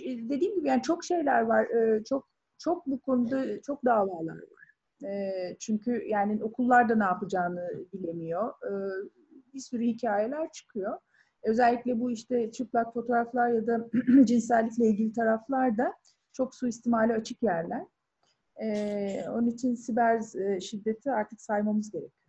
dediğim 0.06 0.54
gibi 0.54 0.68
yani 0.68 0.82
çok 0.82 1.04
şeyler 1.04 1.42
var. 1.42 1.64
E, 1.64 2.04
çok 2.04 2.28
çok 2.58 2.86
bu 2.86 3.00
konuda 3.00 3.62
çok 3.62 3.84
davalar 3.84 4.36
var. 4.36 4.64
E, 5.10 5.32
çünkü 5.60 6.04
yani 6.08 6.44
okullarda 6.44 6.94
ne 6.94 7.04
yapacağını 7.04 7.70
bilemiyor. 7.92 8.48
E, 8.48 8.70
bir 9.54 9.60
sürü 9.60 9.84
hikayeler 9.84 10.52
çıkıyor. 10.52 10.98
Özellikle 11.42 12.00
bu 12.00 12.10
işte 12.10 12.52
çıplak 12.52 12.94
fotoğraflar 12.94 13.48
ya 13.48 13.66
da 13.66 13.88
cinsellikle 14.24 14.86
ilgili 14.86 15.12
taraflar 15.12 15.78
da 15.78 15.94
çok 16.32 16.54
suistimali 16.54 17.12
açık 17.12 17.42
yerler. 17.42 17.84
E, 18.62 19.24
onun 19.28 19.46
için 19.46 19.74
siber 19.74 20.40
e, 20.40 20.60
şiddeti 20.60 21.10
artık 21.10 21.40
saymamız 21.40 21.90
gerekiyor. 21.90 22.24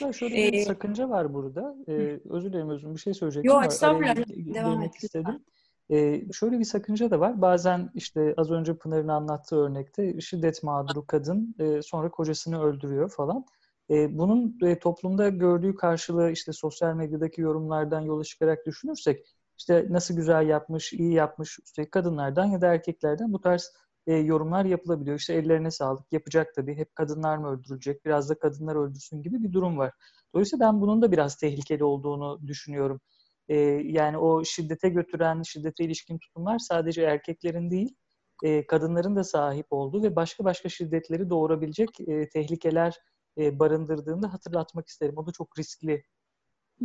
Ya 0.00 0.12
şöyle 0.12 0.34
bir 0.34 0.52
ee, 0.52 0.64
sakınca 0.64 1.08
var 1.08 1.34
burada. 1.34 1.76
Ee, 1.88 2.20
özür 2.30 2.52
dilerim 2.52 2.70
özür 2.70 2.94
bir 2.94 3.00
şey 3.00 3.14
söyleyecektim. 3.14 3.50
Yok 3.52 3.66
estağfurullah. 3.66 4.16
Devam 4.54 4.82
et. 4.82 5.02
istedim. 5.02 5.44
Ee, 5.90 6.32
şöyle 6.32 6.58
bir 6.58 6.64
sakınca 6.64 7.10
da 7.10 7.20
var. 7.20 7.42
Bazen 7.42 7.90
işte 7.94 8.34
az 8.36 8.50
önce 8.50 8.76
Pınar'ın 8.76 9.08
anlattığı 9.08 9.56
örnekte 9.56 10.20
şiddet 10.20 10.62
mağduru 10.62 11.06
kadın 11.06 11.54
e, 11.58 11.82
sonra 11.82 12.10
kocasını 12.10 12.62
öldürüyor 12.62 13.10
falan. 13.10 13.46
E, 13.90 14.18
bunun 14.18 14.58
e, 14.62 14.78
toplumda 14.78 15.28
gördüğü 15.28 15.74
karşılığı 15.74 16.30
işte 16.30 16.52
sosyal 16.52 16.94
medyadaki 16.94 17.40
yorumlardan 17.40 18.00
yola 18.00 18.24
çıkarak 18.24 18.66
düşünürsek 18.66 19.26
işte 19.58 19.86
nasıl 19.90 20.16
güzel 20.16 20.48
yapmış, 20.48 20.92
iyi 20.92 21.12
yapmış 21.12 21.58
üstelik 21.58 21.92
kadınlardan 21.92 22.46
ya 22.46 22.60
da 22.60 22.66
erkeklerden 22.66 23.32
bu 23.32 23.40
tarz 23.40 23.72
e, 24.06 24.14
yorumlar 24.14 24.64
yapılabiliyor. 24.64 25.18
İşte 25.18 25.34
ellerine 25.34 25.70
sağlık, 25.70 26.12
yapacak 26.12 26.54
tabii. 26.54 26.74
Hep 26.76 26.94
kadınlar 26.94 27.36
mı 27.36 27.48
öldürülecek, 27.48 28.04
biraz 28.04 28.30
da 28.30 28.38
kadınlar 28.38 28.76
öldürsün 28.76 29.22
gibi 29.22 29.42
bir 29.42 29.52
durum 29.52 29.78
var. 29.78 29.92
Dolayısıyla 30.34 30.66
ben 30.66 30.80
bunun 30.80 31.02
da 31.02 31.12
biraz 31.12 31.36
tehlikeli 31.36 31.84
olduğunu 31.84 32.40
düşünüyorum. 32.46 33.00
E, 33.48 33.56
yani 33.84 34.18
o 34.18 34.44
şiddete 34.44 34.88
götüren, 34.88 35.42
şiddete 35.42 35.84
ilişkin 35.84 36.18
tutumlar 36.18 36.58
sadece 36.58 37.02
erkeklerin 37.02 37.70
değil, 37.70 37.96
e, 38.44 38.66
kadınların 38.66 39.16
da 39.16 39.24
sahip 39.24 39.66
olduğu 39.70 40.02
ve 40.02 40.16
başka 40.16 40.44
başka 40.44 40.68
şiddetleri 40.68 41.30
doğurabilecek 41.30 42.00
e, 42.00 42.28
tehlikeler 42.28 42.98
e, 43.38 43.58
barındırdığını 43.58 44.26
hatırlatmak 44.26 44.88
isterim. 44.88 45.14
O 45.16 45.26
da 45.26 45.32
çok 45.32 45.58
riskli 45.58 46.04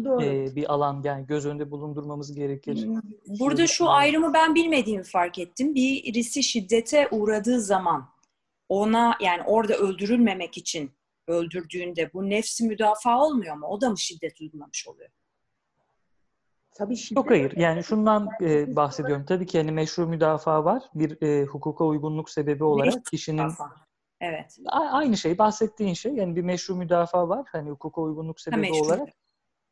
Doğru. 0.03 0.23
E, 0.23 0.55
bir 0.55 0.73
alan 0.73 1.01
yani 1.03 1.25
göz 1.25 1.45
önünde 1.45 1.71
bulundurmamız 1.71 2.35
gerekir. 2.35 2.85
Hmm. 2.85 3.01
Burada 3.39 3.67
şu 3.67 3.89
ayrımı 3.89 4.33
ben 4.33 4.55
bilmediğimi 4.55 5.03
fark 5.03 5.39
ettim. 5.39 5.75
Birisi 5.75 6.43
şiddete 6.43 7.07
uğradığı 7.11 7.61
zaman 7.61 8.09
ona 8.69 9.17
yani 9.21 9.43
orada 9.45 9.73
öldürülmemek 9.73 10.57
için 10.57 10.91
öldürdüğünde 11.27 12.13
bu 12.13 12.29
nefsi 12.29 12.63
müdafaa 12.63 13.19
olmuyor 13.19 13.55
mu? 13.55 13.67
O 13.67 13.81
da 13.81 13.89
mı 13.89 13.97
şiddet 13.97 14.41
uygulamış 14.41 14.87
oluyor? 14.87 15.09
Tabii 16.71 16.95
şiddet. 16.95 17.17
Yok 17.17 17.29
hayır. 17.29 17.57
Yani 17.57 17.83
şundan 17.83 18.29
e, 18.41 18.75
bahsediyorum. 18.75 19.25
Tabii 19.25 19.45
ki 19.45 19.57
yani 19.57 19.71
meşru 19.71 20.07
müdafaa 20.07 20.65
var. 20.65 20.83
Bir 20.93 21.21
e, 21.21 21.45
hukuka 21.45 21.85
uygunluk 21.85 22.29
sebebi 22.29 22.63
olarak 22.63 22.85
meşru 22.85 23.03
kişinin 23.03 23.43
müdafaa. 23.43 23.75
Evet. 24.21 24.57
aynı 24.71 25.17
şey 25.17 25.37
bahsettiğin 25.37 25.93
şey 25.93 26.13
yani 26.13 26.35
bir 26.35 26.41
meşru 26.41 26.75
müdafaa 26.75 27.29
var. 27.29 27.45
Hani 27.51 27.69
hukuka 27.69 28.01
uygunluk 28.01 28.41
sebebi 28.41 28.69
ha, 28.69 28.85
olarak. 28.85 29.09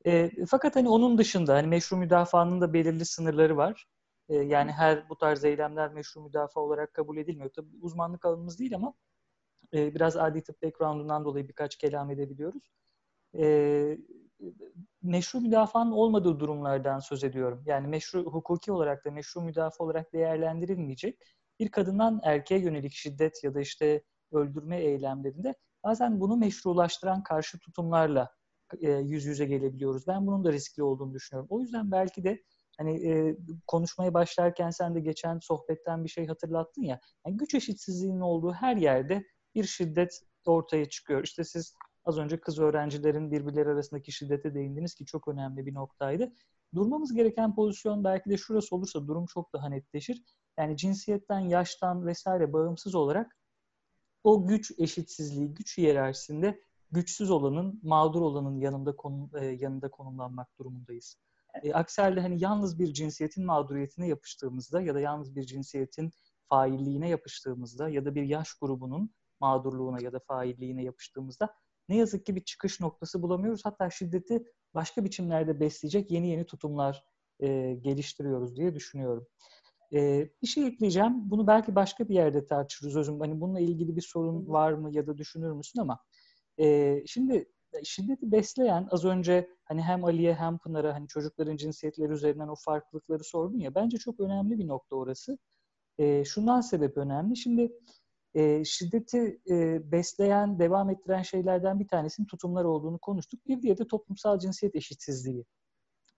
E, 0.07 0.31
fakat 0.49 0.75
hani 0.75 0.89
onun 0.89 1.17
dışında 1.17 1.55
hani 1.55 1.67
meşru 1.67 1.97
müdafaanın 1.97 2.61
da 2.61 2.73
belirli 2.73 3.05
sınırları 3.05 3.57
var. 3.57 3.87
E, 4.29 4.35
yani 4.35 4.71
her 4.71 5.09
bu 5.09 5.17
tarz 5.17 5.45
eylemler 5.45 5.93
meşru 5.93 6.21
müdafaa 6.21 6.61
olarak 6.61 6.93
kabul 6.93 7.17
edilmiyor. 7.17 7.49
Tabii 7.55 7.69
uzmanlık 7.81 8.25
alanımız 8.25 8.59
değil 8.59 8.75
ama 8.75 8.93
e, 9.73 9.95
biraz 9.95 10.17
adli 10.17 10.43
tıp 10.43 10.63
background'undan 10.63 11.25
dolayı 11.25 11.47
birkaç 11.47 11.77
kelam 11.77 12.11
edebiliyoruz. 12.11 12.71
E, 13.37 13.97
meşru 15.01 15.41
müdafaanın 15.41 15.91
olmadığı 15.91 16.39
durumlardan 16.39 16.99
söz 16.99 17.23
ediyorum. 17.23 17.63
Yani 17.65 17.87
meşru 17.87 18.23
hukuki 18.23 18.71
olarak 18.71 19.05
da 19.05 19.11
meşru 19.11 19.41
müdafaa 19.41 19.85
olarak 19.85 20.13
değerlendirilmeyecek 20.13 21.19
bir 21.59 21.71
kadından 21.71 22.21
erkeğe 22.23 22.61
yönelik 22.61 22.93
şiddet 22.93 23.43
ya 23.43 23.53
da 23.53 23.61
işte 23.61 24.03
öldürme 24.31 24.77
eylemlerinde 24.77 25.55
bazen 25.83 26.19
bunu 26.19 26.37
meşrulaştıran 26.37 27.23
karşı 27.23 27.59
tutumlarla 27.59 28.36
e, 28.81 28.91
yüz 28.91 29.25
yüze 29.25 29.45
gelebiliyoruz. 29.45 30.07
Ben 30.07 30.27
bunun 30.27 30.43
da 30.43 30.51
riskli 30.51 30.83
olduğunu 30.83 31.13
düşünüyorum. 31.13 31.47
O 31.51 31.61
yüzden 31.61 31.91
belki 31.91 32.23
de 32.23 32.43
hani 32.77 33.07
e, 33.07 33.37
konuşmaya 33.67 34.13
başlarken 34.13 34.69
sen 34.69 34.95
de 34.95 34.99
geçen 34.99 35.39
sohbetten 35.39 36.03
bir 36.03 36.09
şey 36.09 36.27
hatırlattın 36.27 36.83
ya. 36.83 36.99
Yani 37.25 37.37
güç 37.37 37.55
eşitsizliğinin 37.55 38.19
olduğu 38.19 38.53
her 38.53 38.75
yerde 38.75 39.25
bir 39.55 39.63
şiddet 39.63 40.21
ortaya 40.45 40.89
çıkıyor. 40.89 41.23
İşte 41.23 41.43
siz 41.43 41.75
az 42.05 42.17
önce 42.17 42.39
kız 42.39 42.59
öğrencilerin 42.59 43.31
birbirleri 43.31 43.69
arasındaki 43.69 44.11
şiddete 44.11 44.53
değindiniz 44.53 44.95
ki 44.95 45.05
çok 45.05 45.27
önemli 45.27 45.65
bir 45.65 45.73
noktaydı. 45.73 46.33
Durmamız 46.75 47.13
gereken 47.13 47.55
pozisyon 47.55 48.03
belki 48.03 48.29
de 48.29 48.37
şurası 48.37 48.75
olursa 48.75 49.07
durum 49.07 49.25
çok 49.25 49.53
daha 49.53 49.69
netleşir. 49.69 50.23
Yani 50.57 50.77
cinsiyetten, 50.77 51.39
yaştan 51.39 52.07
vesaire 52.07 52.53
bağımsız 52.53 52.95
olarak 52.95 53.37
o 54.23 54.47
güç 54.47 54.71
eşitsizliği, 54.77 55.53
güç 55.53 55.77
hiyerarşisinde 55.77 56.61
güçsüz 56.91 57.31
olanın, 57.31 57.79
mağdur 57.83 58.21
olanın 58.21 58.59
yanında 58.59 58.95
konum, 58.95 59.31
e, 59.35 59.45
yanında 59.45 59.91
konumlanmak 59.91 60.47
durumundayız. 60.59 61.17
E, 61.63 61.73
aksi 61.73 62.01
halde 62.01 62.21
hani 62.21 62.43
yalnız 62.43 62.79
bir 62.79 62.93
cinsiyetin 62.93 63.45
mağduriyetine 63.45 64.07
yapıştığımızda 64.07 64.81
ya 64.81 64.95
da 64.95 64.99
yalnız 64.99 65.35
bir 65.35 65.43
cinsiyetin 65.43 66.11
failliğine 66.49 67.09
yapıştığımızda 67.09 67.89
ya 67.89 68.05
da 68.05 68.15
bir 68.15 68.23
yaş 68.23 68.53
grubunun 68.53 69.09
mağdurluğuna 69.39 70.01
ya 70.01 70.13
da 70.13 70.19
failliğine 70.19 70.83
yapıştığımızda 70.83 71.53
ne 71.89 71.95
yazık 71.97 72.25
ki 72.25 72.35
bir 72.35 72.43
çıkış 72.43 72.79
noktası 72.79 73.21
bulamıyoruz. 73.21 73.65
Hatta 73.65 73.89
şiddeti 73.89 74.43
başka 74.73 75.05
biçimlerde 75.05 75.59
besleyecek 75.59 76.11
yeni 76.11 76.27
yeni 76.27 76.45
tutumlar 76.45 77.03
e, 77.39 77.73
geliştiriyoruz 77.73 78.55
diye 78.57 78.75
düşünüyorum. 78.75 79.27
E, 79.93 80.29
bir 80.41 80.47
şey 80.47 80.67
ekleyeceğim. 80.67 81.29
Bunu 81.29 81.47
belki 81.47 81.75
başka 81.75 82.09
bir 82.09 82.15
yerde 82.15 82.45
tartışırız 82.45 82.95
özüm. 82.97 83.19
Hani 83.19 83.41
bununla 83.41 83.59
ilgili 83.59 83.95
bir 83.95 84.01
sorun 84.01 84.47
var 84.47 84.73
mı 84.73 84.95
ya 84.95 85.07
da 85.07 85.17
düşünür 85.17 85.51
müsün 85.51 85.79
ama 85.79 85.99
e, 86.59 87.03
şimdi 87.05 87.51
şiddeti 87.83 88.31
besleyen 88.31 88.87
az 88.91 89.05
önce 89.05 89.49
hani 89.63 89.81
hem 89.81 90.03
Ali'ye 90.05 90.33
hem 90.33 90.57
Pınar'a 90.57 90.93
hani 90.93 91.07
çocukların 91.07 91.57
cinsiyetleri 91.57 92.11
üzerinden 92.11 92.47
o 92.47 92.55
farklılıkları 92.55 93.23
sordun 93.23 93.59
ya 93.59 93.75
bence 93.75 93.97
çok 93.97 94.19
önemli 94.19 94.59
bir 94.59 94.67
nokta 94.67 94.95
orası. 94.95 95.37
E, 95.97 96.25
şundan 96.25 96.61
sebep 96.61 96.97
önemli. 96.97 97.37
Şimdi 97.37 97.71
e, 98.33 98.65
şiddeti 98.65 99.41
e, 99.49 99.91
besleyen, 99.91 100.59
devam 100.59 100.89
ettiren 100.89 101.21
şeylerden 101.21 101.79
bir 101.79 101.87
tanesinin 101.87 102.27
tutumlar 102.27 102.63
olduğunu 102.63 102.99
konuştuk. 102.99 103.47
Bir 103.47 103.61
diğeri 103.61 103.77
de 103.77 103.87
toplumsal 103.87 104.39
cinsiyet 104.39 104.75
eşitsizliği. 104.75 105.45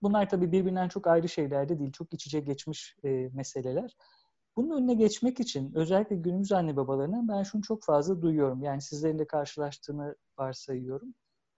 Bunlar 0.01 0.29
tabii 0.29 0.51
birbirinden 0.51 0.87
çok 0.87 1.07
ayrı 1.07 1.29
şeyler 1.29 1.69
de 1.69 1.79
değil, 1.79 1.91
çok 1.91 2.13
iç 2.13 2.27
içe 2.27 2.39
geçmiş 2.39 2.95
e, 3.03 3.09
meseleler. 3.33 3.95
Bunun 4.55 4.77
önüne 4.77 4.93
geçmek 4.93 5.39
için 5.39 5.71
özellikle 5.75 6.15
günümüz 6.15 6.51
anne 6.51 6.75
babalarından 6.75 7.27
ben 7.27 7.43
şunu 7.43 7.61
çok 7.61 7.83
fazla 7.83 8.21
duyuyorum. 8.21 8.63
Yani 8.63 8.81
sizlerin 8.81 9.19
de 9.19 9.27
karşılaştığını 9.27 10.15
varsayıyorum. 10.37 11.13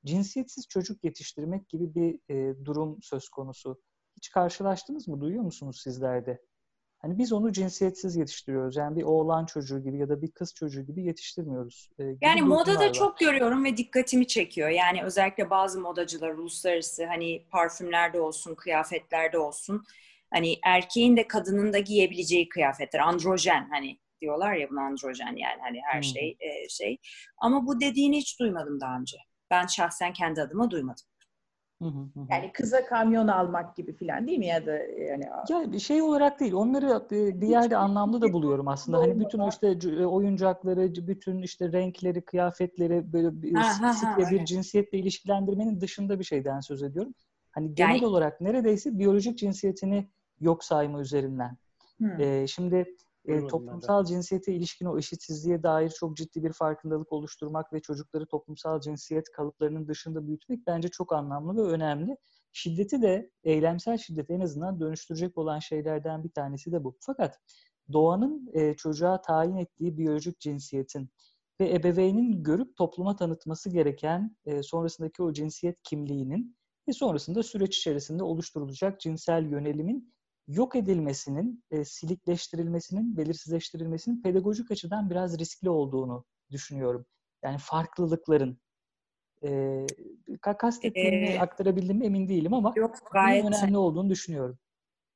Cinsiyetsiz 0.05 0.67
çocuk 0.67 1.03
yetiştirmek 1.03 1.69
gibi 1.69 1.95
bir 1.95 2.19
e, 2.29 2.65
durum 2.65 2.97
söz 3.01 3.29
konusu. 3.29 3.81
Hiç 4.17 4.29
karşılaştınız 4.29 5.07
mı? 5.07 5.21
Duyuyor 5.21 5.43
musunuz 5.43 5.81
sizler 5.83 6.25
de? 6.25 6.41
Hani 7.01 7.17
biz 7.17 7.33
onu 7.33 7.51
cinsiyetsiz 7.51 8.15
yetiştiriyoruz. 8.15 8.75
Yani 8.75 8.95
bir 8.95 9.03
oğlan 9.03 9.45
çocuğu 9.45 9.83
gibi 9.83 9.97
ya 9.97 10.09
da 10.09 10.21
bir 10.21 10.31
kız 10.31 10.53
çocuğu 10.53 10.81
gibi 10.81 11.03
yetiştirmiyoruz. 11.03 11.89
Ee, 11.99 12.03
yani 12.21 12.41
modada 12.41 12.85
var. 12.85 12.93
çok 12.93 13.19
görüyorum 13.19 13.63
ve 13.63 13.77
dikkatimi 13.77 14.27
çekiyor. 14.27 14.69
Yani 14.69 15.03
özellikle 15.03 15.49
bazı 15.49 15.81
modacılar 15.81 16.29
uluslararası 16.29 17.05
hani 17.05 17.45
parfümlerde 17.51 18.21
olsun, 18.21 18.55
kıyafetlerde 18.55 19.37
olsun. 19.37 19.85
Hani 20.33 20.57
erkeğin 20.63 21.17
de 21.17 21.27
kadının 21.27 21.73
da 21.73 21.79
giyebileceği 21.79 22.49
kıyafetler. 22.49 22.99
Androjen 22.99 23.69
hani 23.69 23.99
diyorlar 24.21 24.53
ya 24.53 24.69
buna 24.69 24.81
androjen 24.81 25.35
yani 25.35 25.61
hani 25.61 25.81
her 25.83 26.01
hmm. 26.01 26.03
şey 26.03 26.37
e, 26.39 26.69
şey. 26.69 26.97
Ama 27.37 27.67
bu 27.67 27.79
dediğini 27.79 28.17
hiç 28.17 28.39
duymadım 28.39 28.81
daha 28.81 28.99
önce. 28.99 29.17
Ben 29.51 29.67
şahsen 29.67 30.13
kendi 30.13 30.41
adıma 30.41 30.71
duymadım. 30.71 31.05
Yani 32.29 32.51
kıza 32.53 32.85
kamyon 32.85 33.27
almak 33.27 33.75
gibi 33.75 33.93
filan 33.93 34.27
değil 34.27 34.39
mi 34.39 34.47
ya 34.47 34.65
da 34.65 34.71
yani 34.77 35.23
ya 35.49 35.71
bir 35.71 35.79
şey 35.79 36.01
olarak 36.01 36.39
değil. 36.39 36.53
Onları 36.53 37.07
bir 37.41 37.47
yerde 37.47 37.77
anlamlı 37.77 38.21
da 38.21 38.33
buluyorum 38.33 38.67
aslında. 38.67 38.97
Hani 38.97 39.19
bütün 39.19 39.47
işte 39.47 39.67
e, 40.01 40.05
oyuncakları, 40.05 41.07
bütün 41.07 41.41
işte 41.41 41.71
renkleri, 41.71 42.25
kıyafetleri 42.25 43.13
böyle 43.13 43.41
bir 43.41 43.57
sık 43.93 44.31
bir 44.31 44.45
cinsiyetle 44.45 44.97
ilişkilendirmenin 44.97 45.81
dışında 45.81 46.19
bir 46.19 46.23
şeyden 46.23 46.59
söz 46.59 46.83
ediyorum. 46.83 47.13
Hani 47.51 47.75
genel 47.75 47.95
yani, 47.95 48.05
olarak 48.05 48.41
neredeyse 48.41 48.99
biyolojik 48.99 49.37
cinsiyetini 49.37 50.09
yok 50.41 50.63
sayma 50.63 51.01
üzerinden. 51.01 51.57
Ee, 52.19 52.45
şimdi 52.47 52.95
e, 53.25 53.47
toplumsal 53.47 54.05
cinsiyete 54.05 54.53
ilişkin 54.53 54.85
o 54.85 54.97
eşitsizliğe 54.97 55.63
dair 55.63 55.89
çok 55.89 56.17
ciddi 56.17 56.43
bir 56.43 56.53
farkındalık 56.53 57.11
oluşturmak 57.11 57.73
ve 57.73 57.79
çocukları 57.79 58.25
toplumsal 58.25 58.81
cinsiyet 58.81 59.31
kalıplarının 59.31 59.87
dışında 59.87 60.27
büyütmek 60.27 60.67
bence 60.67 60.87
çok 60.87 61.13
anlamlı 61.13 61.57
ve 61.57 61.71
önemli. 61.71 62.17
Şiddeti 62.53 63.01
de, 63.01 63.31
eylemsel 63.43 63.97
şiddeti 63.97 64.33
en 64.33 64.39
azından 64.39 64.79
dönüştürecek 64.79 65.37
olan 65.37 65.59
şeylerden 65.59 66.23
bir 66.23 66.31
tanesi 66.31 66.71
de 66.71 66.83
bu. 66.83 66.97
Fakat 66.99 67.39
doğanın 67.93 68.49
e, 68.53 68.73
çocuğa 68.73 69.21
tayin 69.21 69.55
ettiği 69.55 69.97
biyolojik 69.97 70.39
cinsiyetin 70.39 71.09
ve 71.61 71.73
ebeveynin 71.73 72.43
görüp 72.43 72.75
topluma 72.75 73.15
tanıtması 73.15 73.69
gereken 73.69 74.35
e, 74.45 74.63
sonrasındaki 74.63 75.23
o 75.23 75.33
cinsiyet 75.33 75.77
kimliğinin 75.83 76.57
ve 76.87 76.93
sonrasında 76.93 77.43
süreç 77.43 77.77
içerisinde 77.77 78.23
oluşturulacak 78.23 78.99
cinsel 78.99 79.45
yönelimin 79.45 80.13
yok 80.55 80.75
edilmesinin, 80.75 81.63
e, 81.71 81.85
silikleştirilmesinin, 81.85 83.17
belirsizleştirilmesinin 83.17 84.21
pedagojik 84.21 84.71
açıdan 84.71 85.09
biraz 85.09 85.39
riskli 85.39 85.69
olduğunu 85.69 86.25
düşünüyorum. 86.51 87.05
Yani 87.43 87.57
farklılıkların 87.57 88.57
e, 89.43 89.85
kastettiğimi 90.57 91.27
ee, 91.27 91.39
aktarabildim 91.39 91.97
mi 91.97 92.05
emin 92.05 92.29
değilim 92.29 92.53
ama 92.53 92.73
yok, 92.75 92.95
gayet 93.11 93.45
önemli 93.45 93.77
olduğunu 93.77 94.09
düşünüyorum. 94.09 94.57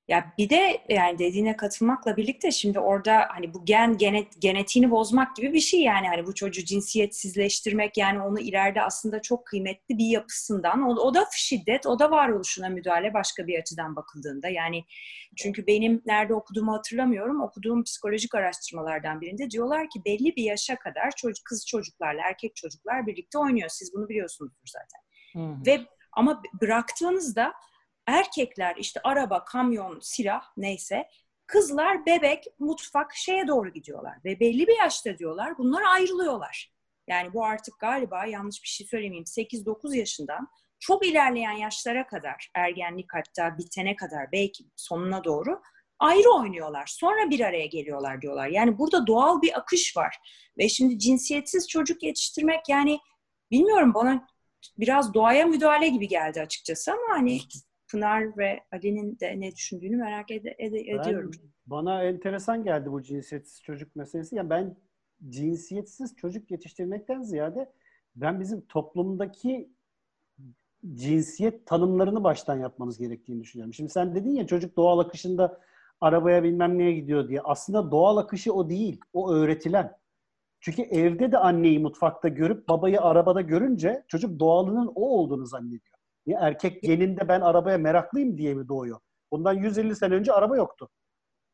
Ya 0.07 0.33
bir 0.37 0.49
de 0.49 0.81
yani 0.89 1.19
dediğine 1.19 1.57
katılmakla 1.57 2.17
birlikte 2.17 2.51
şimdi 2.51 2.79
orada 2.79 3.25
hani 3.29 3.53
bu 3.53 3.65
gen 3.65 3.97
genet, 3.97 4.41
genetiğini 4.41 4.91
bozmak 4.91 5.35
gibi 5.35 5.53
bir 5.53 5.59
şey 5.59 5.81
yani. 5.81 6.07
Hani 6.07 6.25
bu 6.25 6.35
çocuğu 6.35 6.65
cinsiyetsizleştirmek 6.65 7.97
yani 7.97 8.21
onu 8.21 8.39
ileride 8.39 8.81
aslında 8.81 9.21
çok 9.21 9.45
kıymetli 9.45 9.97
bir 9.97 10.05
yapısından 10.05 10.81
o, 10.81 10.95
o 10.95 11.13
da 11.13 11.25
şiddet 11.35 11.85
o 11.85 11.99
da 11.99 12.11
varoluşuna 12.11 12.69
müdahale 12.69 13.13
başka 13.13 13.47
bir 13.47 13.59
açıdan 13.59 13.95
bakıldığında. 13.95 14.49
Yani 14.49 14.83
çünkü 15.37 15.67
benim 15.67 16.01
nerede 16.05 16.33
okuduğumu 16.33 16.73
hatırlamıyorum. 16.73 17.41
Okuduğum 17.41 17.83
psikolojik 17.83 18.35
araştırmalardan 18.35 19.21
birinde 19.21 19.51
diyorlar 19.51 19.89
ki 19.89 20.01
belli 20.05 20.35
bir 20.35 20.43
yaşa 20.43 20.75
kadar 20.75 21.11
çocuk 21.11 21.45
kız 21.45 21.67
çocuklarla 21.67 22.21
erkek 22.21 22.55
çocuklar 22.55 23.07
birlikte 23.07 23.37
oynuyor. 23.37 23.69
Siz 23.69 23.93
bunu 23.93 24.09
biliyorsunuzdur 24.09 24.67
zaten. 24.67 25.05
Hmm. 25.33 25.65
ve 25.65 25.85
ama 26.11 26.41
bıraktığınızda 26.61 27.53
erkekler 28.07 28.75
işte 28.75 28.99
araba, 29.03 29.45
kamyon, 29.45 29.99
silah 30.01 30.43
neyse 30.57 31.07
kızlar 31.47 32.05
bebek, 32.05 32.45
mutfak 32.59 33.15
şeye 33.15 33.47
doğru 33.47 33.73
gidiyorlar 33.73 34.17
ve 34.25 34.39
belli 34.39 34.67
bir 34.67 34.77
yaşta 34.77 35.17
diyorlar 35.17 35.57
bunlar 35.57 35.81
ayrılıyorlar. 35.81 36.71
Yani 37.07 37.33
bu 37.33 37.45
artık 37.45 37.79
galiba 37.79 38.25
yanlış 38.25 38.63
bir 38.63 38.67
şey 38.67 38.87
söylemeyeyim 38.87 39.25
8-9 39.25 39.95
yaşından 39.97 40.47
çok 40.79 41.05
ilerleyen 41.05 41.51
yaşlara 41.51 42.07
kadar 42.07 42.51
ergenlik 42.53 43.13
hatta 43.13 43.57
bitene 43.57 43.95
kadar 43.95 44.31
belki 44.31 44.63
sonuna 44.75 45.23
doğru 45.23 45.61
ayrı 45.99 46.29
oynuyorlar. 46.29 46.85
Sonra 46.87 47.29
bir 47.29 47.39
araya 47.39 47.65
geliyorlar 47.65 48.21
diyorlar. 48.21 48.47
Yani 48.47 48.77
burada 48.77 49.07
doğal 49.07 49.41
bir 49.41 49.57
akış 49.59 49.97
var. 49.97 50.17
Ve 50.57 50.69
şimdi 50.69 50.99
cinsiyetsiz 50.99 51.67
çocuk 51.67 52.03
yetiştirmek 52.03 52.69
yani 52.69 52.99
bilmiyorum 53.51 53.93
bana 53.93 54.27
biraz 54.77 55.13
doğaya 55.13 55.45
müdahale 55.45 55.87
gibi 55.87 56.07
geldi 56.07 56.41
açıkçası 56.41 56.91
ama 56.91 57.19
hani 57.19 57.39
Pınar 57.91 58.37
ve 58.37 58.59
Ali'nin 58.71 59.19
de 59.19 59.39
ne 59.39 59.51
düşündüğünü 59.51 59.95
merak 59.95 60.31
ed- 60.31 60.55
ed- 60.57 61.01
ediyorum. 61.01 61.31
Ben, 61.33 61.49
bana 61.67 62.03
enteresan 62.03 62.63
geldi 62.63 62.91
bu 62.91 63.01
cinsiyetsiz 63.03 63.61
çocuk 63.63 63.95
meselesi. 63.95 64.35
Yani 64.35 64.49
ben 64.49 64.75
cinsiyetsiz 65.29 66.15
çocuk 66.15 66.51
yetiştirmekten 66.51 67.21
ziyade 67.21 67.71
ben 68.15 68.39
bizim 68.39 68.61
toplumdaki 68.61 69.69
cinsiyet 70.93 71.65
tanımlarını 71.67 72.23
baştan 72.23 72.59
yapmamız 72.59 72.97
gerektiğini 72.97 73.41
düşünüyorum. 73.41 73.73
Şimdi 73.73 73.89
sen 73.89 74.15
dedin 74.15 74.35
ya 74.35 74.47
çocuk 74.47 74.77
doğal 74.77 74.99
akışında 74.99 75.61
arabaya 76.01 76.43
bilmem 76.43 76.77
neye 76.77 76.93
gidiyor 76.93 77.29
diye. 77.29 77.41
Aslında 77.41 77.91
doğal 77.91 78.17
akışı 78.17 78.53
o 78.53 78.69
değil. 78.69 78.99
O 79.13 79.31
öğretilen. 79.33 79.97
Çünkü 80.59 80.81
evde 80.81 81.31
de 81.31 81.37
anneyi 81.37 81.79
mutfakta 81.79 82.27
görüp 82.27 82.69
babayı 82.69 83.01
arabada 83.01 83.41
görünce 83.41 84.05
çocuk 84.07 84.39
doğalının 84.39 84.91
o 84.95 85.09
olduğunu 85.19 85.45
zannediyor. 85.45 85.94
Niye? 86.25 86.39
Erkek 86.41 86.83
geninde 86.83 87.27
ben 87.27 87.41
arabaya 87.41 87.77
meraklıyım 87.77 88.37
diye 88.37 88.53
mi 88.53 88.67
doğuyor? 88.67 88.99
Bundan 89.31 89.53
150 89.53 89.95
sene 89.95 90.13
önce 90.13 90.33
araba 90.33 90.57
yoktu. 90.57 90.89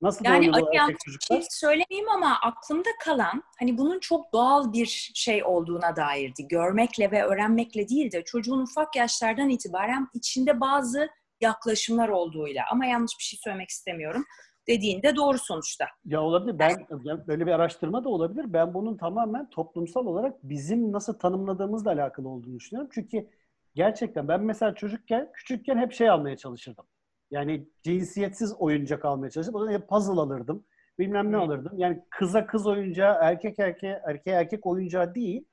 Nasıl 0.02 0.26
yani 0.26 0.54
doğuyor 0.54 0.76
erkek 0.76 1.00
çocuklar? 1.00 1.36
Şey 1.36 1.46
söylemeyeyim 1.50 2.10
ama 2.10 2.40
aklımda 2.42 2.90
kalan 3.04 3.44
hani 3.60 3.78
bunun 3.78 4.00
çok 4.00 4.34
doğal 4.34 4.74
bir 4.74 5.12
şey 5.16 5.44
olduğuna 5.44 5.96
dairdi. 5.96 6.48
Görmekle 6.48 7.12
ve 7.12 7.24
öğrenmekle 7.24 7.90
değil 7.90 8.12
de 8.12 8.24
çocuğun 8.24 8.62
ufak 8.62 8.96
yaşlardan 8.96 9.50
itibaren 9.50 10.08
içinde 10.14 10.60
bazı 10.62 11.10
yaklaşımlar 11.42 12.10
olduğuyla 12.10 12.64
ama 12.72 12.86
yanlış 12.86 13.12
bir 13.20 13.24
şey 13.24 13.40
söylemek 13.44 13.70
istemiyorum 13.70 14.26
dediğinde 14.68 15.16
doğru 15.16 15.38
sonuçta. 15.38 15.86
Ya 16.06 16.22
olabilir. 16.22 16.60
Ben 16.60 16.88
böyle 17.28 17.46
bir 17.46 17.52
araştırma 17.52 18.04
da 18.04 18.10
olabilir. 18.10 18.54
Ben 18.54 18.74
bunun 18.74 18.98
tamamen 18.98 19.50
toplumsal 19.50 20.06
olarak 20.06 20.44
bizim 20.44 20.92
nasıl 20.92 21.14
tanımladığımızla 21.14 21.92
alakalı 21.92 22.30
olduğunu 22.30 22.56
düşünüyorum. 22.56 22.92
Çünkü 22.94 23.28
Gerçekten 23.76 24.28
ben 24.28 24.42
mesela 24.42 24.76
çocukken, 24.76 25.32
küçükken 25.34 25.78
hep 25.78 25.94
şey 25.94 26.10
almaya 26.10 26.38
çalışırdım. 26.38 26.86
Yani 27.32 27.68
cinsiyetsiz 27.84 28.54
oyuncak 28.60 29.06
almaya 29.06 29.30
çalışırdım. 29.30 29.62
O 29.62 29.70
hep 29.72 29.90
puzzle 29.90 30.22
alırdım. 30.22 30.66
Bilmem 31.00 31.32
ne 31.32 31.38
alırdım. 31.38 31.72
Yani 31.78 32.04
kıza 32.10 32.46
kız 32.48 32.68
oyuncağı, 32.68 33.18
erkek 33.22 33.60
erkeğe, 33.60 34.02
erkeğe 34.08 34.36
erkek 34.36 34.66
oyuncağı 34.66 35.16
değil. 35.16 35.46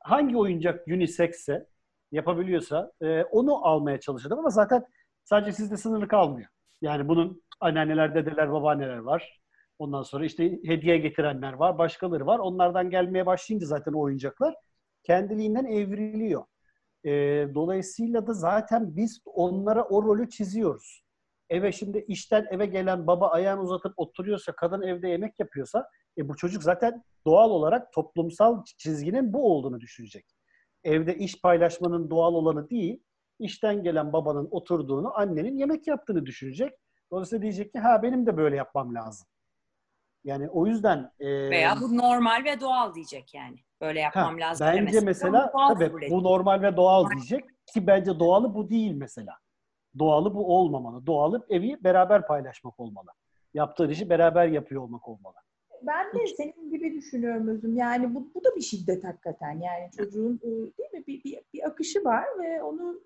Hangi 0.00 0.36
oyuncak 0.36 0.88
unisex'se, 0.88 1.66
yapabiliyorsa 2.12 2.92
e, 3.02 3.22
onu 3.22 3.66
almaya 3.66 4.00
çalışırdım 4.00 4.38
ama 4.38 4.50
zaten 4.50 4.84
sadece 5.24 5.52
sizde 5.52 5.76
sınırlı 5.76 6.08
kalmıyor. 6.08 6.48
Yani 6.80 7.08
bunun 7.08 7.42
anneanneler, 7.60 8.14
dedeler, 8.14 8.52
babaanneler 8.52 8.98
var. 8.98 9.40
Ondan 9.78 10.02
sonra 10.02 10.24
işte 10.24 10.44
hediye 10.64 10.98
getirenler 10.98 11.52
var, 11.52 11.78
başkaları 11.78 12.26
var. 12.26 12.38
Onlardan 12.38 12.90
gelmeye 12.90 13.26
başlayınca 13.26 13.66
zaten 13.66 13.92
o 13.92 14.00
oyuncaklar 14.00 14.54
kendiliğinden 15.02 15.64
evriliyor. 15.64 16.44
E, 17.04 17.10
dolayısıyla 17.54 18.26
da 18.26 18.32
zaten 18.32 18.96
biz 18.96 19.22
onlara 19.24 19.84
o 19.84 20.02
rolü 20.02 20.30
çiziyoruz. 20.30 21.04
Eve 21.50 21.72
şimdi 21.72 22.04
işten 22.08 22.46
eve 22.50 22.66
gelen 22.66 23.06
baba 23.06 23.28
ayağını 23.28 23.62
uzatıp 23.62 23.92
oturuyorsa, 23.96 24.52
kadın 24.52 24.82
evde 24.82 25.08
yemek 25.08 25.40
yapıyorsa 25.40 25.88
e, 26.18 26.28
bu 26.28 26.36
çocuk 26.36 26.62
zaten 26.62 27.04
doğal 27.26 27.50
olarak 27.50 27.92
toplumsal 27.92 28.64
çizginin 28.78 29.32
bu 29.32 29.52
olduğunu 29.52 29.80
düşünecek. 29.80 30.26
Evde 30.84 31.16
iş 31.16 31.40
paylaşmanın 31.40 32.10
doğal 32.10 32.34
olanı 32.34 32.70
değil, 32.70 33.02
işten 33.38 33.82
gelen 33.82 34.12
babanın 34.12 34.48
oturduğunu, 34.50 35.18
annenin 35.18 35.56
yemek 35.56 35.86
yaptığını 35.86 36.26
düşünecek. 36.26 36.72
Dolayısıyla 37.10 37.42
diyecek 37.42 37.72
ki 37.72 37.78
ha 37.78 38.02
benim 38.02 38.26
de 38.26 38.36
böyle 38.36 38.56
yapmam 38.56 38.94
lazım. 38.94 39.26
Yani 40.24 40.48
o 40.48 40.66
yüzden... 40.66 41.10
E, 41.20 41.26
Veya 41.50 41.76
bu 41.80 41.96
normal 41.96 42.44
ve 42.44 42.60
doğal 42.60 42.94
diyecek 42.94 43.34
yani. 43.34 43.56
Böyle 43.80 44.00
yapmam 44.00 44.34
ha, 44.34 44.40
lazım 44.40 44.66
Bence 44.66 45.00
mesela 45.00 45.52
tabii 45.68 46.10
bu 46.10 46.22
normal 46.22 46.62
ve 46.62 46.76
doğal 46.76 47.10
diyecek 47.10 47.44
ki 47.66 47.86
bence 47.86 48.18
doğalı 48.18 48.54
bu 48.54 48.70
değil 48.70 48.92
mesela. 48.92 49.38
Doğalı 49.98 50.34
bu 50.34 50.56
olmamalı. 50.56 51.06
Doğalı 51.06 51.46
evi 51.48 51.84
beraber 51.84 52.26
paylaşmak 52.26 52.80
olmalı. 52.80 53.10
Yaptığın 53.54 53.90
işi 53.90 54.10
beraber 54.10 54.48
yapıyor 54.48 54.82
olmak 54.82 55.08
olmalı. 55.08 55.34
Ben 55.82 56.06
de 56.14 56.26
senin 56.26 56.70
gibi 56.70 56.94
düşünüyorum 56.94 57.48
Özüm. 57.48 57.76
Yani 57.76 58.14
bu, 58.14 58.30
bu 58.34 58.44
da 58.44 58.56
bir 58.56 58.60
şiddet 58.60 59.04
hakikaten. 59.04 59.60
Yani 59.60 59.90
çocuğun 59.96 60.40
e, 60.42 60.48
değil 60.48 60.92
mi 60.92 61.06
bir, 61.06 61.24
bir, 61.24 61.40
bir 61.54 61.66
akışı 61.66 62.04
var 62.04 62.24
ve 62.38 62.62
onu 62.62 63.00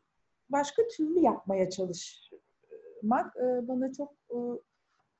başka 0.51 0.83
türlü 0.97 1.21
yapmaya 1.21 1.71
çalışmak 1.71 3.37
bana 3.69 3.93
çok 3.93 4.15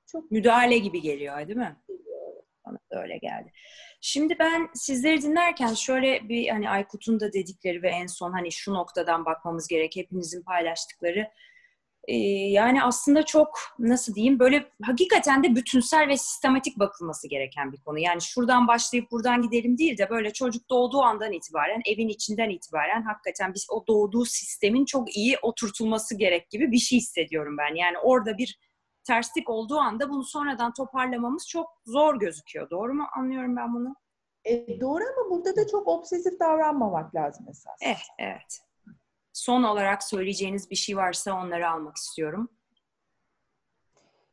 çok 0.07 0.31
müdahale 0.31 0.79
gibi 0.79 1.01
geliyor 1.01 1.49
değil 1.49 1.59
mi? 1.59 1.77
Bana 2.69 3.03
öyle 3.03 3.19
geldi. 3.19 3.53
Şimdi 4.01 4.37
ben 4.39 4.69
sizleri 4.75 5.23
dinlerken 5.23 5.75
şöyle 5.75 6.29
bir 6.29 6.49
hani 6.49 6.71
Aykut'un 6.71 7.21
da 7.21 7.33
dedikleri 7.33 7.83
ve 7.83 7.89
en 7.89 8.07
son 8.07 8.33
hani 8.33 8.53
şu 8.53 8.75
noktadan 8.75 9.25
bakmamız 9.25 9.69
gerek 9.69 9.97
hepinizin 9.97 10.43
paylaştıkları 10.43 11.31
yani 12.49 12.83
aslında 12.83 13.23
çok 13.23 13.59
nasıl 13.79 14.15
diyeyim 14.15 14.39
böyle 14.39 14.67
hakikaten 14.83 15.43
de 15.43 15.57
bütünsel 15.57 16.09
ve 16.09 16.17
sistematik 16.17 16.79
bakılması 16.79 17.29
gereken 17.29 17.73
bir 17.73 17.81
konu. 17.81 17.99
Yani 17.99 18.21
şuradan 18.21 18.69
başlayıp 18.69 19.11
buradan 19.11 19.43
gidelim 19.43 19.79
değil 19.79 19.99
de 19.99 20.11
böyle 20.11 20.33
çocuk 20.33 20.71
doğduğu 20.71 21.03
andan 21.03 21.33
itibaren 21.33 21.83
evin 21.87 22.09
içinden 22.09 22.51
itibaren 22.51 23.03
hakikaten 23.03 23.55
biz 23.55 23.67
o 23.71 23.87
doğduğu 23.87 24.25
sistemin 24.25 24.85
çok 24.85 25.17
iyi 25.17 25.39
oturtulması 25.43 26.19
gerek 26.19 26.51
gibi 26.51 26.73
bir 26.73 26.79
şey 26.79 26.99
hissediyorum 26.99 27.57
ben. 27.59 27.75
Yani 27.75 27.99
orada 27.99 28.39
bir 28.39 28.59
terslik 29.09 29.51
olduğu 29.51 29.79
anda 29.79 30.11
bunu 30.11 30.25
sonradan 30.25 30.73
toparlamamız 30.73 31.49
çok 31.49 31.71
zor 31.87 32.21
gözüküyor. 32.21 32.71
Doğru 32.71 32.95
mu 32.95 33.07
anlıyorum 33.17 33.57
ben 33.57 33.75
bunu? 33.75 33.97
E, 34.45 34.81
doğru 34.81 35.05
ama 35.05 35.31
burada 35.31 35.57
da 35.57 35.67
çok 35.67 35.89
obsesif 35.89 36.41
davranmamak 36.41 37.15
lazım 37.15 37.47
esas. 37.51 37.79
Evet, 37.83 38.07
evet. 38.19 38.61
Son 39.33 39.63
olarak 39.63 40.03
söyleyeceğiniz 40.03 40.71
bir 40.71 40.77
şey 40.77 40.97
varsa 40.97 41.33
onları 41.33 41.71
almak 41.71 41.97
istiyorum. 41.97 42.49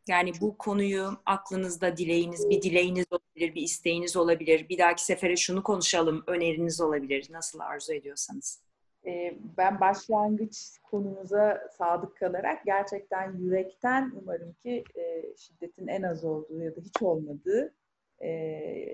Yani 0.07 0.31
bu 0.41 0.57
konuyu 0.57 1.17
aklınızda 1.25 1.97
dileğiniz, 1.97 2.49
bir 2.49 2.61
dileğiniz 2.61 3.05
olabilir, 3.11 3.55
bir 3.55 3.61
isteğiniz 3.61 4.17
olabilir. 4.17 4.69
Bir 4.69 4.77
dahaki 4.77 5.05
sefere 5.05 5.35
şunu 5.35 5.63
konuşalım, 5.63 6.23
öneriniz 6.27 6.81
olabilir. 6.81 7.27
Nasıl 7.29 7.59
arzu 7.59 7.93
ediyorsanız. 7.93 8.64
Ee, 9.05 9.37
ben 9.57 9.79
başlangıç 9.79 10.79
konumuza 10.83 11.61
sadık 11.77 12.17
kalarak 12.17 12.65
gerçekten 12.65 13.37
yürekten 13.37 14.11
umarım 14.21 14.53
ki 14.53 14.83
e, 14.95 15.35
şiddetin 15.37 15.87
en 15.87 16.01
az 16.01 16.25
olduğu 16.25 16.61
ya 16.61 16.75
da 16.75 16.81
hiç 16.81 17.01
olmadığı 17.01 17.75
e, 18.19 18.29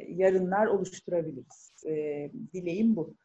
yarınlar 0.07 0.65
oluşturabiliriz. 0.65 1.83
E, 1.87 1.93
dileğim 2.53 2.95
bu. 2.95 3.15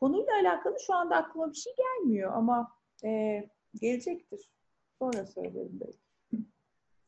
Konuyla 0.00 0.32
alakalı 0.40 0.76
şu 0.86 0.94
anda 0.94 1.16
aklıma 1.16 1.50
bir 1.50 1.56
şey 1.56 1.72
gelmiyor 1.76 2.32
ama 2.32 2.68
e, 3.04 3.42
gelecektir. 3.80 4.50
Sonra 4.98 5.26
söylerim 5.26 5.80
belki. 5.80 5.98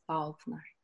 Sağ 0.07 0.29
ol 0.29 0.33
Pınar. 0.45 0.75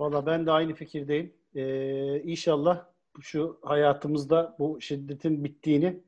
Valla 0.00 0.26
ben 0.26 0.46
de 0.46 0.50
aynı 0.50 0.74
fikirdeyim. 0.74 1.34
Ee, 1.54 2.22
inşallah 2.22 2.86
şu 3.20 3.58
hayatımızda 3.62 4.56
bu 4.58 4.80
şiddetin 4.80 5.44
bittiğini 5.44 6.02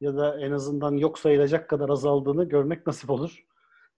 ya 0.00 0.16
da 0.16 0.40
en 0.40 0.52
azından 0.52 0.96
yok 0.96 1.18
sayılacak 1.18 1.70
kadar 1.70 1.88
azaldığını 1.88 2.44
görmek 2.44 2.86
nasip 2.86 3.10
olur. 3.10 3.44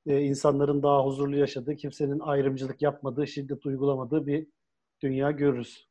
Ee, 0.06 0.20
insanların 0.20 0.82
daha 0.82 1.05
huzurlu 1.05 1.36
yaşadığı, 1.36 1.77
kimsenin 1.77 2.20
ayrımcılık 2.20 2.82
yapmadığı, 2.82 3.27
şiddet 3.27 3.66
uygulamadığı 3.66 4.27
bir 4.27 4.47
dünya 5.02 5.31
görürüz. 5.31 5.89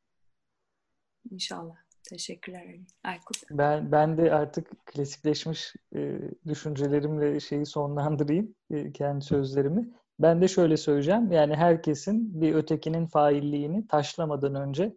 İnşallah. 1.30 1.76
Teşekkürler 2.10 2.66
Ali. 2.66 2.86
Aykut. 3.04 3.36
Ben, 3.50 3.92
ben 3.92 4.18
de 4.18 4.34
artık 4.34 4.86
klasikleşmiş 4.86 5.74
e, 5.94 6.18
düşüncelerimle 6.46 7.40
şeyi 7.40 7.66
sonlandırayım, 7.66 8.54
e, 8.70 8.92
kendi 8.92 9.24
sözlerimi. 9.24 9.90
Ben 10.20 10.42
de 10.42 10.48
şöyle 10.48 10.76
söyleyeceğim. 10.76 11.32
Yani 11.32 11.56
herkesin 11.56 12.40
bir 12.40 12.54
ötekinin 12.54 13.06
failliğini 13.06 13.88
taşlamadan 13.88 14.54
önce 14.54 14.96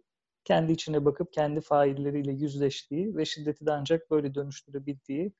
kendi 0.50 0.72
içine 0.72 1.04
bakıp 1.04 1.32
kendi 1.32 1.60
failleriyle 1.60 2.32
yüzleştiği 2.32 3.16
ve 3.16 3.24
şiddeti 3.24 3.66
de 3.66 3.72
ancak 3.72 4.10
böyle 4.10 4.34
dönüştürebildiği 4.34 5.32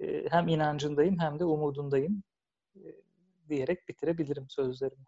e, 0.00 0.24
hem 0.30 0.48
inancındayım 0.48 1.18
hem 1.18 1.38
de 1.38 1.44
umudundayım 1.44 2.22
e, 2.76 2.84
diyerek 3.48 3.88
bitirebilirim 3.88 4.46
sözlerimi. 4.48 5.04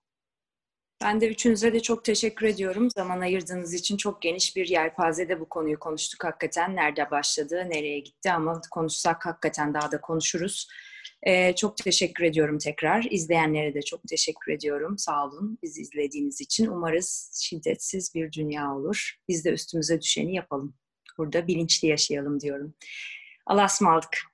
Ben 1.02 1.20
de 1.20 1.28
üçünüze 1.28 1.73
de 1.73 1.81
çok 1.81 2.05
teşekkür 2.05 2.47
ediyorum. 2.47 2.89
Zaman 2.97 3.20
ayırdığınız 3.20 3.74
için 3.74 3.97
çok 3.97 4.23
geniş 4.23 4.56
bir 4.56 4.69
yelpazede 4.69 5.40
bu 5.40 5.48
konuyu 5.48 5.78
konuştuk 5.78 6.24
hakikaten. 6.24 6.77
Nerede 6.77 7.10
başladı, 7.10 7.64
nereye 7.70 7.98
gitti 8.01 8.32
ama 8.32 8.60
konuşsak 8.70 9.27
hakikaten 9.27 9.74
daha 9.74 9.93
da 9.93 10.01
konuşuruz. 10.01 10.69
Ee, 11.27 11.55
çok 11.55 11.77
teşekkür 11.77 12.24
ediyorum 12.24 12.59
tekrar. 12.59 13.07
İzleyenlere 13.11 13.74
de 13.74 13.83
çok 13.83 14.09
teşekkür 14.09 14.53
ediyorum. 14.53 14.99
Sağ 14.99 15.27
olun 15.27 15.59
bizi 15.62 15.81
izlediğiniz 15.81 16.41
için. 16.41 16.66
Umarız 16.66 17.41
şiddetsiz 17.43 18.15
bir 18.15 18.33
dünya 18.33 18.74
olur. 18.74 19.16
Biz 19.29 19.45
de 19.45 19.51
üstümüze 19.51 20.01
düşeni 20.01 20.35
yapalım. 20.35 20.74
Burada 21.19 21.47
bilinçli 21.47 21.89
yaşayalım 21.89 22.41
diyorum. 22.41 22.74
Allah'a 23.47 23.66
ısmarladık. 23.66 24.31